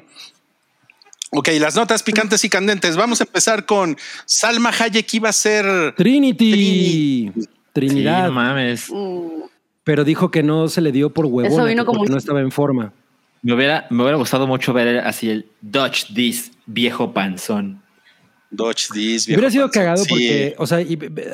Ok, 1.30 1.48
las 1.60 1.76
notas 1.76 2.02
picantes 2.02 2.44
y 2.44 2.48
candentes. 2.48 2.96
Vamos 2.96 3.20
a 3.20 3.24
empezar 3.24 3.64
con 3.64 3.96
Salma 4.26 4.70
Hayek 4.76 5.14
iba 5.14 5.28
a 5.28 5.32
ser 5.32 5.94
Trinity. 5.96 7.30
Trinidad. 7.72 8.26
no 8.26 8.32
mames. 8.32 8.90
Mm, 8.90 9.42
pero 9.84 10.04
dijo 10.04 10.30
que 10.30 10.42
no 10.42 10.68
se 10.68 10.80
le 10.80 10.90
dio 10.92 11.10
por 11.10 11.26
huevona, 11.26 11.54
Eso 11.62 11.64
vino 11.64 11.84
como- 11.86 11.98
porque 12.00 12.12
no 12.12 12.18
estaba 12.18 12.40
en 12.40 12.50
forma. 12.50 12.92
Me 13.42 13.54
hubiera, 13.54 13.86
me 13.90 14.02
hubiera 14.02 14.18
gustado 14.18 14.46
mucho 14.46 14.72
ver 14.72 14.98
así 14.98 15.30
el 15.30 15.46
Dodge 15.60 16.06
This 16.14 16.50
viejo 16.66 17.12
panzón. 17.12 17.80
Dodge 18.50 18.88
This. 18.92 19.26
Hubiera 19.28 19.42
viejo 19.48 19.50
sido 19.52 19.64
panzón. 19.66 19.80
cagado 19.82 20.04
Sí. 20.04 20.08
porque, 20.10 20.54
o 20.58 20.66
sea, 20.66 20.78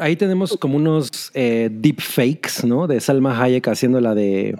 ahí 0.01 0.15
tenemos 0.17 0.57
como 0.61 0.77
unos 0.77 1.31
eh, 1.33 1.71
deep 1.73 2.01
fakes, 2.03 2.65
¿no? 2.67 2.87
De 2.87 3.01
Salma 3.01 3.43
Hayek 3.43 3.67
haciendo 3.69 4.01
la 4.03 4.15
de, 4.15 4.55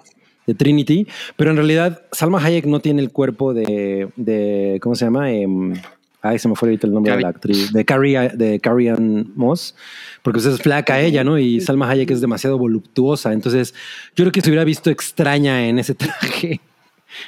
de 0.47 0.55
Trinity, 0.55 1.07
pero 1.37 1.51
en 1.51 1.57
realidad 1.57 2.03
Salma 2.13 2.43
Hayek 2.45 2.67
no 2.67 2.81
tiene 2.81 3.03
el 3.03 3.11
cuerpo 3.11 3.53
de, 3.55 4.09
de 4.17 4.79
¿cómo 4.83 4.95
se 4.95 5.05
llama? 5.07 5.31
Em, 5.33 5.75
ay, 6.23 6.39
se 6.39 6.49
me 6.49 6.55
fue 6.57 6.69
ahorita 6.69 6.87
el 6.87 6.93
nombre 6.93 7.15
de 7.15 7.23
la 7.23 7.29
actriz, 7.29 7.73
de 7.73 7.85
Carrie, 7.85 8.31
de 8.35 8.59
Carrie 8.61 8.91
Ann 8.91 9.33
Moss, 9.37 9.75
porque 10.23 10.41
pues, 10.41 10.55
es 10.55 10.61
flaca 10.61 11.01
ella, 11.01 11.23
¿no? 11.25 11.39
Y 11.39 11.61
Salma 11.61 11.89
Hayek 11.91 12.11
es 12.11 12.21
demasiado 12.21 12.59
voluptuosa, 12.59 13.33
entonces 13.33 13.75
yo 14.15 14.25
creo 14.25 14.33
que 14.33 14.41
se 14.41 14.51
hubiera 14.51 14.65
visto 14.65 14.91
extraña 14.91 15.67
en 15.69 15.79
ese 15.79 15.95
traje, 15.97 16.61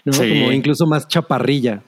¿no? 0.05 0.13
Sí. 0.13 0.21
Como 0.29 0.53
incluso 0.53 0.87
más 0.87 1.07
chaparrilla. 1.09 1.83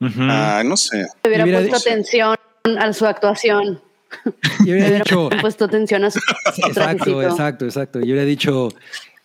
Ujú. 0.00 0.20
Ah, 0.22 0.62
no 0.64 0.76
sé. 0.76 0.98
Le 1.24 1.28
hubiera 1.28 1.44
Hubiera 1.44 1.58
puesto 1.60 1.76
dicho- 1.76 1.90
atención 1.90 2.36
a 2.78 2.92
su 2.92 3.06
actuación. 3.06 3.80
Y 4.64 4.72
hubiera 4.72 4.90
dicho, 4.98 5.28
puesto 5.40 5.66
atención 5.66 6.04
a 6.04 6.10
su 6.10 6.18
Exacto, 6.46 6.72
trajecito. 6.74 7.22
exacto, 7.22 7.64
exacto. 7.66 7.98
Yo 8.00 8.06
hubiera 8.06 8.24
dicho, 8.24 8.70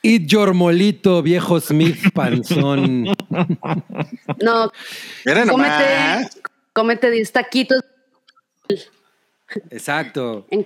eat 0.06 0.28
your 0.28 0.54
molito, 0.54 1.22
viejo 1.22 1.60
Smith 1.60 1.98
panzón. 2.14 3.06
No, 4.42 4.72
Miren 5.26 5.48
cómete, 5.48 6.30
cómete 6.74 7.12
10 7.12 7.32
taquitos 7.32 7.82
Exacto. 9.70 10.46
en 10.50 10.64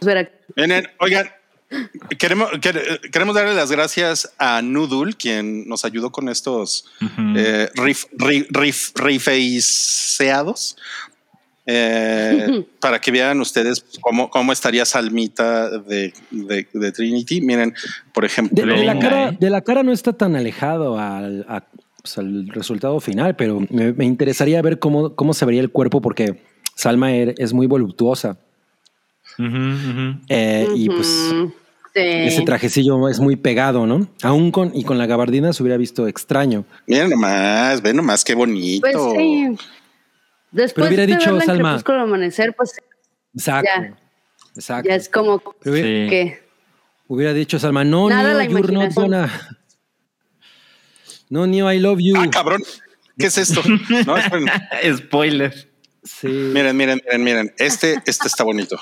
Veracruz. 0.00 0.36
Miren, 0.56 0.88
oigan, 1.00 1.28
queremos, 2.18 2.50
quer- 2.60 3.10
queremos 3.10 3.34
darle 3.34 3.54
las 3.54 3.70
gracias 3.70 4.32
a 4.38 4.62
Noodle, 4.62 5.14
quien 5.14 5.68
nos 5.68 5.84
ayudó 5.84 6.10
con 6.12 6.28
estos 6.28 6.86
eh, 7.36 7.68
rif, 7.74 8.04
rif, 8.12 8.48
rif- 8.50 8.92
rifaceados. 8.94 10.76
Eh, 11.66 12.64
para 12.80 13.00
que 13.00 13.10
vean 13.10 13.40
ustedes 13.40 13.84
cómo, 14.00 14.30
cómo 14.30 14.52
estaría 14.52 14.84
Salmita 14.84 15.68
de, 15.80 16.12
de- 16.30 16.68
de 16.72 16.92
Trinity. 16.92 17.40
Miren, 17.40 17.74
por 18.14 18.24
ejemplo, 18.24 18.64
De, 18.64 18.72
de 18.72 18.84
la 18.84 18.98
cara, 18.98 19.32
de 19.32 19.50
la 19.50 19.60
cara 19.62 19.82
no 19.82 19.92
está 19.92 20.12
tan 20.12 20.36
alejado 20.36 20.98
al, 20.98 21.44
a- 21.48 21.64
pues, 22.02 22.18
al 22.18 22.46
resultado 22.48 23.00
final, 23.00 23.34
pero 23.34 23.60
me, 23.70 23.92
me 23.92 24.04
interesaría 24.04 24.62
ver 24.62 24.78
cómo, 24.78 25.16
cómo 25.16 25.34
se 25.34 25.44
vería 25.44 25.60
el 25.60 25.70
cuerpo 25.70 26.00
porque 26.00 26.40
Salma 26.76 27.10
er- 27.12 27.34
es 27.38 27.52
muy 27.52 27.66
voluptuosa. 27.66 28.38
Eh, 30.28 30.66
Y 30.74 30.88
pues 30.88 31.06
sí. 31.06 32.00
ese 32.00 32.42
trajecillo 32.42 33.08
es 33.08 33.18
muy 33.20 33.36
pegado, 33.36 33.86
¿no? 33.86 34.08
Aún 34.22 34.50
con, 34.50 34.70
y 34.74 34.84
con 34.84 34.98
la 34.98 35.06
gabardina 35.06 35.52
se 35.52 35.62
hubiera 35.62 35.76
visto 35.76 36.06
extraño. 36.06 36.64
miren 36.86 37.10
nomás, 37.10 37.82
ven 37.82 37.96
nomás 37.96 38.24
qué 38.24 38.34
bonito. 38.34 38.86
Pues 38.86 38.96
sí. 39.16 39.48
Después 40.56 40.88
hubiera 40.88 41.02
de 41.06 41.06
dicho, 41.14 41.26
verla 41.26 41.40
en 41.42 41.46
Salma. 41.46 41.68
Crepúsculo 41.70 41.98
al 41.98 42.04
amanecer, 42.04 42.54
pues 42.56 42.72
Exacto. 43.34 43.68
Ya. 43.74 43.96
Exacto. 44.54 44.88
ya 44.88 44.94
es 44.96 45.08
como 45.08 45.38
Pero 45.60 45.72
hubiera, 45.72 45.88
Sí. 45.88 46.10
que 46.10 46.42
hubiera 47.08 47.32
dicho 47.34 47.58
Salma, 47.58 47.84
no, 47.84 48.08
Nada, 48.08 48.32
Neo, 48.44 48.48
you're 48.58 48.72
not 48.72 48.92
gonna- 48.94 49.48
No, 51.28 51.46
Neo, 51.46 51.70
I 51.72 51.78
love 51.78 51.98
you. 52.00 52.14
Ah, 52.16 52.28
cabrón. 52.30 52.62
¿Qué 53.18 53.26
es 53.26 53.38
esto? 53.38 53.62
No. 54.06 54.16
Spoiler. 54.96 55.70
Sí. 56.04 56.28
Miren, 56.28 56.76
miren, 56.76 57.00
miren, 57.04 57.24
miren. 57.24 57.54
Este, 57.58 58.00
este 58.06 58.28
está 58.28 58.44
bonito. 58.44 58.78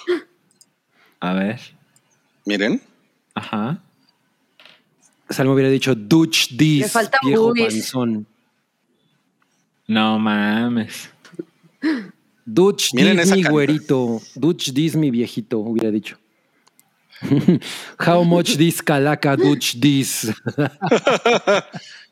A 1.20 1.32
ver. 1.32 1.58
Miren. 2.44 2.82
Ajá. 3.34 3.80
Salma 5.30 5.54
hubiera 5.54 5.70
dicho, 5.70 5.94
Dutch 5.94 6.50
Le 6.52 6.56
this, 6.58 6.92
faltan 6.92 7.20
viejo 7.24 7.44
boobies. 7.44 7.72
panzón. 7.72 8.26
No 9.86 10.18
mames. 10.18 11.10
Dutch 12.46 12.92
Miren 12.94 13.16
cara. 13.16 13.50
güerito. 13.50 14.20
Dutch 14.34 14.72
this, 14.72 14.94
mi 14.96 15.10
viejito, 15.10 15.58
hubiera 15.58 15.90
dicho. 15.90 16.16
How 18.06 18.22
much 18.24 18.56
this 18.56 18.82
calaca 18.82 19.36
Dutch 19.36 19.78
this. 19.80 20.32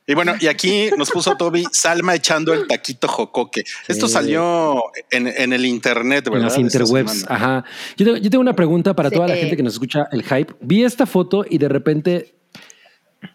Y 0.05 0.15
bueno, 0.15 0.35
y 0.41 0.49
aquí 0.49 0.91
nos 0.99 1.13
puso 1.13 1.37
Toby 1.37 1.65
Salma 1.71 2.17
echando 2.17 2.53
el 2.53 2.67
taquito 2.67 3.07
jocoque. 3.07 3.63
Esto 3.87 4.09
Sí. 4.09 4.15
salió 4.15 4.83
en, 5.13 5.29
en 5.29 5.53
el 5.53 5.65
internet, 5.65 6.27
en 6.27 6.33
¿verdad? 6.33 6.49
las 6.49 6.59
Esta 6.59 6.61
interwebs. 6.61 7.25
Ajá. 7.29 7.65
Yo 7.97 8.07
tengo, 8.07 8.19
yo 8.19 8.29
tengo 8.29 8.41
una 8.43 8.53
pregunta 8.53 8.95
para 8.97 9.13
toda 9.13 9.29
la 9.29 9.37
gente 9.37 9.57
que 9.57 9.63
nos 9.63 9.75
escucha 9.75 10.09
el 10.11 10.25
hype. 10.25 10.55
Vi 10.61 10.83
esta 10.83 11.07
foto 11.07 11.45
y 11.49 11.59
de 11.59 11.69
repente 11.69 12.35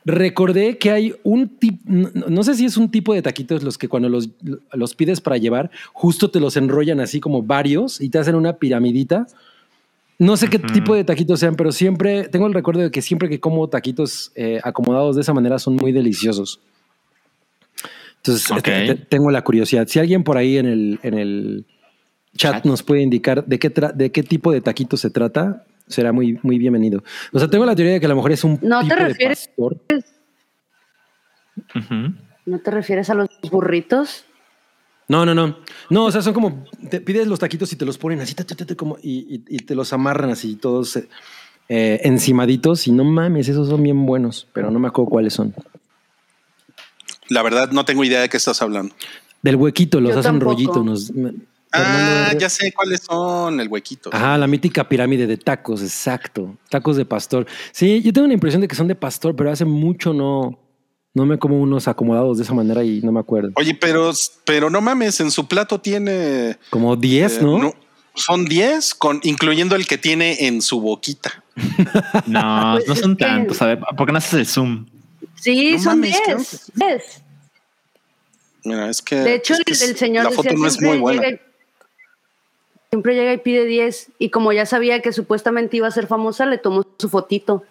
recordé 0.05 0.77
que 0.77 0.91
hay 0.91 1.13
un 1.23 1.47
tipo, 1.49 1.79
no, 1.85 2.09
no 2.27 2.43
sé 2.43 2.55
si 2.55 2.65
es 2.65 2.77
un 2.77 2.89
tipo 2.89 3.13
de 3.13 3.21
taquitos 3.21 3.63
los 3.63 3.77
que 3.77 3.87
cuando 3.87 4.09
los, 4.09 4.29
los 4.73 4.95
pides 4.95 5.21
para 5.21 5.37
llevar, 5.37 5.71
justo 5.93 6.29
te 6.29 6.39
los 6.39 6.57
enrollan 6.57 6.99
así 6.99 7.19
como 7.19 7.43
varios 7.43 8.01
y 8.01 8.09
te 8.09 8.19
hacen 8.19 8.35
una 8.35 8.53
piramidita. 8.53 9.27
No 10.19 10.35
sé 10.35 10.49
qué 10.49 10.57
tipo 10.57 10.95
de 10.95 11.03
taquitos 11.03 11.39
sean, 11.39 11.55
pero 11.55 11.71
siempre 11.71 12.27
tengo 12.27 12.47
el 12.47 12.53
recuerdo 12.53 12.81
de 12.81 12.91
que 12.91 13.03
siempre 13.03 13.29
que 13.29 13.39
como 13.39 13.67
taquitos 13.69 14.31
eh, 14.35 14.59
acomodados 14.63 15.15
de 15.15 15.21
esa 15.21 15.33
manera 15.33 15.59
son 15.59 15.75
muy 15.75 15.91
deliciosos. 15.91 16.59
Entonces 18.17 19.07
tengo 19.09 19.29
la 19.29 19.43
curiosidad. 19.43 19.87
Si 19.87 19.99
alguien 19.99 20.23
por 20.23 20.37
ahí 20.37 20.57
en 20.57 20.65
el, 20.65 20.99
en 21.03 21.13
el 21.13 21.65
chat, 22.35 22.55
Chat. 22.55 22.65
nos 22.65 22.81
puede 22.81 23.01
indicar 23.01 23.45
de 23.45 23.59
qué, 23.59 23.71
de 23.95 24.11
qué 24.11 24.23
tipo 24.23 24.51
de 24.51 24.61
taquitos 24.61 25.01
se 25.01 25.11
trata, 25.11 25.65
será 25.87 26.11
muy, 26.11 26.39
muy 26.43 26.57
bienvenido. 26.57 27.03
O 27.31 27.39
sea, 27.39 27.47
tengo 27.47 27.65
la 27.65 27.75
teoría 27.75 27.93
de 27.93 27.99
que 27.99 28.05
a 28.05 28.09
lo 28.09 28.15
mejor 28.15 28.31
es 28.31 28.43
un 28.43 28.59
¿No 28.61 28.79
te 28.79 28.85
tipo 28.85 28.95
de 29.01 29.07
refieres? 29.07 29.47
pastor. 29.47 29.77
Ujú. 31.75 32.13
¿No 32.45 32.59
te 32.59 32.71
refieres 32.71 33.09
a 33.09 33.13
los 33.15 33.27
burritos? 33.51 34.25
No, 35.09 35.25
no, 35.25 35.33
no. 35.33 35.57
No, 35.89 36.05
o 36.05 36.11
sea, 36.11 36.21
son 36.21 36.33
como, 36.33 36.65
te 36.89 36.99
pides 37.01 37.27
los 37.27 37.39
taquitos 37.39 37.71
y 37.71 37.75
te 37.77 37.85
los 37.85 37.97
ponen 37.97 38.19
así, 38.19 38.33
ta, 38.35 38.43
ta, 38.43 38.55
ta, 38.55 38.65
ta, 38.65 38.75
como, 38.75 38.97
y, 39.01 39.35
y- 39.35 39.43
y 39.55 39.57
te 39.59 39.73
los 39.75 39.93
amarran 39.93 40.29
así, 40.29 40.55
todos 40.55 40.97
eh, 40.97 41.07
eh, 41.69 42.01
encimaditos. 42.03 42.87
Y 42.87 42.91
no 42.91 43.03
mames, 43.05 43.47
esos 43.47 43.69
son 43.69 43.81
bien 43.83 44.05
buenos, 44.05 44.47
pero 44.53 44.69
no 44.69 44.79
me 44.79 44.87
acuerdo 44.89 45.09
cuáles 45.11 45.33
son. 45.33 45.53
La 47.29 47.41
verdad, 47.43 47.71
no 47.71 47.85
tengo 47.85 48.03
idea 48.03 48.21
de 48.21 48.29
qué 48.29 48.37
estás 48.37 48.61
hablando. 48.61 48.93
Del 49.41 49.55
huequito, 49.55 49.99
los 50.01 50.13
Yo 50.13 50.19
hacen 50.19 50.33
tampoco. 50.33 50.51
rollito. 50.51 50.83
Nos, 50.83 51.11
me- 51.13 51.33
Ah, 51.71 52.33
ya 52.37 52.49
sé 52.49 52.71
cuáles 52.71 53.01
son, 53.01 53.59
el 53.59 53.67
huequito. 53.67 54.09
Ajá, 54.13 54.37
la 54.37 54.47
mítica 54.47 54.87
pirámide 54.87 55.27
de 55.27 55.37
tacos, 55.37 55.81
exacto. 55.81 56.55
Tacos 56.69 56.95
de 56.95 57.05
pastor. 57.05 57.45
Sí, 57.71 58.01
yo 58.01 58.13
tengo 58.13 58.25
una 58.25 58.33
impresión 58.33 58.61
de 58.61 58.67
que 58.67 58.75
son 58.75 58.87
de 58.87 58.95
pastor, 58.95 59.35
pero 59.35 59.51
hace 59.51 59.65
mucho 59.65 60.13
no, 60.13 60.57
no 61.13 61.25
me 61.25 61.37
como 61.37 61.59
unos 61.59 61.87
acomodados 61.87 62.37
de 62.37 62.43
esa 62.43 62.53
manera 62.53 62.83
y 62.83 63.01
no 63.01 63.11
me 63.11 63.19
acuerdo. 63.19 63.51
Oye, 63.55 63.73
pero, 63.75 64.11
pero 64.45 64.69
no 64.69 64.81
mames, 64.81 65.19
en 65.19 65.31
su 65.31 65.47
plato 65.47 65.79
tiene... 65.79 66.57
Como 66.69 66.95
10, 66.95 67.37
eh, 67.37 67.41
¿no? 67.41 67.73
Son 68.15 68.45
10, 68.45 68.95
con, 68.95 69.19
incluyendo 69.23 69.75
el 69.75 69.85
que 69.85 69.97
tiene 69.97 70.47
en 70.47 70.61
su 70.61 70.79
boquita. 70.81 71.43
No, 72.27 72.75
Pues 72.75 72.87
no 72.87 72.93
es 72.93 72.99
son 72.99 73.17
tantos. 73.17 73.61
A 73.61 73.67
ver, 73.67 73.79
¿por 73.97 74.05
qué 74.05 74.11
no 74.11 74.17
haces 74.19 74.33
el 74.33 74.45
zoom? 74.45 74.85
Sí, 75.35 75.73
No 75.73 75.79
son 75.79 75.99
mames, 75.99 76.21
creo 76.23 76.37
10. 76.37 76.71
10. 76.75 77.23
Mira, 78.63 78.89
es 78.89 79.01
que... 79.01 79.15
De 79.15 79.35
hecho, 79.35 79.53
es 79.53 79.63
que 79.63 79.73
el, 79.85 79.91
el 79.91 79.97
señor 79.97 80.23
La 80.25 80.31
foto 80.31 80.43
decía, 80.43 80.59
no 80.59 80.67
es 80.67 80.81
muy 80.81 80.97
buena. 80.97 81.39
Siempre 82.89 83.15
llega 83.15 83.33
y 83.33 83.37
pide 83.37 83.65
10. 83.65 84.11
Y 84.19 84.29
como 84.29 84.51
ya 84.53 84.65
sabía 84.65 85.01
que 85.01 85.11
supuestamente 85.11 85.77
iba 85.77 85.87
a 85.87 85.91
ser 85.91 86.07
famosa, 86.07 86.45
le 86.45 86.57
tomó 86.57 86.85
su 86.97 87.09
fotito. 87.09 87.63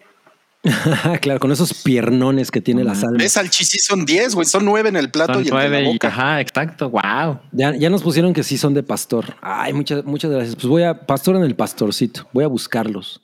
claro, 1.21 1.39
con 1.39 1.53
esos 1.53 1.75
piernones 1.85 2.51
que 2.51 2.61
tiene 2.61 2.83
la 2.83 2.95
salma. 2.95 3.19
¿Ves? 3.19 3.37
Al 3.37 3.51
sí 3.51 3.79
son 3.79 4.05
10, 4.05 4.35
güey. 4.35 4.47
Son 4.47 4.65
9 4.65 4.89
en 4.89 4.97
el 4.97 5.11
plato 5.11 5.35
Son 5.35 5.43
y 5.43 5.47
entre 5.47 5.55
nueve 5.61 5.83
la 5.83 5.89
y 5.89 5.93
boca. 5.93 6.09
ajá, 6.09 6.41
exacto. 6.41 6.91
Wow. 6.91 7.39
Ya, 7.53 7.77
ya 7.77 7.89
nos 7.89 8.03
pusieron 8.03 8.33
que 8.33 8.43
sí 8.43 8.59
son 8.59 8.75
de 8.75 8.83
pastor. 8.83 9.37
Ay, 9.41 9.73
muchas, 9.73 10.05
muchas 10.05 10.31
gracias. 10.31 10.57
Pues 10.57 10.67
voy 10.67 10.83
a 10.83 11.07
pastor 11.07 11.37
en 11.37 11.43
el 11.43 11.55
pastorcito. 11.55 12.27
Voy 12.33 12.45
a 12.45 12.49
buscarlos. 12.49 13.21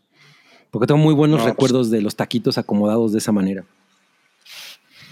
Porque 0.71 0.87
tengo 0.87 1.01
muy 1.01 1.15
buenos 1.15 1.39
No, 1.39 1.45
pues- 1.45 1.53
recuerdos 1.55 1.91
de 1.91 2.01
los 2.01 2.15
taquitos 2.15 2.59
acomodados 2.59 3.13
de 3.13 3.19
esa 3.19 3.33
manera. 3.33 3.65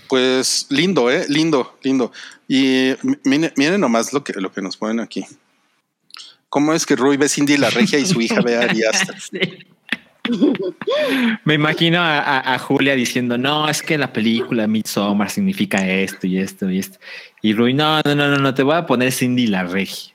Pues 0.08 0.66
lindo, 0.70 1.10
¿eh? 1.10 1.24
Lindo, 1.28 1.78
lindo. 1.82 2.10
Y 2.48 2.92
miren, 3.24 3.52
miren 3.56 3.80
nomás 3.80 4.12
lo 4.12 4.24
que, 4.24 4.32
lo 4.40 4.50
que 4.52 4.60
nos 4.62 4.76
ponen 4.76 4.98
aquí. 5.00 5.24
¿Cómo 6.50 6.74
es 6.74 6.84
que 6.84 6.96
Rui 6.96 7.16
ve 7.16 7.28
Cindy 7.28 7.56
la 7.56 7.70
regia 7.70 7.98
y 7.98 8.04
su 8.04 8.20
hija 8.20 8.40
ve 8.42 8.56
a 8.56 8.60
Ari 8.68 8.82
Aster? 8.84 9.16
Sí. 9.20 9.40
Me 11.44 11.54
imagino 11.54 12.00
a, 12.00 12.18
a- 12.18 12.54
a 12.54 12.58
Julia 12.58 12.94
diciendo, 12.94 13.38
no, 13.38 13.68
es 13.68 13.82
que 13.82 13.96
la 13.98 14.12
película 14.12 14.66
Midsommar 14.66 15.30
significa 15.30 15.88
esto 15.88 16.26
y 16.26 16.38
esto 16.38 16.70
y 16.70 16.78
esto. 16.78 16.98
Y 17.42 17.54
Rui, 17.54 17.72
no, 17.74 18.00
no, 18.04 18.14
no, 18.14 18.28
no, 18.28 18.36
no, 18.36 18.54
te 18.54 18.62
voy 18.62 18.74
a 18.76 18.86
poner 18.86 19.12
Cindy 19.12 19.46
la 19.46 19.64
regia. 19.64 20.12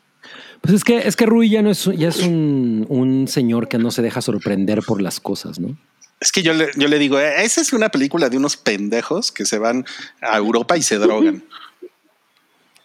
Pues 0.61 0.73
es 0.75 0.83
que, 0.83 0.99
es 0.99 1.15
que 1.15 1.25
Rui 1.25 1.49
ya 1.49 1.61
no 1.61 1.71
es, 1.71 1.85
ya 1.95 2.09
es 2.09 2.19
un, 2.21 2.85
un 2.89 3.27
señor 3.27 3.67
que 3.67 3.77
no 3.77 3.91
se 3.91 4.01
deja 4.01 4.21
sorprender 4.21 4.81
por 4.83 5.01
las 5.01 5.19
cosas, 5.19 5.59
¿no? 5.59 5.77
Es 6.19 6.31
que 6.31 6.41
yo 6.41 6.53
le, 6.53 6.69
yo 6.77 6.87
le 6.87 6.97
digo, 6.97 7.19
"Eh, 7.19 7.43
esa 7.43 7.59
es 7.61 7.73
una 7.73 7.89
película 7.89 8.29
de 8.29 8.37
unos 8.37 8.55
pendejos 8.57 9.31
que 9.31 9.45
se 9.45 9.57
van 9.59 9.85
a 10.21 10.37
Europa 10.37 10.77
y 10.77 10.81
se 10.81 10.97
drogan. 10.97 11.43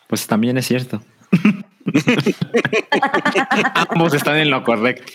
Pues 0.08 0.26
también 0.26 0.58
es 0.58 0.66
cierto. 0.66 1.02
Ambos 3.90 4.14
están 4.14 4.38
en 4.38 4.50
lo 4.50 4.62
correcto. 4.64 5.12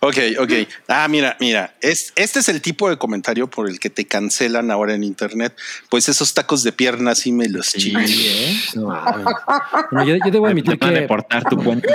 Ok, 0.00 0.16
ok. 0.38 0.52
Ah, 0.88 1.08
mira, 1.08 1.36
mira. 1.40 1.74
Es, 1.80 2.12
este 2.16 2.40
es 2.40 2.48
el 2.48 2.60
tipo 2.60 2.88
de 2.88 2.96
comentario 2.96 3.48
por 3.48 3.68
el 3.68 3.78
que 3.78 3.90
te 3.90 4.06
cancelan 4.06 4.70
ahora 4.70 4.94
en 4.94 5.02
internet. 5.04 5.54
Pues 5.90 6.08
esos 6.08 6.34
tacos 6.34 6.62
de 6.62 6.72
pierna 6.72 7.14
sí 7.14 7.32
me 7.32 7.48
los 7.48 7.72
chingo. 7.72 8.00
No, 8.74 8.88
mames. 8.88 9.24
Bueno, 9.90 10.06
yo, 10.06 10.16
yo 10.24 10.30
debo 10.30 10.46
Te 10.46 10.50
admitir 10.52 10.78
que 10.78 10.86
deportar 10.90 11.44
tu 11.48 11.56
cuenta. 11.56 11.92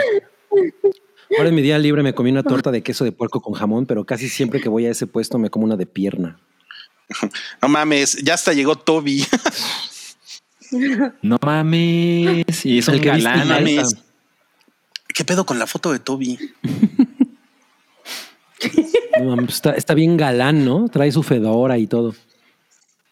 ahora 1.38 1.49
en 1.49 1.55
mi 1.55 1.61
día 1.61 1.77
libre 1.77 2.03
me 2.03 2.13
comí 2.13 2.31
una 2.31 2.43
torta 2.43 2.71
de 2.71 2.81
queso 2.81 3.03
de 3.03 3.11
puerco 3.11 3.41
con 3.41 3.53
jamón, 3.53 3.85
pero 3.85 4.05
casi 4.05 4.30
siempre 4.30 4.59
que 4.61 4.69
voy 4.69 4.85
a 4.85 4.91
ese 4.91 5.07
puesto 5.07 5.38
me 5.38 5.49
como 5.49 5.65
una 5.65 5.76
de 5.76 5.85
pierna. 5.85 6.39
No 7.61 7.68
mames, 7.68 8.18
ya 8.18 8.36
hasta 8.36 8.53
llegó 8.53 8.76
Toby. 8.76 9.26
No 11.22 11.38
mames. 11.41 12.65
Y 12.65 12.77
es 12.77 12.88
un 12.88 12.95
El 12.95 13.02
que 13.02 13.11
viste 13.11 13.30
galán. 13.30 13.48
No 13.48 13.53
mames. 13.56 13.95
¿Qué 15.07 15.26
pedo 15.26 15.45
con 15.45 15.57
la 15.57 15.68
foto 15.68 15.91
de 15.91 15.99
Toby? 15.99 16.38
No, 19.19 19.36
mames, 19.36 19.56
está, 19.56 19.72
está 19.72 19.94
bien 19.94 20.15
galán, 20.18 20.64
¿no? 20.64 20.88
Trae 20.90 21.11
su 21.11 21.23
fedora 21.23 21.77
y 21.77 21.88
todo. 21.88 22.14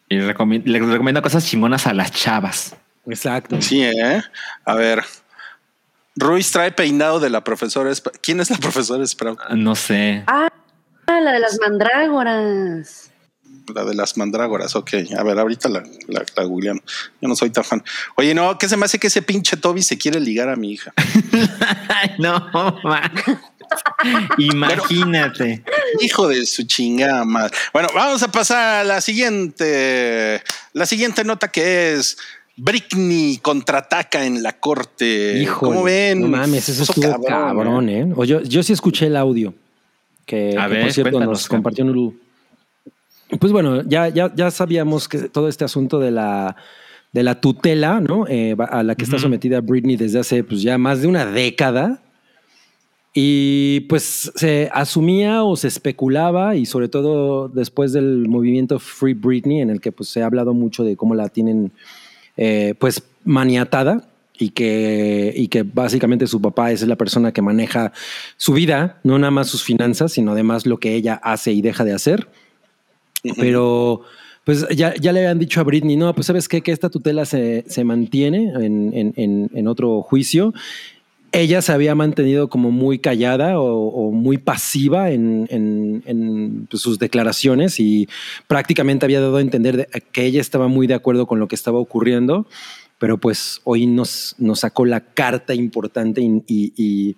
Y 0.08 0.16
le 0.16 0.28
recomiendo 0.32 1.20
cosas 1.20 1.44
chingonas 1.44 1.86
a 1.86 1.92
las 1.92 2.12
chavas. 2.12 2.76
Exacto. 3.06 3.60
Sí, 3.60 3.82
¿eh? 3.82 4.22
A 4.64 4.74
ver. 4.74 5.02
Ruiz 6.16 6.50
trae 6.50 6.72
peinado 6.72 7.20
de 7.20 7.30
la 7.30 7.44
profesora. 7.44 7.92
¿Quién 8.20 8.40
es 8.40 8.50
la 8.50 8.56
profesora 8.56 9.06
Sprout? 9.06 9.38
No 9.50 9.74
sé. 9.74 10.24
Ah, 10.26 10.48
la 11.06 11.32
de 11.32 11.40
las 11.40 11.58
mandrágoras. 11.60 13.07
La 13.74 13.84
de 13.84 13.94
las 13.94 14.16
mandrágoras. 14.16 14.76
Ok, 14.76 14.94
a 15.16 15.22
ver, 15.22 15.38
ahorita 15.38 15.68
la, 15.68 15.82
la, 16.06 16.24
la 16.36 16.44
googleamos. 16.44 16.82
Yo 17.20 17.28
no 17.28 17.36
soy 17.36 17.50
tan 17.50 17.64
fan. 17.64 17.82
Oye, 18.16 18.34
no, 18.34 18.58
¿qué 18.58 18.68
se 18.68 18.76
me 18.76 18.84
hace 18.84 18.98
que 18.98 19.08
ese 19.08 19.22
pinche 19.22 19.56
Toby 19.56 19.82
se 19.82 19.98
quiere 19.98 20.20
ligar 20.20 20.48
a 20.48 20.56
mi 20.56 20.72
hija? 20.72 20.92
No, 22.18 22.48
ma. 22.84 23.10
Imagínate. 24.38 25.62
Hijo 26.00 26.28
de 26.28 26.46
su 26.46 26.64
chingada 26.64 27.24
madre. 27.24 27.56
Bueno, 27.72 27.88
vamos 27.94 28.22
a 28.22 28.30
pasar 28.30 28.80
a 28.80 28.84
la 28.84 29.00
siguiente. 29.00 30.42
La 30.72 30.86
siguiente 30.86 31.24
nota 31.24 31.48
que 31.48 31.94
es 31.94 32.16
Britney 32.56 33.38
contraataca 33.38 34.24
en 34.24 34.42
la 34.42 34.52
corte. 34.58 35.38
Hijo. 35.38 35.66
¿Cómo 35.66 35.82
ven? 35.84 36.20
No 36.20 36.28
mames, 36.28 36.68
eso 36.68 36.82
estuvo 36.82 37.22
cabrón, 37.22 37.88
¿eh? 37.88 38.12
O 38.16 38.24
yo, 38.24 38.42
yo 38.42 38.62
sí 38.62 38.72
escuché 38.72 39.06
el 39.06 39.16
audio 39.16 39.54
que, 40.26 40.56
A 40.58 40.66
que, 40.66 40.74
ver, 40.74 40.82
por 40.84 40.92
cierto 40.92 41.20
nos 41.20 41.48
compartió 41.48 41.84
Nuru. 41.84 42.14
Pues 43.38 43.52
bueno, 43.52 43.82
ya, 43.82 44.08
ya, 44.08 44.34
ya 44.34 44.50
sabíamos 44.50 45.08
que 45.08 45.28
todo 45.28 45.48
este 45.48 45.64
asunto 45.64 45.98
de 45.98 46.10
la, 46.10 46.56
de 47.12 47.22
la 47.22 47.40
tutela, 47.40 48.00
¿no? 48.00 48.26
Eh, 48.26 48.56
a 48.58 48.82
la 48.82 48.94
que 48.94 49.04
está 49.04 49.18
sometida 49.18 49.60
Britney 49.60 49.96
desde 49.96 50.20
hace 50.20 50.44
pues 50.44 50.62
ya 50.62 50.78
más 50.78 51.02
de 51.02 51.08
una 51.08 51.26
década. 51.26 52.00
Y 53.14 53.80
pues 53.88 54.30
se 54.36 54.70
asumía 54.72 55.42
o 55.42 55.56
se 55.56 55.66
especulaba, 55.66 56.54
y 56.54 56.66
sobre 56.66 56.88
todo 56.88 57.48
después 57.48 57.92
del 57.92 58.28
movimiento 58.28 58.78
Free 58.78 59.14
Britney, 59.14 59.60
en 59.60 59.70
el 59.70 59.80
que 59.80 59.90
pues 59.90 60.08
se 60.08 60.22
ha 60.22 60.26
hablado 60.26 60.54
mucho 60.54 60.84
de 60.84 60.96
cómo 60.96 61.14
la 61.14 61.28
tienen 61.28 61.72
eh, 62.36 62.74
pues 62.78 63.02
maniatada 63.24 64.08
y 64.38 64.50
que, 64.50 65.34
y 65.36 65.48
que 65.48 65.64
básicamente 65.64 66.28
su 66.28 66.40
papá 66.40 66.70
es 66.70 66.86
la 66.86 66.96
persona 66.96 67.32
que 67.32 67.42
maneja 67.42 67.92
su 68.36 68.52
vida, 68.52 69.00
no 69.02 69.18
nada 69.18 69.32
más 69.32 69.48
sus 69.48 69.64
finanzas, 69.64 70.12
sino 70.12 70.32
además 70.32 70.64
lo 70.64 70.78
que 70.78 70.94
ella 70.94 71.14
hace 71.22 71.52
y 71.52 71.60
deja 71.60 71.84
de 71.84 71.94
hacer. 71.94 72.28
Pero 73.36 74.02
pues 74.44 74.66
ya, 74.74 74.94
ya 74.94 75.12
le 75.12 75.20
habían 75.20 75.38
dicho 75.38 75.60
a 75.60 75.64
Britney, 75.64 75.96
no, 75.96 76.14
pues 76.14 76.26
sabes 76.26 76.48
qué, 76.48 76.62
que 76.62 76.72
esta 76.72 76.88
tutela 76.88 77.24
se, 77.26 77.64
se 77.68 77.84
mantiene 77.84 78.50
en, 78.64 78.92
en- 78.94 79.12
en- 79.16 79.50
en 79.54 79.68
otro 79.68 80.00
juicio. 80.02 80.54
Ella 81.32 81.60
se 81.60 81.72
había 81.72 81.94
mantenido 81.94 82.48
como 82.48 82.70
muy 82.70 82.98
callada 82.98 83.60
o, 83.60 83.88
o 83.88 84.12
muy 84.12 84.38
pasiva 84.38 85.10
en, 85.10 86.66
pues, 86.70 86.82
sus 86.82 86.98
declaraciones 86.98 87.78
y 87.80 88.08
prácticamente 88.46 89.04
había 89.04 89.20
dado 89.20 89.36
a 89.36 89.42
entender 89.42 89.76
de- 89.76 89.88
que 90.12 90.24
ella 90.24 90.40
estaba 90.40 90.68
muy 90.68 90.86
de 90.86 90.94
acuerdo 90.94 91.26
con 91.26 91.38
lo 91.38 91.46
que 91.48 91.54
estaba 91.54 91.78
ocurriendo, 91.78 92.46
pero 92.98 93.18
pues 93.18 93.60
hoy 93.64 93.86
nos, 93.86 94.34
nos 94.38 94.60
sacó 94.60 94.86
la 94.86 95.00
carta 95.00 95.54
importante 95.54 96.22
y, 96.22 96.42
y- 96.46 96.72
y 96.76 97.16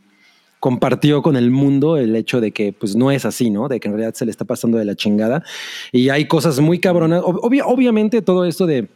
compartió 0.60 1.22
con 1.22 1.36
el 1.36 1.50
mundo 1.50 1.96
el 1.96 2.14
hecho 2.14 2.40
de 2.40 2.52
que 2.52 2.72
pues 2.72 2.94
no 2.94 3.10
es 3.10 3.24
así, 3.24 3.50
¿no? 3.50 3.66
De 3.68 3.80
que 3.80 3.88
en 3.88 3.94
realidad 3.94 4.14
se 4.14 4.24
le 4.26 4.30
está 4.30 4.44
pasando 4.44 4.78
de 4.78 4.84
la 4.84 4.94
chingada 4.94 5.42
y 5.90 6.10
hay 6.10 6.26
cosas 6.26 6.60
muy 6.60 6.78
cabronas. 6.78 7.22
Ob- 7.22 7.40
obvia- 7.42 7.64
obviamente 7.66 8.22
todo 8.22 8.44
esto 8.44 8.66
de 8.66 8.88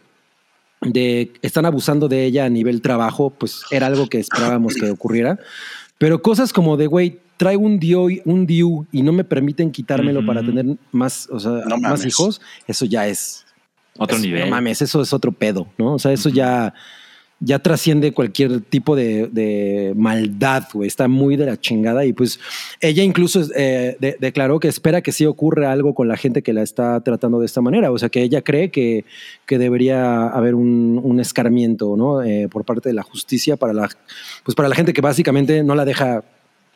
de 0.83 1.33
están 1.41 1.65
abusando 1.65 2.09
de 2.09 2.25
ella 2.27 2.45
a 2.45 2.49
nivel 2.51 2.83
trabajo, 2.83 3.31
pues 3.31 3.63
era 3.71 3.87
algo 3.87 4.07
que 4.09 4.19
esperábamos 4.19 4.75
que 4.75 4.91
ocurriera. 4.91 5.39
Pero 5.97 6.21
cosas 6.21 6.53
como 6.53 6.77
de, 6.77 6.87
güey, 6.87 7.21
traigo 7.39 7.63
un 7.63 7.79
DIU, 7.79 8.21
un 8.27 8.47
DIU 8.47 8.87
y 8.93 9.03
no 9.03 9.13
me 9.13 9.25
permiten 9.25 9.71
quitármelo 9.71 10.27
para 10.27 10.43
tener 10.43 10.67
más, 10.93 11.27
o 11.31 11.41
sea, 11.41 11.53
No 11.67 11.79
más 11.79 12.05
hijos, 12.05 12.41
eso 12.67 12.85
ya 12.85 13.07
es 13.07 13.47
Otro 13.97 14.19
nivel. 14.19 14.41
No 14.43 14.47
mames, 14.49 14.83
eso 14.83 15.01
es 15.01 15.13
otro 15.15 15.33
pedo, 15.33 15.69
¿no? 15.79 15.95
O 15.95 15.99
sea, 15.99 16.13
eso 16.13 16.29
ya, 16.29 16.75
ya 17.41 17.59
trasciende 17.59 18.13
cualquier 18.13 18.61
tipo 18.61 18.97
de, 18.97 19.93
maldad, 19.97 20.65
güey. 20.73 20.87
Está 20.87 21.09
muy 21.09 21.37
de 21.37 21.47
la 21.47 21.61
chingada. 21.61 22.05
Y 22.05 22.13
pues 22.13 22.41
ella 22.81 23.03
incluso 23.03 23.43
eh, 23.55 23.97
de- 24.01 24.17
declaró 24.19 24.61
que 24.61 24.69
espera 24.69 25.03
que 25.03 25.13
sí 25.13 25.27
ocurra 25.27 25.73
algo 25.73 25.95
con 25.95 26.09
la 26.09 26.17
gente 26.17 26.43
que 26.43 26.53
la 26.53 26.63
está 26.63 27.01
tratando 27.01 27.41
de 27.41 27.47
esta 27.47 27.61
manera. 27.61 27.91
O 27.93 27.99
sea, 27.99 28.09
que 28.09 28.23
ella 28.23 28.43
cree 28.43 28.71
que, 28.71 29.05
que 29.47 29.59
debería 29.59 30.27
haber 30.29 30.55
un, 30.55 31.01
un 31.03 31.21
escarmiento, 31.21 31.97
¿no? 31.97 32.23
Eh, 32.23 32.49
por 32.51 32.65
parte 32.65 32.89
de 32.89 32.95
la 32.95 33.03
justicia 33.03 33.57
para 33.57 33.73
la, 33.73 33.89
pues 34.45 34.55
para 34.55 34.69
la 34.69 34.75
gente 34.75 34.93
que 34.93 35.01
básicamente 35.01 35.63
no 35.63 35.75
la 35.75 35.85
deja 35.85 36.23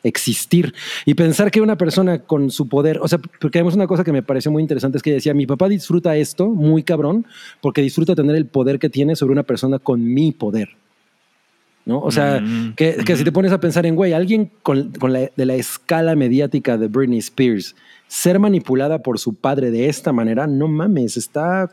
existir 0.03 0.73
y 1.05 1.13
pensar 1.13 1.51
que 1.51 1.61
una 1.61 1.77
persona 1.77 2.19
con 2.19 2.49
su 2.51 2.67
poder, 2.69 2.99
o 3.01 3.07
sea, 3.07 3.19
porque 3.41 3.57
además 3.59 3.75
una 3.75 3.87
cosa 3.87 4.03
que 4.03 4.11
me 4.13 4.23
pareció 4.23 4.51
muy 4.51 4.61
interesante 4.61 4.97
es 4.97 5.03
que 5.03 5.11
decía, 5.13 5.33
mi 5.33 5.45
papá 5.45 5.67
disfruta 5.67 6.15
esto 6.15 6.47
muy 6.47 6.83
cabrón 6.83 7.25
porque 7.61 7.81
disfruta 7.81 8.15
tener 8.15 8.35
el 8.35 8.45
poder 8.45 8.79
que 8.79 8.89
tiene 8.89 9.15
sobre 9.15 9.33
una 9.33 9.43
persona 9.43 9.79
con 9.79 10.03
mi 10.03 10.31
poder. 10.31 10.69
¿No? 11.85 12.01
O 12.01 12.11
sea, 12.11 12.39
Mm, 12.39 12.75
que, 12.75 12.97
que 13.03 13.15
si 13.15 13.23
te 13.23 13.31
pones 13.31 13.51
a 13.51 13.59
pensar 13.59 13.85
en, 13.87 13.95
güey, 13.95 14.13
alguien 14.13 14.51
con, 14.61 14.91
con 14.91 15.11
la, 15.11 15.29
de 15.35 15.45
la 15.45 15.55
escala 15.55 16.15
mediática 16.15 16.77
de 16.77 16.87
Britney 16.87 17.17
Spears, 17.17 17.75
ser 18.07 18.37
manipulada 18.37 18.99
por 19.01 19.17
su 19.17 19.33
padre 19.33 19.71
de 19.71 19.89
esta 19.89 20.11
manera, 20.13 20.45
no 20.45 20.67
mames, 20.67 21.17
está... 21.17 21.71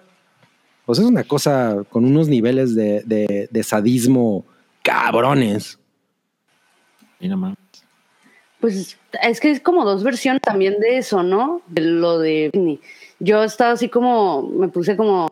O 0.86 0.94
sea, 0.94 1.04
es 1.04 1.10
una 1.10 1.24
cosa 1.24 1.82
con 1.90 2.04
unos 2.04 2.28
niveles 2.28 2.74
de, 2.74 3.02
de- 3.04 3.48
de 3.50 3.62
sadismo 3.62 4.46
cabrones. 4.82 5.78
Y 7.20 7.28
no 7.28 7.36
mames. 7.36 7.58
Pues 8.60 8.96
es 9.22 9.40
que 9.40 9.50
es 9.50 9.60
como 9.60 9.84
dos 9.84 10.02
versiones 10.02 10.42
también 10.42 10.80
de 10.80 10.98
eso, 10.98 11.22
¿no? 11.22 11.62
De 11.66 11.82
lo 11.82 12.18
de 12.18 12.50
Britney. 12.52 12.80
Yo 13.18 13.42
estaba 13.44 13.72
así 13.72 13.88
como, 13.88 14.42
me 14.42 14.68
puse 14.68 14.96
como 14.96 15.28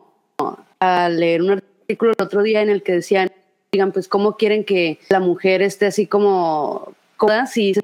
a 0.79 1.09
leer 1.09 1.41
un 1.41 1.51
artículo 1.51 2.11
el 2.17 2.23
otro 2.23 2.43
día 2.43 2.61
en 2.61 2.69
el 2.69 2.83
que 2.83 2.93
decían, 2.93 3.31
digan, 3.71 3.91
pues 3.91 4.07
cómo 4.07 4.37
quieren 4.37 4.63
que 4.63 4.99
la 5.09 5.19
mujer 5.19 5.61
esté 5.61 5.87
así 5.87 6.07
como 6.07 6.93
si 7.51 7.73
se 7.73 7.83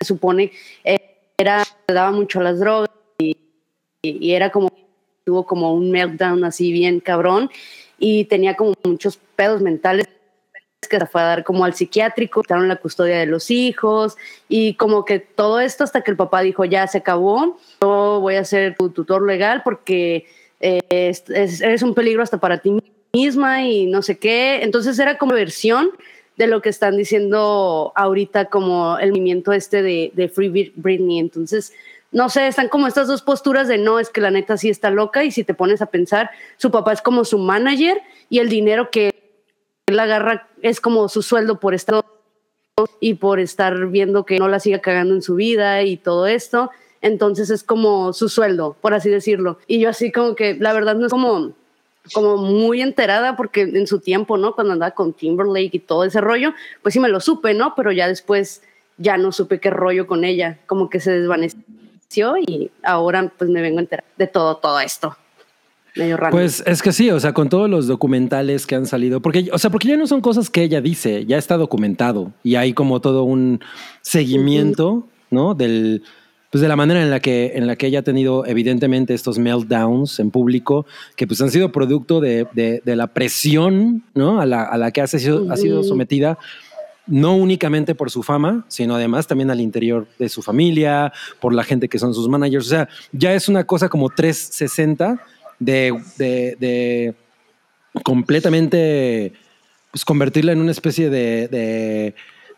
supone 0.00 0.52
eh, 0.84 0.98
era, 1.36 1.62
le 1.88 1.94
daba 1.94 2.12
mucho 2.12 2.40
a 2.40 2.44
las 2.44 2.58
drogas 2.60 2.90
y- 3.18 3.36
y 4.02 4.32
era 4.32 4.50
como, 4.50 4.68
tuvo 5.24 5.44
como 5.44 5.74
un 5.74 5.90
meltdown 5.90 6.44
así 6.44 6.72
bien 6.72 7.00
cabrón 7.00 7.50
y 7.98 8.24
tenía 8.24 8.56
como 8.56 8.72
muchos 8.84 9.18
pedos 9.36 9.60
mentales 9.60 10.06
que 10.88 10.98
se 10.98 11.06
fue 11.06 11.20
a 11.20 11.24
dar 11.24 11.44
como 11.44 11.64
al 11.64 11.74
psiquiátrico, 11.74 12.42
quitaron 12.42 12.66
la 12.68 12.76
custodia 12.76 13.18
de 13.18 13.26
los 13.26 13.50
hijos 13.50 14.16
y 14.48 14.74
como 14.74 15.04
que 15.04 15.18
todo 15.20 15.60
esto 15.60 15.84
hasta 15.84 16.00
que 16.00 16.10
el 16.10 16.16
papá 16.16 16.40
dijo 16.40 16.64
ya 16.64 16.86
se 16.86 16.98
acabó, 16.98 17.58
yo 17.82 18.18
voy 18.20 18.36
a 18.36 18.44
ser 18.44 18.76
tu 18.76 18.90
tutor 18.90 19.26
legal 19.26 19.62
porque 19.62 20.26
eh, 20.62 20.80
es- 20.90 21.24
es- 21.30 21.60
eres 21.60 21.82
un 21.82 21.94
peligro 21.94 22.22
hasta 22.22 22.38
para 22.38 22.58
ti 22.58 22.76
misma 23.12 23.62
y 23.66 23.86
no 23.86 24.02
sé 24.02 24.18
qué. 24.18 24.60
Entonces 24.62 24.98
era 24.98 25.16
como 25.18 25.32
versión 25.34 25.90
de 26.36 26.46
lo 26.46 26.60
que 26.62 26.68
están 26.70 26.96
diciendo 26.96 27.92
ahorita 27.96 28.46
como 28.46 28.98
el 28.98 29.10
movimiento 29.10 29.52
este 29.52 29.82
de, 29.82 30.10
de 30.14 30.28
Free 30.28 30.48
Brit- 30.50 30.72
Britney. 30.76 31.18
Entonces, 31.18 31.72
no 32.12 32.28
sé, 32.28 32.46
están 32.46 32.68
como 32.68 32.86
estas 32.88 33.06
dos 33.08 33.22
posturas 33.22 33.68
de 33.68 33.78
no, 33.78 33.98
es 34.00 34.10
que 34.10 34.20
la 34.20 34.30
neta 34.30 34.56
sí 34.56 34.68
está 34.68 34.90
loca 34.90 35.24
y 35.24 35.30
si 35.30 35.44
te 35.44 35.54
pones 35.54 35.80
a 35.82 35.86
pensar, 35.86 36.30
su 36.56 36.70
papá 36.70 36.92
es 36.92 37.00
como 37.02 37.24
su 37.24 37.38
manager 37.38 38.00
y 38.28 38.38
el 38.40 38.48
dinero 38.48 38.90
que 38.90 39.14
él 39.90 40.00
agarra 40.00 40.48
es 40.62 40.80
como 40.80 41.08
su 41.08 41.22
sueldo 41.22 41.60
por 41.60 41.74
estar 41.74 42.04
y 42.98 43.14
por 43.14 43.40
estar 43.40 43.86
viendo 43.88 44.24
que 44.24 44.38
no 44.38 44.48
la 44.48 44.60
siga 44.60 44.80
cagando 44.80 45.14
en 45.14 45.22
su 45.22 45.34
vida 45.34 45.82
y 45.82 45.96
todo 45.96 46.26
esto. 46.26 46.70
Entonces 47.02 47.50
es 47.50 47.62
como 47.62 48.12
su 48.12 48.28
sueldo, 48.28 48.76
por 48.80 48.94
así 48.94 49.10
decirlo. 49.10 49.58
Y 49.66 49.80
yo 49.80 49.90
así 49.90 50.12
como 50.12 50.34
que 50.34 50.54
la 50.54 50.72
verdad 50.72 50.96
no 50.96 51.06
es 51.06 51.12
como 51.12 51.52
como 52.14 52.38
muy 52.38 52.80
enterada 52.80 53.36
porque 53.36 53.62
en 53.62 53.86
su 53.86 54.00
tiempo, 54.00 54.36
¿no? 54.36 54.54
Cuando 54.54 54.72
andaba 54.72 54.92
con 54.92 55.12
Timberlake 55.12 55.70
y 55.76 55.78
todo 55.80 56.04
ese 56.04 56.20
rollo, 56.20 56.54
pues 56.82 56.94
sí 56.94 57.00
me 57.00 57.08
lo 57.08 57.20
supe, 57.20 57.54
¿no? 57.54 57.74
Pero 57.74 57.92
ya 57.92 58.08
después 58.08 58.62
ya 58.96 59.16
no 59.16 59.32
supe 59.32 59.60
qué 59.60 59.70
rollo 59.70 60.06
con 60.06 60.24
ella, 60.24 60.58
como 60.66 60.90
que 60.90 61.00
se 61.00 61.12
desvaneció 61.12 62.36
y 62.38 62.70
ahora 62.82 63.32
pues 63.36 63.50
me 63.50 63.62
vengo 63.62 63.78
a 63.78 63.82
enterar 63.82 64.04
de 64.16 64.26
todo, 64.26 64.56
todo 64.56 64.80
esto. 64.80 65.16
Medio 65.96 66.16
raro. 66.16 66.30
Pues 66.32 66.62
es 66.66 66.82
que 66.82 66.92
sí, 66.92 67.10
o 67.10 67.18
sea, 67.20 67.32
con 67.32 67.48
todos 67.48 67.68
los 67.68 67.86
documentales 67.86 68.66
que 68.66 68.74
han 68.76 68.86
salido, 68.86 69.20
porque, 69.20 69.48
o 69.52 69.58
sea, 69.58 69.70
porque 69.70 69.88
ya 69.88 69.96
no 69.96 70.06
son 70.06 70.20
cosas 70.20 70.48
que 70.50 70.62
ella 70.62 70.80
dice, 70.80 71.26
ya 71.26 71.36
está 71.38 71.56
documentado 71.56 72.32
y 72.42 72.54
hay 72.54 72.72
como 72.74 73.00
todo 73.00 73.24
un 73.24 73.60
seguimiento, 74.02 75.06
¿no? 75.30 75.54
Del, 75.54 76.02
pues 76.50 76.60
de 76.62 76.68
la 76.68 76.76
manera 76.76 77.02
en 77.02 77.10
la 77.10 77.20
que, 77.20 77.52
en 77.54 77.66
la 77.66 77.76
que 77.76 77.86
ella 77.86 78.00
ha 78.00 78.02
tenido 78.02 78.44
evidentemente 78.46 79.14
estos 79.14 79.38
meltdowns 79.38 80.18
en 80.20 80.30
público, 80.30 80.86
que 81.16 81.26
pues 81.26 81.40
han 81.40 81.50
sido 81.50 81.72
producto 81.72 82.20
de, 82.20 82.46
de- 82.52 82.82
de 82.84 82.96
la 82.96 83.06
presión, 83.08 84.02
¿no? 84.14 84.40
A 84.40 84.46
la, 84.46 84.62
a 84.64 84.76
la 84.76 84.90
que 84.90 85.00
ha 85.00 85.06
sido, 85.06 85.50
ha 85.52 85.56
sido 85.56 85.82
sometida 85.84 86.38
no 87.06 87.34
únicamente 87.34 87.94
por 87.96 88.10
su 88.10 88.22
fama, 88.22 88.64
sino 88.68 88.94
además 88.94 89.26
también 89.26 89.50
al 89.50 89.60
interior 89.60 90.06
de 90.18 90.28
su 90.28 90.42
familia, 90.42 91.12
por 91.40 91.52
la 91.52 91.64
gente 91.64 91.88
que 91.88 91.98
son 91.98 92.14
sus 92.14 92.28
managers. 92.28 92.66
O 92.66 92.70
sea, 92.70 92.88
ya 93.10 93.34
es 93.34 93.48
una 93.48 93.64
cosa 93.64 93.88
como 93.88 94.10
360 94.10 95.20
de, 95.60 95.94
de, 96.18 96.56
de 96.58 97.14
completamente 98.02 99.32
pues, 99.92 100.04
convertirla 100.04 100.52
en 100.52 100.60
una 100.60 100.72
especie 100.72 101.10
de, 101.10 101.46
de, 101.48 102.14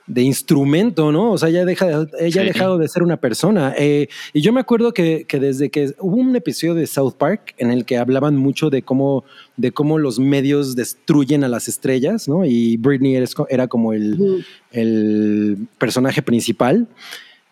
de 0.06 0.22
instrumento, 0.22 1.12
¿no? 1.12 1.32
O 1.32 1.38
sea, 1.38 1.48
ella, 1.48 1.64
deja, 1.64 2.06
ella 2.18 2.42
ha 2.42 2.44
dejado 2.44 2.78
de 2.78 2.88
ser 2.88 3.02
una 3.02 3.18
persona. 3.18 3.74
Eh, 3.76 4.08
y 4.32 4.40
yo 4.40 4.52
me 4.52 4.60
acuerdo 4.60 4.92
que, 4.92 5.24
que 5.26 5.38
desde 5.38 5.70
que 5.70 5.94
hubo 5.98 6.16
un 6.16 6.34
episodio 6.36 6.74
de 6.74 6.86
South 6.86 7.14
Park 7.18 7.54
en 7.58 7.70
el 7.70 7.84
que 7.84 7.96
hablaban 7.96 8.36
mucho 8.36 8.70
de 8.70 8.82
cómo, 8.82 9.24
de 9.56 9.72
cómo 9.72 9.98
los 9.98 10.18
medios 10.18 10.76
destruyen 10.76 11.44
a 11.44 11.48
las 11.48 11.68
estrellas, 11.68 12.28
¿no? 12.28 12.44
Y 12.44 12.76
Britney 12.76 13.16
era, 13.16 13.26
era 13.48 13.68
como 13.68 13.92
el, 13.92 14.44
el 14.70 15.68
personaje 15.78 16.22
principal. 16.22 16.86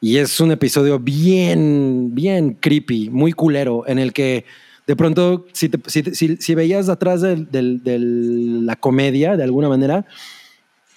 Y 0.02 0.16
es 0.16 0.40
un 0.40 0.50
episodio 0.50 0.98
bien, 0.98 2.14
bien 2.14 2.54
creepy, 2.54 3.10
muy 3.10 3.32
culero, 3.32 3.84
en 3.86 3.98
el 3.98 4.14
que 4.14 4.46
de 4.90 4.96
pronto, 4.96 5.46
si, 5.52 5.68
te- 5.68 5.88
si, 5.88 6.02
si- 6.16 6.36
si 6.38 6.54
veías 6.56 6.88
atrás 6.88 7.20
de 7.22 7.46
la 7.52 8.74
comedia, 8.74 9.36
de 9.36 9.44
alguna 9.44 9.68
manera, 9.68 10.04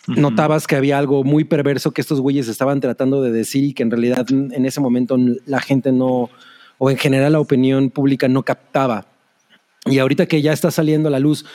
notabas 0.07 0.65
que 0.65 0.75
había 0.75 0.97
algo 0.97 1.23
muy 1.23 1.43
perverso 1.43 1.91
que 1.91 2.01
estos 2.01 2.19
güeyes 2.19 2.47
estaban 2.47 2.81
tratando 2.81 3.21
de 3.21 3.31
decir 3.31 3.63
y 3.65 3.73
que 3.73 3.83
en 3.83 3.91
realidad 3.91 4.25
en 4.31 4.65
ese 4.65 4.81
momento 4.81 5.15
la 5.45 5.61
gente 5.61 5.91
no, 5.91 6.31
o 6.79 6.89
en 6.89 6.97
general 6.97 7.33
la 7.33 7.39
opinión 7.39 7.91
pública 7.91 8.27
no 8.27 8.41
captaba. 8.43 9.05
Y 9.85 9.99
ahorita 9.99 10.25
que 10.25 10.41
ya 10.41 10.53
está 10.53 10.71
saliendo 10.71 11.09
a 11.09 11.11
la 11.11 11.19
luz 11.19 11.45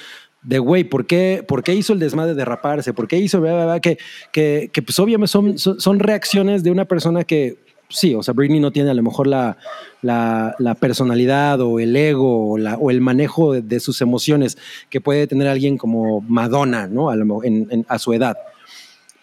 de, 0.42 0.60
güey, 0.60 0.84
¿por 0.84 1.06
qué, 1.06 1.44
¿por 1.46 1.64
qué 1.64 1.74
hizo 1.74 1.92
el 1.92 1.98
desmadre 1.98 2.34
de 2.36 2.44
raparse? 2.44 2.92
¿Por 2.94 3.08
qué 3.08 3.18
hizo, 3.18 3.40
bla, 3.40 3.52
bla, 3.54 3.64
bla? 3.64 3.80
que, 3.80 3.98
que, 4.32 4.70
que 4.72 4.80
pues 4.82 4.96
obviamente 5.00 5.32
son, 5.32 5.58
son 5.58 5.98
reacciones 5.98 6.62
de 6.62 6.70
una 6.70 6.84
persona 6.84 7.24
que, 7.24 7.58
sí, 7.88 8.14
o 8.14 8.22
sea, 8.22 8.34
Britney 8.34 8.60
no 8.60 8.70
tiene 8.70 8.90
a 8.90 8.94
lo 8.94 9.02
mejor 9.02 9.26
la, 9.26 9.56
la, 10.02 10.76
personalidad 10.78 11.60
o 11.60 11.80
el 11.80 11.94
ego 11.96 12.52
o, 12.52 12.90
el 12.90 13.00
manejo 13.00 13.54
de, 13.54 13.80
sus 13.80 14.00
emociones 14.00 14.58
que 14.90 15.00
puede 15.00 15.26
tener 15.26 15.48
alguien 15.48 15.78
como 15.78 16.20
Madonna, 16.22 16.86
¿no? 16.86 17.10
A, 17.10 17.98
su 17.98 18.12
edad. 18.12 18.36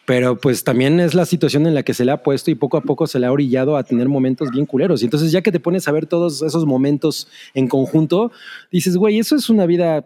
Pero 0.05 0.37
pues 0.37 0.63
también 0.63 0.99
es 0.99 1.15
la 1.15 1.25
situación 1.25 1.65
en 1.65 1.73
la 1.73 1.81
que 1.81 1.95
se 1.95 2.05
le 2.05 2.11
ha 2.11 2.21
puesto 2.21 2.51
y 2.51 2.55
poco 2.55 2.77
a 2.77 2.81
poco 2.81 3.07
se 3.07 3.17
le 3.17 3.25
ha 3.25 3.31
orillado 3.31 3.75
a 3.75 3.83
tener 3.83 4.07
momentos 4.07 4.51
bien 4.51 4.65
culeros. 4.65 5.01
Y 5.01 5.05
entonces 5.05 5.31
ya 5.31 5.41
que 5.41 5.51
te 5.51 5.59
pones 5.59 5.87
a 5.87 5.91
ver 5.91 6.05
todos 6.05 6.41
esos 6.43 6.65
momentos 6.65 7.27
en 7.53 7.67
conjunto, 7.67 8.31
dices, 8.71 8.97
güey, 8.97 9.19
eso 9.19 9.35
es 9.35 9.49
una 9.49 9.65
vida... 9.65 10.05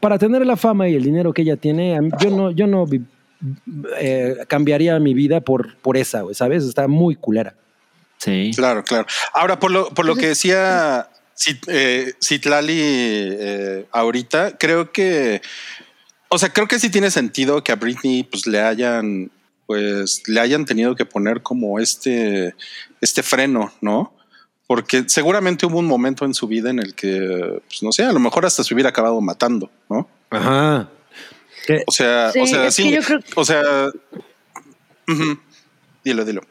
Para 0.00 0.18
tener 0.18 0.44
la 0.44 0.56
fama 0.56 0.88
y 0.88 0.96
el 0.96 1.04
dinero 1.04 1.32
que 1.32 1.42
ella 1.42 1.56
tiene, 1.56 1.96
yo 2.20 2.30
no, 2.30 2.50
yo 2.50 2.66
no 2.66 2.84
eh, 3.98 4.36
cambiaría 4.48 4.98
mi 4.98 5.14
vida 5.14 5.40
por, 5.40 5.76
por 5.78 5.96
esa, 5.96 6.22
¿sabes? 6.32 6.64
Está 6.64 6.88
muy 6.88 7.16
culera. 7.16 7.54
Sí. 8.18 8.52
Claro, 8.54 8.82
claro. 8.82 9.06
Ahora, 9.34 9.58
por 9.58 9.70
lo, 9.70 9.90
por 9.90 10.06
lo 10.06 10.16
que 10.16 10.28
decía 10.28 11.08
eh, 11.66 12.14
Citlali 12.22 12.78
eh, 12.78 13.86
ahorita, 13.92 14.56
creo 14.58 14.90
que, 14.90 15.42
o 16.28 16.38
sea, 16.38 16.52
creo 16.52 16.66
que 16.66 16.78
sí 16.78 16.90
tiene 16.90 17.10
sentido 17.10 17.62
que 17.62 17.72
a 17.72 17.76
Britney 17.76 18.24
pues 18.24 18.46
le 18.46 18.60
hayan, 18.60 19.30
pues 19.66 20.22
le 20.26 20.40
hayan 20.40 20.64
tenido 20.64 20.94
que 20.94 21.04
poner 21.04 21.42
como 21.42 21.78
este, 21.78 22.54
este 23.00 23.22
freno, 23.22 23.72
¿no? 23.80 24.14
Porque 24.66 25.04
seguramente 25.08 25.66
hubo 25.66 25.78
un 25.78 25.86
momento 25.86 26.24
en 26.24 26.34
su 26.34 26.48
vida 26.48 26.70
en 26.70 26.80
el 26.80 26.94
que, 26.94 27.60
pues 27.68 27.82
no 27.82 27.92
sé, 27.92 28.04
a 28.04 28.12
lo 28.12 28.18
mejor 28.18 28.46
hasta 28.46 28.64
se 28.64 28.74
hubiera 28.74 28.90
acabado 28.90 29.20
matando, 29.20 29.70
¿no? 29.88 30.08
Ajá. 30.30 30.88
¿Qué? 31.66 31.82
O 31.86 31.92
sea, 31.92 32.30
sí, 32.30 32.40
o 32.40 32.46
sea, 32.46 32.70
sí, 32.70 32.96
creo... 33.04 33.20
o 33.34 33.44
sea, 33.44 33.60
uh 33.88 35.12
-huh. 35.12 35.40
dilo, 36.04 36.24
dilo. 36.24 36.42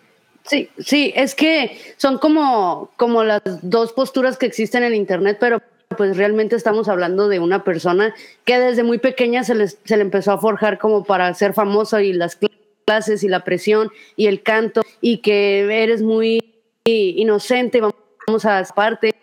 Sí, 0.43 0.69
sí, 0.77 1.11
es 1.15 1.33
que 1.33 1.79
son 1.97 2.19
como, 2.19 2.91
como 2.97 3.23
las 3.23 3.41
dos 3.63 3.93
posturas 3.93 4.37
que 4.37 4.45
existen 4.45 4.83
en 4.83 4.93
Internet, 4.93 5.37
pero 5.39 5.61
pues 5.97 6.17
realmente 6.17 6.55
estamos 6.55 6.87
hablando 6.87 7.27
de 7.29 7.39
una 7.39 7.63
persona 7.63 8.13
que 8.43 8.59
desde 8.59 8.83
muy 8.83 8.99
pequeña 8.99 9.43
se, 9.43 9.55
les, 9.55 9.79
se 9.83 9.95
le 9.97 10.03
empezó 10.03 10.33
a 10.33 10.37
forjar 10.37 10.77
como 10.77 11.03
para 11.03 11.33
ser 11.33 11.53
famosa 11.53 12.03
y 12.03 12.13
las 12.13 12.37
clases 12.85 13.23
y 13.23 13.27
la 13.27 13.43
presión 13.43 13.91
y 14.15 14.27
el 14.27 14.43
canto 14.43 14.81
y 15.01 15.19
que 15.19 15.61
eres 15.83 16.01
muy 16.01 16.53
inocente, 16.85 17.81
vamos 17.81 18.45
a 18.45 18.63
parte 18.75 19.15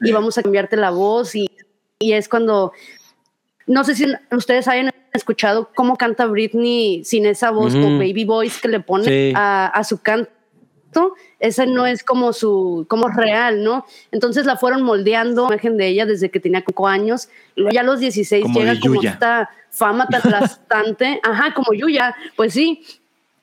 y 0.00 0.10
vamos 0.10 0.36
a 0.36 0.42
cambiarte 0.42 0.76
la 0.76 0.90
voz 0.90 1.36
y, 1.36 1.48
y 2.00 2.12
es 2.14 2.28
cuando, 2.28 2.72
no 3.66 3.84
sé 3.84 3.94
si 3.94 4.06
ustedes 4.32 4.66
hayan 4.66 4.90
escuchado 5.18 5.70
cómo 5.74 5.96
canta 5.96 6.26
Britney 6.26 7.04
sin 7.04 7.26
esa 7.26 7.50
voz 7.50 7.74
Ujú. 7.74 7.86
o 7.86 7.90
baby 7.98 8.24
voice 8.24 8.58
que 8.60 8.68
le 8.68 8.80
pone 8.80 9.04
Sí. 9.04 9.32
a, 9.36 9.66
a 9.66 9.84
su 9.84 10.00
canto, 10.00 11.14
ese 11.38 11.66
no 11.66 11.86
es 11.86 12.02
como 12.02 12.32
su, 12.32 12.86
como 12.88 13.08
real, 13.08 13.62
¿no? 13.62 13.84
Entonces 14.10 14.44
la 14.46 14.56
fueron 14.56 14.82
moldeando, 14.82 15.48
la 15.48 15.54
imagen 15.54 15.76
de 15.76 15.86
ella 15.88 16.06
desde 16.06 16.30
que 16.30 16.40
tenía 16.40 16.62
5 16.66 16.88
años, 16.88 17.28
ya 17.72 17.80
a 17.80 17.84
los 17.84 18.00
16 18.00 18.42
Como 18.42 18.58
llega 18.60 18.78
como 18.80 19.02
esta 19.02 19.50
fama 19.70 20.06
tan 20.08 20.20
aplastante, 20.24 21.20
ajá, 21.22 21.54
como 21.54 21.72
Yuya, 21.74 22.14
pues 22.36 22.52
sí. 22.54 22.82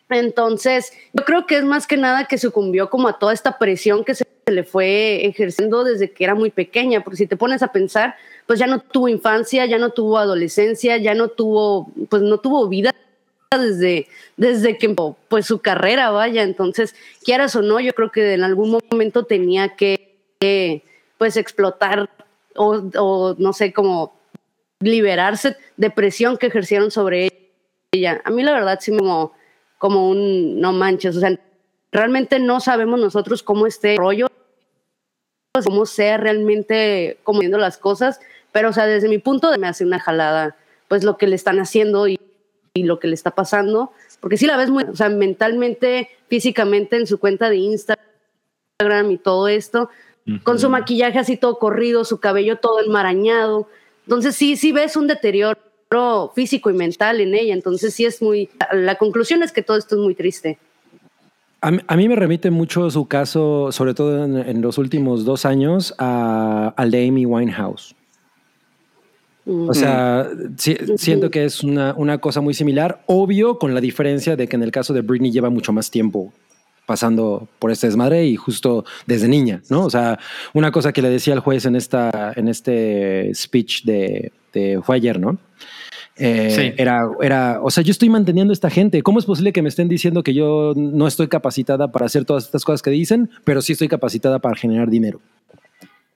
Entonces, 0.09 0.93
yo 1.11 1.25
creo 1.25 1.45
que 1.45 1.57
es 1.57 1.65
más 1.65 1.85
que 1.85 1.97
nada 1.97 2.25
que 2.25 2.37
sucumbió 2.37 2.89
como 2.89 3.09
a 3.09 3.19
toda 3.19 3.33
esta 3.33 3.57
presión 3.57 4.05
que 4.05 4.15
se 4.15 4.25
le 4.45 4.63
fue 4.63 5.25
ejerciendo 5.25 5.83
desde 5.83 6.11
que 6.11 6.23
era 6.23 6.33
muy 6.33 6.49
pequeña, 6.49 7.03
porque 7.03 7.17
si 7.17 7.27
te 7.27 7.35
pones 7.35 7.61
a 7.61 7.73
pensar, 7.73 8.15
pues 8.47 8.59
ya 8.59 8.65
no 8.65 8.79
tuvo 8.79 9.09
infancia, 9.09 9.65
ya 9.65 9.77
no 9.77 9.91
tuvo 9.91 10.17
adolescencia, 10.17 10.97
ya 10.97 11.13
no 11.13 11.27
tuvo, 11.27 11.91
pues 12.09 12.23
no 12.23 12.39
tuvo 12.39 12.67
vida 12.67 12.95
desde, 13.51 14.07
desde 14.37 14.77
que 14.77 14.95
pues 15.27 15.45
su 15.45 15.59
carrera 15.59 16.09
vaya, 16.09 16.43
entonces 16.43 16.95
quieras 17.23 17.55
o 17.55 17.61
no, 17.61 17.79
yo 17.79 17.93
creo 17.93 18.11
que 18.11 18.33
en 18.33 18.43
algún 18.43 18.79
momento 18.91 19.23
tenía 19.25 19.75
que, 19.75 20.83
pues 21.17 21.35
explotar 21.35 22.09
o, 22.55 23.35
no 23.37 23.53
sé, 23.53 23.73
como 23.73 24.13
liberarse 24.79 25.57
de 25.75 25.89
presión 25.89 26.37
que 26.37 26.47
ejercieron 26.47 26.89
sobre 26.89 27.51
ella. 27.91 28.21
A 28.23 28.29
mí 28.31 28.43
la 28.43 28.53
verdad 28.53 28.79
sí 28.81 28.91
me 28.91 28.99
como, 28.99 29.33
como 29.77 30.09
un 30.09 30.59
no 30.59 30.71
manches, 30.71 31.17
o 31.17 31.19
sea, 31.19 31.37
realmente 31.91 32.39
no 32.39 32.59
sabemos 32.59 32.99
nosotros 32.99 33.43
cómo 33.43 33.67
este 33.67 33.95
rollo, 33.97 34.27
cómo 35.63 35.85
sea 35.85 36.17
realmente 36.17 37.17
como 37.23 37.39
viendo 37.39 37.57
las 37.57 37.77
cosas, 37.77 38.19
pero 38.57 38.69
o 38.69 38.73
sea, 38.73 38.87
desde 38.87 39.07
mi 39.07 39.19
punto 39.19 39.51
de 39.51 39.59
me 39.59 39.67
hace 39.67 39.85
una 39.85 39.99
jalada, 39.99 40.55
pues 40.87 41.03
lo 41.03 41.15
que 41.15 41.27
le 41.27 41.35
están 41.35 41.59
haciendo 41.59 42.07
y, 42.07 42.19
y 42.73 42.81
lo 42.85 42.97
que 42.97 43.07
le 43.07 43.13
está 43.13 43.29
pasando, 43.29 43.91
porque 44.19 44.35
sí 44.35 44.47
la 44.47 44.57
ves 44.57 44.71
muy, 44.71 44.83
o 44.83 44.95
sea, 44.95 45.09
mentalmente, 45.09 46.09
físicamente 46.27 46.97
en 46.97 47.05
su 47.05 47.19
cuenta 47.19 47.51
de 47.51 47.57
Instagram 47.57 49.11
y 49.11 49.19
todo 49.19 49.47
esto, 49.47 49.91
con 50.41 50.57
su 50.57 50.71
maquillaje 50.71 51.19
así 51.19 51.37
todo 51.37 51.59
corrido, 51.59 52.03
su 52.03 52.19
cabello 52.19 52.57
todo 52.57 52.81
enmarañado. 52.83 53.69
Entonces 54.07 54.35
sí, 54.35 54.57
sí 54.57 54.71
ves 54.71 54.95
un 54.97 55.05
deterioro 55.05 56.31
físico 56.33 56.71
y 56.71 56.73
mental 56.73 57.21
en 57.21 57.35
ella. 57.35 57.53
Entonces 57.53 57.93
sí 57.93 58.05
es 58.05 58.23
muy... 58.23 58.49
La 58.73 58.95
conclusión 58.95 59.43
es 59.43 59.51
que 59.51 59.61
todo 59.61 59.77
esto 59.77 59.97
es 59.97 60.01
muy 60.01 60.15
triste. 60.15 60.57
A, 61.61 61.69
mí- 61.69 61.81
a 61.85 61.95
mí 61.95 62.09
me 62.09 62.15
remite 62.15 62.49
mucho 62.49 62.89
su 62.89 63.07
caso, 63.07 63.71
sobre 63.71 63.93
todo 63.93 64.23
en, 64.25 64.35
en 64.35 64.61
los 64.63 64.79
últimos 64.79 65.25
dos 65.25 65.45
años, 65.45 65.93
a, 65.99 66.73
al 66.75 66.89
de 66.89 67.07
Amy 67.07 67.27
Winehouse. 67.27 67.93
O 69.49 69.73
sea, 69.73 70.29
si- 70.57 70.75
siento 70.97 71.31
que 71.31 71.45
es 71.45 71.63
una, 71.63 71.93
una 71.95 72.17
cosa 72.17 72.41
muy 72.41 72.53
similar, 72.53 73.01
obvio 73.05 73.57
con 73.59 73.73
la 73.73 73.79
diferencia 73.81 74.35
de 74.35 74.47
que 74.47 74.55
en 74.57 74.63
el 74.63 74.71
caso 74.71 74.93
de 74.93 75.01
Britney 75.01 75.31
lleva 75.31 75.49
mucho 75.49 75.71
más 75.71 75.89
tiempo 75.89 76.33
pasando 76.85 77.47
por 77.59 77.71
este 77.71 77.87
desmadre 77.87 78.25
y 78.25 78.35
justo 78.37 78.85
desde 79.05 79.27
niña, 79.27 79.61
¿no? 79.69 79.85
O 79.85 79.89
sea, 79.89 80.19
una 80.53 80.71
cosa 80.71 80.93
que 80.93 81.01
le 81.01 81.09
decía 81.09 81.33
al 81.33 81.41
juez 81.41 81.65
en, 81.65 81.75
esta, 81.75 82.31
en 82.35 82.47
este 82.47 83.31
speech 83.35 83.83
de, 83.83 84.31
de 84.53 84.79
fue 84.83 84.95
ayer, 84.97 85.19
¿no? 85.19 85.37
Eh, 86.19 86.49
Sí. 86.49 86.73
era, 86.81 87.07
era, 87.21 87.59
o 87.61 87.69
sea, 87.69 87.83
yo 87.83 87.91
estoy 87.91 88.09
manteniendo 88.09 88.51
a 88.51 88.55
esta 88.55 88.69
gente. 88.69 89.01
¿Cómo 89.03 89.19
es 89.19 89.25
posible 89.25 89.53
que 89.53 89.61
me 89.61 89.69
estén 89.69 89.87
diciendo 89.87 90.23
que 90.23 90.33
yo 90.33 90.73
no 90.75 91.07
estoy 91.07 91.27
capacitada 91.27 91.91
para 91.91 92.05
hacer 92.07 92.25
todas 92.25 92.45
estas 92.45 92.63
cosas 92.65 92.81
que 92.81 92.89
dicen, 92.89 93.29
pero 93.43 93.61
sí 93.61 93.73
estoy 93.73 93.87
capacitada 93.87 94.39
para 94.39 94.55
generar 94.55 94.89
dinero? 94.89 95.19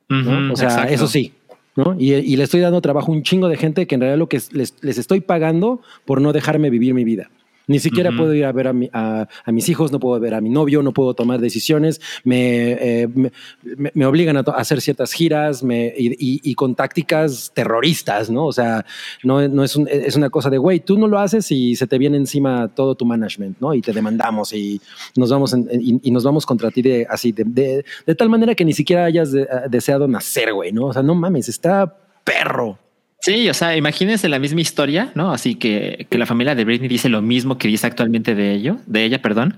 ¿no? 0.09 0.19
Ujú, 0.47 0.53
O 0.53 0.55
sea, 0.57 0.67
exacto. 0.69 0.93
eso 0.93 1.07
sí. 1.07 1.33
¿No? 1.75 1.95
Y, 1.97 2.35
le 2.35 2.43
estoy 2.43 2.59
dando 2.59 2.81
trabajo 2.81 3.11
a 3.11 3.15
un 3.15 3.23
chingo 3.23 3.47
de 3.47 3.57
gente 3.57 3.87
que 3.87 3.95
en 3.95 4.01
realidad 4.01 4.19
lo 4.19 4.29
que 4.29 4.37
es- 4.37 4.53
les, 4.53 4.75
les 4.81 4.97
estoy 4.97 5.21
pagando 5.21 5.81
por 6.05 6.21
no 6.21 6.33
dejarme 6.33 6.69
vivir 6.69 6.93
mi 6.93 7.03
vida. 7.03 7.29
Ni 7.67 7.79
siquiera 7.79 8.09
puedo 8.17 8.33
ir 8.33 8.45
a 8.45 8.51
ver 8.51 8.67
a, 8.67 8.73
mi- 8.73 8.89
a- 8.91 9.27
a 9.45 9.51
mis 9.51 9.69
hijos, 9.69 9.91
no 9.91 9.99
puedo 9.99 10.19
ver 10.19 10.33
a 10.33 10.41
mi 10.41 10.49
novio, 10.49 10.81
no 10.83 10.91
puedo 10.93 11.13
tomar 11.13 11.39
decisiones, 11.39 12.01
me, 12.23 12.71
eh, 12.73 13.07
me, 13.13 13.31
me- 13.77 13.91
me 13.93 14.05
obligan 14.05 14.35
a, 14.37 14.39
hacer 14.41 14.81
ciertas 14.81 15.13
giras 15.13 15.63
me- 15.63 15.93
y, 15.97 16.07
y- 16.13 16.41
y 16.43 16.55
con 16.55 16.75
tácticas 16.75 17.51
terroristas, 17.53 18.29
¿no? 18.29 18.45
O 18.47 18.51
sea, 18.51 18.85
no, 19.23 19.47
no 19.47 19.63
es, 19.63 19.75
un- 19.75 19.87
es 19.89 20.15
una 20.15 20.29
cosa 20.29 20.49
de, 20.49 20.57
güey, 20.57 20.79
tú 20.79 20.97
no 20.97 21.07
lo 21.07 21.19
haces 21.19 21.51
y 21.51 21.75
se 21.75 21.87
te 21.87 21.97
viene 21.97 22.17
encima 22.17 22.67
todo 22.73 22.95
tu 22.95 23.05
management, 23.05 23.59
¿no? 23.59 23.73
Y 23.73 23.81
te 23.81 23.93
demandamos 23.93 24.53
y 24.53 24.81
nos 25.15 25.29
vamos, 25.31 25.53
en- 25.53 25.67
y, 25.71 25.99
y 26.03 26.11
nos 26.11 26.23
vamos 26.23 26.45
contra 26.45 26.71
ti 26.71 26.81
de, 26.81 27.07
así, 27.09 27.31
de, 27.31 27.43
de- 27.45 27.85
de 28.05 28.15
tal 28.15 28.29
manera 28.29 28.55
que 28.55 28.65
ni 28.65 28.73
siquiera 28.73 29.05
hayas 29.05 29.31
de- 29.31 29.47
deseado 29.69 30.07
nacer, 30.07 30.53
güey, 30.53 30.71
¿no? 30.71 30.85
O 30.87 30.93
sea, 30.93 31.03
no 31.03 31.15
mames, 31.15 31.47
está 31.49 31.95
perro. 32.23 32.77
Sí, 33.21 33.47
o 33.49 33.53
sea, 33.53 33.77
imagínense 33.77 34.27
la 34.29 34.39
misma 34.39 34.61
historia, 34.61 35.11
¿no? 35.13 35.31
Así 35.31 35.53
que, 35.53 36.07
que 36.09 36.17
la 36.17 36.25
familia 36.25 36.55
de 36.55 36.65
Britney 36.65 36.89
dice 36.89 37.07
lo 37.07 37.21
mismo 37.21 37.59
que 37.59 37.67
dice 37.67 37.85
actualmente 37.85 38.33
de 38.33 38.51
ello, 38.53 38.77
de 38.87 39.03
ella, 39.05 39.21
perdón. 39.21 39.57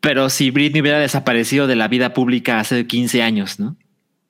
Pero 0.00 0.28
si 0.28 0.50
Britney 0.50 0.80
hubiera 0.82 0.98
desaparecido 0.98 1.68
de 1.68 1.76
la 1.76 1.86
vida 1.86 2.14
pública 2.14 2.58
hace 2.58 2.86
15 2.86 3.22
años, 3.22 3.60
¿no? 3.60 3.76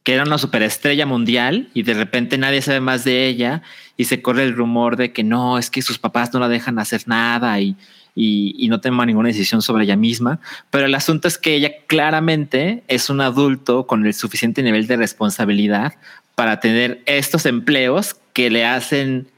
Que 0.02 0.12
era 0.12 0.24
una 0.24 0.36
superestrella 0.36 1.06
mundial 1.06 1.68
y 1.72 1.84
de 1.84 1.94
repente 1.94 2.36
nadie 2.36 2.60
sabe 2.60 2.80
más 2.80 3.02
de 3.02 3.26
ella 3.26 3.62
y 3.96 4.04
se 4.04 4.20
corre 4.20 4.44
el 4.44 4.54
rumor 4.54 4.96
de 4.96 5.10
que 5.10 5.24
no, 5.24 5.58
es 5.58 5.70
que 5.70 5.80
sus 5.80 5.98
papás 5.98 6.34
no 6.34 6.40
la 6.40 6.48
dejan 6.48 6.78
hacer 6.78 7.02
nada 7.06 7.58
y, 7.60 7.76
y, 8.14 8.68
no 8.68 8.80
toma 8.80 9.06
ninguna 9.06 9.28
decisión 9.28 9.62
sobre 9.62 9.84
ella 9.84 9.96
misma. 9.96 10.38
Pero 10.70 10.84
el 10.84 10.94
asunto 10.94 11.28
es 11.28 11.38
que 11.38 11.54
ella 11.54 11.72
claramente 11.86 12.84
es 12.88 13.08
un 13.08 13.22
adulto 13.22 13.86
con 13.86 14.04
el 14.04 14.12
suficiente 14.12 14.62
nivel 14.62 14.86
de 14.86 14.96
responsabilidad 14.96 15.94
para 16.34 16.60
tener 16.60 17.02
estos 17.06 17.46
empleos 17.46 18.16
que 18.36 18.50
le 18.50 18.66
hacen 18.66 19.30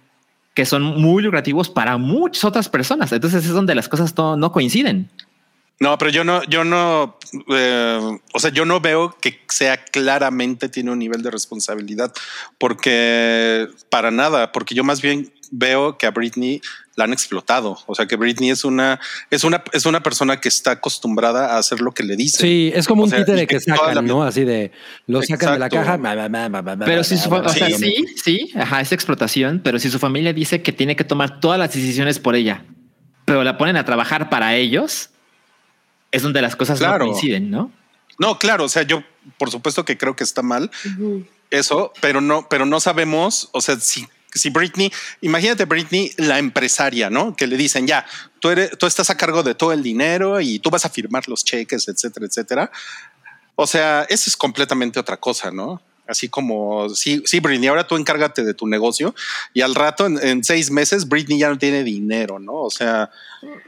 que 0.55 0.67
son 0.67 0.83
muy 0.83 1.23
lucrativos 1.23 1.71
para 1.71 1.99
muchas 1.99 2.43
otras 2.43 2.69
personas. 2.69 3.13
Entonces 3.13 3.45
es 3.45 3.53
donde 3.53 3.77
las 3.77 3.89
cosas 3.89 4.13
no, 4.17 4.51
coinciden. 4.51 5.09
No, 5.79 5.97
pero 5.99 6.11
yo 6.11 6.25
no, 6.25 6.43
yo 6.47 6.65
no, 6.65 7.17
eh, 7.49 8.19
o 8.35 8.41
sea, 8.41 8.51
yo 8.51 8.65
no 8.65 8.81
veo 8.81 9.17
que 9.21 9.41
sea 9.49 9.77
claramente 9.85 10.69
tiene 10.69 10.91
un 10.91 10.99
nivel 10.99 11.23
de 11.23 11.31
responsabilidad, 11.31 12.13
porque 12.59 13.69
para 13.89 14.11
nada, 14.11 14.51
porque 14.51 14.75
yo 14.75 14.83
más 14.83 15.01
bien 15.01 15.33
veo 15.53 15.97
que 15.97 16.07
a 16.07 16.11
Britney 16.11 16.61
la 16.99 17.05
han 17.05 17.13
explotado. 17.13 17.79
O 17.87 17.95
sea, 17.95 18.07
que 18.07 18.17
Britney 18.17 18.51
es 18.51 18.65
una, 18.65 18.99
es 19.31 19.45
una, 19.45 19.63
es 19.73 19.87
una 19.87 20.03
persona 20.03 20.41
que 20.41 20.49
está 20.49 20.73
acostumbrada 20.73 21.55
a 21.55 21.59
hacer 21.59 21.81
lo 21.81 21.93
que 21.93 22.03
le 22.03 22.17
dicen. 22.17 22.41
Sí, 22.41 22.73
es 22.75 22.89
como 22.89 23.03
O 23.03 23.05
un 23.05 23.11
sea, 23.11 23.21
títere 23.21 23.47
que 23.47 23.59
que 23.59 23.71
la 23.71 23.77
sacan, 23.77 23.91
vida- 23.93 24.03
¿no? 24.03 24.23
Así 24.25 24.45
de, 24.45 24.73
lo 25.07 25.23
sacan 25.23 25.53
de 25.53 25.59
la 25.61 25.67
Exacto. 25.67 26.03
caja. 26.03 26.85
Pero 26.85 27.05
si 27.05 27.17
su, 27.17 27.31
ba, 27.31 27.45
fa- 27.45 27.51
o 27.51 27.53
sea, 27.53 27.69
sí. 27.71 27.77
sí, 27.77 28.07
sí, 28.23 28.51
ajá, 28.59 28.81
es 28.81 28.91
explotación, 28.91 29.61
pero 29.63 29.79
si 29.79 29.89
su 29.91 29.99
familia 30.01 30.33
dice 30.33 30.61
que 30.61 30.73
tiene 30.73 30.97
que 30.97 31.05
tomar 31.05 31.39
todas 31.41 31.59
las 31.59 31.73
decisiones 31.73 32.19
por 32.19 32.35
ella, 32.35 32.65
pero 33.25 33.45
la 33.45 33.57
ponen 33.59 33.77
a 33.77 33.85
trabajar 33.85 34.29
para 34.29 34.57
ellos, 34.57 35.11
es 36.11 36.23
donde 36.23 36.43
las 36.43 36.57
cosas 36.57 36.81
Claro. 36.81 37.05
no 37.05 37.13
coinciden, 37.13 37.49
¿no? 37.51 37.71
No, 38.19 38.39
claro, 38.41 38.65
o 38.65 38.69
sea, 38.69 38.83
yo 38.83 39.05
por 39.39 39.51
supuesto 39.53 39.85
que 39.85 39.97
creo 39.97 40.17
que 40.17 40.25
está 40.25 40.43
mal 40.43 40.69
eso, 41.51 41.93
pero 42.01 42.21
no, 42.21 42.49
pero 42.49 42.67
no 42.67 42.81
sabemos, 42.81 43.49
o 43.53 43.61
sea, 43.61 43.77
si, 43.79 44.07
si 44.39 44.51
Britney, 44.51 44.91
imagínate 45.21 45.65
Britney, 45.65 46.13
la 46.17 46.39
empresaria, 46.39 47.11
¿no? 47.11 47.35
Que 47.37 47.47
le 47.47 47.57
dicen, 47.57 47.87
ya, 47.87 48.07
tú 48.41 48.51
eres, 48.51 48.77
tú 48.79 48.87
estás 48.87 49.11
a 49.11 49.17
cargo 49.17 49.43
de 49.43 49.55
todo 49.55 49.73
el 49.73 49.83
dinero 49.83 50.41
y 50.41 50.59
tú 50.59 50.71
vas 50.71 50.85
a 50.85 50.91
firmar 50.91 51.29
los 51.29 51.45
cheques, 51.45 51.89
etcétera, 51.89 52.27
etcétera. 52.27 52.71
O 53.57 53.67
sea, 53.67 54.07
eso 54.09 54.31
es 54.31 54.37
completamente 54.37 55.01
otra 55.01 55.17
cosa, 55.17 55.51
¿no? 55.51 55.83
Así 56.09 56.29
como, 56.31 56.89
sí, 56.89 57.23
sí, 57.27 57.39
Britney, 57.39 57.69
ahora 57.69 57.87
tú 57.87 57.95
encárgate 57.97 58.43
de 58.43 58.55
tu 58.55 58.67
negocio 58.67 59.15
y 59.53 59.61
al 59.61 59.75
rato, 59.75 60.07
en, 60.07 60.43
seis 60.43 60.71
meses, 60.71 61.07
Britney 61.07 61.39
ya 61.39 61.51
no 61.51 61.59
tiene 61.59 61.85
dinero, 61.85 62.39
¿no? 62.39 62.55
O 62.55 62.71
sea, 62.71 63.11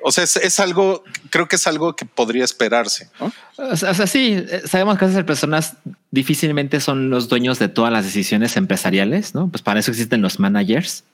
o 0.03 0.11
sea, 0.11 0.25
es, 0.25 0.37
es 0.37 0.59
algo, 0.59 1.05
creo 1.29 1.47
que 1.49 1.57
es 1.57 1.67
algo 1.67 1.95
que 1.95 2.07
podría 2.07 2.45
esperarse, 2.45 3.11
¿no? 3.21 3.31
O 3.59 3.77
sea, 3.77 3.91
o 3.91 3.95
sea, 3.95 4.07
sí, 4.07 4.35
eh, 4.39 4.63
sabemos 4.65 4.99
que 4.99 5.05
esas 5.05 5.25
personas 5.25 5.77
difícilmente 6.11 6.81
son 6.81 7.11
los 7.11 7.29
dueños 7.29 7.59
de 7.59 7.69
todas 7.69 7.93
las 7.93 8.05
decisiones 8.05 8.57
empresariales, 8.57 9.35
¿no? 9.35 9.49
Pues 9.49 9.63
para 9.63 9.81
eso 9.81 9.91
existen 9.91 10.23
los 10.23 10.41
managers. 10.41 11.05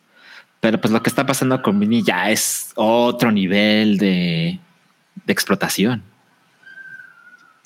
Pero 0.60 0.80
pues 0.80 0.92
lo 0.92 1.02
que 1.02 1.10
está 1.10 1.26
pasando 1.26 1.60
con 1.60 1.78
Britney 1.78 2.02
ya 2.02 2.30
es 2.30 2.70
otro 2.76 3.30
nivel 3.30 3.98
de, 3.98 4.58
de 5.24 5.32
explotación. 5.32 6.02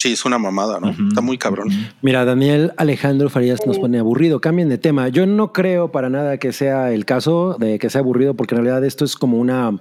Sí, 0.02 0.12
es 0.12 0.24
una 0.24 0.38
mamada, 0.38 0.80
¿no? 0.80 0.90
Está 1.08 1.20
muy 1.20 1.36
cabrón. 1.36 1.68
Mira, 2.00 2.24
Daniel 2.24 2.72
Alejandro 2.78 3.28
Farías 3.28 3.66
nos 3.66 3.78
pone 3.78 3.98
aburrido. 3.98 4.40
Cambien 4.40 4.70
de 4.70 4.78
tema. 4.78 5.08
Yo 5.08 5.26
no 5.26 5.52
creo 5.52 5.92
para 5.92 6.08
nada 6.08 6.38
que 6.38 6.54
sea 6.54 6.90
el 6.90 7.04
caso 7.04 7.56
de 7.60 7.78
que 7.78 7.90
sea 7.90 8.00
aburrido, 8.00 8.32
porque 8.32 8.54
en 8.54 8.62
realidad 8.64 8.82
esto 8.82 9.04
es 9.04 9.14
como 9.14 9.36
una, 9.36 9.76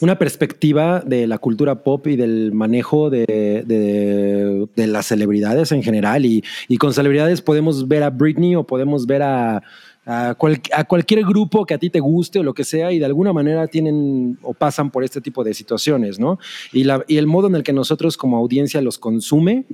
una 0.00 0.18
perspectiva 0.18 1.00
de 1.00 1.26
la 1.26 1.36
cultura 1.36 1.82
pop 1.82 2.06
y 2.06 2.16
del 2.16 2.52
manejo 2.54 3.10
de, 3.10 3.26
de- 3.66 4.66
de 4.74 4.86
las 4.86 5.04
celebridades 5.08 5.72
en 5.72 5.82
general. 5.82 6.24
Y, 6.24 6.42
y 6.68 6.78
con 6.78 6.94
celebridades 6.94 7.42
podemos 7.42 7.86
ver 7.86 8.02
a 8.02 8.08
Britney 8.08 8.56
o 8.56 8.64
podemos 8.64 9.06
ver 9.06 9.20
a, 9.24 9.62
a, 10.06 10.34
cual- 10.34 10.60
a 10.72 10.84
cualquier 10.84 11.24
grupo 11.24 11.64
que 11.64 11.74
a 11.74 11.78
ti 11.78 11.88
te 11.90 12.00
guste 12.00 12.38
o 12.38 12.42
lo 12.42 12.52
que 12.54 12.64
sea, 12.64 12.92
y 12.92 12.98
de 12.98 13.06
alguna 13.06 13.32
manera 13.32 13.66
tienen 13.68 14.38
o 14.42 14.52
pasan 14.54 14.90
por 14.90 15.02
este 15.04 15.20
tipo 15.20 15.42
de 15.44 15.54
situaciones, 15.54 16.18
¿no? 16.18 16.38
Y, 16.72 16.86
el 17.16 17.26
modo 17.26 17.46
en 17.46 17.54
el 17.54 17.62
que 17.62 17.72
nosotros 17.72 18.16
como 18.16 18.36
audiencia 18.36 18.80
los 18.82 18.98
consume 18.98 19.64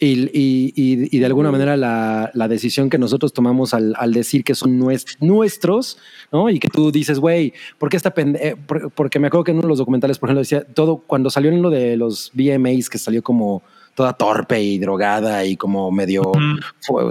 Y, 0.00 1.18
de 1.18 1.26
alguna 1.26 1.50
manera 1.50 1.76
la, 1.76 2.48
decisión 2.48 2.88
que 2.88 2.98
nosotros 2.98 3.32
tomamos 3.32 3.74
al, 3.74 4.12
decir 4.12 4.44
que 4.44 4.54
son 4.54 4.78
nues- 4.78 5.16
nuestros, 5.20 5.98
¿no? 6.32 6.48
Y 6.50 6.60
que 6.60 6.68
tú 6.68 6.92
dices, 6.92 7.18
güey, 7.18 7.52
¿por 7.78 7.88
qué 7.88 7.96
esta 7.96 8.14
pende 8.14 8.38
eh, 8.40 8.56
por- 8.56 8.92
Porque 8.92 9.18
me 9.18 9.26
acuerdo 9.26 9.42
que 9.44 9.50
en 9.50 9.56
uno 9.58 9.66
de 9.66 9.70
los 9.70 9.78
documentales, 9.78 10.18
por 10.18 10.28
ejemplo, 10.28 10.40
decía 10.42 10.62
todo, 10.72 10.98
cuando 11.04 11.30
salió 11.30 11.50
en 11.50 11.62
lo 11.62 11.70
de 11.70 11.96
los 11.96 12.30
VMAs, 12.32 12.88
que 12.88 12.98
salió 12.98 13.22
como 13.24 13.62
toda 13.94 14.12
torpe 14.12 14.60
y 14.62 14.78
drogada 14.78 15.44
y 15.44 15.56
como 15.56 15.90
medio 15.90 16.32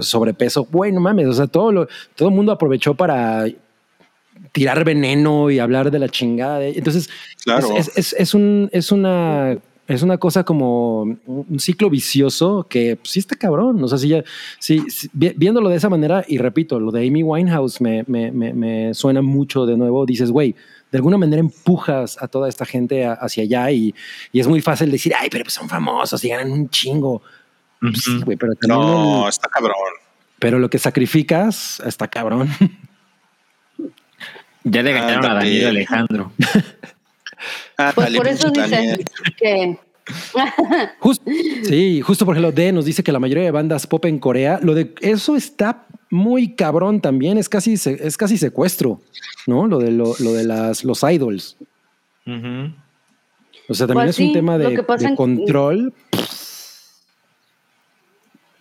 sobrepeso, 0.00 0.64
güey, 0.70 0.92
no 0.92 1.00
mames, 1.00 1.26
o 1.26 1.32
sea, 1.32 1.46
todo, 1.46 1.72
lo, 1.72 1.88
todo 2.14 2.28
el 2.28 2.34
mundo 2.34 2.52
aprovechó 2.52 2.94
para 2.94 3.46
tirar 4.52 4.84
veneno 4.84 5.50
y 5.50 5.58
hablar 5.58 5.90
de 5.90 5.98
la 5.98 6.08
chingada. 6.08 6.58
de- 6.60 6.70
entonces, 6.76 7.08
Claro. 7.44 7.76
es, 7.76 7.88
es- 7.88 7.96
es- 7.98 8.16
es 8.18 8.34
un, 8.34 8.68
es 8.72 8.92
una 8.92 9.58
es 9.86 10.02
una 10.02 10.18
cosa 10.18 10.44
como 10.44 11.00
un 11.26 11.58
ciclo 11.58 11.88
vicioso 11.88 12.66
que 12.68 12.96
pues, 12.96 13.10
sí 13.12 13.20
está 13.20 13.36
cabrón. 13.36 13.82
O 13.82 13.88
sea, 13.88 13.96
sí, 13.96 14.08
ya, 14.08 14.22
vi- 15.14 15.32
viéndolo 15.34 15.70
de 15.70 15.76
esa 15.76 15.88
manera, 15.88 16.26
y 16.28 16.36
repito, 16.36 16.78
lo 16.78 16.92
de 16.92 17.08
Amy 17.08 17.22
Winehouse 17.22 17.80
me, 17.80 18.04
me, 18.06 18.30
me, 18.30 18.52
me 18.52 18.92
suena 18.92 19.22
mucho 19.22 19.64
de 19.64 19.78
nuevo. 19.78 20.04
Dices, 20.04 20.30
güey, 20.30 20.54
de 20.90 20.98
alguna 20.98 21.18
manera 21.18 21.40
empujas 21.40 22.16
a 22.22 22.28
toda 22.28 22.48
esta 22.48 22.64
gente 22.64 23.04
a- 23.04 23.12
hacia 23.14 23.42
allá 23.44 23.70
y, 23.70 23.94
y 24.32 24.40
es 24.40 24.46
muy 24.46 24.60
fácil 24.62 24.90
decir, 24.90 25.12
ay, 25.18 25.28
pero 25.30 25.44
pues 25.44 25.54
son 25.54 25.68
famosos 25.68 26.22
y 26.24 26.28
ganan 26.28 26.50
un 26.50 26.68
chingo. 26.70 27.22
Pues 27.80 28.02
sí, 28.02 28.20
güey, 28.24 28.36
pero 28.36 28.54
también 28.54 28.80
No, 28.80 29.22
el- 29.24 29.28
está 29.28 29.48
cabrón. 29.48 29.74
pero 30.38 30.58
lo 30.58 30.68
que 30.70 30.78
sacrificas 30.78 31.80
está 31.86 32.08
cabrón. 32.08 32.48
Ya 34.64 34.82
le 34.82 34.92
ganaron 34.92 35.24
a. 35.30 35.34
Daniel 35.34 35.66
Alejandro. 35.68 36.32
Ah, 37.80 37.92
Pues 37.94 38.06
dale, 38.08 38.18
por 38.18 38.26
eso 38.26 38.50
dice 38.50 38.68
Daniel. 38.68 39.04
que 39.38 39.78
Just- 40.98 41.22
sí, 41.68 42.00
justo 42.00 42.26
por 42.26 42.34
ejemplo, 42.34 42.50
D 42.50 42.72
nos 42.72 42.84
dice 42.84 43.04
que 43.04 43.12
la 43.12 43.20
mayoría 43.20 43.44
de 43.44 43.52
bandas 43.52 43.86
pop 43.86 44.04
en 44.06 44.18
Corea, 44.18 44.58
lo 44.60 44.74
de 44.74 44.92
eso 45.00 45.36
está 45.36 45.86
muy 46.10 46.54
cabrón 46.54 47.00
también, 47.00 47.38
es 47.38 47.48
casi, 47.48 47.74
es 47.74 48.16
casi 48.16 48.38
secuestro, 48.38 49.00
¿no? 49.46 49.66
Lo 49.66 49.78
de, 49.78 49.90
lo, 49.90 50.14
lo 50.20 50.32
de 50.32 50.44
las, 50.44 50.84
los 50.84 51.02
idols. 51.02 51.56
O 52.26 53.74
sea, 53.74 53.86
también 53.86 54.06
Pues 54.08 54.18
es 54.18 54.26
un 54.26 54.32
tema 54.32 54.58
de, 54.58 54.84
en- 55.00 55.16
control. 55.16 55.92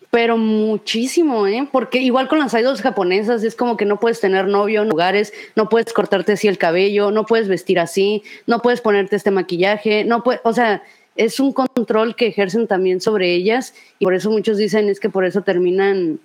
Pero 0.09 0.37
muchísimo, 0.37 1.47
¿eh? 1.47 1.67
Porque 1.71 2.01
igual 2.01 2.27
con 2.29 2.39
las 2.39 2.53
idols 2.53 2.81
japonesas 2.81 3.43
es 3.43 3.55
como 3.55 3.75
que 3.75 3.85
no 3.85 3.99
puedes 3.99 4.21
tener 4.21 4.47
novio 4.47 4.81
en 4.81 4.89
lugares, 4.89 5.33
no 5.55 5.67
puedes 5.69 5.91
cortarte 5.91 6.31
así 6.31 6.47
el 6.47 6.57
cabello, 6.57 7.11
no 7.11 7.25
puedes 7.25 7.47
vestir 7.49 7.77
así, 7.77 8.23
no 8.47 8.61
puedes 8.61 8.79
ponerte 8.81 9.17
este 9.17 9.31
maquillaje, 9.31 10.05
no 10.05 10.23
puedes, 10.23 10.39
o 10.45 10.53
sea, 10.53 10.81
es 11.17 11.39
un 11.41 11.51
control 11.51 12.15
que 12.15 12.27
ejercen 12.27 12.67
también 12.67 13.01
sobre 13.01 13.33
ellas 13.33 13.73
y 13.99 14.05
por 14.05 14.13
eso 14.13 14.31
muchos 14.31 14.57
dicen 14.57 14.87
es 14.87 14.99
que 14.99 15.09
por 15.09 15.25
eso 15.25 15.41
terminan 15.41 16.19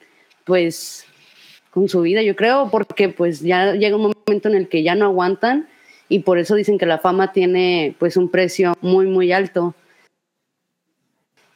pues 0.44 1.04
con 1.72 1.88
su 1.88 2.02
vida, 2.02 2.22
yo 2.22 2.36
creo, 2.36 2.68
porque 2.70 3.08
pues 3.08 3.40
ya 3.40 3.72
llega 3.72 3.96
un 3.96 4.12
momento 4.26 4.48
en 4.48 4.54
el 4.54 4.68
que 4.68 4.82
ya 4.84 4.94
no 4.94 5.06
aguantan 5.06 5.68
y 6.08 6.18
por 6.20 6.38
eso 6.38 6.54
dicen 6.54 6.76
que 6.78 6.84
la 6.86 6.98
fama 6.98 7.32
tiene 7.32 7.96
pues 7.98 8.16
un 8.16 8.28
precio 8.28 8.74
muy 8.82 9.06
muy 9.06 9.32
alto 9.32 9.74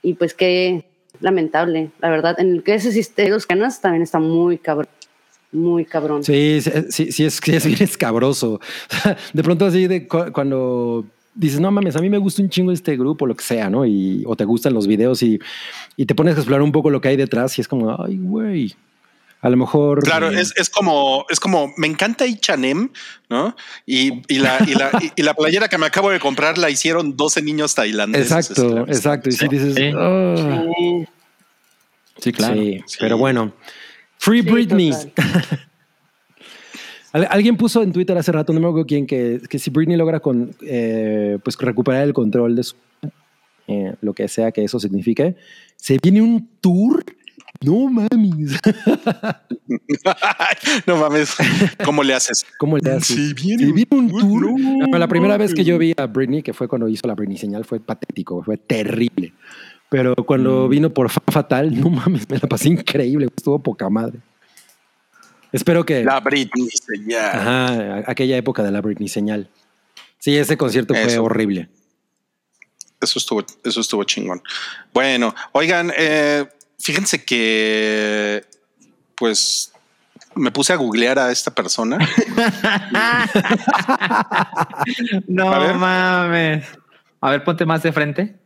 y 0.03 0.15
pues 0.15 0.35
qué 0.35 0.85
lamentable, 1.21 1.91
la 2.01 2.11
verdad. 2.11 2.37
En 2.39 2.51
el 2.53 2.63
que 2.63 2.75
ese 2.75 2.93
sistema 2.93 3.27
de 3.27 3.35
los 3.35 3.47
canas 3.47 3.81
también 3.81 4.03
está 4.03 4.19
muy 4.19 4.59
cabrón, 4.59 4.89
muy 5.53 5.85
cabrón. 5.85 6.23
Sí, 6.25 6.61
sí, 6.63 7.13
sí, 7.13 7.25
es, 7.25 7.41
sí 7.43 7.55
es 7.55 7.67
bien 7.67 7.83
escabroso. 7.83 8.61
De 9.33 9.43
pronto 9.43 9.67
así 9.67 9.87
de 9.87 10.07
cu- 10.07 10.33
cuando 10.33 11.05
dices, 11.35 11.61
no 11.61 11.71
mames, 11.71 11.97
a 11.97 12.01
mí 12.01 12.09
me 12.09 12.19
gusta 12.19 12.41
un 12.43 12.49
chingo 12.49 12.73
este 12.73 12.97
grupo, 12.97 13.27
lo 13.27 13.35
que 13.35 13.45
sea, 13.45 13.69
¿no? 13.69 13.85
Y, 13.85 14.23
o 14.27 14.37
te 14.37 14.45
gustan 14.45 14.73
los 14.75 14.87
videos 14.87 15.23
y, 15.23 15.39
y 15.97 16.07
te 16.07 16.15
pones 16.15 16.35
a 16.37 16.39
explorar 16.39 16.63
un 16.63 16.73
poco 16.73 16.89
lo 16.91 17.01
que 17.01 17.09
hay 17.09 17.17
detrás 17.17 17.59
y 17.59 17.61
es 17.61 17.69
como, 17.69 17.95
ay, 18.03 18.17
güey. 18.19 18.75
A 19.43 19.51
lo 19.51 19.57
mejor. 19.57 20.03
Claro, 20.03 20.31
eh, 20.31 20.41
es, 20.41 20.53
es 20.57 20.71
como, 20.71 21.25
es 21.29 21.39
como, 21.39 21.73
me 21.77 21.87
encanta 21.87 22.25
H&M, 22.25 22.89
¿no? 23.29 23.55
Y, 23.85 24.23
y 24.33 24.39
la, 24.39 24.59
y, 24.67 24.75
la, 24.75 24.91
y, 25.01 25.13
y 25.21 25.23
la 25.23 25.35
playera 25.35 25.69
que 25.69 25.79
me 25.79 25.87
acabo 25.87 26.11
de 26.11 26.19
comprar 26.19 26.59
la 26.59 26.71
hicieron 26.71 27.17
12 27.17 27.43
niños 27.43 27.75
tailandeses. 27.75 28.33
Exacto, 28.33 28.63
esclavos. 28.63 28.89
exacto. 28.89 29.29
Y 29.29 29.33
sí 29.33 29.49
dices, 29.49 29.75
Sí. 29.75 29.93
Eh, 29.95 31.07
Sí, 32.19 32.33
claro. 32.33 32.55
Sí, 32.55 32.81
Sí. 32.87 32.97
pero 32.99 33.19
bueno. 33.19 33.53
Free 34.19 34.43
Sí, 34.43 34.51
Britney. 34.51 34.91
Alguien 37.13 37.57
puso 37.57 37.83
en 37.83 37.93
Twitter 37.93 38.17
hace 38.19 38.31
rato, 38.33 38.53
no 38.53 38.61
me 38.61 38.67
acuerdo 38.67 38.87
quién, 38.87 39.07
que, 39.07 39.41
que 39.49 39.59
si 39.59 39.71
Britney 39.71 39.97
logra 39.97 40.21
con, 40.21 40.55
eh, 40.63 41.39
pues 41.43 41.57
recuperar 41.59 42.03
el 42.05 42.13
control 42.13 42.57
de 42.57 42.63
su, 42.63 42.77
eh, 43.69 43.95
lo 44.03 44.13
que 44.13 44.29
sea 44.29 44.53
que 44.53 44.65
eso 44.65 44.79
signifique, 44.79 45.35
se 45.77 45.99
viene 46.03 46.21
un 46.21 46.49
tour. 46.61 47.05
No 47.63 47.89
mames. 47.91 48.59
no 50.87 50.97
mames, 50.97 51.35
¿cómo 51.85 52.03
le 52.03 52.15
haces? 52.15 52.45
¿Cómo 52.59 52.79
le 52.79 52.91
haces? 52.91 53.17
Sí, 53.17 53.35
viene 53.35 53.87
un 53.91 54.11
tour. 54.11 54.61
No, 54.61 54.99
la 54.99 55.09
primera 55.09 55.37
vez 55.37 55.55
que 55.55 55.65
yo 55.65 55.79
vi 55.79 55.93
a 55.97 56.07
Britney, 56.07 56.43
que 56.43 56.53
fue 56.53 56.69
cuando 56.69 56.89
hizo 56.89 57.07
la 57.07 57.15
Britney 57.15 57.37
señal, 57.37 57.65
fue 57.65 57.81
patético, 57.81 58.43
fue 58.43 58.57
terrible. 58.57 59.33
Pero 59.89 60.15
cuando 60.17 60.69
vino 60.69 60.93
por 60.93 61.11
Fa 61.11 61.23
Fatal, 61.29 61.79
no 61.79 61.91
mames, 61.91 62.29
me 62.29 62.39
la 62.39 62.49
pasé 62.49 62.69
increíble, 62.69 63.29
estuvo 63.35 63.59
poca 63.59 63.89
madre. 63.89 64.19
Espero 65.53 65.85
que. 65.85 66.05
La 66.05 66.21
Britney 66.21 66.69
ya. 67.07 67.31
Ajá, 67.31 68.11
aquella 68.11 68.37
época 68.37 68.63
de 68.63 68.71
la 68.73 68.81
Britney 68.81 69.09
señal. 69.09 69.49
Sí, 70.19 70.37
ese 70.37 70.57
concierto 70.57 70.95
fue 70.95 71.19
horrible. 71.19 71.69
Eso 73.01 73.19
estuvo, 73.19 73.45
eso 73.63 73.81
estuvo 73.81 74.05
chingón. 74.05 74.43
Bueno, 74.93 75.35
oigan, 75.53 75.93
eh, 75.97 76.47
fíjense 76.87 77.25
que 77.25 78.45
pues 79.17 79.73
me 80.35 80.51
puse 80.53 80.73
a 80.73 80.77
googlear 80.77 81.19
a 81.19 81.31
esta 81.33 81.53
persona. 81.55 81.99
No 85.29 85.53
A 85.53 85.75
mames. 85.75 86.65
A 87.21 87.31
ver, 87.31 87.45
ponte 87.45 87.67
más 87.67 87.83
de 87.83 87.93
frente. 87.93 88.39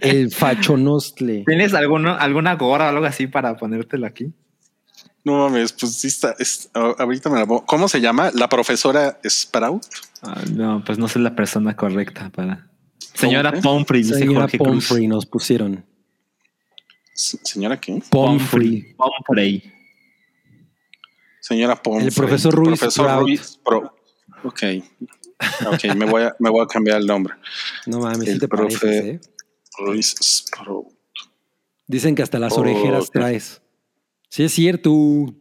El 0.00 0.30
fachonostle. 0.30 1.44
¿Tienes 1.46 1.74
alguno, 1.74 2.14
alguna 2.16 2.54
gorra 2.54 2.86
o 2.86 2.88
algo 2.90 3.04
así 3.06 3.26
para 3.26 3.56
ponértelo 3.56 4.06
aquí? 4.06 4.32
No 5.24 5.38
mames, 5.38 5.72
pues 5.72 5.94
sí 5.96 6.06
está. 6.08 6.34
es- 6.38 6.70
ahorita 6.74 7.30
me 7.30 7.38
la 7.40 7.46
pongo. 7.46 7.64
¿Cómo 7.66 7.88
se 7.88 8.00
llama? 8.00 8.30
La 8.34 8.48
profesora 8.48 9.18
Sprout. 9.28 9.82
Ah, 10.22 10.42
no, 10.52 10.82
pues 10.84 10.98
no 10.98 11.08
soy 11.08 11.22
la 11.22 11.34
persona 11.34 11.74
correcta 11.74 12.30
para. 12.30 12.66
Señora. 13.14 13.52
Pomfrey, 13.60 14.02
dice 14.02 14.18
Señora 14.18 14.40
Jorge 14.42 14.58
Cruz. 14.58 14.68
Pomfrey 14.88 15.06
nos 15.08 15.24
pusieron. 15.26 15.84
Señora 17.14 17.80
qué? 17.80 18.02
Pomfrey. 18.10 18.94
Pomfrey. 18.96 19.62
Señora 21.40 21.76
Pomfrey. 21.80 22.08
El 22.08 22.14
profesor 22.14 22.54
Ruiz 22.54 22.78
Profesor 22.80 23.06
Sprout. 23.06 23.22
Ruiz 23.22 23.60
Pro. 23.64 23.94
Ok. 24.44 24.62
Ok, 25.66 25.84
me 25.96 26.06
voy 26.06 26.22
a, 26.22 26.34
me 26.38 26.50
voy 26.50 26.62
a 26.62 26.66
cambiar 26.66 26.98
el 27.00 27.06
nombre. 27.06 27.34
No 27.86 28.00
mames, 28.00 28.28
El 28.28 28.40
te 28.40 28.48
profe. 28.48 28.78
pareces, 28.78 29.04
¿eh? 29.04 29.20
Ruiz 29.78 30.14
Sprout. 30.22 30.88
Dicen 31.86 32.14
que 32.14 32.22
hasta 32.22 32.38
las 32.38 32.52
Oh, 32.54 32.60
orejeras 32.60 33.10
traes. 33.10 33.60
Sí, 34.30 34.44
es 34.44 34.52
cierto. 34.52 34.90
Ok. 34.92 35.34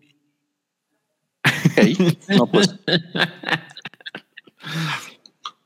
No, 2.30 2.46
pues. 2.48 2.76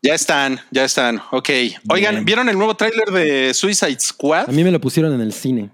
Ya 0.08 0.16
están, 0.16 0.60
ya 0.72 0.86
están. 0.86 1.22
Ok. 1.32 1.50
Oigan, 1.90 2.16
Bien. 2.16 2.26
¿vieron 2.26 2.50
el 2.50 2.58
nuevo 2.58 2.76
tráiler 2.76 3.10
de 3.12 3.54
Suicide 3.54 4.00
Squad? 4.00 4.50
A 4.50 4.52
mí 4.52 4.64
me 4.64 4.72
lo 4.72 4.80
pusieron 4.80 5.14
en 5.14 5.22
el 5.22 5.34
cine. 5.34 5.70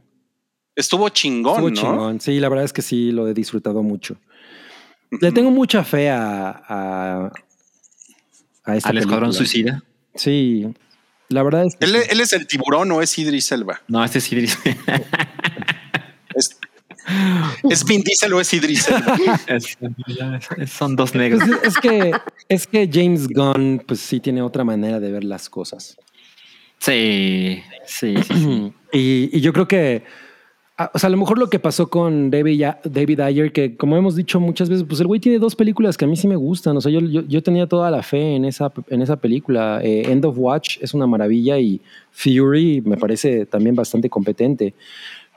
Estuvo 0.76 1.08
chingón, 1.10 1.54
Estuvo 1.54 1.70
¿no? 1.70 1.76
chingón. 1.76 2.20
Sí, 2.22 2.40
la 2.40 2.50
verdad 2.50 2.66
es 2.66 2.74
que 2.74 2.82
sí, 2.82 3.12
lo 3.12 3.28
he 3.28 3.34
disfrutado 3.34 3.84
mucho. 3.84 4.18
Le 5.22 5.32
tengo 5.32 5.52
mucha 5.52 5.84
fe 5.84 6.10
a, 6.10 6.50
a, 6.68 7.32
a 8.64 8.76
esta 8.76 8.90
Al 8.90 8.98
escuadrón 8.98 9.34
suicida. 9.34 9.84
Sí, 10.16 10.66
la 11.30 11.44
verdad 11.44 11.66
es 11.68 11.76
que 11.76 11.86
¿Él, 11.86 11.92
sí. 11.92 12.08
él 12.10 12.20
es 12.20 12.34
el 12.34 12.48
tiburón 12.48 12.92
o 12.92 13.02
es 13.02 13.18
Idris 13.20 13.52
Elba? 13.52 13.82
No, 13.88 14.04
este 14.04 14.20
sí 14.20 14.36
dice. 14.36 14.58
¿Es, 17.64 17.82
¿es 17.82 17.86
Vin 17.86 18.02
Diesel 18.02 18.34
o 18.34 18.40
es 18.42 18.54
Idris? 18.54 18.88
Es- 19.48 19.78
son 20.72 20.96
dos 20.96 21.14
negros. 21.16 21.44
Pues 21.48 21.64
es 21.64 21.78
que 21.78 22.12
es 22.50 22.68
que 22.68 22.90
James 22.92 23.28
Gunn, 23.28 23.82
pues 23.86 24.00
sí 24.00 24.20
tiene 24.20 24.42
otra 24.42 24.64
manera 24.64 25.00
de 25.00 25.12
ver 25.12 25.24
las 25.24 25.50
cosas. 25.50 25.98
Sí, 26.80 27.62
sí, 27.86 28.16
sí. 28.28 28.34
sí. 28.34 28.74
Y, 28.96 29.30
y 29.36 29.42
yo 29.42 29.54
creo 29.54 29.68
que, 29.68 30.04
o 30.94 31.00
sea, 31.00 31.08
a 31.08 31.10
lo 31.10 31.18
mejor 31.18 31.40
lo 31.40 31.50
que 31.50 31.58
pasó 31.58 31.90
con 31.90 32.30
David, 32.30 32.64
David 32.84 33.22
Ayer, 33.22 33.52
que 33.52 33.76
como 33.76 33.98
hemos 33.98 34.16
dicho 34.16 34.40
muchas 34.40 34.70
veces, 34.70 34.86
pues 34.88 35.02
el 35.02 35.08
güey 35.08 35.20
tiene 35.20 35.40
dos 35.40 35.56
películas 35.56 35.98
que 35.98 36.06
a 36.06 36.08
mí 36.08 36.16
sí 36.16 36.28
me 36.28 36.36
gustan. 36.36 36.78
O 36.78 36.82
sea, 36.82 36.92
yo, 36.92 37.00
yo, 37.00 37.22
yo 37.28 37.42
tenía 37.42 37.66
toda 37.66 37.90
la 37.90 38.04
fe 38.04 38.36
en 38.36 38.46
esa, 38.46 38.72
en 38.88 39.02
esa 39.02 39.16
película. 39.16 39.80
Eh, 39.84 40.04
End 40.12 40.24
of 40.26 40.36
Watch 40.38 40.78
es 40.80 40.94
una 40.94 41.08
maravilla 41.08 41.58
y 41.58 41.82
Fury 42.12 42.84
me 42.86 42.98
parece 42.98 43.48
también 43.48 43.76
bastante 43.76 44.12
competente. 44.12 44.76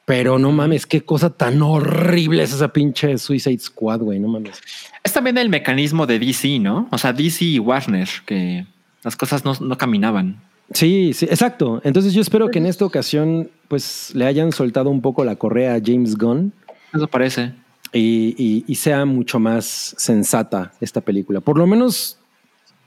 Pero 0.06 0.38
no 0.38 0.52
mames, 0.52 0.86
qué 0.86 1.02
cosa 1.02 1.30
tan 1.30 1.60
horrible 1.62 2.42
es 2.44 2.52
esa 2.52 2.72
pinche 2.72 3.18
Suicide 3.18 3.58
Squad, 3.58 4.00
güey. 4.00 4.18
No 4.20 4.28
mames. 4.28 4.60
Es 5.02 5.12
también 5.12 5.36
el 5.36 5.48
mecanismo 5.48 6.06
de 6.06 6.18
DC, 6.20 6.58
¿no? 6.60 6.88
O 6.92 6.96
sea, 6.98 7.12
DC 7.12 7.44
y 7.44 7.58
Warner, 7.58 8.08
que 8.24 8.66
las 9.02 9.16
cosas 9.16 9.44
no, 9.44 9.54
no 9.60 9.76
caminaban. 9.76 10.40
Sí, 10.72 11.12
sí, 11.12 11.26
exacto. 11.26 11.80
Entonces 11.84 12.12
yo 12.14 12.20
espero 12.22 12.50
que 12.50 12.58
en 12.58 12.66
esta 12.66 12.84
ocasión 12.84 13.50
pues 13.68 14.12
le 14.14 14.26
hayan 14.26 14.52
soltado 14.52 14.90
un 14.90 15.02
poco 15.02 15.24
la 15.24 15.34
correa 15.36 15.74
a 15.74 15.80
James 15.84 16.16
Gunn 16.16 16.52
Eso 16.94 17.06
parece. 17.08 17.52
y, 17.92 18.34
y- 18.38 18.64
y 18.66 18.74
sea 18.76 19.04
mucho 19.06 19.38
más 19.40 19.94
sensata 19.98 20.72
esta 20.80 21.00
película. 21.00 21.40
Por 21.40 21.58
lo 21.58 21.66
menos 21.66 22.18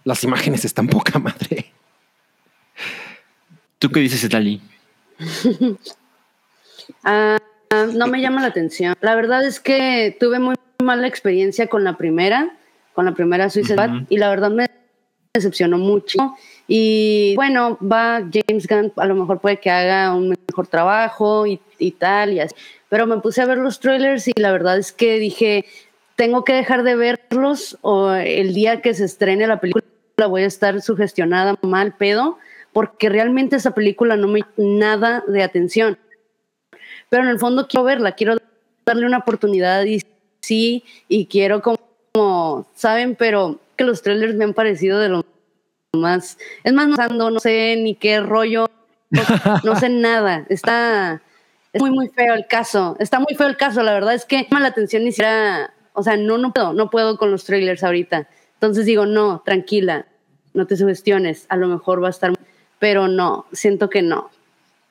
las 0.05 0.23
imágenes 0.23 0.63
están 0.63 0.87
poca 0.87 1.19
madre. 1.19 1.65
¿Tú 3.77 3.89
qué 3.91 3.99
dices, 3.99 4.23
Itali? 4.23 4.61
Ah, 7.03 7.37
no 7.93 8.07
me 8.07 8.21
llama 8.21 8.41
la 8.41 8.47
atención. 8.47 8.95
La 9.01 9.15
verdad 9.15 9.45
es 9.45 9.59
que 9.59 10.15
tuve 10.19 10.39
muy 10.39 10.55
mala 10.83 11.07
experiencia 11.07 11.67
con 11.67 11.83
la 11.83 11.97
primera, 11.97 12.57
con 12.93 13.05
la 13.05 13.13
primera 13.13 13.49
Suicide 13.49 13.75
Squad, 13.75 13.89
Ujú. 13.89 14.05
y 14.09 14.17
la 14.17 14.29
verdad 14.29 14.51
me 14.51 14.67
decepcionó 15.33 15.77
mucho. 15.77 16.35
Y 16.67 17.35
bueno, 17.35 17.77
va 17.81 18.23
James 18.31 18.67
Gunn, 18.67 18.93
a 18.95 19.05
lo 19.05 19.15
mejor 19.15 19.39
puede 19.39 19.57
que 19.57 19.69
haga 19.69 20.13
un 20.15 20.35
mejor 20.47 20.67
trabajo 20.67 21.45
y, 21.45 21.59
y 21.77 21.91
tal, 21.91 22.33
y 22.33 22.39
así. 22.39 22.55
Pero 22.89 23.05
me 23.05 23.19
puse 23.19 23.41
a 23.41 23.45
ver 23.45 23.57
los 23.57 23.79
trailers 23.79 24.27
y 24.27 24.33
la 24.35 24.51
verdad 24.51 24.77
es 24.77 24.91
que 24.91 25.19
dije, 25.19 25.65
tengo 26.15 26.43
que 26.43 26.53
dejar 26.53 26.83
de 26.83 26.95
verlos 26.95 27.77
o 27.81 28.11
el 28.11 28.53
día 28.53 28.81
que 28.81 28.93
se 28.93 29.05
estrene 29.05 29.47
la 29.47 29.59
película 29.59 29.83
voy 30.27 30.43
a 30.43 30.47
estar 30.47 30.81
sugestionada 30.81 31.57
mal 31.61 31.93
pedo, 31.93 32.37
porque 32.73 33.09
realmente 33.09 33.55
esa 33.55 33.71
película 33.71 34.17
no 34.17 34.27
me 34.27 34.41
nada 34.57 35.23
de 35.27 35.43
atención 35.43 35.97
pero 37.09 37.23
en 37.23 37.29
el 37.29 37.39
fondo 37.39 37.67
quiero 37.67 37.83
verla, 37.83 38.13
quiero 38.13 38.37
darle 38.85 39.05
una 39.05 39.19
oportunidad 39.19 39.83
y 39.85 40.01
sí, 40.41 40.83
y 41.07 41.25
quiero 41.25 41.61
como, 41.61 41.77
como, 42.11 42.67
saben, 42.75 43.15
pero 43.15 43.59
que 43.75 43.83
los 43.83 44.01
trailers 44.01 44.35
me 44.35 44.45
han 44.45 44.53
parecido 44.53 44.99
de 44.99 45.09
lo 45.09 45.25
más, 45.93 46.37
es 46.63 46.73
más, 46.73 46.87
no, 47.11 47.39
sé 47.39 47.75
ni 47.77 47.95
qué 47.95 48.19
rollo, 48.19 48.69
no, 49.09 49.21
no 49.63 49.79
sé 49.79 49.89
nada, 49.89 50.45
está, 50.49 51.21
es 51.73 51.81
muy, 51.81 51.91
muy 51.91 52.09
feo 52.09 52.33
el 52.33 52.47
caso, 52.47 52.95
está 52.99 53.19
muy 53.19 53.35
feo 53.35 53.47
el 53.47 53.57
caso, 53.57 53.83
la 53.83 53.93
verdad 53.93 54.13
es 54.13 54.25
que 54.25 54.43
llama 54.43 54.59
la 54.59 54.69
atención 54.69 55.03
ni 55.03 55.11
siquiera, 55.11 55.73
o 55.93 56.03
sea, 56.03 56.17
no, 56.17 56.37
no 56.37 56.53
puedo, 56.53 56.73
no 56.73 56.89
puedo 56.89 57.17
con 57.17 57.31
los 57.31 57.43
trailers 57.43 57.83
ahorita, 57.83 58.27
entonces 58.53 58.85
digo, 58.85 59.05
no, 59.05 59.41
tranquila, 59.43 60.05
no 60.53 60.67
te 60.67 60.77
sugestiones, 60.77 61.45
a 61.49 61.57
lo 61.57 61.67
mejor 61.67 62.03
va 62.03 62.07
a 62.07 62.11
estar, 62.11 62.33
pero 62.77 63.07
no, 63.07 63.45
siento 63.51 63.89
que 63.89 64.01
no, 64.01 64.29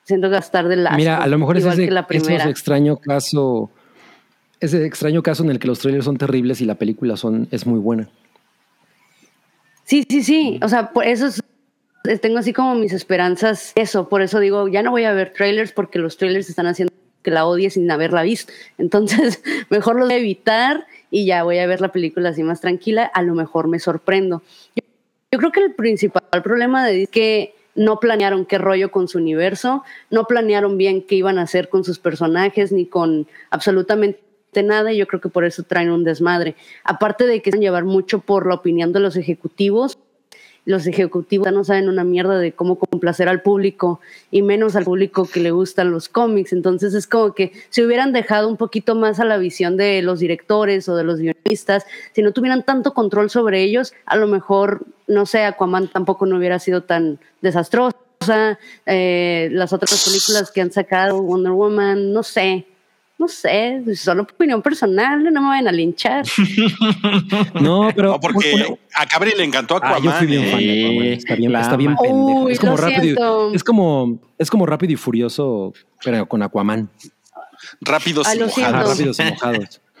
siento 0.09 0.33
estar 0.35 0.67
de 0.67 0.75
la 0.75 0.91
Mira, 0.91 1.17
a 1.23 1.27
lo 1.27 1.39
mejor 1.39 1.55
es 1.57 1.63
igual 1.63 1.79
ese, 1.79 1.85
que 1.87 1.91
la 1.93 2.05
ese 2.09 2.49
extraño 2.49 2.97
caso, 2.97 3.69
ese 4.59 4.85
extraño 4.85 5.23
caso 5.23 5.43
en 5.43 5.51
el 5.51 5.59
que 5.59 5.67
los 5.67 5.79
trailers 5.79 6.05
son 6.05 6.17
terribles 6.17 6.59
y 6.59 6.65
la 6.65 6.75
película 6.75 7.15
son, 7.15 7.47
es 7.51 7.65
muy 7.65 7.79
buena. 7.79 8.09
Sí, 9.85 10.05
sí, 10.07 10.23
sí. 10.23 10.59
O 10.61 10.67
sea, 10.67 10.91
por 10.91 11.05
eso 11.05 11.27
es- 11.27 11.41
tengo 12.21 12.39
así 12.39 12.53
como 12.53 12.75
mis 12.75 12.93
esperanzas. 12.93 13.71
Eso, 13.75 14.07
por 14.09 14.21
eso 14.21 14.39
digo, 14.39 14.67
ya 14.67 14.83
no 14.83 14.91
voy 14.91 15.03
a 15.05 15.13
ver 15.13 15.33
trailers 15.33 15.71
porque 15.71 15.99
los 15.99 16.17
trailers 16.17 16.49
están 16.49 16.67
haciendo 16.67 16.93
que 17.23 17.31
la 17.31 17.45
odie 17.45 17.69
sin 17.69 17.89
haberla 17.91 18.21
visto. 18.23 18.53
Entonces, 18.77 19.41
mejor 19.69 19.97
lo 19.97 20.05
voy 20.05 20.13
a 20.13 20.17
evitar 20.17 20.85
y 21.11 21.25
ya 21.25 21.43
voy 21.43 21.57
a 21.59 21.67
ver 21.67 21.81
la 21.81 21.91
película 21.91 22.29
así 22.29 22.43
más 22.43 22.61
tranquila. 22.61 23.05
A 23.13 23.21
lo 23.21 23.35
mejor 23.35 23.67
me 23.67 23.79
sorprendo. 23.79 24.41
Yo, 24.75 24.83
yo 25.31 25.39
creo 25.39 25.51
que 25.51 25.63
el 25.65 25.73
principal 25.73 26.23
problema 26.43 26.85
de 26.85 27.03
es 27.03 27.09
que 27.09 27.53
no 27.75 27.99
planearon 27.99 28.45
qué 28.45 28.57
rollo 28.57 28.91
con 28.91 29.07
su 29.07 29.17
universo, 29.17 29.83
no 30.09 30.25
planearon 30.25 30.77
bien 30.77 31.01
qué 31.01 31.15
iban 31.15 31.37
a 31.37 31.43
hacer 31.43 31.69
con 31.69 31.83
sus 31.83 31.99
personajes 31.99 32.71
ni 32.71 32.85
con 32.85 33.27
absolutamente 33.49 34.19
nada 34.63 34.91
y 34.91 34.97
yo 34.97 35.07
creo 35.07 35.21
que 35.21 35.29
por 35.29 35.45
eso 35.45 35.63
traen 35.63 35.91
un 35.91 36.03
desmadre. 36.03 36.55
Aparte 36.83 37.25
de 37.25 37.41
que 37.41 37.51
se 37.51 37.57
van 37.57 37.61
a 37.61 37.65
llevar 37.65 37.85
mucho 37.85 38.19
por 38.19 38.47
la 38.47 38.55
opinión 38.55 38.91
de 38.93 38.99
los 38.99 39.15
ejecutivos, 39.15 39.97
los 40.65 40.85
ejecutivos 40.87 41.51
no 41.51 41.63
saben 41.63 41.89
una 41.89 42.03
mierda 42.03 42.37
de 42.37 42.51
cómo 42.51 42.77
complacer 42.77 43.27
al 43.27 43.41
público 43.41 43.99
y 44.31 44.41
menos 44.41 44.75
al 44.75 44.83
público 44.83 45.25
que 45.25 45.39
le 45.39 45.51
gustan 45.51 45.91
los 45.91 46.09
cómics. 46.09 46.53
Entonces 46.53 46.93
es 46.93 47.07
como 47.07 47.33
que 47.33 47.51
si 47.69 47.83
hubieran 47.83 48.13
dejado 48.13 48.47
un 48.47 48.57
poquito 48.57 48.95
más 48.95 49.19
a 49.19 49.25
la 49.25 49.37
visión 49.37 49.77
de 49.77 50.01
los 50.01 50.19
directores 50.19 50.87
o 50.89 50.95
de 50.95 51.03
los 51.03 51.19
guionistas, 51.19 51.85
si 52.13 52.21
no 52.21 52.31
tuvieran 52.31 52.63
tanto 52.63 52.93
control 52.93 53.29
sobre 53.29 53.63
ellos, 53.63 53.93
a 54.05 54.15
lo 54.15 54.27
mejor, 54.27 54.85
no 55.07 55.25
sé, 55.25 55.43
Aquaman 55.43 55.87
tampoco 55.87 56.25
no 56.25 56.37
hubiera 56.37 56.59
sido 56.59 56.83
tan 56.83 57.19
desastrosa. 57.41 57.95
Eh, 58.85 59.49
las 59.51 59.71
otras 59.73 60.03
películas 60.05 60.51
que 60.51 60.61
han 60.61 60.71
sacado, 60.71 61.21
Wonder 61.21 61.53
Woman, 61.53 62.11
no 62.13 62.21
sé. 62.23 62.65
No 63.19 63.27
sé, 63.27 63.83
solo 63.95 64.23
opinión 64.23 64.61
personal, 64.61 65.21
no 65.31 65.41
me 65.41 65.47
vayan 65.49 65.67
a 65.67 65.71
linchar. 65.73 66.25
No, 67.61 67.89
pero 67.95 68.11
No, 68.13 68.19
porque 68.19 68.77
a 68.95 69.05
Cabri 69.05 69.31
le 69.37 69.43
encantó 69.43 69.75
Ah, 69.81 69.95
Aquaman. 69.95 70.03
yo 70.03 70.11
fui 70.13 70.27
bien 70.27 70.43
eh. 70.45 70.51
fan 70.51 70.59
de 70.59 70.85
Aquaman. 70.85 71.05
Está 71.13 71.35
bien, 71.35 71.55
está 71.55 71.75
bien 71.77 71.95
pendejo. 71.95 72.39
Uy, 72.43 72.51
es 72.53 72.59
como 72.59 72.77
rápido. 72.77 73.01
siento. 73.01 73.49
y- 73.51 73.55
Es 73.55 73.63
como, 73.63 74.19
es 74.37 74.49
como 74.49 74.65
rápido 74.65 74.93
y 74.93 74.95
furioso, 74.95 75.73
pero 76.03 76.25
con 76.27 76.41
Aquaman. 76.43 76.89
Rápidos 77.81 78.27
y 78.27 78.29
Ah, 78.29 78.33
siento. 78.49 78.61
mojados. 78.61 78.89
rápidos 78.89 79.19
y 79.19 79.23
mojados. 79.23 79.81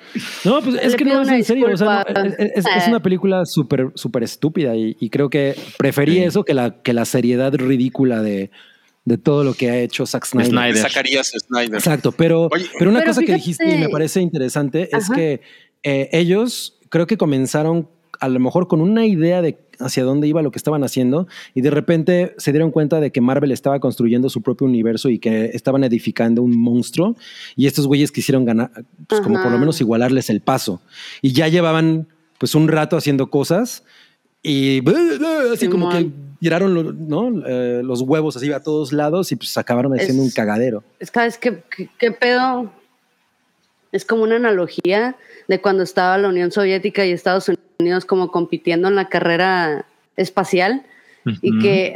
No, 0.43 0.59
pues 0.63 0.75
es 0.81 0.93
Le 0.93 0.97
que 0.97 1.05
no, 1.05 1.21
es 1.21 1.27
una 1.27 1.37
en 1.37 1.43
serio. 1.43 1.67
O 1.71 1.77
sea, 1.77 2.03
no, 2.03 2.23
disculpa. 2.23 2.43
es, 2.43 2.65
es- 2.65 2.65
es 2.77 2.87
una 2.87 2.99
película 2.99 3.45
súper, 3.45 3.91
súper 3.93 4.23
estúpida 4.23 4.75
y, 4.75 4.97
y 4.99 5.11
creo 5.11 5.29
que 5.29 5.55
preferí 5.77 6.17
eso 6.23 6.43
que 6.43 6.55
la, 6.55 6.81
que 6.81 6.93
la 6.93 7.05
seriedad 7.05 7.53
ridícula 7.53 8.19
de, 8.23 8.49
de 9.09 9.17
todo 9.17 9.43
lo 9.43 9.55
que 9.55 9.71
ha 9.71 9.79
hecho 9.79 10.05
Zack 10.05 10.25
Snyder. 10.25 10.51
Snyder. 10.51 10.77
Zacarías 10.77 11.33
Snyder. 11.35 11.75
Exacto, 11.75 12.11
pero, 12.11 12.47
Oye, 12.51 12.67
pero 12.77 12.91
una 12.91 12.99
Pero 12.99 13.11
cosa 13.11 13.21
que 13.23 13.33
dijiste 13.33 13.67
y 13.67 13.77
me 13.77 13.89
parece 13.89 14.21
interesante 14.21 14.95
es 14.95 15.09
que 15.09 15.41
eh, 15.81 16.09
ellos 16.11 16.77
creo 16.89 17.07
que 17.07 17.17
comenzaron 17.17 17.89
a 18.19 18.29
lo 18.29 18.39
mejor 18.39 18.67
con 18.67 18.81
una 18.81 19.07
idea 19.07 19.41
de 19.41 19.57
hacia 19.79 20.03
dónde 20.03 20.27
iba 20.27 20.41
lo 20.43 20.51
que 20.51 20.59
estaban 20.59 20.83
haciendo 20.83 21.27
y 21.55 21.61
de 21.61 21.71
repente 21.71 22.35
se 22.37 22.51
dieron 22.51 22.69
cuenta 22.69 22.99
de 22.99 23.11
que 23.11 23.21
Marvel 23.21 23.51
estaba 23.51 23.79
construyendo 23.79 24.29
su 24.29 24.41
propio 24.43 24.67
universo 24.67 25.09
y 25.09 25.17
que 25.17 25.45
estaban 25.53 25.83
edificando 25.83 26.43
un 26.43 26.59
monstruo 26.59 27.15
y 27.55 27.65
estos 27.65 27.87
güeyes 27.87 28.11
quisieron 28.11 28.45
ganar, 28.45 28.71
pues 29.07 29.21
como 29.21 29.41
por 29.41 29.51
lo 29.51 29.57
menos 29.57 29.81
igualarles 29.81 30.29
el 30.29 30.41
paso 30.41 30.81
y 31.21 31.31
ya 31.31 31.47
llevaban 31.47 32.09
pues 32.37 32.53
un 32.53 32.67
rato 32.67 32.95
haciendo 32.95 33.31
cosas 33.31 33.83
y 34.43 34.81
así 35.51 35.67
como 35.67 35.89
que. 35.89 36.11
Tiraron 36.39 36.73
lo- 36.73 36.93
¿no? 36.93 37.45
Eh, 37.45 37.81
los 37.83 38.01
huevos 38.01 38.35
así 38.37 38.51
a 38.51 38.61
todos 38.61 38.91
lados 38.93 39.31
y 39.31 39.35
pues 39.35 39.57
acabaron 39.57 39.93
haciendo 39.93 40.23
Es- 40.23 40.29
un 40.29 40.31
cagadero. 40.33 40.83
Es 40.99 41.11
que, 41.11 41.25
es 41.25 41.37
que, 41.37 41.63
¿qué 41.97 42.11
pedo? 42.11 42.71
Es 43.91 44.05
como 44.05 44.23
una 44.23 44.35
analogía 44.35 45.15
de 45.47 45.61
cuando 45.61 45.83
estaba 45.83 46.17
la 46.17 46.29
Unión 46.29 46.51
Soviética 46.51 47.05
y 47.05 47.11
Estados 47.11 47.49
Unidos 47.79 48.05
como 48.05 48.31
compitiendo 48.31 48.87
en 48.87 48.95
la 48.95 49.09
carrera 49.09 49.85
espacial 50.15 50.83
y 51.41 51.59
que 51.59 51.95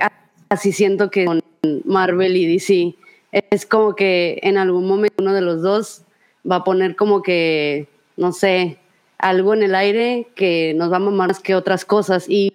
así 0.49 0.71
siento 0.71 1.09
que 1.11 1.25
con 1.25 1.41
Marvel 1.85 2.35
y 2.35 2.45
DC 2.47 2.95
es 3.31 3.65
como 3.65 3.95
que 3.95 4.39
en 4.43 4.57
algún 4.57 4.87
momento 4.87 5.15
uno 5.19 5.33
de 5.33 5.41
los 5.41 5.61
dos 5.61 6.01
va 6.49 6.57
a 6.57 6.63
poner 6.63 6.95
como 6.95 7.21
que, 7.21 7.87
no 8.17 8.31
sé, 8.33 8.77
algo 9.17 9.53
en 9.53 9.63
el 9.63 9.75
aire 9.75 10.27
que 10.35 10.73
nos 10.75 10.91
va 10.91 10.97
a 10.97 10.99
mamar 10.99 11.29
más 11.29 11.39
que 11.39 11.55
otras 11.55 11.85
cosas 11.85 12.25
y 12.27 12.53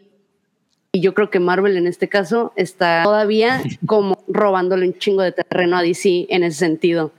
y 0.93 1.01
yo 1.01 1.15
creo 1.15 1.31
que 1.31 1.39
Marvel 1.41 1.77
en 1.77 1.87
este 1.87 2.09
caso 2.09 2.53
está 2.57 3.03
todavía 3.05 3.63
como 3.87 4.23
robándole 4.29 4.87
un 4.87 4.99
chingo 4.99 5.23
de 5.23 5.33
terreno 5.33 5.77
a 5.77 5.83
DC 5.83 6.27
en 6.31 6.43
ese 6.45 6.59
sentido. 6.59 7.13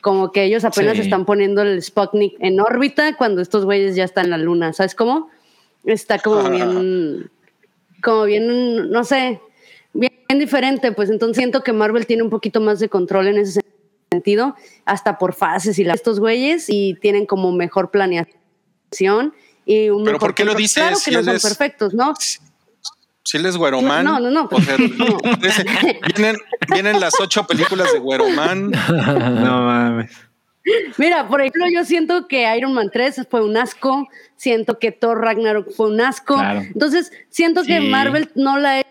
Como 0.00 0.32
que 0.32 0.44
ellos 0.44 0.64
apenas 0.64 0.94
Sí. 0.96 1.02
están 1.02 1.24
poniendo 1.26 1.62
el 1.62 1.80
Sputnik 1.82 2.34
en 2.40 2.58
órbita 2.60 3.16
cuando 3.16 3.42
estos 3.42 3.64
güeyes 3.64 3.94
ya 3.94 4.04
están 4.04 4.24
en 4.26 4.30
la 4.30 4.38
luna. 4.38 4.72
¿Sabes 4.72 4.94
cómo? 4.94 5.30
Está 5.84 6.18
como 6.18 6.48
bien, 6.48 7.30
como 8.02 8.24
bien, 8.24 8.90
no 8.90 9.04
sé, 9.04 9.40
bien, 9.92 10.12
bien 10.28 10.38
diferente. 10.38 10.92
Pues 10.92 11.10
entonces 11.10 11.36
siento 11.36 11.62
que 11.62 11.72
Marvel 11.72 12.06
tiene 12.06 12.22
un 12.22 12.30
poquito 12.30 12.60
más 12.60 12.80
de 12.80 12.88
control 12.88 13.28
en 13.28 13.38
ese 13.38 13.60
sentido, 14.10 14.56
hasta 14.86 15.18
por 15.18 15.34
fases 15.34 15.78
y 15.78 15.84
la, 15.84 15.94
estos 15.94 16.18
güeyes 16.18 16.66
y 16.68 16.94
tienen 16.94 17.26
como 17.26 17.52
mejor 17.52 17.90
planeación 17.90 19.34
y 19.66 19.90
un 19.90 20.04
¿Pero 20.04 20.14
mejor 20.14 20.18
por 20.20 20.34
qué 20.34 20.44
lo 20.44 20.50
control. 20.52 20.62
dices? 20.62 20.82
Claro 20.82 20.96
Si 20.96 21.10
que 21.10 21.16
no 21.18 21.22
son 21.24 21.36
es- 21.36 21.42
perfectos, 21.42 21.94
¿no? 21.94 22.14
Si 23.24 23.36
él 23.36 23.46
es 23.46 23.56
Güeroman. 23.56 24.04
No, 24.04 24.18
no, 24.20 24.30
no, 24.30 24.48
o 24.50 24.60
sea, 24.60 24.76
no. 24.98 25.18
ese- 25.42 25.64
vienen, 26.16 26.36
vienen 26.72 27.00
las 27.00 27.14
ocho 27.20 27.46
películas 27.46 27.92
de 27.92 27.98
Güeroman. 28.00 28.70
No 28.70 29.62
mames. 29.64 30.10
Mira, 30.96 31.26
por 31.26 31.40
ejemplo, 31.40 31.66
yo 31.72 31.84
siento 31.84 32.28
que 32.28 32.56
Iron 32.56 32.72
Man 32.72 32.90
3 32.92 33.26
fue 33.28 33.44
un 33.44 33.56
asco, 33.56 34.06
siento 34.36 34.78
que 34.78 34.92
Thor 34.92 35.20
Ragnarok 35.20 35.72
fue 35.72 35.88
un 35.88 36.00
asco. 36.00 36.34
Claro. 36.34 36.60
Entonces, 36.60 37.12
siento 37.30 37.62
que. 37.64 37.80
Marvel 37.80 38.30
no 38.36 38.58
la 38.58 38.78
ha 38.78 38.82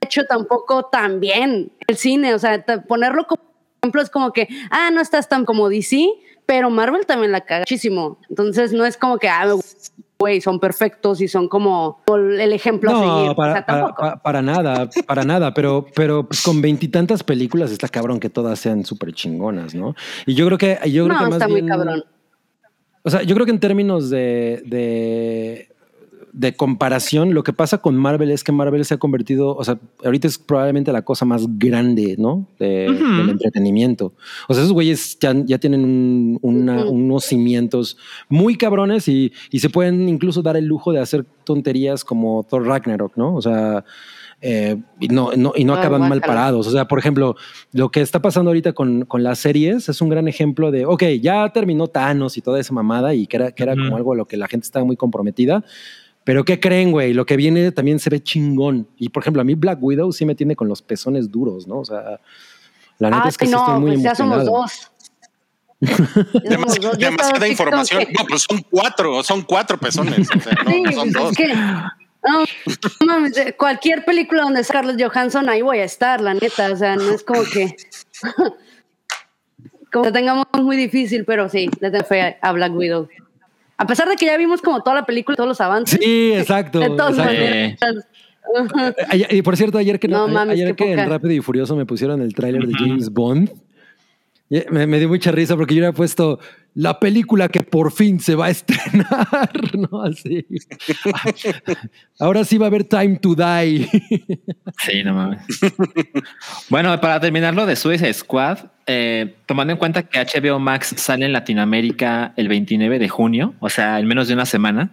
hecho 0.00 0.24
tampoco 0.24 0.84
tan 0.86 1.20
bien 1.20 1.70
el 1.86 1.96
cine, 1.96 2.34
o 2.34 2.38
sea, 2.38 2.64
ponerlo 2.88 3.26
como 3.26 3.42
ejemplo 3.82 4.00
es 4.02 4.10
como 4.10 4.32
que, 4.32 4.48
ah, 4.70 4.90
no 4.92 5.00
estás 5.00 5.28
tan 5.28 5.44
como 5.44 5.68
DC, 5.68 6.08
pero 6.46 6.70
Marvel 6.70 7.04
también 7.04 7.32
la 7.32 7.40
caga 7.42 7.60
muchísimo. 7.60 8.18
Entonces, 8.30 8.72
no 8.72 8.84
es 8.86 8.96
como 8.96 9.18
que, 9.18 9.28
ah, 9.28 9.44
güey, 10.22 10.40
son 10.40 10.60
perfectos 10.60 11.20
y 11.20 11.26
son 11.26 11.48
como 11.48 12.00
el 12.06 12.52
ejemplo 12.52 12.90
a 12.90 12.94
seguir. 12.94 13.26
No, 13.26 13.34
para, 13.34 13.52
o 13.52 13.54
sea, 13.54 13.94
para, 13.94 14.16
para 14.22 14.42
nada, 14.42 14.88
para 15.04 15.24
nada, 15.24 15.52
pero, 15.52 15.84
pero 15.96 16.28
pues, 16.28 16.42
con 16.42 16.62
veintitantas 16.62 17.24
películas 17.24 17.72
está 17.72 17.88
cabrón 17.88 18.20
que 18.20 18.30
todas 18.30 18.60
sean 18.60 18.84
súper 18.84 19.12
chingonas, 19.12 19.74
¿no? 19.74 19.96
Y 20.26 20.34
yo 20.34 20.46
creo 20.46 20.58
que, 20.58 20.78
yo 20.88 21.06
creo 21.06 21.08
no, 21.08 21.18
que 21.18 21.24
más 21.24 21.32
está 21.34 21.48
muy 21.48 21.66
cabrón. 21.66 22.04
O 23.02 23.10
sea, 23.10 23.22
yo 23.22 23.34
creo 23.34 23.44
que 23.44 23.50
en 23.50 23.58
términos 23.58 24.10
de, 24.10 24.62
de 24.64 25.71
de 26.32 26.54
comparación, 26.54 27.34
lo 27.34 27.42
que 27.42 27.52
pasa 27.52 27.78
con 27.78 27.94
Marvel 27.96 28.30
es 28.30 28.42
que 28.42 28.52
Marvel 28.52 28.84
se 28.86 28.94
ha 28.94 28.96
convertido, 28.96 29.54
o 29.54 29.62
sea, 29.64 29.78
ahorita 30.02 30.26
es 30.28 30.38
probablemente 30.38 30.90
la 30.90 31.02
cosa 31.02 31.26
más 31.26 31.44
grande, 31.58 32.16
¿no? 32.18 32.48
De- 32.58 32.88
Ujú. 32.90 33.16
Del 33.18 33.28
entretenimiento. 33.30 34.14
O 34.48 34.54
sea, 34.54 34.62
esos 34.62 34.72
güeyes 34.72 35.18
ya, 35.20 35.34
ya 35.44 35.58
tienen 35.58 35.84
un- 35.84 36.38
una- 36.40 36.84
Ujú. 36.86 36.90
unos 36.94 37.24
cimientos 37.24 37.98
muy 38.30 38.56
cabrones 38.56 39.08
y, 39.08 39.30
y 39.50 39.58
se 39.58 39.68
pueden 39.68 40.08
incluso 40.08 40.40
dar 40.40 40.56
el 40.56 40.64
lujo 40.64 40.90
de 40.92 41.00
hacer 41.00 41.26
tonterías 41.44 42.02
como 42.04 42.46
Thor 42.48 42.66
Ragnarok, 42.66 43.16
¿no? 43.16 43.34
O 43.34 43.42
sea, 43.42 43.84
eh, 44.40 44.76
y 45.00 45.08
no, 45.08 45.32
no- 45.36 45.52
y 45.54 45.64
no 45.64 45.74
Ay, 45.74 45.80
acaban 45.80 46.08
mal 46.08 46.20
parados. 46.22 46.66
O 46.66 46.70
sea, 46.70 46.88
por 46.88 46.98
ejemplo, 46.98 47.36
lo 47.72 47.90
que 47.90 48.00
está 48.00 48.22
pasando 48.22 48.50
ahorita 48.50 48.72
con, 48.72 49.04
con 49.04 49.22
las 49.22 49.38
series 49.38 49.88
es 49.88 50.00
un 50.00 50.08
gran 50.08 50.26
ejemplo 50.28 50.70
de, 50.70 50.86
ok, 50.86 51.04
ya 51.20 51.48
terminó 51.52 51.88
Thanos 51.88 52.36
y 52.38 52.40
toda 52.40 52.58
esa 52.58 52.72
mamada 52.72 53.14
y 53.14 53.26
que 53.26 53.36
era, 53.36 53.52
que 53.52 53.62
era 53.62 53.74
como 53.76 53.96
algo 53.96 54.14
a 54.14 54.16
lo 54.16 54.24
que 54.24 54.36
la 54.38 54.48
gente 54.48 54.64
estaba 54.64 54.84
muy 54.86 54.96
comprometida. 54.96 55.62
Pero 56.24 56.44
¿qué 56.44 56.60
creen, 56.60 56.92
güey? 56.92 57.12
Lo 57.14 57.26
que 57.26 57.36
viene 57.36 57.72
también 57.72 57.98
se 57.98 58.08
ve 58.10 58.22
chingón. 58.22 58.86
Y 58.96 59.08
por 59.08 59.22
ejemplo, 59.22 59.42
a 59.42 59.44
mí 59.44 59.54
Black 59.54 59.78
Widow 59.82 60.12
sí 60.12 60.24
me 60.24 60.34
tiene 60.34 60.54
con 60.54 60.68
los 60.68 60.80
pezones 60.82 61.30
duros, 61.30 61.66
¿no? 61.66 61.78
O 61.78 61.84
sea, 61.84 62.20
la 62.98 63.10
neta 63.10 63.22
Ah, 63.24 63.28
es 63.28 63.36
que 63.38 63.46
sí, 63.46 63.52
sí 63.52 63.58
estoy 63.58 63.74
no, 63.74 63.80
muy 63.80 63.90
pues 63.92 64.02
ya 64.02 64.14
somos 64.14 64.44
dos. 64.44 64.90
Ya 65.80 65.96
somos 65.96 66.32
Demas- 66.44 66.80
dos. 66.80 66.98
Yo 66.98 67.08
estaba 67.08 67.10
demasiada 67.10 67.48
información. 67.48 68.06
que- 68.06 68.12
No, 68.12 68.24
pues 68.28 68.42
son 68.48 68.62
cuatro, 68.70 69.22
son 69.24 69.42
cuatro 69.42 69.78
pezones. 69.78 70.28
O 70.30 70.40
sea, 70.40 70.52
no, 70.64 70.70
Sí, 70.70 70.82
son 70.94 70.94
pues 70.94 71.12
dos. 71.12 71.30
es 71.32 71.36
que. 71.36 71.54
No, 72.24 72.38
no 73.00 73.06
mames, 73.06 73.36
eh, 73.36 73.56
cualquier 73.58 74.04
película 74.04 74.42
donde 74.42 74.60
es 74.60 74.68
Carlos 74.68 74.94
Johansson, 74.96 75.48
ahí 75.48 75.60
voy 75.62 75.78
a 75.78 75.84
estar, 75.84 76.20
la 76.20 76.34
neta. 76.34 76.70
O 76.72 76.76
sea, 76.76 76.94
no 76.94 77.10
es 77.10 77.24
como 77.24 77.42
que. 77.42 77.74
como 79.92 80.04
que 80.04 80.12
tengamos 80.12 80.46
muy 80.62 80.76
difícil, 80.76 81.24
pero 81.24 81.48
sí, 81.48 81.68
le 81.80 81.90
tengo 81.90 82.04
fe 82.04 82.38
a 82.40 82.52
Black 82.52 82.72
Widow. 82.74 83.08
A 83.82 83.86
pesar 83.86 84.08
de 84.08 84.14
que 84.14 84.26
ya 84.26 84.36
vimos 84.36 84.62
como 84.62 84.80
toda 84.80 84.94
la 84.94 85.04
película 85.04 85.34
todos 85.34 85.48
los 85.48 85.60
avances. 85.60 85.98
Sí, 86.00 86.32
exacto. 86.34 86.78
de 86.78 86.90
todas 86.90 87.18
exacto. 87.18 87.32
maneras. 87.32 87.76
Y 89.30 89.42
por 89.42 89.56
cierto, 89.56 89.78
ayer 89.78 89.98
que, 89.98 90.06
No 90.06 90.28
mames, 90.28 90.54
ayer 90.54 90.76
que 90.76 90.92
en. 90.92 91.08
Rápido 91.08 91.32
y 91.32 91.40
Furioso 91.40 91.74
me 91.74 91.84
pusieron 91.84 92.22
el 92.22 92.32
tráiler 92.32 92.66
de 92.66 92.74
James 92.74 93.10
Bond, 93.10 93.50
me, 94.70 94.86
me 94.86 94.98
dio 94.98 95.08
mucha 95.08 95.32
risa 95.32 95.56
porque 95.56 95.74
yo 95.74 95.80
hubiera 95.80 95.94
puesto 95.94 96.38
la 96.74 97.00
película 97.00 97.48
que 97.48 97.62
por 97.62 97.90
fin 97.90 98.20
se 98.20 98.34
va 98.34 98.46
a 98.46 98.50
estrenar, 98.50 99.50
¿no? 99.76 100.02
Así. 100.02 100.46
Ahora 102.18 102.44
sí 102.44 102.58
va 102.58 102.66
a 102.66 102.68
haber 102.68 102.84
Time 102.84 103.16
to 103.16 103.34
Die. 103.34 103.88
Sí, 104.78 105.02
no 105.02 105.14
mames. 105.14 105.42
bueno, 106.68 107.00
para 107.00 107.18
terminar 107.18 107.54
lo 107.54 107.66
de 107.66 107.76
Suicide 107.76 108.12
Squad, 108.12 108.58
eh, 108.86 109.36
tomando 109.46 109.72
en 109.72 109.78
cuenta 109.78 110.02
que 110.02 110.18
HBO 110.18 110.58
Max 110.58 110.94
sale 110.96 111.26
en 111.26 111.32
Latinoamérica 111.32 112.32
el 112.36 112.48
29 112.48 112.98
de 112.98 113.08
junio, 113.08 113.54
o 113.60 113.70
sea, 113.70 113.98
en 113.98 114.06
menos 114.06 114.28
de 114.28 114.34
una 114.34 114.46
semana, 114.46 114.90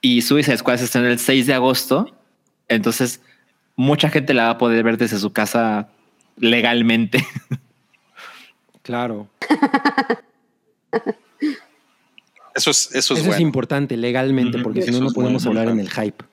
y 0.00 0.22
Suicide 0.22 0.56
Squad 0.56 0.78
se 0.78 0.84
estrena 0.84 1.08
el 1.08 1.18
6 1.18 1.46
de 1.46 1.54
agosto, 1.54 2.16
entonces 2.68 3.20
mucha 3.76 4.08
gente 4.08 4.34
la 4.34 4.44
va 4.44 4.50
a 4.50 4.58
poder 4.58 4.84
ver 4.84 4.96
desde 4.96 5.18
su 5.18 5.32
casa 5.32 5.88
legalmente. 6.38 7.24
Claro. 8.82 9.28
Eso 12.54 12.70
es, 12.70 12.94
eso 12.94 13.14
es 13.14 13.20
Eso 13.20 13.32
es 13.32 13.40
importante 13.40 13.96
legalmente, 13.96 14.60
porque 14.60 14.80
si 14.80 14.92
no, 14.92 15.00
no 15.00 15.10
podemos 15.10 15.44
hablar 15.44 15.68
en 15.68 15.80
el 15.80 15.90
hype. 15.90 16.24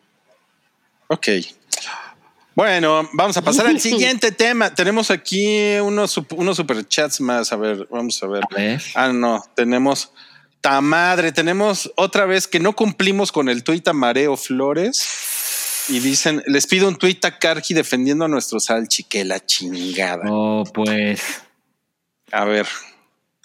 Ok. 1.07 1.27
Bueno, 2.55 3.09
vamos 3.13 3.35
a 3.37 3.41
pasar 3.41 3.67
al 3.67 3.79
siguiente 3.81 4.31
tema. 4.31 4.73
Tenemos 4.73 5.09
aquí 5.11 5.75
unos, 5.81 6.19
unos 6.35 6.57
superchats 6.57 7.19
más. 7.21 7.51
A 7.51 7.55
ver, 7.55 7.87
vamos 7.89 8.21
a 8.23 8.27
ver. 8.27 8.43
A 8.51 8.55
ver. 8.55 8.81
Ah, 8.95 9.11
no, 9.11 9.43
tenemos. 9.55 10.11
Ta 10.61 10.79
madre, 10.79 11.31
tenemos 11.31 11.91
otra 11.97 12.25
vez 12.25 12.47
que 12.47 12.59
no 12.59 12.73
cumplimos 12.73 13.31
con 13.31 13.49
el 13.49 13.63
tuit 13.63 13.87
a 13.87 13.93
Mareo 13.93 14.37
Flores. 14.37 15.85
Y 15.89 15.99
dicen, 15.99 16.41
les 16.47 16.65
pido 16.67 16.87
un 16.87 16.95
tuit 16.97 17.23
a 17.25 17.37
Karki 17.37 17.73
defendiendo 17.73 18.23
a 18.23 18.27
nuestro 18.29 18.61
salchi, 18.61 19.03
que 19.03 19.25
la 19.25 19.45
chingada. 19.45 20.23
Oh, 20.29 20.63
pues. 20.73 21.21
A 22.31 22.45
ver, 22.45 22.65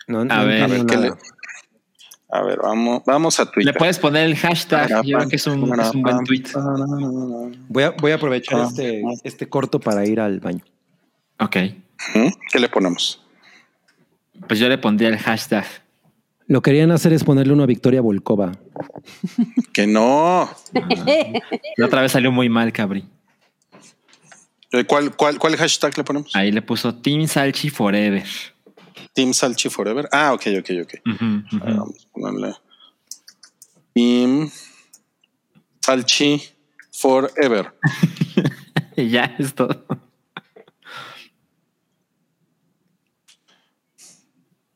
No, 0.06 0.24
no 0.24 0.32
A 0.32 0.44
ver, 0.44 0.62
entiendo 0.62 0.76
a 0.76 0.86
ver, 0.86 0.86
¿qué 0.86 0.96
le- 1.08 1.37
a 2.30 2.42
ver, 2.42 2.58
vamos, 2.62 3.02
vamos 3.06 3.40
a 3.40 3.44
Le 3.44 3.50
Twitter. 3.50 3.74
puedes 3.76 3.98
poner 3.98 4.26
el 4.26 4.36
hashtag. 4.36 5.02
Yo 5.04 5.16
creo 5.18 5.28
que 5.28 5.36
es 5.36 5.46
un, 5.46 5.80
es 5.80 5.94
un 5.94 6.02
buen 6.02 6.24
tweet. 6.24 6.44
Voy 7.68 7.82
a, 7.84 7.90
voy 7.90 8.12
a 8.12 8.16
aprovechar 8.16 8.60
Ah. 8.60 8.66
este, 8.68 9.02
este 9.24 9.48
corto 9.48 9.80
para 9.80 10.04
ir 10.06 10.20
al 10.20 10.40
baño. 10.40 10.64
Ok. 11.40 11.56
¿Qué 12.52 12.58
le 12.58 12.68
ponemos? 12.68 13.22
Pues 14.46 14.60
yo 14.60 14.68
le 14.68 14.78
pondría 14.78 15.08
el 15.08 15.18
hashtag. 15.18 15.64
Lo 16.46 16.62
que 16.62 16.70
querían 16.70 16.90
hacer 16.92 17.12
es 17.12 17.24
ponerle 17.24 17.52
una 17.52 17.66
Victoria 17.66 18.00
Volkova. 18.00 18.52
Que 19.72 19.86
no. 19.86 20.48
La 21.76 21.86
otra 21.86 22.00
vez 22.02 22.12
salió 22.12 22.32
muy 22.32 22.48
mal, 22.48 22.72
Cabri. 22.72 23.04
Eh, 24.72 24.84
¿Cuál, 24.84 25.14
cuál, 25.16 25.38
cuál 25.38 25.56
hashtag 25.56 25.96
le 25.98 26.04
ponemos? 26.04 26.34
Ahí 26.36 26.52
le 26.52 26.60
puso 26.62 26.94
Team 26.94 27.26
Salchi 27.26 27.70
Forever. 27.70 28.24
Team 29.14 29.32
Salchi 29.32 29.68
Forever. 29.70 30.08
Ah, 30.12 30.32
ok, 30.32 30.46
ok, 30.58 30.70
ok. 30.82 30.94
Ah, 31.04 31.74
Vamos 31.76 32.06
a 32.06 32.12
ponerle 32.12 32.54
Team 33.94 34.50
Salchi 35.80 36.42
Forever. 36.92 37.74
Y 38.96 39.10
ya 39.10 39.32
es 39.38 39.54
todo. 39.54 39.84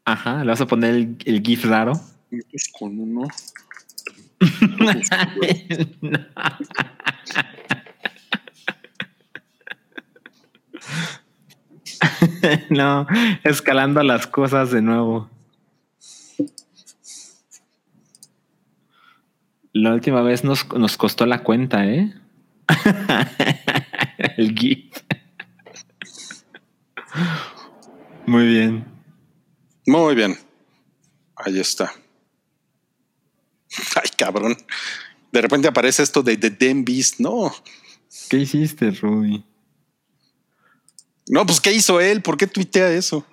Ajá, 0.04 0.44
le 0.44 0.50
vas 0.50 0.60
a 0.60 0.66
poner 0.66 0.94
el, 0.94 1.16
el 1.24 1.42
GIF 1.42 1.64
raro. 1.64 1.92
Pues 2.30 2.70
Con 2.72 3.00
uno. 3.00 3.22
no, 6.00 6.18
escalando 13.44 14.03
las 14.03 14.27
cosas 14.27 14.70
de 14.70 14.82
nuevo. 14.82 15.31
La 19.73 19.94
última 19.94 20.23
vez 20.23 20.44
nos, 20.44 20.69
nos 20.74 20.97
costó 20.97 21.24
la 21.27 21.43
cuenta, 21.43 21.86
¿eh? 21.86 22.15
el 24.36 24.55
GIF. 24.55 24.93
Muy 28.27 28.47
bien. 28.47 28.85
Muy 29.86 30.15
bien. 30.15 30.36
Ahí 31.36 31.59
está. 31.59 31.93
Ay, 33.97 34.11
cabrón. 34.16 34.57
De 35.32 35.40
repente 35.40 35.69
aparece 35.69 36.03
esto 36.03 36.23
de 36.23 36.36
The 36.36 36.51
Damn 36.51 36.85
Beast. 36.85 37.19
No, 37.19 37.51
¿Qué 38.28 38.39
hiciste, 38.39 38.90
Ruby? 38.90 39.44
No, 41.28 41.47
pues 41.47 41.61
¿qué 41.61 41.73
hizo 41.73 42.01
él? 42.01 42.23
¿Por 42.23 42.36
qué 42.36 42.47
tuitea 42.47 42.90
eso? 42.93 43.27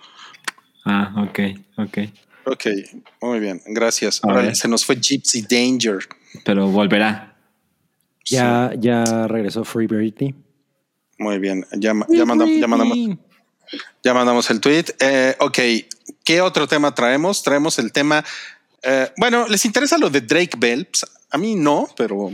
Ah, 0.85 1.13
ok, 1.27 1.39
ok. 1.77 1.97
Ok, 2.45 2.65
muy 3.21 3.39
bien. 3.39 3.61
Gracias. 3.67 4.21
A 4.23 4.27
Ahora 4.29 4.41
ver. 4.43 4.55
se 4.55 4.67
nos 4.67 4.85
fue 4.85 4.95
Gypsy 4.95 5.43
Danger. 5.43 5.99
Pero 6.45 6.67
volverá. 6.67 7.35
Ya, 8.25 8.71
ya 8.77 9.27
regresó 9.27 9.63
Free 9.63 9.87
Britney. 9.87 10.33
Muy 11.17 11.37
bien. 11.39 11.65
Ya, 11.73 11.93
ya, 12.09 12.25
mandam- 12.25 12.59
ya 12.59 12.67
mandamos, 12.67 12.97
ya 14.03 14.13
mandamos 14.13 14.49
el 14.49 14.59
tweet. 14.61 14.85
Eh, 14.99 15.35
ok, 15.39 15.59
¿qué 16.23 16.41
otro 16.41 16.67
tema 16.67 16.93
traemos? 16.93 17.43
Traemos 17.43 17.77
el 17.79 17.91
tema. 17.91 18.23
eh, 18.81 19.11
bueno, 19.17 19.45
¿les 19.49 19.65
interesa 19.65 19.97
lo 19.97 20.09
de 20.09 20.21
Drake 20.21 20.55
Bell? 20.57 20.85
Pues, 20.85 21.05
a 21.31 21.37
mí 21.37 21.55
no, 21.55 21.87
pero 21.97 22.31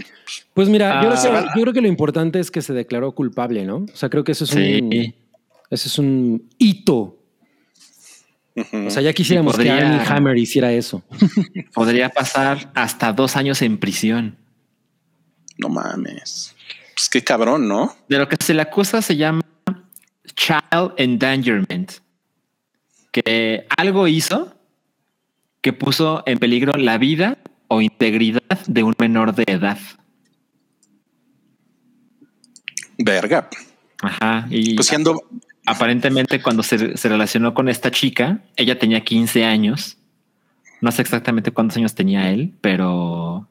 Pues 0.53 0.69
mira, 0.69 1.01
yo, 1.03 1.09
Ah. 1.11 1.19
creo 1.19 1.33
que, 1.33 1.47
yo 1.55 1.61
creo 1.63 1.73
que 1.73 1.81
lo 1.81 1.87
importante 1.87 2.39
es 2.39 2.51
que 2.51 2.61
se 2.61 2.71
declaró 2.73 3.11
culpable, 3.13 3.65
¿no? 3.65 3.77
O 3.91 3.95
sea, 3.95 4.09
creo 4.09 4.23
que 4.23 4.33
eso 4.33 4.43
es 4.45 4.51
Sí. 4.51 4.79
un 4.81 5.15
ese 5.69 5.87
es 5.87 5.97
un 5.99 6.49
hito. 6.57 7.19
O 8.55 8.89
sea, 8.89 9.01
ya 9.01 9.11
quisiéramos 9.13 9.53
podría- 9.53 9.77
que 9.77 9.81
Armie 9.83 10.07
Hammer 10.07 10.37
hiciera 10.37 10.71
eso. 10.71 11.03
Podría 11.73 12.09
pasar 12.09 12.71
hasta 12.73 13.11
dos 13.11 13.35
años 13.35 13.61
en 13.61 13.77
prisión. 13.77 14.37
no 15.57 15.67
mames. 15.69 16.55
Pues 16.95 17.09
qué 17.09 17.21
cabrón, 17.21 17.67
¿no? 17.67 17.93
De 18.07 18.17
lo 18.17 18.29
que 18.29 18.37
se 18.41 18.53
le 18.53 18.61
acusa 18.61 19.01
se 19.01 19.17
llama 19.17 19.41
child 20.35 20.93
endangerment, 20.97 21.91
que 23.11 23.67
algo 23.75 24.07
hizo 24.07 24.55
que 25.61 25.73
puso 25.73 26.23
en 26.25 26.37
peligro 26.39 26.77
la 26.77 26.97
vida 26.97 27.37
o 27.67 27.81
integridad 27.81 28.59
de 28.67 28.83
un 28.83 28.93
menor 28.97 29.35
de 29.35 29.43
edad. 29.47 29.77
Verga. 32.97 33.49
Ajá. 34.01 34.47
Y 34.49 34.75
Pues 34.75 34.87
siendo, 34.87 35.21
aparentemente 35.65 36.41
cuando 36.41 36.63
se, 36.63 36.97
se 36.97 37.09
relacionó 37.09 37.53
con 37.53 37.69
esta 37.69 37.91
chica, 37.91 38.39
ella 38.55 38.77
tenía 38.79 39.03
15 39.03 39.45
años. 39.45 39.97
No 40.81 40.91
sé 40.91 41.01
exactamente 41.01 41.51
cuántos 41.51 41.77
años 41.77 41.95
tenía 41.95 42.29
él, 42.29 42.53
pero, 42.61 43.47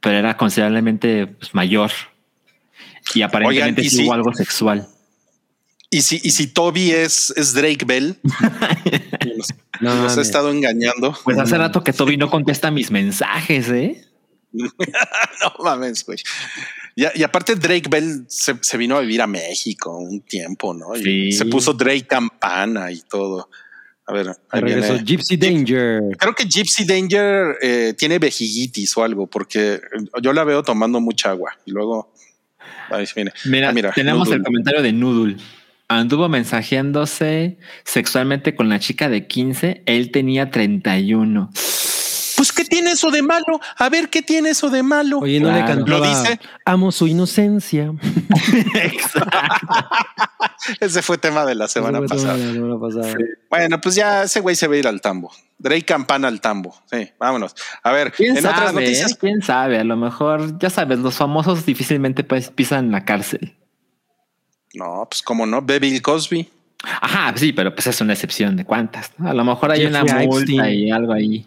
pero 0.00 0.18
era 0.18 0.36
considerablemente 0.36 1.26
pues, 1.26 1.54
mayor. 1.54 1.90
Y 3.14 3.22
aparentemente 3.22 3.80
Oigan, 3.80 3.86
¿y 3.86 3.90
sí 3.90 3.96
si- 3.98 4.04
hubo 4.04 4.12
algo 4.12 4.32
sexual. 4.34 4.86
y 5.90 6.02
si, 6.02 6.20
y 6.22 6.30
si 6.30 6.46
Toby 6.46 6.90
es, 6.92 7.32
es 7.36 7.54
Drake 7.54 7.84
Bell, 7.86 8.18
nos, 9.36 9.48
No 9.80 9.94
nos 9.96 10.16
ha 10.18 10.20
estado 10.20 10.50
engañando. 10.50 11.16
Pues 11.24 11.38
hace 11.38 11.56
rato 11.58 11.82
que 11.82 11.92
Toby 11.92 12.16
no 12.16 12.30
contesta 12.30 12.70
mis 12.70 12.90
mensajes, 12.90 13.68
¿eh? 13.70 14.04
no 14.52 15.64
mames, 15.64 16.04
güey. 16.04 16.18
Y, 17.00 17.20
y 17.20 17.22
aparte 17.22 17.54
Drake 17.56 17.88
Bell 17.88 18.24
se, 18.28 18.56
se 18.60 18.76
vino 18.76 18.96
a 18.96 19.00
vivir 19.00 19.22
a 19.22 19.26
México 19.26 19.96
un 19.96 20.20
tiempo, 20.22 20.74
¿no? 20.74 20.94
Y 20.96 21.02
Sí. 21.02 21.32
se 21.32 21.46
puso 21.46 21.72
Drake 21.72 22.06
Campana 22.06 22.90
y 22.92 23.00
todo. 23.02 23.48
A 24.06 24.12
ver, 24.12 24.28
ahí 24.50 24.60
Regresó 24.60 24.92
viene. 24.94 25.04
Gypsy 25.06 25.36
Danger. 25.36 26.02
Creo 26.18 26.34
que 26.34 26.44
Gypsy 26.44 26.84
Danger 26.84 27.56
eh, 27.62 27.94
tiene 27.96 28.18
vejigitis 28.18 28.96
o 28.96 29.04
algo, 29.04 29.28
porque 29.28 29.80
yo 30.20 30.32
la 30.32 30.42
veo 30.44 30.62
tomando 30.64 31.00
mucha 31.00 31.30
agua 31.30 31.52
y 31.64 31.70
luego. 31.70 32.12
Ahí 32.90 33.06
viene. 33.14 33.32
Mira, 33.44 33.68
Ah, 33.68 33.72
mira, 33.72 33.92
tenemos 33.92 34.26
Noodle. 34.26 34.36
el 34.38 34.42
comentario 34.44 34.82
de 34.82 34.92
Noodle. 34.92 35.36
Anduvo 35.86 36.28
mensajeándose 36.28 37.58
sexualmente 37.84 38.54
con 38.54 38.68
la 38.68 38.78
chica 38.80 39.08
de 39.08 39.26
15. 39.28 39.82
Él 39.86 40.10
tenía 40.10 40.50
31. 40.50 41.50
Pues, 42.40 42.52
¿qué 42.52 42.64
tiene 42.64 42.92
eso 42.92 43.10
de 43.10 43.20
malo? 43.20 43.60
A 43.76 43.90
ver, 43.90 44.08
¿qué 44.08 44.22
tiene 44.22 44.48
eso 44.48 44.70
de 44.70 44.82
malo? 44.82 45.18
Oye, 45.18 45.38
no 45.40 45.52
le 45.52 45.58
cantaba. 45.62 45.98
Lo 45.98 46.08
dice. 46.08 46.40
Amo 46.64 46.90
su 46.90 47.06
inocencia. 47.06 47.92
Ese 50.80 51.02
fue 51.02 51.18
tema 51.18 51.44
de 51.44 51.54
la 51.54 51.68
semana 51.68 52.00
pasada. 52.00 52.38
la 52.38 52.50
semana 52.52 52.80
pasada. 52.80 53.14
Bueno, 53.50 53.78
pues 53.78 53.94
ya 53.94 54.22
ese 54.22 54.40
güey 54.40 54.56
se 54.56 54.68
va 54.68 54.74
a 54.74 54.78
ir 54.78 54.86
al 54.86 55.02
tambo. 55.02 55.30
Drake 55.58 55.84
Campana 55.84 56.28
al 56.28 56.40
tambo. 56.40 56.74
Sí, 56.90 57.10
vámonos. 57.18 57.54
A 57.82 57.92
ver, 57.92 58.10
¿Quién 58.12 58.38
en 58.38 58.46
otras 58.46 58.70
sabe? 58.70 58.80
noticias. 58.80 59.12
eh? 59.12 59.16
¿Quién 59.20 59.42
sabe? 59.42 59.78
A 59.78 59.84
lo 59.84 59.98
mejor, 59.98 60.58
ya 60.58 60.70
sabes, 60.70 60.98
los 60.98 61.16
famosos 61.16 61.66
difícilmente 61.66 62.24
pues, 62.24 62.48
pisan 62.50 62.90
la 62.90 63.04
cárcel. 63.04 63.54
No, 64.72 65.06
pues 65.10 65.20
cómo 65.22 65.44
no. 65.44 65.60
Bill 65.60 66.00
Cosby. 66.00 66.48
Ajá, 67.02 67.34
sí, 67.36 67.52
pero 67.52 67.74
pues 67.74 67.86
es 67.88 68.00
una 68.00 68.14
excepción 68.14 68.56
de 68.56 68.64
cuántas. 68.64 69.10
¿no? 69.18 69.28
A 69.28 69.34
lo 69.34 69.44
mejor 69.44 69.72
hay 69.72 69.82
Jeffrey 69.82 70.02
una 70.02 70.14
multa 70.24 70.52
Epstein. 70.52 70.88
y 70.88 70.90
algo 70.90 71.12
ahí. 71.12 71.46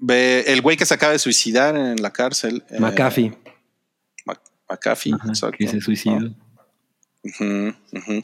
Ve 0.00 0.44
el 0.48 0.60
güey 0.62 0.76
que 0.76 0.86
se 0.86 0.94
acaba 0.94 1.12
de 1.12 1.18
suicidar 1.18 1.76
en 1.76 2.00
la 2.02 2.10
cárcel. 2.12 2.64
eh, 2.70 2.80
McAfee. 2.80 3.32
Mac- 4.24 4.40
McAfee. 4.70 5.12
Ajá, 5.14 5.28
exacto. 5.28 5.56
que 5.58 5.68
se 5.68 5.80
suicidó. 5.80 6.34
ujú. 7.24 8.20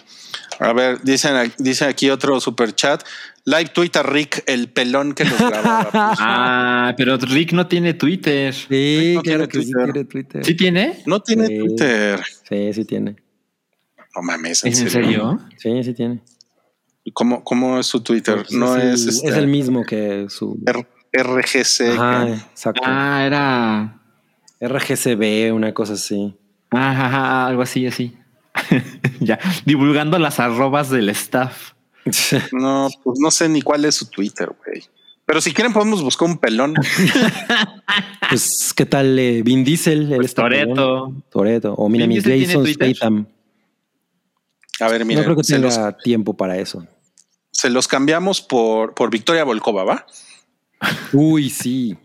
A 0.58 0.72
ver, 0.72 1.00
dicen, 1.02 1.52
dice 1.58 1.84
aquí 1.86 2.10
otro 2.10 2.40
super 2.40 2.74
chat. 2.74 3.02
Live 3.46 3.70
Twitter 3.74 4.04
Rick, 4.06 4.42
el 4.46 4.68
pelón 4.70 5.14
que 5.14 5.24
nos 5.24 5.38
grababa. 5.38 5.90
Ah, 6.18 6.94
pero 6.96 7.16
Rick 7.16 7.52
no 7.52 7.66
tiene 7.66 7.94
Twitter. 7.94 8.52
Sí, 8.54 9.12
no 9.16 9.22
claro 9.22 9.48
tiene 9.48 9.48
que 9.48 9.62
sí 9.62 9.72
Twitter. 9.72 9.92
tiene 9.92 10.04
Twitter. 10.08 10.44
¿Sí 10.44 10.54
tiene? 10.54 11.02
No 11.06 11.20
tiene 11.22 11.46
Sí. 11.46 11.58
Twitter. 11.58 12.20
Sí, 12.48 12.72
sí 12.74 12.84
tiene. 12.84 13.16
No 14.14 14.22
mames, 14.22 14.64
¿en 14.64 14.72
¿Es 14.72 14.80
en 14.80 14.90
serio? 14.90 15.38
serio? 15.58 15.80
Sí, 15.82 15.84
sí 15.84 15.94
tiene. 15.94 16.20
¿Cómo, 17.14 17.42
cómo 17.42 17.78
es 17.80 17.86
su 17.86 18.02
Twitter? 18.02 18.36
Pues 18.36 18.52
no 18.52 18.76
es, 18.76 19.02
el, 19.02 19.08
este, 19.08 19.28
es 19.28 19.34
el 19.36 19.46
mismo 19.46 19.84
que 19.84 20.26
su 20.28 20.58
R- 20.66 20.86
RGC. 21.12 21.92
Ajá, 21.92 22.26
que- 22.26 22.32
exacto. 22.32 22.82
Ah, 22.84 23.24
era. 23.24 24.00
RGCB, 24.60 25.52
una 25.54 25.72
cosa 25.72 25.94
así. 25.94 26.36
Ajá, 26.70 27.06
ajá, 27.06 27.46
algo 27.46 27.62
así, 27.62 27.86
así. 27.86 28.16
ya, 29.20 29.38
divulgando 29.64 30.18
las 30.18 30.40
arrobas 30.40 30.90
del 30.90 31.08
staff. 31.10 31.72
No, 32.52 32.88
pues 33.04 33.18
no 33.20 33.30
sé 33.30 33.48
ni 33.48 33.62
cuál 33.62 33.84
es 33.84 33.94
su 33.94 34.06
Twitter, 34.06 34.50
güey. 34.64 34.82
Pero 35.26 35.40
si 35.40 35.52
quieren 35.52 35.72
podemos 35.72 36.02
buscar 36.02 36.28
un 36.28 36.38
pelón. 36.38 36.74
pues, 38.28 38.72
¿qué 38.74 38.84
tal 38.84 39.18
eh, 39.18 39.42
Vin 39.44 39.64
Diesel? 39.64 40.12
Pues. 40.16 40.34
Toreto. 40.34 41.14
Toreto. 41.30 41.74
O 41.74 41.88
mira, 41.88 42.06
Vin 42.06 42.16
mi 42.16 42.20
Diesel 42.20 42.64
tiene 42.64 42.94
Jason. 42.94 42.94
Statham. 42.96 43.26
A 44.80 44.88
ver, 44.88 45.04
mira, 45.04 45.20
no 45.20 45.24
creo 45.26 45.36
que 45.36 45.44
se, 45.44 45.54
tenga 45.54 45.68
los, 45.68 45.98
tiempo 45.98 46.34
para 46.34 46.58
eso. 46.58 46.84
se 47.52 47.70
los 47.70 47.86
cambiamos 47.86 48.40
por, 48.40 48.94
por 48.94 49.10
Victoria 49.10 49.44
Volkova, 49.44 49.84
¿va? 49.84 50.06
Uy, 51.12 51.50
sí. 51.50 51.96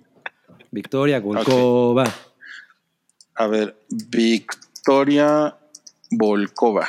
Victoria 0.71 1.19
Golkova. 1.19 2.03
A 3.35 3.47
ver, 3.47 3.77
Victoria 3.89 5.55
Volkova. 6.11 6.87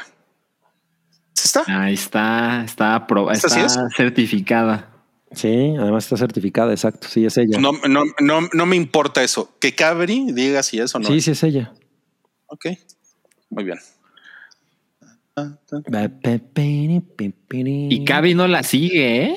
¿Está? 1.35 1.65
Ahí 1.67 1.95
está, 1.95 2.65
está, 2.65 3.07
apro- 3.07 3.33
¿Esta 3.33 3.49
sí 3.49 3.61
está 3.61 3.89
certificada. 3.91 4.91
Sí, 5.33 5.75
además 5.79 6.05
está 6.05 6.17
certificada, 6.17 6.73
exacto. 6.73 7.09
Sí, 7.09 7.25
es 7.27 7.37
ella. 7.37 7.59
No, 7.59 7.73
no, 7.89 8.05
no, 8.21 8.49
no 8.53 8.67
me 8.67 8.77
importa 8.77 9.23
eso. 9.23 9.57
Que 9.61 9.75
Cabri 9.75 10.33
diga 10.33 10.63
si 10.63 10.79
es 10.81 10.95
o 10.95 10.99
no. 10.99 11.07
sí, 11.09 11.17
es. 11.17 11.25
sí, 11.25 11.31
es 11.33 11.43
ella. 11.43 11.73
Ok, 12.47 12.67
muy 13.51 13.65
bien. 13.65 13.79
Y 17.91 18.05
Cavi 18.05 18.35
no 18.35 18.47
la 18.49 18.63
sigue, 18.63 19.25
¿eh? 19.25 19.37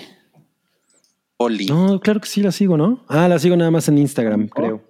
Oli. 1.41 1.67
No, 1.67 1.99
claro 2.01 2.19
que 2.19 2.27
sí 2.27 2.43
la 2.43 2.51
sigo, 2.51 2.75
¿no? 2.75 3.01
Ah, 3.07 3.29
la 3.29 3.39
sigo 3.39 3.55
nada 3.55 3.71
más 3.71 3.87
en 3.87 3.97
Instagram, 3.97 4.49
creo. 4.49 4.83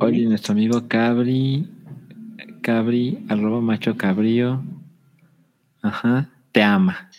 Oye, 0.00 0.24
nuestro 0.24 0.52
amigo 0.52 0.86
Cabri, 0.86 1.68
Cabri, 2.62 3.18
arroba 3.28 3.60
macho 3.60 3.96
cabrío. 3.96 4.62
Ajá, 5.82 6.30
te 6.52 6.62
ama. 6.62 7.10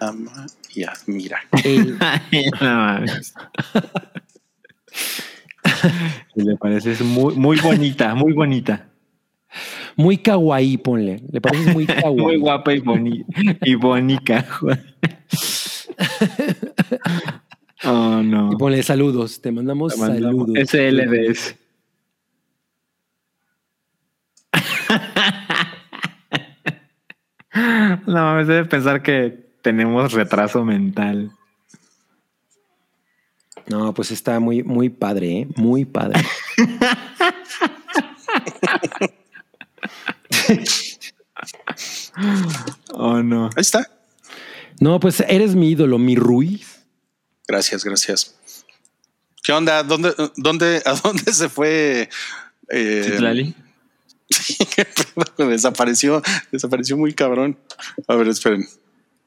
Ama 0.00 0.46
y 0.74 0.84
admira. 0.84 1.40
El- 1.64 1.98
no 2.60 3.00
Le 6.36 6.56
pareces 6.56 7.00
muy, 7.02 7.34
muy 7.34 7.58
bonita, 7.60 8.14
muy 8.14 8.32
bonita. 8.32 8.86
muy 9.96 10.18
kawaii, 10.18 10.76
ponle. 10.78 11.20
Le 11.32 11.40
parece 11.40 11.72
muy 11.72 11.84
kawaii. 11.86 12.16
Muy 12.16 12.36
guapa 12.38 12.72
y, 12.72 12.78
boni 12.78 13.24
y 13.64 13.74
bonica. 13.74 14.46
oh, 17.84 18.22
no. 18.22 18.52
Y 18.52 18.56
ponle 18.56 18.82
saludos. 18.82 19.40
Te 19.40 19.52
mandamos, 19.52 19.94
Te 19.94 20.00
mandamos 20.00 20.48
saludos. 20.48 20.70
SLDS. 20.70 21.56
No 28.06 28.14
mames, 28.14 28.48
debe 28.48 28.64
pensar 28.64 29.00
que 29.00 29.46
tenemos 29.62 30.12
retraso 30.12 30.64
mental. 30.64 31.30
No, 33.66 33.94
pues 33.94 34.10
está 34.10 34.40
muy, 34.40 34.62
muy 34.62 34.88
padre, 34.90 35.38
¿eh? 35.38 35.48
Muy 35.56 35.84
padre. 35.84 36.20
Oh, 42.92 43.22
no. 43.22 43.46
Ahí 43.56 43.60
está. 43.60 43.88
No, 44.80 45.00
pues 45.00 45.20
eres 45.28 45.54
mi 45.54 45.70
ídolo, 45.70 45.98
mi 45.98 46.16
Ruiz. 46.16 46.80
Gracias, 47.46 47.84
gracias. 47.84 48.34
¿Qué 49.42 49.52
onda? 49.52 49.82
¿Dónde, 49.82 50.14
dónde, 50.36 50.82
¿A 50.84 50.94
dónde 50.94 51.32
se 51.32 51.48
fue? 51.48 52.08
Eh, 52.70 53.52
desapareció, 55.38 56.22
desapareció 56.50 56.96
muy 56.96 57.12
cabrón. 57.12 57.58
A 58.08 58.16
ver, 58.16 58.28
esperen. 58.28 58.66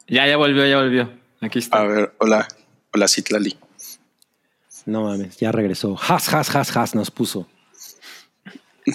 Ya, 0.08 0.26
ya 0.26 0.36
volvió, 0.36 0.66
ya 0.66 0.76
volvió. 0.76 1.12
Aquí 1.40 1.60
está. 1.60 1.78
A 1.78 1.84
ver, 1.84 2.14
hola, 2.18 2.48
hola 2.92 3.06
Citlali. 3.06 3.56
No 4.86 5.02
mames, 5.02 5.36
ya 5.36 5.52
regresó. 5.52 5.96
Has, 6.00 6.32
has, 6.32 6.54
has, 6.54 6.76
has 6.76 6.94
nos 6.94 7.10
puso. 7.10 7.46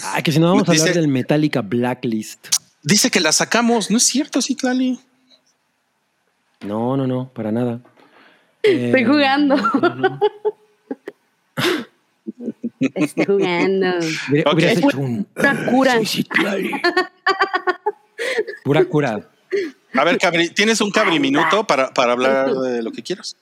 Ah, 0.02 0.20
que 0.22 0.32
si 0.32 0.40
no 0.40 0.48
vamos 0.48 0.68
a 0.68 0.72
hablar 0.72 0.92
del 0.92 1.08
Metallica 1.08 1.62
Blacklist. 1.62 2.48
Dice 2.82 3.10
que 3.10 3.20
la 3.20 3.32
sacamos. 3.32 3.90
No 3.90 3.96
es 3.96 4.04
cierto, 4.04 4.42
Citlali. 4.42 4.98
No, 6.62 6.96
no, 6.96 7.06
no, 7.06 7.28
para 7.32 7.52
nada. 7.52 7.80
Estoy 8.62 9.02
Eh, 9.02 9.06
jugando. 9.06 9.56
Estoy 12.80 13.24
jugando. 13.24 13.86
hubieras 14.52 14.78
hecho 14.78 14.98
un 14.98 15.24
Pura 15.24 15.66
cura. 15.70 16.00
pura 18.64 18.84
cura. 18.84 19.30
A 19.94 20.04
ver, 20.04 20.18
Cabri, 20.18 20.48
¿tienes 20.50 20.80
un 20.80 20.90
Cabri 20.90 21.20
minuto 21.20 21.64
para, 21.64 21.92
para 21.94 22.12
hablar 22.12 22.52
de 22.54 22.82
lo 22.82 22.90
que 22.90 23.02
quieras? 23.02 23.36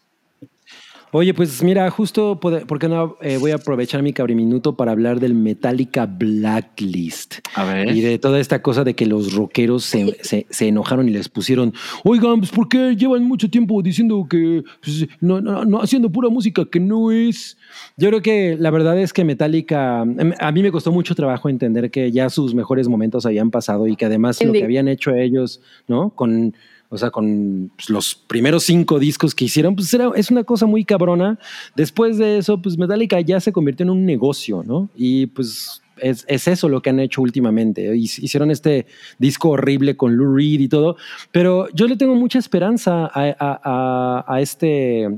Oye, 1.14 1.34
pues 1.34 1.62
mira, 1.62 1.90
justo 1.90 2.40
porque 2.40 2.88
no 2.88 3.16
Eh, 3.20 3.36
voy 3.38 3.50
a 3.50 3.56
aprovechar 3.56 4.02
mi 4.02 4.12
cabriminuto 4.14 4.76
para 4.76 4.92
hablar 4.92 5.20
del 5.20 5.34
Metallica 5.34 6.06
Blacklist. 6.06 7.34
A 7.54 7.64
ver. 7.64 7.94
Y 7.94 8.00
de 8.00 8.18
toda 8.18 8.40
esta 8.40 8.62
cosa 8.62 8.82
de 8.82 8.94
que 8.94 9.04
los 9.06 9.34
rockeros 9.34 9.84
se, 9.84 10.16
se- 10.22 10.46
se 10.48 10.68
enojaron 10.68 11.08
y 11.08 11.12
les 11.12 11.28
pusieron, 11.28 11.74
oigan, 12.04 12.38
pues 12.40 12.50
¿por 12.50 12.68
qué 12.68 12.96
llevan 12.96 13.24
mucho 13.24 13.50
tiempo 13.50 13.82
diciendo 13.82 14.26
que 14.28 14.62
pues, 14.82 15.06
no, 15.20 15.40
no, 15.40 15.64
no, 15.66 15.80
haciendo 15.82 16.10
pura 16.10 16.30
música 16.30 16.64
que 16.70 16.80
no 16.80 17.10
es? 17.12 17.58
Yo 17.98 18.08
creo 18.08 18.22
que 18.22 18.56
la 18.58 18.70
verdad 18.70 18.98
es 18.98 19.12
que 19.12 19.24
Metallica, 19.24 20.02
em, 20.02 20.32
a 20.38 20.50
mí 20.52 20.62
me 20.62 20.72
costó 20.72 20.92
mucho 20.92 21.14
trabajo 21.14 21.48
entender 21.48 21.90
que 21.90 22.10
ya 22.10 22.30
sus 22.30 22.54
mejores 22.54 22.88
momentos 22.88 23.26
habían 23.26 23.50
pasado 23.50 23.86
y 23.86 23.96
que 23.96 24.06
además 24.06 24.42
lo 24.42 24.52
que 24.52 24.64
habían 24.64 24.88
hecho 24.88 25.14
ellos, 25.14 25.60
¿no? 25.88 26.10
Con, 26.10 26.54
o 26.92 26.98
sea, 26.98 27.10
con 27.10 27.70
pues, 27.74 27.88
los 27.88 28.14
primeros 28.14 28.64
cinco 28.64 28.98
discos 28.98 29.34
que 29.34 29.46
hicieron, 29.46 29.74
pues 29.74 29.92
era, 29.94 30.10
es 30.14 30.30
una 30.30 30.44
cosa 30.44 30.66
muy 30.66 30.84
cabrona. 30.84 31.38
Después 31.74 32.18
de 32.18 32.36
eso, 32.38 32.60
pues 32.60 32.76
Metallica 32.76 33.18
ya 33.20 33.40
se 33.40 33.50
convirtió 33.52 33.84
en 33.84 33.90
un 33.90 34.04
negocio, 34.04 34.62
¿no? 34.66 34.90
Y 34.94 35.26
pues 35.28 35.80
es, 35.96 36.24
es 36.28 36.48
eso 36.48 36.68
lo 36.68 36.82
que 36.82 36.90
han 36.90 37.00
hecho 37.00 37.22
últimamente. 37.22 37.92
Hic- 37.94 38.22
Hicieron 38.22 38.50
este 38.50 38.86
disco 39.18 39.50
horrible 39.50 39.96
con 39.96 40.16
Lou 40.16 40.34
Reed 40.36 40.60
y 40.60 40.68
todo, 40.68 40.96
pero 41.30 41.66
yo 41.74 41.86
le 41.86 41.96
tengo 41.96 42.14
mucha 42.14 42.38
esperanza 42.38 43.06
a, 43.06 43.10
a- 43.38 43.60
a- 43.64 44.24
a 44.34 44.40
este 44.42 45.08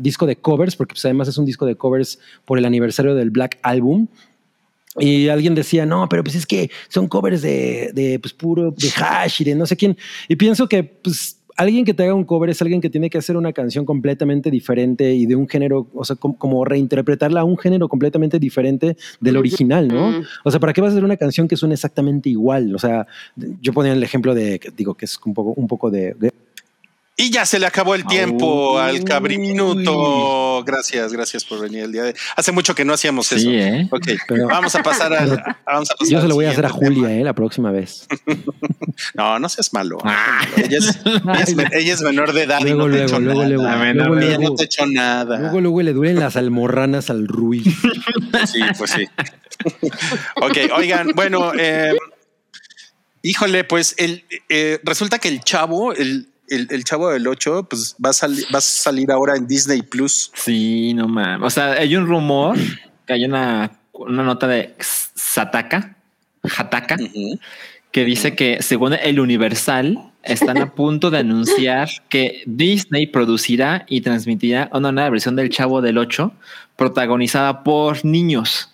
disco 0.00 0.26
de 0.26 0.36
covers, 0.36 0.76
porque 0.76 0.92
pues, 0.94 1.04
además 1.06 1.26
es 1.28 1.38
un 1.38 1.44
disco 1.44 1.66
de 1.66 1.74
covers 1.76 2.18
por 2.44 2.58
el 2.58 2.64
aniversario 2.66 3.14
del 3.16 3.30
Black 3.30 3.58
Album. 3.62 4.06
Y 4.98 5.28
alguien 5.28 5.54
decía, 5.54 5.86
no, 5.86 6.08
pero 6.08 6.22
pues 6.22 6.36
es 6.36 6.46
que 6.46 6.70
son 6.88 7.08
covers 7.08 7.42
de, 7.42 7.90
de 7.94 8.18
pues 8.20 8.32
puro, 8.32 8.70
de 8.70 8.88
hash 8.96 9.42
y 9.42 9.44
de 9.44 9.54
no 9.54 9.66
sé 9.66 9.76
quién. 9.76 9.96
Y 10.28 10.36
pienso 10.36 10.68
que 10.68 10.84
pues 10.84 11.40
alguien 11.56 11.84
que 11.84 11.94
te 11.94 12.02
haga 12.02 12.14
un 12.14 12.24
cover 12.24 12.50
es 12.50 12.60
alguien 12.62 12.80
que 12.80 12.90
tiene 12.90 13.10
que 13.10 13.18
hacer 13.18 13.36
una 13.36 13.52
canción 13.52 13.84
completamente 13.84 14.50
diferente 14.50 15.14
y 15.14 15.26
de 15.26 15.36
un 15.36 15.48
género, 15.48 15.88
o 15.94 16.04
sea, 16.04 16.16
como, 16.16 16.36
como 16.36 16.64
reinterpretarla 16.64 17.40
a 17.40 17.44
un 17.44 17.56
género 17.58 17.88
completamente 17.88 18.38
diferente 18.38 18.96
del 19.20 19.36
original, 19.36 19.86
¿no? 19.88 20.08
Ujú. 20.10 20.22
O 20.44 20.50
sea, 20.50 20.58
¿para 20.60 20.72
qué 20.72 20.80
vas 20.80 20.90
a 20.90 20.92
hacer 20.94 21.04
una 21.04 21.16
canción 21.16 21.46
que 21.48 21.56
suene 21.56 21.74
exactamente 21.74 22.28
igual? 22.28 22.74
O 22.74 22.78
sea, 22.78 23.06
yo 23.36 23.72
ponía 23.72 23.92
el 23.92 24.02
ejemplo 24.02 24.34
de, 24.34 24.60
digo, 24.76 24.94
que 24.94 25.04
es 25.06 25.18
un 25.24 25.34
poco, 25.34 25.52
un 25.56 25.66
poco 25.68 25.90
de, 25.90 26.14
de- 26.14 26.32
Y 27.16 27.30
ya 27.30 27.46
se 27.46 27.60
le 27.60 27.66
acabó 27.66 27.94
el 27.94 28.04
tiempo 28.06 28.74
Uy. 28.74 28.80
al 28.80 29.04
cabriminuto. 29.04 30.64
Gracias, 30.66 31.12
gracias 31.12 31.44
por 31.44 31.60
venir 31.60 31.84
el 31.84 31.92
día 31.92 32.02
de. 32.02 32.16
Hace 32.34 32.50
mucho 32.50 32.74
que 32.74 32.84
no 32.84 32.92
hacíamos 32.92 33.30
eso. 33.30 33.48
Sí, 33.48 33.54
¿eh? 33.54 33.86
Ok, 33.92 34.08
Pero- 34.26 34.48
vamos 34.48 34.74
a 34.74 34.82
pasar 34.82 35.12
a. 35.14 35.20
vamos 35.64 35.90
a 35.90 35.94
pasar 35.94 36.08
yo 36.12 36.20
se 36.20 36.26
lo 36.28 36.34
voy 36.34 36.46
a 36.46 36.50
hacer 36.50 36.66
a 36.66 36.70
Julia, 36.70 37.12
eh, 37.12 37.22
la 37.22 37.32
próxima 37.34 37.70
vez. 37.70 38.06
No, 39.14 39.40
no 39.40 39.48
seas 39.48 39.72
malo. 39.72 39.98
Ah. 40.04 40.40
Ella, 40.56 40.78
es, 40.78 41.00
ella 41.04 41.42
es 41.42 41.48
ella 41.72 41.94
es 41.94 42.02
menor 42.02 42.32
de 42.32 42.44
edad 42.44 42.60
y 42.60 42.62
Luego, 42.70 42.86
no 42.88 42.94
te 42.94 42.98
luego, 43.00 43.06
echó 43.08 43.18
luego, 43.20 43.40
nada. 43.42 43.48
luego, 43.48 43.66
A 43.68 43.76
ver, 43.76 43.96
luego. 43.96 44.16
Ella 44.18 44.26
luego, 44.36 44.42
no 44.50 44.54
te 44.54 44.64
echó 44.64 44.86
nada. 44.86 45.38
luego, 45.40 45.60
luego 45.60 45.82
le 45.82 45.92
duelen 45.92 46.20
las 46.20 46.36
almorranas 46.36 47.10
al 47.10 47.26
Rui. 47.26 47.64
Sí, 48.46 48.60
pues 48.78 48.90
sí. 48.92 49.08
ok, 50.36 50.58
oigan, 50.76 51.10
bueno, 51.16 51.52
eh, 51.58 51.92
híjole, 53.22 53.64
pues 53.64 53.94
el, 53.98 54.24
eh, 54.48 54.78
resulta 54.84 55.18
que 55.18 55.28
el 55.28 55.40
chavo, 55.40 55.92
el, 55.92 56.28
el, 56.48 56.68
el 56.70 56.84
chavo 56.84 57.10
del 57.10 57.26
8, 57.26 57.66
pues 57.68 57.96
va 58.04 58.10
a, 58.10 58.12
salir 58.12 58.44
va 58.54 58.58
a 58.58 58.62
salir 58.62 59.10
ahora 59.10 59.36
en 59.36 59.46
Disney 59.46 59.82
Plus. 59.82 60.30
Sí, 60.34 60.94
no 60.94 61.08
mames. 61.08 61.46
O 61.46 61.50
sea, 61.50 61.72
hay 61.72 61.96
un 61.96 62.06
rumor 62.06 62.56
que 63.06 63.12
hay 63.12 63.24
una, 63.24 63.78
una 63.92 64.22
nota 64.22 64.46
de 64.46 64.74
Sataka, 64.78 65.96
Hataka, 66.42 66.96
que 67.90 68.04
dice 68.04 68.34
que 68.34 68.58
según 68.60 68.94
el 68.94 69.20
Universal 69.20 70.12
están 70.22 70.58
a 70.58 70.74
punto 70.74 71.10
de 71.10 71.18
anunciar 71.18 71.88
que 72.08 72.42
Disney 72.46 73.06
producirá 73.06 73.84
y 73.88 74.00
transmitirá 74.00 74.70
una 74.72 74.90
nueva 74.90 75.10
versión 75.10 75.36
del 75.36 75.50
Chavo 75.50 75.80
del 75.80 75.98
8 75.98 76.32
protagonizada 76.76 77.62
por 77.62 78.04
niños. 78.04 78.73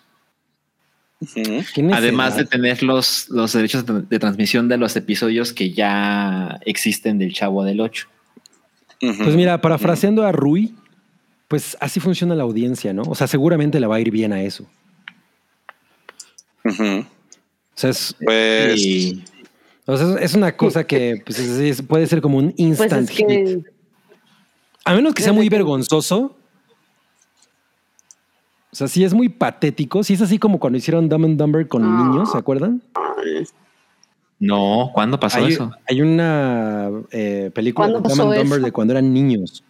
Ujú. 1.20 1.62
¿Qué 1.74 1.88
Además 1.92 2.36
de 2.36 2.46
tener 2.46 2.82
los, 2.82 3.28
los 3.28 3.52
derechos 3.52 3.84
de, 3.84 4.02
de 4.02 4.18
transmisión 4.18 4.68
de 4.68 4.78
los 4.78 4.96
episodios 4.96 5.52
que 5.52 5.70
ya 5.72 6.58
existen 6.64 7.18
del 7.18 7.34
Chavo 7.34 7.62
del 7.64 7.80
8. 7.80 8.08
Ujú. 9.02 9.24
Pues 9.24 9.36
mira, 9.36 9.60
parafraseando 9.60 10.24
a 10.24 10.32
Rui, 10.32 10.74
pues 11.48 11.76
así 11.80 12.00
funciona 12.00 12.34
la 12.34 12.42
audiencia, 12.44 12.92
¿no? 12.92 13.02
O 13.02 13.14
sea, 13.14 13.26
seguramente 13.26 13.80
le 13.80 13.86
va 13.86 13.96
a 13.96 14.00
ir 14.00 14.10
bien 14.10 14.32
a 14.32 14.42
eso. 14.42 14.66
O 16.64 17.04
sea, 17.74 17.90
es, 17.90 18.14
Pues 18.24 18.78
Y- 18.80 19.24
o 19.86 19.96
sea, 19.96 20.18
es 20.20 20.34
una 20.34 20.56
cosa 20.56 20.84
que 20.84 21.22
pues, 21.24 21.38
es- 21.38 21.58
es- 21.58 21.82
puede 21.82 22.06
ser 22.06 22.20
como 22.20 22.38
un 22.38 22.48
Pues 22.52 22.60
instant 22.60 23.08
hit. 23.10 23.66
A 24.84 24.94
menos 24.94 25.14
que 25.14 25.22
sea 25.22 25.32
muy 25.32 25.48
vergonzoso. 25.48 26.36
O 28.72 28.76
sea, 28.76 28.86
si 28.88 29.02
es 29.04 29.12
muy 29.14 29.28
patético, 29.28 30.02
si 30.04 30.14
es 30.14 30.22
así 30.22 30.38
como 30.38 30.58
cuando 30.60 30.78
hicieron 30.78 31.08
Dumb 31.08 31.24
and 31.24 31.38
Dumber 31.38 31.66
con 31.66 31.82
Ah. 31.84 32.04
niños, 32.04 32.30
¿se 32.32 32.38
acuerdan? 32.38 32.82
No, 34.38 34.90
¿cuándo 34.94 35.20
pasó 35.20 35.38
Hay, 35.38 35.52
eso? 35.52 35.70
hay 35.88 36.00
una 36.00 36.88
eh, 37.10 37.50
película 37.54 37.88
de 37.88 37.92
¿Cuándo 37.94 38.08
Dumb 38.08 38.20
and 38.22 38.34
Dumber 38.38 38.58
eso? 38.58 38.64
de 38.66 38.72
cuando 38.72 38.92
eran 38.94 39.12
niños. 39.12 39.62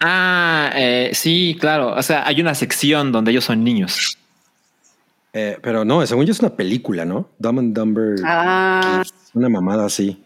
Ah, 0.00 0.70
eh, 0.74 1.10
sí, 1.12 1.56
claro. 1.60 1.94
O 1.94 2.02
sea, 2.02 2.26
hay 2.26 2.40
una 2.40 2.54
sección 2.54 3.12
donde 3.12 3.30
ellos 3.30 3.44
son 3.44 3.62
niños. 3.62 4.18
Eh, 5.32 5.58
pero 5.62 5.84
no, 5.84 6.04
según 6.06 6.26
yo 6.26 6.32
es 6.32 6.40
una 6.40 6.50
película, 6.50 7.04
¿no? 7.04 7.28
Dumb 7.38 7.58
and 7.60 7.76
Dumber. 7.76 8.16
Ah, 8.24 9.02
Una 9.34 9.48
mamada 9.48 9.86
así. 9.86 10.20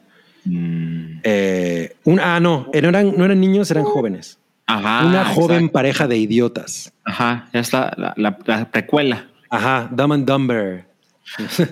Mm, 0.45 1.20
Eh, 1.25 1.97
un, 2.05 2.20
ah, 2.20 2.41
no, 2.41 2.66
no 2.73 2.89
eran, 2.89 3.15
no 3.16 3.25
eran 3.25 3.41
niños, 3.41 3.70
eran 3.70 3.85
jóvenes. 3.85 4.39
Ajá. 4.69 5.05
una 5.07 5.24
joven 5.24 5.57
exacto. 5.57 5.73
pareja 5.73 6.07
de 6.07 6.16
idiotas. 6.19 6.93
Ajá, 7.05 7.49
ya 7.53 7.61
está 7.61 7.93
la, 7.97 8.12
la- 8.16 8.39
la 8.47 8.70
precuela. 8.70 9.27
Ajá, 9.51 9.89
Dumb 9.90 10.12
and 10.12 10.27
Dumber. 10.28 10.85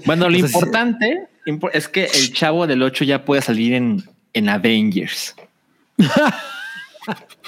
Bueno, 0.07 0.29
lo 0.29 0.37
importante 0.39 1.29
impo- 1.47 1.71
es 1.73 1.89
que 1.89 2.05
el 2.07 2.33
chavo 2.33 2.67
del 2.67 2.83
8 2.83 3.05
ya 3.05 3.25
puede 3.25 3.43
salir 3.43 3.75
en, 3.75 4.03
en 4.33 4.49
Avengers. 4.49 5.35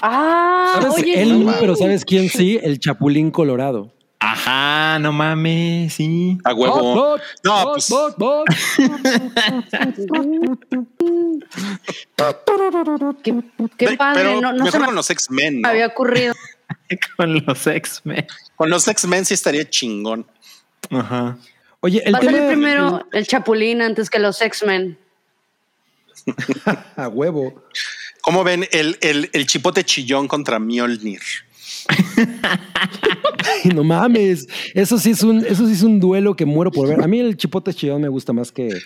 ah, 0.03 0.73
¿Sabes? 0.81 0.95
oye, 1.03 1.23
Él, 1.23 1.45
no, 1.45 1.55
pero 1.61 1.77
¿sabes 1.77 2.05
quién 2.05 2.29
sí? 2.29 2.59
El 2.63 2.79
Chapulín 2.79 3.31
Colorado. 3.31 3.93
Ajá, 4.21 4.99
no 4.99 5.13
mames, 5.13 5.93
sí. 5.95 6.39
a 6.45 6.53
huevo. 6.53 6.95
Bot, 6.95 7.23
No, 7.45 7.65
bot, 7.65 7.75
pues- 7.75 7.89
bot, 7.89 8.19
bot. 8.19 8.47
qué, 13.77 13.97
padre, 13.97 14.23
Pero 14.23 14.41
no, 14.41 14.53
no 14.53 14.59
se 14.59 14.65
mejor 14.65 14.81
me 14.81 14.87
con 14.87 14.95
los 14.97 15.11
X-Men. 15.11 15.61
¿no? 15.63 15.69
había 15.69 15.87
ocurrido. 15.87 16.35
Con 17.17 17.45
los 17.47 17.67
X-Men. 17.67 18.27
Con 18.57 18.71
los 18.71 18.87
X-Men 18.89 19.25
sí 19.25 19.35
estaría 19.35 19.69
chingón. 19.69 20.27
Ajá. 20.91 21.37
Oye, 21.81 22.03
el 22.05 22.15
Va 22.15 22.19
a 22.19 22.23
salir 22.23 22.47
primero 22.47 23.07
el 23.13 23.27
Chapulín 23.27 23.83
antes 23.83 24.11
que 24.11 24.19
los 24.19 24.41
X-Men. 24.43 24.99
a 26.97 27.09
huevo. 27.09 27.65
¿Cómo 28.23 28.43
ven 28.45 28.67
el, 28.73 28.99
el, 29.01 29.31
el 29.33 29.47
chipote 29.47 29.85
chillón 29.85 30.29
contra 30.29 30.59
Mjolnir? 30.59 31.21
Ay, 33.65 33.71
no 33.75 33.85
mames. 33.85 34.47
Eso 34.75 34.99
sí 34.99 35.11
es 35.11 35.23
un, 35.23 35.45
eso 35.45 35.67
sí 35.67 35.73
es 35.73 35.83
un 35.83 36.01
duelo 36.01 36.37
que 36.37 36.45
muero 36.45 36.71
por 36.71 36.89
ver. 36.89 37.03
A 37.03 37.07
mí 37.07 37.21
el 37.21 37.37
chipote 37.37 37.75
chillón 37.75 38.03
me 38.03 38.09
gusta 38.09 38.33
más 38.33 38.53
que, 38.53 38.79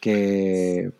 que, 0.00 0.90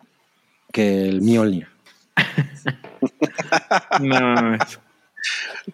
que 0.71 1.09
el 1.09 1.21
Mjolnir. 1.21 1.67
No 4.01 4.19
mames. 4.19 4.79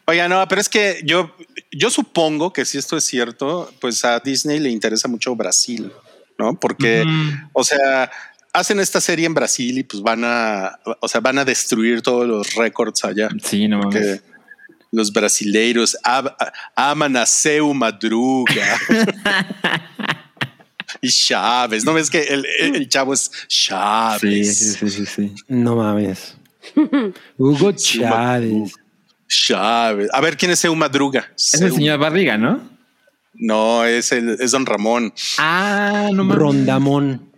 Oiga, 0.05 0.27
no, 0.27 0.47
pero 0.47 0.61
es 0.61 0.69
que 0.69 1.01
yo, 1.03 1.35
yo 1.71 1.89
supongo 1.89 2.51
que 2.51 2.65
si 2.65 2.77
esto 2.77 2.97
es 2.97 3.05
cierto, 3.05 3.71
pues 3.79 4.03
a 4.03 4.19
Disney 4.19 4.59
le 4.59 4.69
interesa 4.69 5.07
mucho 5.07 5.35
Brasil, 5.35 5.91
¿no? 6.37 6.59
Porque, 6.59 7.03
o 7.53 7.63
sea, 7.63 8.11
hacen 8.53 8.79
esta 8.79 9.01
serie 9.01 9.25
en 9.25 9.33
Brasil 9.33 9.77
y 9.77 9.83
pues 9.83 10.01
van 10.01 10.23
a, 10.23 10.79
o 10.99 11.07
sea, 11.07 11.21
van 11.21 11.37
a 11.37 11.45
destruir 11.45 12.01
todos 12.01 12.27
los 12.27 12.55
récords 12.55 13.03
allá. 13.05 13.29
Sí, 13.43 13.67
no 13.67 13.79
mames. 13.79 14.23
Los 14.95 15.11
brasileiros 15.11 15.97
aman 16.75 17.17
a 17.17 17.25
Seu 17.25 17.73
Madruga. 17.73 18.79
y 21.01 21.09
Chávez, 21.09 21.83
¿no 21.83 21.93
ves 21.93 22.09
que 22.09 22.21
el, 22.21 22.45
el- 22.59 22.75
el 22.77 22.87
chavo 22.89 23.13
es 23.13 23.29
Chávez? 23.49 24.57
sí, 24.57 24.73
sí, 24.73 24.89
sí, 24.89 25.05
sí. 25.05 25.35
No 25.49 25.75
mames. 25.75 26.37
Hugo 27.37 27.73
Chávez. 27.73 28.73
Chávez. 29.27 30.09
A 30.13 30.21
ver, 30.21 30.37
¿quién 30.37 30.51
es 30.51 30.59
Seu 30.59 30.73
Madruga? 30.75 31.29
Es 31.37 31.55
el 31.55 31.71
Seu- 31.71 31.75
señor 31.75 31.99
Barriga, 31.99 32.37
¿no? 32.37 32.61
No, 33.33 33.83
es, 33.83 34.13
el, 34.13 34.37
es 34.39 34.51
Don 34.51 34.65
Ramón. 34.65 35.13
Ah, 35.37 36.09
no 36.13 36.23
mames. 36.23 36.37
Rondamón. 36.41 37.31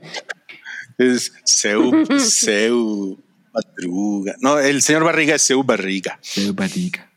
Es 0.99 1.33
Seu, 1.43 2.05
Seu 2.19 3.17
Madruga. 3.51 4.35
No, 4.41 4.59
el 4.59 4.83
señor 4.83 5.03
Barriga 5.03 5.33
es 5.35 5.41
Seu 5.41 5.63
Barriga. 5.63 6.19
Señor 6.21 6.53
Barriga. 6.53 7.09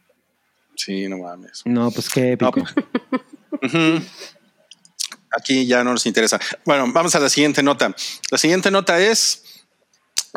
Sí, 0.85 1.09
no 1.09 1.19
mames. 1.19 1.63
No, 1.65 1.91
pues 1.91 2.09
qué 2.09 2.37
No, 2.41 2.49
épico. 2.49 2.61
Ujú. 3.63 4.03
Aquí 5.39 5.67
ya 5.67 5.85
no 5.85 5.93
nos 5.93 6.07
interesa. 6.07 6.41
Bueno, 6.65 6.87
vamos 6.93 7.15
a 7.15 7.21
la 7.21 7.29
siguiente 7.29 7.63
nota. 7.63 7.95
La 8.31 8.39
siguiente 8.39 8.71
nota 8.71 8.99
es. 9.01 9.45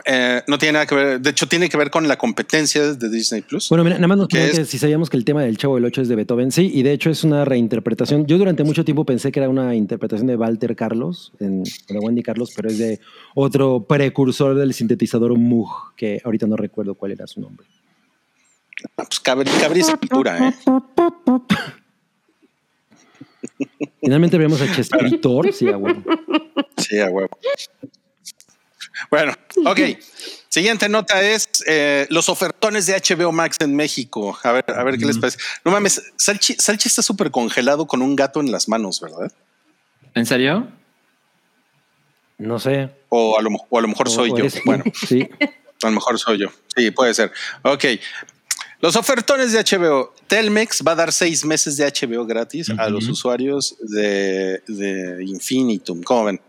eh, 0.06 0.42
no 0.48 0.58
tiene 0.58 0.74
nada 0.74 0.86
que 0.86 0.96
ver, 0.96 1.22
de 1.22 1.30
hecho, 1.30 1.48
tiene 1.48 1.70
que 1.70 1.78
ver 1.78 1.90
con 1.90 2.08
la 2.08 2.18
competencia 2.18 2.94
de 2.94 3.10
Disney 3.10 3.42
Plus. 3.42 3.70
Bueno, 3.70 3.84
mira, 3.84 3.96
nada 3.98 4.08
más 4.08 4.18
nos 4.18 4.28
¿Qué 4.28 4.38
preguntan 4.38 4.64
es? 4.64 4.70
si 4.70 4.78
sabíamos 4.80 5.10
que 5.10 5.18
el 5.18 5.24
tema 5.26 5.44
del 5.44 5.58
Chavo 5.58 5.76
del 5.76 5.86
Ocho 5.86 6.02
es 6.02 6.08
de 6.10 6.16
Beethoven. 6.16 6.52
Sí, 6.52 6.70
y 6.74 6.84
de 6.84 6.92
hecho 6.94 7.10
es 7.10 7.24
una 7.24 7.46
reinterpretación. 7.46 8.26
Yo 8.28 8.38
durante 8.38 8.64
mucho 8.64 8.84
tiempo 8.86 9.06
pensé 9.06 9.32
que 9.32 9.40
era 9.40 9.50
una 9.50 9.76
interpretación 9.76 10.28
de 10.28 10.36
Walter 10.36 10.76
Carlos, 10.76 11.32
en, 11.40 11.64
de 11.64 12.00
Wendy 12.00 12.22
Carlos, 12.24 12.52
pero 12.56 12.70
es 12.70 12.78
de 12.78 13.00
otro 13.36 13.86
precursor 13.88 14.56
del 14.56 14.74
sintetizador 14.74 15.38
Moog, 15.38 15.96
que 15.96 16.22
ahorita 16.24 16.46
no 16.48 16.56
recuerdo 16.58 16.96
cuál 16.96 17.12
era 17.14 17.26
su 17.28 17.40
nombre. 17.42 17.66
Pues 18.96 19.20
cabe, 19.22 19.46
cabe 19.46 19.80
esa 19.80 19.98
cultura, 19.98 20.50
¿eh? 20.50 20.54
Finalmente 24.02 24.38
vemos 24.38 24.62
a 24.62 24.72
Chespiritor. 24.74 25.52
Sí, 25.54 25.70
a 25.70 25.78
huevo. 25.78 26.04
Sí, 26.78 27.00
a 27.00 27.08
huevo. 27.10 27.30
Bueno, 29.10 29.34
ok. 29.66 29.80
Siguiente 30.50 30.88
nota 30.90 31.22
es 31.22 31.50
eh, 31.66 32.06
los 32.10 32.30
ofertones 32.30 32.86
de 32.86 32.94
HBO 32.96 33.32
Max 33.32 33.58
en 33.62 33.76
México. 33.76 34.38
A 34.44 34.52
ver, 34.52 34.66
a 34.68 34.84
ver 34.84 34.98
qué 34.98 35.06
les 35.06 35.18
parece. 35.18 35.40
No 35.66 35.72
mames, 35.72 36.02
Salchi, 36.16 36.54
Salchi 36.60 36.90
está 36.90 37.02
súper 37.02 37.32
congelado 37.32 37.88
con 37.88 38.02
un 38.02 38.16
gato 38.16 38.40
en 38.40 38.52
las 38.52 38.68
manos, 38.70 39.02
¿verdad? 39.02 39.32
¿En 40.14 40.26
serio? 40.26 40.68
No 42.38 42.60
sé. 42.60 42.90
O 43.10 43.38
a 43.40 43.42
lo, 43.42 43.50
o 43.70 43.80
a 43.80 43.82
lo 43.82 43.88
mejor 43.88 44.08
O- 44.08 44.12
soy 44.12 44.30
yo. 44.30 44.38
eres. 44.38 44.62
Bueno, 44.64 44.84
Sí. 45.08 45.28
a 45.82 45.86
lo 45.88 45.92
mejor 45.92 46.20
soy 46.20 46.38
yo. 46.40 46.50
Sí, 46.76 46.92
puede 46.92 47.14
ser. 47.14 47.32
Ok. 47.64 47.86
Los 48.84 48.98
ofertones 48.98 49.54
de 49.54 49.60
HBO. 49.64 50.14
Telmex 50.28 50.84
va 50.86 50.92
a 50.92 50.96
dar 50.96 51.14
seis 51.14 51.46
meses 51.46 51.78
de 51.78 51.86
HBO 51.86 52.26
gratis 52.26 52.70
a 52.78 52.90
los 52.90 53.08
usuarios 53.08 53.78
de, 53.80 54.62
de 54.68 55.24
Infinitum. 55.26 56.04
¿Cómo 56.04 56.26
ven? 56.26 56.42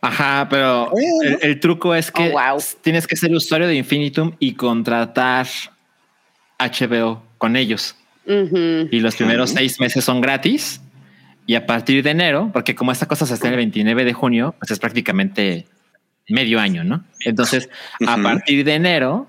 Ajá, 0.00 0.46
pero 0.48 0.90
el, 1.22 1.38
el 1.42 1.60
truco 1.60 1.94
es 1.94 2.10
que 2.10 2.32
Oh, 2.34 2.52
wow. 2.54 2.62
tienes 2.80 3.06
que 3.06 3.16
ser 3.16 3.30
usuario 3.34 3.66
de 3.68 3.74
Infinitum 3.74 4.32
y 4.38 4.54
contratar 4.54 5.46
HBO 6.58 7.22
con 7.36 7.54
ellos. 7.54 7.96
Y 8.26 9.00
los 9.00 9.14
primeros 9.16 9.50
seis 9.50 9.78
meses 9.78 10.02
son 10.02 10.22
gratis. 10.22 10.80
Y 11.46 11.54
a 11.54 11.66
partir 11.66 12.02
de 12.02 12.12
enero, 12.12 12.48
porque 12.50 12.74
como 12.74 12.92
esta 12.92 13.06
cosa 13.06 13.26
se 13.26 13.34
está 13.34 13.50
el 13.50 13.56
29 13.56 14.04
de 14.06 14.12
junio, 14.14 14.54
pues 14.58 14.70
es 14.70 14.78
prácticamente 14.78 15.66
medio 16.28 16.60
año, 16.60 16.82
¿no? 16.82 17.04
Entonces, 17.26 17.68
a 18.06 18.16
partir 18.22 18.64
de 18.64 18.74
enero 18.74 19.28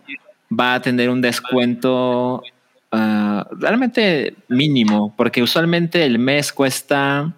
va 0.51 0.75
a 0.75 0.81
tener 0.81 1.09
un 1.09 1.21
descuento 1.21 2.43
ah, 2.91 3.47
realmente 3.51 4.35
mínimo, 4.49 5.13
porque 5.15 5.41
usualmente 5.41 6.05
el 6.05 6.19
mes 6.19 6.51
cuesta. 6.51 7.33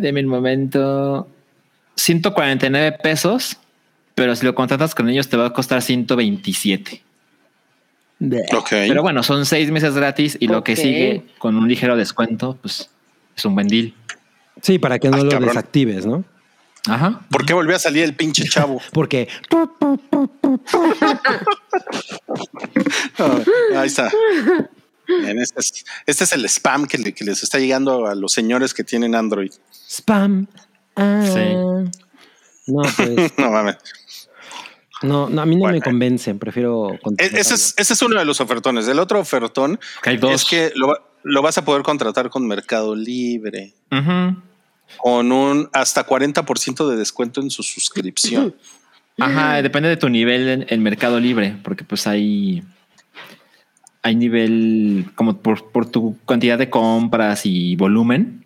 Deme 0.00 0.20
un 0.20 0.26
momento. 0.26 1.28
149 1.96 2.98
pesos, 3.02 3.56
pero 4.14 4.34
si 4.36 4.46
lo 4.46 4.54
contratas 4.54 4.94
con 4.94 5.08
ellos 5.08 5.28
te 5.28 5.36
va 5.36 5.46
a 5.46 5.52
costar 5.52 5.82
127. 5.82 7.02
Ok. 8.52 8.68
Pero 8.70 9.02
bueno, 9.02 9.22
son 9.22 9.46
seis 9.46 9.70
meses 9.70 9.94
gratis 9.94 10.36
y 10.40 10.48
lo 10.48 10.64
que 10.64 10.76
sigue 10.76 11.24
con 11.38 11.56
un 11.56 11.68
ligero 11.68 11.96
descuento, 11.96 12.56
pues 12.60 12.90
es 13.36 13.44
un 13.44 13.54
buen 13.54 13.68
deal. 13.68 13.94
Sí, 14.62 14.78
para 14.78 14.98
que 14.98 15.08
no 15.08 15.18
lo 15.18 15.30
cabrón. 15.30 15.48
desactives, 15.48 16.06
¿no? 16.06 16.24
Ajá. 16.86 17.20
¿Por 17.30 17.44
qué 17.44 17.52
volvió 17.54 17.76
a 17.76 17.78
salir 17.78 18.04
el 18.04 18.14
pinche 18.14 18.44
chavo? 18.48 18.80
Porque 18.92 19.28
Ah, 23.18 23.38
ahí 23.76 23.86
está. 23.86 24.10
Bien, 25.06 25.38
este, 25.38 25.60
es, 25.60 25.84
este 26.06 26.24
es 26.24 26.32
el 26.32 26.44
spam 26.48 26.86
que, 26.86 26.98
le- 26.98 27.12
que 27.14 27.24
les 27.24 27.42
está 27.42 27.58
llegando 27.58 28.06
a 28.06 28.14
los 28.14 28.32
señores 28.32 28.74
que 28.74 28.84
tienen 28.84 29.14
Android. 29.14 29.50
spam. 29.88 30.46
Ah. 30.96 31.22
Sí. 31.24 31.54
No, 32.66 32.82
pues 32.96 33.32
No 33.38 33.50
mames. 33.50 33.76
no, 35.02 35.28
no, 35.30 35.42
a 35.42 35.46
mí 35.46 35.56
no 35.56 35.68
me 35.70 35.80
convencen, 35.80 36.38
prefiero 36.38 36.92
E-. 36.92 36.98
Ese 37.18 37.54
es, 37.54 37.74
ese 37.76 37.92
es 37.94 38.02
uno 38.02 38.18
de 38.18 38.24
los 38.24 38.40
ofertones. 38.40 38.86
El 38.88 38.98
otro 38.98 39.20
ofertón 39.20 39.78
es 40.04 40.44
que 40.44 40.72
lo, 40.74 40.88
va- 40.88 41.00
lo 41.22 41.40
vas 41.42 41.56
a 41.58 41.64
poder 41.64 41.82
contratar 41.82 42.28
con 42.28 42.46
Mercado 42.46 42.94
Libre, 42.94 43.74
Ujú. 43.90 44.42
Con 44.96 45.30
un 45.32 45.68
hasta 45.72 46.06
40% 46.06 46.88
de 46.88 46.96
descuento 46.96 47.40
en 47.40 47.50
su 47.50 47.62
suscripción. 47.62 48.54
Ajá, 49.18 49.60
depende 49.62 49.88
de 49.88 49.96
tu 49.96 50.08
nivel 50.08 50.48
en, 50.48 50.66
en 50.68 50.82
Mercado 50.82 51.18
Libre, 51.18 51.56
porque 51.62 51.84
pues 51.84 52.06
hay, 52.06 52.62
hay 54.02 54.14
nivel 54.14 55.06
como 55.14 55.38
por, 55.38 55.70
por 55.70 55.90
tu 55.90 56.16
cantidad 56.24 56.58
de 56.58 56.70
compras 56.70 57.44
y 57.44 57.76
volumen. 57.76 58.44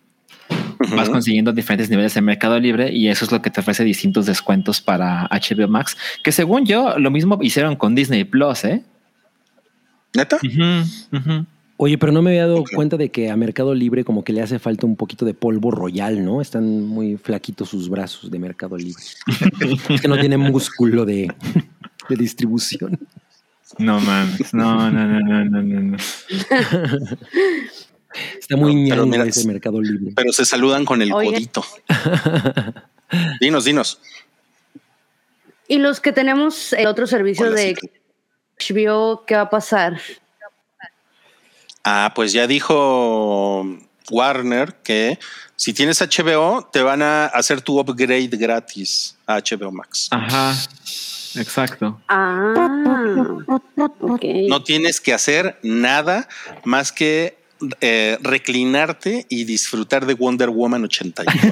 Vas 0.95 1.09
consiguiendo 1.09 1.53
diferentes 1.53 1.89
niveles 1.89 2.15
en 2.17 2.25
Mercado 2.25 2.59
Libre 2.59 2.91
y 2.91 3.07
eso 3.07 3.23
es 3.23 3.31
lo 3.31 3.41
que 3.41 3.49
te 3.49 3.61
ofrece 3.61 3.83
distintos 3.83 4.25
descuentos 4.25 4.81
para 4.81 5.29
HBO 5.31 5.67
Max, 5.67 5.97
que 6.23 6.31
según 6.31 6.65
yo 6.65 6.99
lo 6.99 7.09
mismo 7.09 7.39
hicieron 7.41 7.75
con 7.75 7.95
Disney 7.95 8.25
Plus, 8.25 8.65
¿eh? 8.65 8.83
¿Neta? 10.13 10.37
Ujú, 10.37 11.17
ujú. 11.17 11.45
Oye, 11.77 11.97
pero 11.97 12.11
no 12.11 12.21
me 12.21 12.29
había 12.31 12.47
dado 12.47 12.63
cuenta 12.75 12.97
de 12.97 13.09
que 13.09 13.29
a 13.31 13.35
Mercado 13.35 13.73
Libre 13.73 14.03
como 14.03 14.23
que 14.23 14.31
le 14.31 14.41
hace 14.41 14.59
falta 14.59 14.85
un 14.85 14.95
poquito 14.95 15.25
de 15.25 15.33
polvo 15.33 15.71
royal, 15.71 16.23
¿no? 16.23 16.39
Están 16.39 16.85
muy 16.85 17.17
flaquitos 17.17 17.69
sus 17.69 17.89
brazos 17.89 18.29
de 18.29 18.39
Mercado 18.39 18.77
Libre. 18.77 19.01
es 19.89 20.01
que 20.01 20.07
no 20.07 20.19
tiene 20.19 20.37
músculo 20.37 21.03
de, 21.05 21.33
de 22.09 22.15
distribución. 22.15 22.99
No 23.79 23.99
mames, 23.99 24.53
no, 24.53 24.91
no, 24.91 25.07
no, 25.07 25.19
no, 25.19 25.45
no, 25.45 25.63
no, 25.63 25.81
no. 25.81 25.97
Está 28.39 28.55
muy 28.55 28.75
No, 28.75 28.89
pero 28.89 29.05
ñango 29.05 29.17
mira, 29.17 29.23
ese 29.25 29.47
Mercado 29.47 29.81
Libre. 29.81 30.13
Pero 30.15 30.31
se 30.31 30.45
saludan 30.45 30.85
con 30.85 31.01
el 31.01 31.09
codito. 31.09 31.65
Dinos, 33.41 33.65
dinos. 33.65 33.99
Y 35.67 35.77
los 35.77 35.99
que 35.99 36.11
tenemos 36.11 36.73
el 36.73 36.87
otro 36.87 37.07
servicio 37.07 37.47
Hola, 37.47 37.55
de 37.55 37.75
sí. 37.75 38.73
HBO, 38.73 39.25
¿qué 39.25 39.35
va 39.35 39.41
a 39.41 39.49
pasar? 39.49 39.99
Ah, 41.83 42.11
pues 42.15 42.31
ya 42.31 42.47
dijo 42.47 43.65
Warner 44.09 44.75
que 44.83 45.19
si 45.55 45.73
tienes 45.73 46.01
HBO, 46.01 46.69
te 46.71 46.81
van 46.81 47.01
a 47.01 47.25
hacer 47.25 47.61
tu 47.61 47.79
upgrade 47.79 48.29
gratis 48.31 49.17
a 49.27 49.39
HBO 49.39 49.71
Max. 49.71 50.07
Ajá, 50.11 50.53
exacto. 51.35 52.01
Ah, 52.07 52.69
ok. 53.99 54.23
No 54.47 54.63
tienes 54.63 54.99
que 54.99 55.13
hacer 55.13 55.59
nada 55.61 56.27
más 56.63 56.91
que 56.91 57.37
eh, 57.81 58.17
reclinarte 58.21 59.25
y 59.29 59.45
disfrutar 59.45 60.05
de 60.05 60.15
Wonder 60.15 60.49
Woman 60.49 60.83
84. 60.83 61.51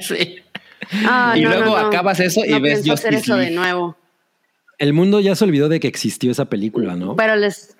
sí. 0.00 0.36
Ah, 1.06 1.34
y 1.36 1.42
no, 1.42 1.50
luego 1.50 1.64
no, 1.64 1.80
no. 1.80 1.86
acabas 1.86 2.20
eso 2.20 2.44
y 2.44 2.50
No 2.50 2.60
ves 2.60 2.82
pienso 2.82 2.94
hacer 2.94 3.14
eso 3.14 3.36
de 3.36 3.50
nuevo. 3.50 3.96
El 4.78 4.92
mundo 4.92 5.20
ya 5.20 5.36
se 5.36 5.44
olvidó 5.44 5.68
de 5.68 5.78
que 5.78 5.86
existió 5.86 6.32
esa 6.32 6.46
película, 6.46 6.96
¿no? 6.96 7.14
Pero 7.14 7.36
les, 7.36 7.76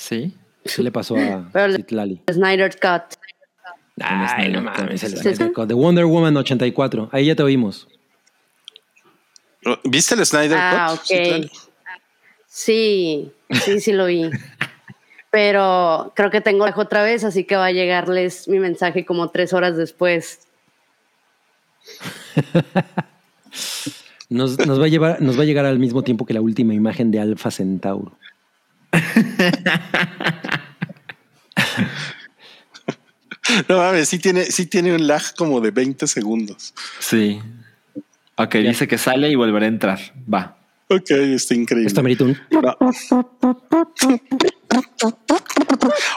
Sí. 0.00 0.34
¿Qué 0.64 0.82
le 0.82 0.90
pasó 0.90 1.14
a 1.16 1.50
Citlali? 1.76 2.22
Snyder 2.30 2.70
Cut. 2.80 3.16
Ay, 4.00 4.48
no 4.50 4.60
Snyder 4.60 4.64
Cut. 4.72 4.80
mames, 4.82 5.02
el 5.04 5.10
Sí, 5.10 5.16
Snyder 5.18 5.46
sí. 5.48 5.52
Cut. 5.52 5.68
The 5.68 5.74
Wonder 5.74 6.04
Woman 6.06 6.36
84. 6.38 7.10
Ahí 7.12 7.26
ya 7.26 7.34
te 7.36 7.42
oímos. 7.42 7.86
¿Viste 9.84 10.14
el 10.14 10.24
Snyder 10.24 10.56
Ah, 10.58 10.88
Cut? 10.90 11.00
ok. 11.00 11.06
Sí. 11.06 11.50
Sí, 12.48 13.32
sí, 13.62 13.80
sí 13.80 13.92
lo 13.92 14.06
vi. 14.06 14.30
Pero 15.30 16.12
creo 16.16 16.30
que 16.30 16.40
tengo 16.40 16.64
otra 16.76 17.02
vez, 17.02 17.22
así 17.24 17.44
que 17.44 17.56
va 17.56 17.66
a 17.66 17.72
llegarles 17.72 18.48
mi 18.48 18.58
mensaje 18.58 19.04
como 19.04 19.28
tres 19.28 19.52
horas 19.52 19.76
después. 19.76 20.40
Nos, 24.28 24.58
nos 24.64 24.80
va 24.80 24.84
a 24.84 24.88
llevar, 24.88 25.20
nos 25.20 25.36
va 25.36 25.42
a 25.42 25.44
llegar 25.44 25.66
al 25.66 25.80
mismo 25.80 26.02
tiempo 26.04 26.24
que 26.24 26.32
la 26.34 26.40
última 26.40 26.72
imagen 26.72 27.10
de 27.10 27.18
Alpha 27.18 27.50
Centauro. 27.50 28.12
No 33.68 33.78
mames, 33.78 34.08
sí 34.08 34.18
tiene, 34.18 34.44
sí 34.44 34.66
tiene 34.66 34.94
un 34.94 35.06
lag 35.06 35.22
como 35.36 35.60
de 35.60 35.70
20 35.70 36.06
segundos. 36.06 36.72
Sí. 37.00 37.40
Ok, 38.36 38.54
dice 38.56 38.86
que 38.86 38.98
sale 38.98 39.28
y 39.28 39.34
volverá 39.34 39.66
a 39.66 39.68
entrar. 39.68 39.98
Va. 40.32 40.56
Ok, 40.88 41.10
está 41.10 41.54
increíble. 41.54 41.88
Esto 41.88 42.00
amerita 42.00 42.24
un. 42.24 42.38
No. 42.50 42.76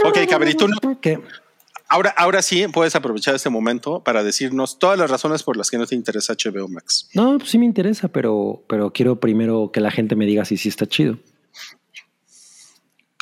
Ok, 0.05 0.17
Cabrito, 0.29 0.67
¿Qué? 1.01 1.19
ahora, 1.89 2.13
ahora 2.17 2.41
sí 2.41 2.65
puedes 2.67 2.95
aprovechar 2.95 3.35
este 3.35 3.49
momento 3.49 4.03
para 4.03 4.23
decirnos 4.23 4.79
todas 4.79 4.97
las 4.97 5.09
razones 5.09 5.43
por 5.43 5.57
las 5.57 5.69
que 5.69 5.77
no 5.77 5.85
te 5.85 5.95
interesa 5.95 6.33
HBO 6.33 6.67
Max. 6.67 7.09
No, 7.13 7.37
pues 7.37 7.51
sí 7.51 7.57
me 7.57 7.65
interesa, 7.65 8.07
pero, 8.07 8.63
pero 8.67 8.91
quiero 8.91 9.19
primero 9.19 9.71
que 9.71 9.79
la 9.79 9.91
gente 9.91 10.15
me 10.15 10.25
diga 10.25 10.45
si 10.45 10.57
sí 10.57 10.69
está 10.69 10.85
chido. 10.87 11.17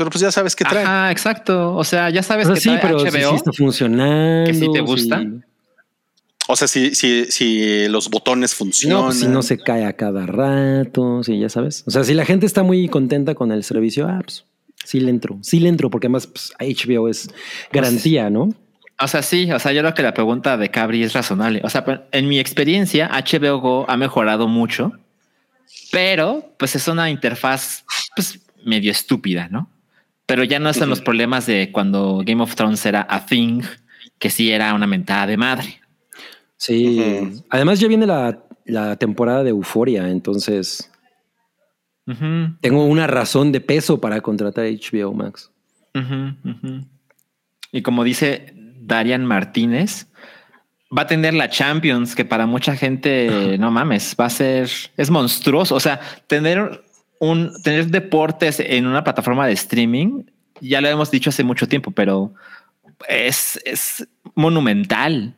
Pero 0.01 0.09
pues 0.11 0.21
ya 0.21 0.31
sabes 0.31 0.55
qué 0.55 0.63
trae. 0.65 0.83
Ajá, 0.83 1.11
exacto. 1.11 1.75
O 1.75 1.83
sea, 1.83 2.09
ya 2.09 2.23
sabes 2.23 2.47
O 2.47 2.49
sea, 2.49 2.55
que 2.55 2.61
sí, 2.61 2.69
trae 2.69 2.81
pero 2.81 2.99
si 2.99 3.05
HBO. 3.07 3.29
sí 3.29 3.35
está 3.35 3.51
funcionando. 3.53 4.45
que 4.51 4.53
sí 4.57 4.67
te 4.73 4.79
gusta. 4.81 5.19
si- 5.21 5.41
O 6.47 6.55
sea, 6.55 6.67
si, 6.67 6.95
si, 6.95 7.25
si 7.25 7.87
los 7.87 8.09
botones 8.09 8.55
funcionan. 8.55 8.97
No, 8.97 9.05
pues 9.05 9.19
si 9.19 9.27
no 9.27 9.41
se 9.43 9.57
cae 9.59 9.85
a 9.85 9.93
cada 9.93 10.25
rato, 10.25 11.23
sí, 11.23 11.39
ya 11.39 11.49
sabes. 11.49 11.83
O 11.85 11.91
sea, 11.91 12.03
si 12.03 12.13
la 12.13 12.25
gente 12.25 12.45
está 12.45 12.63
muy 12.63 12.87
contenta 12.89 13.35
con 13.35 13.51
el 13.51 13.63
servicio, 13.63 14.07
ah, 14.07 14.19
pues 14.23 14.43
sí 14.83 14.99
le 14.99 15.11
entro, 15.11 15.37
sí 15.43 15.59
le 15.59 15.69
entro, 15.69 15.89
porque 15.91 16.07
además 16.07 16.25
pues, 16.27 16.51
HBO 16.59 17.07
es 17.07 17.29
garantía, 17.71 18.29
¿no? 18.31 18.49
O 18.99 19.07
sea, 19.07 19.21
sí, 19.21 19.51
o 19.51 19.59
sea, 19.59 19.71
yo 19.71 19.81
creo 19.81 19.93
que 19.93 20.01
la 20.03 20.13
pregunta 20.13 20.57
de 20.57 20.69
Cabri 20.69 21.03
es 21.03 21.13
razonable. 21.13 21.61
O 21.63 21.69
sea, 21.69 22.07
en 22.11 22.27
mi 22.27 22.39
experiencia, 22.39 23.09
HBO 23.11 23.59
Go 23.59 23.85
ha 23.87 23.97
mejorado 23.97 24.47
mucho, 24.47 24.91
pero 25.91 26.53
pues 26.57 26.75
es 26.75 26.87
una 26.87 27.09
interfaz 27.09 27.83
pues 28.15 28.39
medio 28.65 28.91
estúpida, 28.91 29.47
¿no? 29.49 29.69
Pero 30.31 30.45
ya 30.45 30.59
no 30.59 30.69
están 30.69 30.87
los 30.87 31.01
problemas 31.01 31.45
de 31.45 31.73
cuando 31.73 32.21
Game 32.25 32.41
of 32.41 32.55
Thrones 32.55 32.85
era 32.85 33.05
a 33.09 33.25
thing, 33.25 33.63
que 34.17 34.29
sí 34.29 34.49
era 34.49 34.73
una 34.73 34.87
mentada 34.87 35.27
de 35.27 35.35
madre. 35.35 35.81
Sí. 36.55 37.43
Además 37.49 37.81
ya 37.81 37.89
viene 37.89 38.07
la, 38.07 38.41
la 38.63 38.95
temporada 38.95 39.43
de 39.43 39.49
Euforia, 39.49 40.07
entonces 40.07 40.89
tengo 42.61 42.85
una 42.85 43.07
razón 43.07 43.51
de 43.51 43.59
peso 43.59 43.99
para 43.99 44.21
contratar 44.21 44.67
HBO 44.67 45.13
Max. 45.13 45.51
Y 47.73 47.81
como 47.81 48.05
dice 48.05 48.53
Darian 48.55 49.25
Martínez, 49.25 50.07
va 50.97 51.01
a 51.01 51.07
tener 51.07 51.33
la 51.33 51.49
Champions, 51.49 52.15
que 52.15 52.23
para 52.23 52.45
mucha 52.45 52.77
gente, 52.77 53.57
no 53.59 53.69
mames, 53.69 54.15
va 54.17 54.27
a 54.27 54.29
ser, 54.29 54.69
es 54.95 55.09
monstruoso. 55.09 55.75
O 55.75 55.81
sea, 55.81 55.99
tener 56.27 56.85
un, 57.21 57.53
tener 57.63 57.87
deportes 57.87 58.59
en 58.59 58.85
una 58.85 59.03
plataforma 59.03 59.47
de 59.47 59.53
streaming 59.53 60.23
ya 60.61 60.79
lo 60.79 60.87
hemos 60.87 61.11
dicho 61.11 61.29
hace 61.29 61.43
mucho 61.43 61.67
tiempo, 61.67 61.91
pero 61.91 62.33
es, 63.07 63.59
es 63.65 64.07
monumental. 64.35 65.35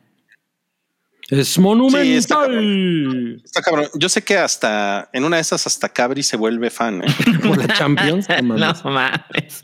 Es 1.30 1.48
Sí, 1.48 2.14
está 2.14 2.40
monumental. 2.40 3.42
Está 3.42 3.62
cabrón. 3.62 3.86
Yo 3.94 4.08
sé 4.08 4.22
que 4.22 4.36
hasta 4.36 5.08
en 5.12 5.24
una 5.24 5.36
de 5.36 5.42
esas 5.42 5.66
hasta 5.66 5.88
Cabri 5.88 6.22
se 6.22 6.36
vuelve 6.36 6.70
fan. 6.70 7.02
¿eh? 7.02 7.06
Por 7.42 7.56
la 7.56 7.72
Champions. 7.74 8.28
no 8.42 8.54
mames. 8.54 8.84
No 8.84 8.90
mames. 8.90 9.62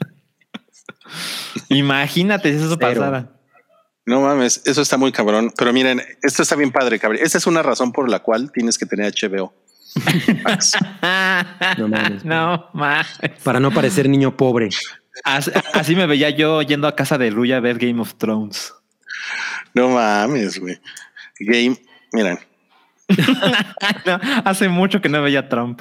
Imagínate 1.69 2.51
si 2.51 2.65
eso 2.65 2.77
Cero. 2.81 3.01
pasara. 3.01 3.33
No 4.07 4.23
mames, 4.23 4.63
eso 4.65 4.81
está 4.81 4.97
muy 4.97 5.13
cabrón. 5.13 5.53
Pero 5.57 5.73
miren, 5.73 6.03
esto 6.23 6.43
está 6.43 6.57
bien 6.57 6.73
padre, 6.73 6.99
Cabri. 6.99 7.19
Esta 7.21 7.39
es 7.39 7.47
una 7.47 7.63
razón 7.63 7.93
por 7.93 8.09
la 8.09 8.21
cual 8.21 8.51
tienes 8.51 8.79
que 8.79 8.87
tener 8.87 9.13
HBO. 9.13 9.53
No 11.79 11.89
mames. 11.89 12.25
No 12.25 12.69
mames. 12.73 13.07
Para 13.43 13.61
no 13.61 13.71
parecer 13.71 14.09
niño 14.09 14.37
pobre. 14.37 14.69
Así, 15.25 15.51
así 15.75 15.95
me 15.97 16.07
veía 16.07 16.31
yo 16.31 16.63
yendo 16.63 16.87
a 16.89 16.95
casa 16.97 17.19
de 17.19 17.31
Ruya 17.31 17.57
a 17.59 17.61
ver 17.61 17.79
Game 17.79 18.01
of 18.01 18.15
Thrones. 18.15 18.73
No 19.75 19.89
mames, 19.91 20.59
güey. 20.59 20.79
Game, 21.39 21.77
miren. 22.13 22.39
No, 24.07 24.21
hace 24.45 24.69
mucho 24.69 25.01
que 25.01 25.09
no 25.09 25.21
veía 25.23 25.41
a 25.41 25.49
Trump. 25.49 25.81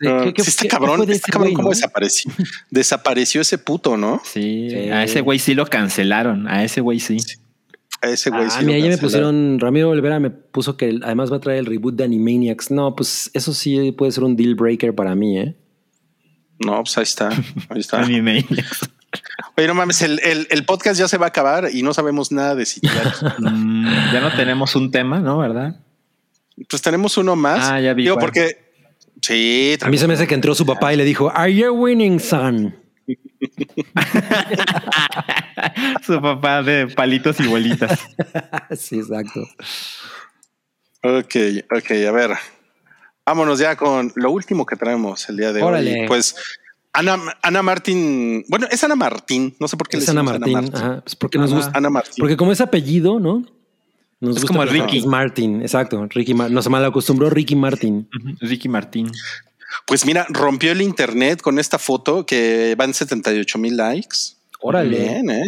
no, 0.00 0.22
¿Qué- 0.24 0.32
qué- 0.34 0.42
sí 0.44 0.50
está 0.50 0.62
qué- 0.62 0.68
cabrón, 0.68 1.10
está 1.10 1.30
cabrón 1.30 1.48
güey, 1.48 1.54
cómo 1.54 1.68
no? 1.68 1.74
desapareció. 1.74 2.32
Desapareció 2.70 3.40
ese 3.42 3.58
puto, 3.58 3.96
¿no? 3.96 4.22
Sí, 4.24 4.68
Sí. 4.70 4.76
a 4.90 5.04
ese 5.04 5.20
güey 5.20 5.38
sí 5.38 5.54
lo 5.54 5.66
cancelaron. 5.66 6.48
A 6.48 6.64
ese 6.64 6.80
güey 6.80 7.00
sí. 7.00 7.18
A 8.02 8.08
ese 8.10 8.30
güey 8.30 8.44
Ah, 8.44 8.50
sí 8.50 8.60
lo 8.60 8.66
mira, 8.66 8.78
ya 8.78 8.88
me 8.90 8.98
pusieron, 8.98 9.58
Ramiro 9.58 9.88
Olvera 9.90 10.20
me 10.20 10.30
puso 10.30 10.76
que 10.76 10.98
además 11.02 11.32
va 11.32 11.36
a 11.36 11.40
traer 11.40 11.60
el 11.60 11.66
reboot 11.66 11.94
de 11.96 12.04
Animaniacs. 12.04 12.70
No, 12.70 12.94
pues 12.94 13.30
eso 13.34 13.54
sí 13.54 13.92
puede 13.92 14.12
ser 14.12 14.24
un 14.24 14.36
deal 14.36 14.54
breaker 14.54 14.94
para 14.94 15.14
mí, 15.14 15.38
¿eh? 15.38 15.56
No, 16.58 16.76
pues 16.82 16.96
ahí 16.98 17.02
está. 17.04 17.28
Ahí 17.68 17.80
está. 17.80 18.00
Anime. 18.02 18.44
Oye, 19.56 19.66
no 19.66 19.74
mames, 19.74 20.02
el, 20.02 20.20
el- 20.22 20.46
el 20.50 20.64
podcast 20.64 20.98
ya 21.00 21.08
se 21.08 21.16
va 21.18 21.26
a 21.26 21.28
acabar 21.28 21.68
y 21.72 21.82
no 21.82 21.94
sabemos 21.94 22.32
nada 22.32 22.54
de 22.54 22.66
Citlali. 22.66 23.10
Mm, 23.38 23.86
ya 24.12 24.20
no 24.20 24.30
tenemos 24.36 24.76
un 24.76 24.90
tema, 24.90 25.20
¿no? 25.20 25.38
¿Verdad? 25.38 25.80
pues 26.70 26.80
tenemos 26.82 27.16
uno 27.18 27.36
más. 27.36 27.68
Ah, 27.70 27.80
ya 27.80 27.92
vi 27.94 28.04
Digo, 28.04 28.14
cuál. 28.16 28.26
porque 28.26 28.56
sí, 29.20 29.76
A 29.82 29.88
mí 29.90 29.98
se 29.98 30.06
me 30.08 30.14
hace 30.14 30.26
que 30.26 30.34
entró 30.34 30.54
su 30.54 30.64
papá 30.64 30.92
y 30.94 30.96
le 30.96 31.04
dijo, 31.04 31.30
Are 31.34 31.54
you 31.54 31.70
winning, 31.72 32.18
son? 32.20 32.74
Su 36.04 36.20
papá 36.20 36.62
de 36.62 36.86
palitos 36.88 37.38
y 37.40 37.46
bolitas. 37.46 38.00
sí, 38.76 38.98
exacto. 38.98 39.40
Ok, 41.02 41.34
ok, 41.76 41.90
a 42.08 42.12
ver. 42.12 42.30
Vámonos 43.24 43.58
ya 43.58 43.76
con 43.76 44.12
lo 44.14 44.30
último 44.30 44.64
que 44.66 44.76
traemos 44.76 45.28
el 45.28 45.36
día 45.36 45.52
de 45.52 45.62
Órale. 45.62 46.02
hoy. 46.02 46.06
Pues 46.08 46.36
Ana, 46.92 47.18
Ana 47.42 47.62
Martín, 47.62 48.44
bueno, 48.48 48.66
es 48.70 48.82
Ana 48.84 48.94
Martín, 48.96 49.54
no 49.60 49.68
sé 49.68 49.76
por 49.76 49.88
qué 49.88 49.96
Es 49.98 50.04
le 50.06 50.18
Ana 50.18 50.22
decimos 50.32 50.52
Martín. 50.52 50.74
Ajá, 50.76 51.00
pues 51.02 51.16
porque 51.16 51.38
nos 51.38 51.50
Ajá, 51.52 51.56
gusta. 51.62 51.78
Ana 51.78 51.90
Martín. 51.90 52.14
Porque 52.18 52.36
como 52.36 52.52
es 52.52 52.60
apellido, 52.60 53.18
¿no? 53.20 53.44
Nos 54.18 54.36
Es 54.36 54.42
gusta 54.44 54.46
como 54.46 54.64
Ricky. 54.64 55.06
Martin, 55.06 55.60
exacto. 55.60 56.06
Ricky 56.08 56.32
Mar- 56.34 56.50
nos 56.50 56.68
mal 56.70 56.84
acostumbró 56.84 57.28
Ricky 57.28 57.54
Martin. 57.54 58.08
Ricky 58.40 58.68
Martín. 58.68 59.10
Pues 59.86 60.06
mira, 60.06 60.26
rompió 60.30 60.72
el 60.72 60.80
internet 60.82 61.40
con 61.42 61.58
esta 61.58 61.78
foto 61.78 62.24
que 62.26 62.74
va 62.80 62.84
en 62.84 62.94
78 62.94 63.58
mil 63.58 63.76
likes. 63.76 64.16
Órale. 64.60 64.98
Bien, 64.98 65.30
¿eh? 65.30 65.44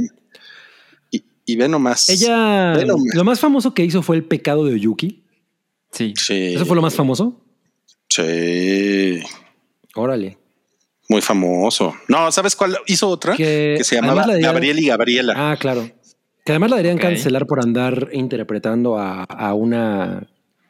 Y, 1.10 1.24
y 1.46 1.56
ve 1.56 1.68
nomás. 1.68 2.08
Ella, 2.10 2.74
Ve 2.76 2.84
nomás. 2.84 3.14
lo 3.14 3.24
más 3.24 3.40
famoso 3.40 3.74
que 3.74 3.84
hizo 3.84 4.02
fue 4.02 4.16
el 4.16 4.24
pecado 4.24 4.64
de 4.64 4.74
Oyuki. 4.74 5.24
Sí. 5.92 6.12
Sí, 6.16 6.54
¿Eso 6.54 6.66
fue 6.66 6.76
lo 6.76 6.82
más 6.82 6.94
famoso? 6.94 7.40
sí, 8.10 9.20
Órale. 9.94 10.38
muy 11.08 11.20
famoso. 11.20 11.94
No, 12.08 12.30
¿sabes 12.32 12.54
cuál 12.56 12.76
hizo 12.86 13.08
otra? 13.08 13.36
Que 13.36 13.74
Que, 13.78 13.84
se 13.84 13.96
llamaba 13.96 14.22
además 14.22 14.26
la 14.28 14.34
dirían- 14.34 14.52
Gabriel 14.52 14.78
y 14.78 14.86
Gabriela. 14.86 15.34
Ah, 15.36 15.56
claro. 15.58 15.90
Que 16.44 16.52
además 16.52 16.70
la 16.70 16.76
deberían 16.76 16.98
cancelar 16.98 17.46
por 17.46 17.60
andar 17.60 18.08
interpretando 18.12 18.98
a, 18.98 19.24
a 19.24 19.54
una 19.54 20.26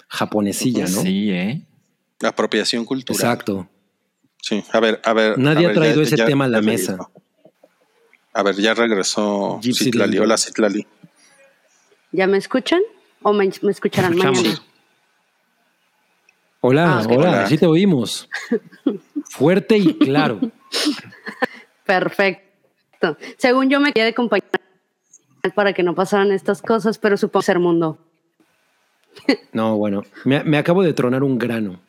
japonesilla, 0.09 0.87
¿no? 0.89 1.03
Sí, 1.03 1.31
¿eh? 1.31 1.67
Apropiación 2.23 2.85
cultural. 2.85 3.21
Exacto. 3.21 3.69
Sí, 4.43 4.65
a 4.73 4.81
ver, 4.81 5.01
a 5.05 5.13
ver. 5.13 5.39
Nadie 5.39 5.67
a 5.67 5.71
ha 5.71 5.73
traído 5.73 6.03
ese 6.03 6.17
tema 6.17 6.45
a 6.47 6.49
la 6.49 6.61
regresó. 6.61 6.93
mesa. 6.93 7.11
A 8.33 8.43
ver, 8.43 8.55
ya 8.57 8.75
regresó 8.75 9.61
Citlali. 9.63 10.19
Hola, 10.19 10.37
Citlali. 10.37 10.87
¿Ya 12.13 12.27
me 12.27 12.39
escuchan? 12.39 12.81
¿O 13.23 13.33
me, 13.33 13.51
me 13.63 13.71
escucharán 13.73 14.13
Escuchamos. 14.13 14.43
mañana? 14.43 14.63
Hola, 16.61 16.99
Ah, 16.99 17.03
hola, 17.09 17.17
Hola. 17.31 17.47
sí 17.47 17.59
te 17.59 17.67
oímos. 17.67 18.29
Fuerte 19.31 19.77
y 19.79 19.97
claro. 19.99 20.41
Perfecto. 21.85 23.17
Según 23.37 23.71
yo 23.71 23.81
me 23.81 23.93
quedé 23.93 24.07
de 24.07 24.15
compañía 24.15 24.49
para 25.55 25.73
que 25.73 25.83
no 25.83 25.95
pasaran 25.95 26.33
estas 26.33 26.61
cosas, 26.63 26.99
pero 26.99 27.17
supongo 27.17 27.43
ser 27.43 27.59
mundo. 27.59 27.99
No, 29.53 29.77
bueno, 29.77 30.03
me, 30.25 30.43
me 30.45 30.59
acabo 30.59 30.83
de 30.83 30.93
tronar 30.93 31.23
un 31.23 31.39
grano. 31.39 31.81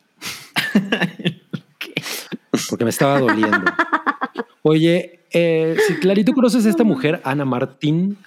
Porque 2.68 2.84
me 2.84 2.90
estaba 2.90 3.18
doliendo. 3.18 3.72
Oye, 4.62 5.20
eh, 5.32 5.76
si 5.86 5.94
Clary, 5.94 6.24
¿tú 6.24 6.32
conoces 6.32 6.66
a 6.66 6.70
esta 6.70 6.84
mujer, 6.84 7.20
Ana 7.24 7.44
Martín? 7.44 8.18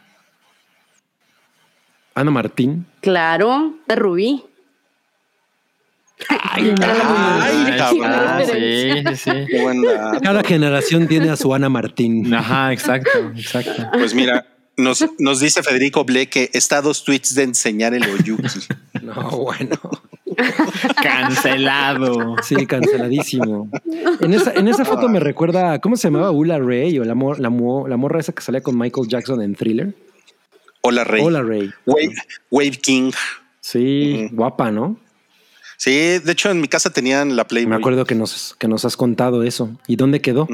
Ana 2.15 2.32
Martín. 2.32 2.86
Claro, 3.02 3.76
de 3.88 3.95
Rubí. 3.95 4.44
Ay, 6.30 6.74
cabrón. 6.78 8.03
Ah, 8.06 8.41
sí, 8.45 8.91
sí, 9.07 9.15
sí. 9.15 9.32
Qué 9.49 9.61
buena. 9.61 10.20
Cada 10.22 10.44
generación 10.44 11.07
tiene 11.07 11.30
a 11.30 11.36
su 11.36 11.53
Ana 11.53 11.70
Martín. 11.70 12.34
Ajá, 12.34 12.72
exacto, 12.72 13.32
exacto. 13.36 13.90
Pues 13.94 14.14
mira, 14.14 14.45
nos, 14.78 15.06
nos 15.20 15.40
dice 15.40 15.64
Federico 15.64 16.06
Ble 16.06 16.28
que 16.28 16.49
está 16.53 16.78
a 16.78 16.82
dos 16.82 17.03
tweets 17.03 17.36
de 17.36 17.44
enseñar 17.44 17.94
el 17.94 18.03
Oyuki. 18.03 18.44
No, 19.02 19.14
bueno. 19.32 19.78
Cancelado. 21.03 22.35
Sí, 22.43 22.65
canceladísimo. 22.65 23.69
En 24.22 24.34
esa, 24.34 24.53
en 24.53 24.68
esa 24.68 24.85
foto 24.85 25.07
me 25.10 25.19
recuerda, 25.19 25.80
¿cómo 25.80 25.95
se 25.97 26.07
llamaba? 26.07 26.31
Ula 26.31 26.60
Ray 26.60 26.99
o 26.99 27.03
la, 27.03 27.15
mor- 27.15 27.39
la, 27.39 27.49
mo- 27.49 27.88
la 27.88 27.97
morra 27.97 28.19
esa 28.19 28.34
que 28.34 28.41
salía 28.41 28.61
con 28.61 28.77
Michael 28.77 29.07
Jackson 29.07 29.41
en 29.41 29.55
Thriller. 29.55 29.93
Hola, 30.81 31.03
Rey. 31.03 31.23
Hola 31.23 31.41
Ray. 31.41 31.72
Wave, 31.85 32.14
Wave 32.51 32.72
King. 32.81 33.11
Sí, 33.61 34.27
guapa, 34.34 34.69
¿no? 34.72 34.97
Sí, 35.77 35.91
de 36.19 36.31
hecho 36.31 36.49
en 36.51 36.60
mi 36.61 36.68
casa 36.68 36.89
tenían 36.91 37.35
la 37.35 37.43
Me 37.43 37.47
Playboy. 37.49 37.77
acuerdo 37.77 38.05
que 38.05 38.15
nos, 38.15 38.55
que 38.60 38.68
nos 38.68 38.84
has 38.85 38.97
contado 38.97 39.43
eso. 39.43 39.69
¿Y 39.88 39.95
dónde 39.95 40.22
quedó? 40.22 40.47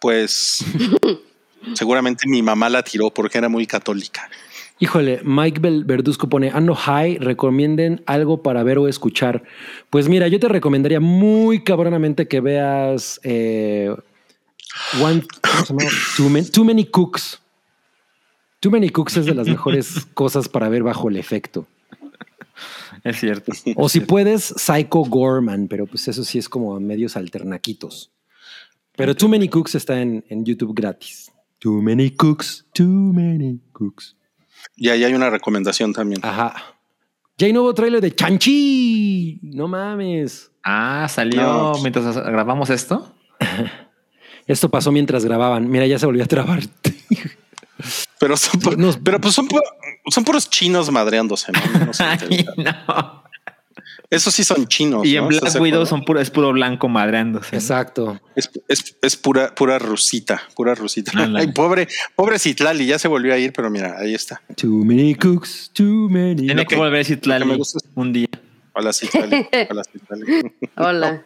Pues 0.00 0.64
seguramente 1.74 2.26
mi 2.26 2.42
mamá 2.42 2.68
la 2.68 2.82
tiró 2.82 3.10
porque 3.10 3.38
era 3.38 3.48
muy 3.48 3.66
católica. 3.66 4.28
Híjole, 4.80 5.20
Mike 5.24 5.60
Verduzco 5.84 6.28
pone, 6.28 6.50
ando 6.50 6.74
high, 6.74 7.18
recomienden 7.18 8.02
algo 8.06 8.42
para 8.42 8.62
ver 8.62 8.78
o 8.78 8.88
escuchar. 8.88 9.42
Pues 9.90 10.08
mira, 10.08 10.26
yo 10.28 10.40
te 10.40 10.48
recomendaría 10.48 11.00
muy 11.00 11.62
cabronamente 11.62 12.26
que 12.26 12.40
veas 12.40 13.20
eh, 13.22 13.94
One, 15.02 15.22
¿cómo 15.42 15.64
se 15.64 15.74
llama? 15.74 15.90
Too, 16.16 16.28
Man- 16.30 16.50
Too 16.50 16.64
Many 16.64 16.84
Cooks. 16.86 17.42
Too 18.60 18.70
Many 18.70 18.88
Cooks 18.88 19.18
es 19.18 19.26
de 19.26 19.34
las 19.34 19.48
mejores 19.48 20.06
cosas 20.14 20.48
para 20.48 20.68
ver 20.70 20.82
bajo 20.82 21.08
el 21.10 21.16
efecto. 21.16 21.66
Es 23.04 23.20
cierto. 23.20 23.52
O 23.76 23.88
si 23.88 24.00
puedes, 24.00 24.44
Psycho 24.56 25.00
Gorman, 25.04 25.68
pero 25.68 25.86
pues 25.86 26.08
eso 26.08 26.24
sí 26.24 26.38
es 26.38 26.48
como 26.48 26.78
medios 26.80 27.16
alternaquitos. 27.16 28.10
Pero 28.96 29.14
Too 29.14 29.28
Many 29.28 29.48
Cooks 29.48 29.74
está 29.74 30.00
en, 30.00 30.24
en 30.28 30.44
YouTube 30.44 30.74
gratis. 30.74 31.30
Too 31.58 31.80
Many 31.82 32.10
Cooks, 32.10 32.66
Too 32.74 32.86
Many 32.86 33.60
Cooks. 33.72 34.16
Y 34.76 34.88
ahí 34.88 35.04
hay 35.04 35.14
una 35.14 35.30
recomendación 35.30 35.92
también. 35.92 36.20
Ajá. 36.24 36.54
Ya 37.38 37.46
hay 37.46 37.52
nuevo 37.52 37.72
trailer 37.74 38.00
de 38.00 38.14
Chanchi. 38.14 39.40
No 39.42 39.68
mames. 39.68 40.50
Ah, 40.62 41.06
salió 41.08 41.42
No. 41.42 41.72
mientras 41.80 42.16
grabamos 42.16 42.70
esto. 42.70 43.14
Esto 44.46 44.68
pasó 44.68 44.90
mientras 44.92 45.24
grababan. 45.24 45.68
Mira, 45.68 45.86
ya 45.86 45.98
se 45.98 46.06
volvió 46.06 46.24
a 46.24 46.26
trabar. 46.26 46.60
Pero 48.18 48.36
son, 48.36 48.60
Nos- 48.78 48.98
pero 48.98 49.20
pues 49.20 49.34
son, 49.34 49.48
pu- 49.48 49.62
son 50.10 50.24
puros 50.24 50.50
chinos 50.50 50.90
madreándose, 50.90 51.52
¿no? 51.52 51.60
No 51.86 51.92
Ay, 52.00 52.46
no. 52.56 53.19
Esos 54.10 54.34
sí 54.34 54.42
son 54.42 54.66
chinos. 54.66 55.06
Y 55.06 55.16
en 55.16 55.22
¿no? 55.22 55.28
Black 55.28 55.38
¿Estás 55.44 55.54
de 55.54 55.60
Widow 55.60 55.86
son 55.86 56.04
puro, 56.04 56.20
es 56.20 56.30
puro 56.30 56.52
blanco 56.52 56.88
madreándose. 56.88 57.54
Exacto. 57.54 58.20
Es, 58.34 58.50
es- 58.66 58.96
es 59.00 59.16
pura, 59.16 59.54
pura 59.54 59.78
rusita, 59.78 60.42
pura 60.56 60.74
rusita. 60.74 61.12
Ay, 61.36 61.52
pobre, 61.52 61.86
pobre 62.16 62.38
Citlali, 62.40 62.86
ya 62.86 62.98
se 62.98 63.06
volvió 63.06 63.32
a 63.32 63.38
ir, 63.38 63.52
pero 63.52 63.70
mira, 63.70 63.96
ahí 63.98 64.12
está. 64.14 64.42
Too 64.56 64.84
many 64.84 65.14
cooks, 65.14 65.70
too 65.72 66.08
many. 66.10 66.46
Tiene 66.46 66.62
que 66.62 66.74
que- 66.74 66.76
volver 66.76 67.06
lo 67.08 67.38
que 67.38 67.44
me 67.44 67.56
gusta 67.56 67.78
es- 67.78 67.84
un 67.94 68.12
día. 68.12 68.26
Hola, 68.72 68.92
Citlali. 68.92 69.46
Hola, 69.70 69.82
Citlali. 69.84 70.52
Hola. 70.76 71.24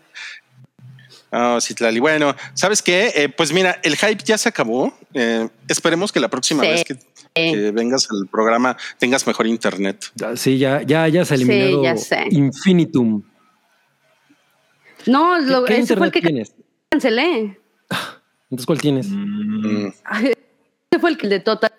Ah, 1.33 1.59
Citlali. 1.63 2.01
Bueno, 2.01 2.35
¿sabes 2.55 2.83
qué? 2.83 3.13
Eh, 3.17 3.29
pues 3.29 3.53
mira, 3.53 3.81
el 3.83 3.97
hype 3.97 4.23
ya 4.25 4.37
se 4.39 4.49
acabó. 4.49 4.97
Eh, 5.15 5.49
esperemos 5.69 6.13
que 6.13 6.21
la 6.21 6.29
próxima 6.29 6.63
Sí. 6.63 6.69
vez 6.69 6.85
que, 6.85 6.97
que 7.35 7.71
vengas 7.73 8.09
al 8.11 8.29
programa 8.29 8.77
tengas 8.99 9.27
mejor 9.27 9.47
internet. 9.47 10.05
Sí, 10.37 10.59
ya, 10.59 10.83
ya, 10.83 11.09
ya 11.09 11.25
se 11.25 11.35
ha 11.35 11.37
Sí, 11.37 11.43
eliminado 11.43 11.83
ya 11.83 11.97
sé. 11.97 12.27
Infinitum. 12.31 13.23
No, 15.07 15.35
¿Qué, 15.39 15.47
lo, 15.47 15.65
qué 15.65 15.79
ese 15.79 15.97
fue 15.97 16.07
el 16.07 16.13
que 16.13 16.23
tienes? 16.23 16.55
cancelé. 16.91 17.61
Entonces, 18.51 18.67
¿cuál 18.67 18.81
tienes? 18.81 19.09
Mm. 19.11 19.89
Ese 20.23 21.01
fue 21.01 21.11
el 21.11 21.19
que 21.19 21.29
de 21.29 21.41
Total 21.41 21.73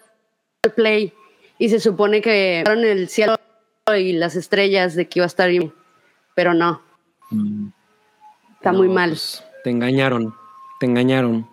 Play. 0.75 1.13
Y 1.57 1.69
se 1.69 1.79
supone 1.79 2.21
que 2.21 2.61
fueron 2.65 2.83
el 2.83 3.07
cielo 3.07 3.37
y 3.97 4.11
las 4.13 4.35
estrellas 4.35 4.93
de 4.95 5.07
que 5.07 5.19
iba 5.19 5.23
a 5.25 5.27
estar 5.27 5.49
bien. 5.49 5.73
Pero 6.35 6.53
no. 6.53 6.81
Está 8.55 8.73
muy 8.73 8.89
mal. 8.89 9.11
pues, 9.11 9.41
te 9.63 9.69
engañaron. 9.69 10.35
Te 10.81 10.85
engañaron. 10.85 11.47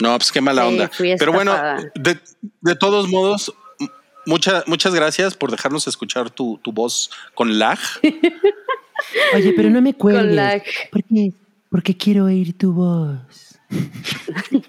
No, 0.00 0.16
pues 0.18 0.32
qué 0.32 0.40
mala 0.40 0.62
Sí, 0.62 0.68
onda. 0.68 0.90
Pero 1.18 1.32
bueno, 1.32 1.54
de, 1.94 2.18
de 2.62 2.74
todos 2.76 3.08
modos, 3.08 3.52
m- 3.78 3.90
mucha- 4.26 4.64
muchas 4.66 4.94
gracias 4.94 5.34
por 5.34 5.50
dejarnos 5.50 5.86
escuchar 5.86 6.30
tu, 6.30 6.58
tu 6.62 6.72
voz 6.72 7.10
con 7.34 7.58
lag. 7.58 7.78
Oye, 9.34 9.52
pero 9.56 9.70
no 9.70 9.80
me 9.82 9.92
Con 9.94 10.12
cuelgues. 10.12 10.34
lag. 10.34 10.62
Porque, 10.90 11.32
porque 11.70 11.96
quiero 11.96 12.24
oír 12.26 12.56
tu 12.56 12.72
voz. 12.72 13.58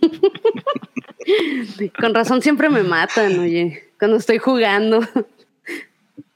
Con 1.99 2.13
razón 2.13 2.41
siempre 2.41 2.69
me 2.69 2.83
matan, 2.83 3.39
oye. 3.39 3.89
Cuando 3.99 4.17
estoy 4.17 4.37
jugando. 4.39 4.99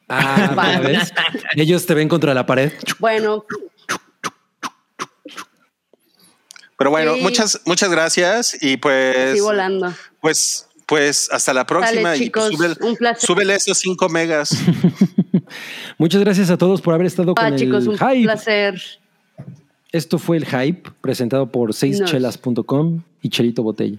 Ah. 0.07 0.81
Ellos 1.55 1.85
te 1.85 1.93
ven 1.95 2.07
contra 2.07 2.33
la 2.33 2.45
pared. 2.45 2.71
Bueno, 2.99 3.45
Pero 6.77 6.89
bueno, 6.91 7.15
Sí. 7.15 7.21
muchas, 7.21 7.61
muchas 7.65 7.89
gracias 7.89 8.57
y 8.61 8.77
pues, 8.77 9.15
estoy 9.17 9.39
volando. 9.41 9.93
pues, 10.21 10.67
pues 10.85 11.29
hasta 11.31 11.53
la 11.53 11.65
próxima 11.65 12.09
Dale, 12.11 12.25
y 12.25 12.29
pues, 12.29 12.49
chicos, 12.49 12.59
súbele- 12.59 12.85
un 12.85 12.95
placer. 12.95 13.25
súbele 13.27 13.55
esos 13.55 13.77
5 13.77 14.09
megas. 14.09 14.49
Muchas 15.97 16.21
gracias 16.21 16.49
a 16.49 16.57
todos 16.57 16.81
por 16.81 16.93
haber 16.93 17.07
estado 17.07 17.33
con 17.33 17.43
Ah, 17.43 17.49
el 17.49 17.55
chicos, 17.55 17.87
un 17.87 17.97
hype. 17.97 18.23
placer. 18.23 18.81
Esto 19.91 20.19
fue 20.19 20.37
el 20.37 20.45
hype 20.45 20.89
presentado 21.01 21.49
por 21.51 21.73
seischelas.com 21.73 23.01
y 23.21 23.29
Chelito 23.29 23.63
Botella. 23.63 23.97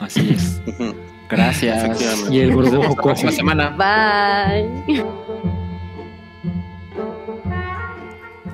Así 0.00 0.28
es. 0.34 0.60
Gracias. 1.30 2.00
Y 2.30 2.40
el 2.40 2.58
Hasta 2.58 2.78
la 2.78 2.94
próxima 2.94 3.30
semana. 3.32 3.70
Bye. 3.70 5.04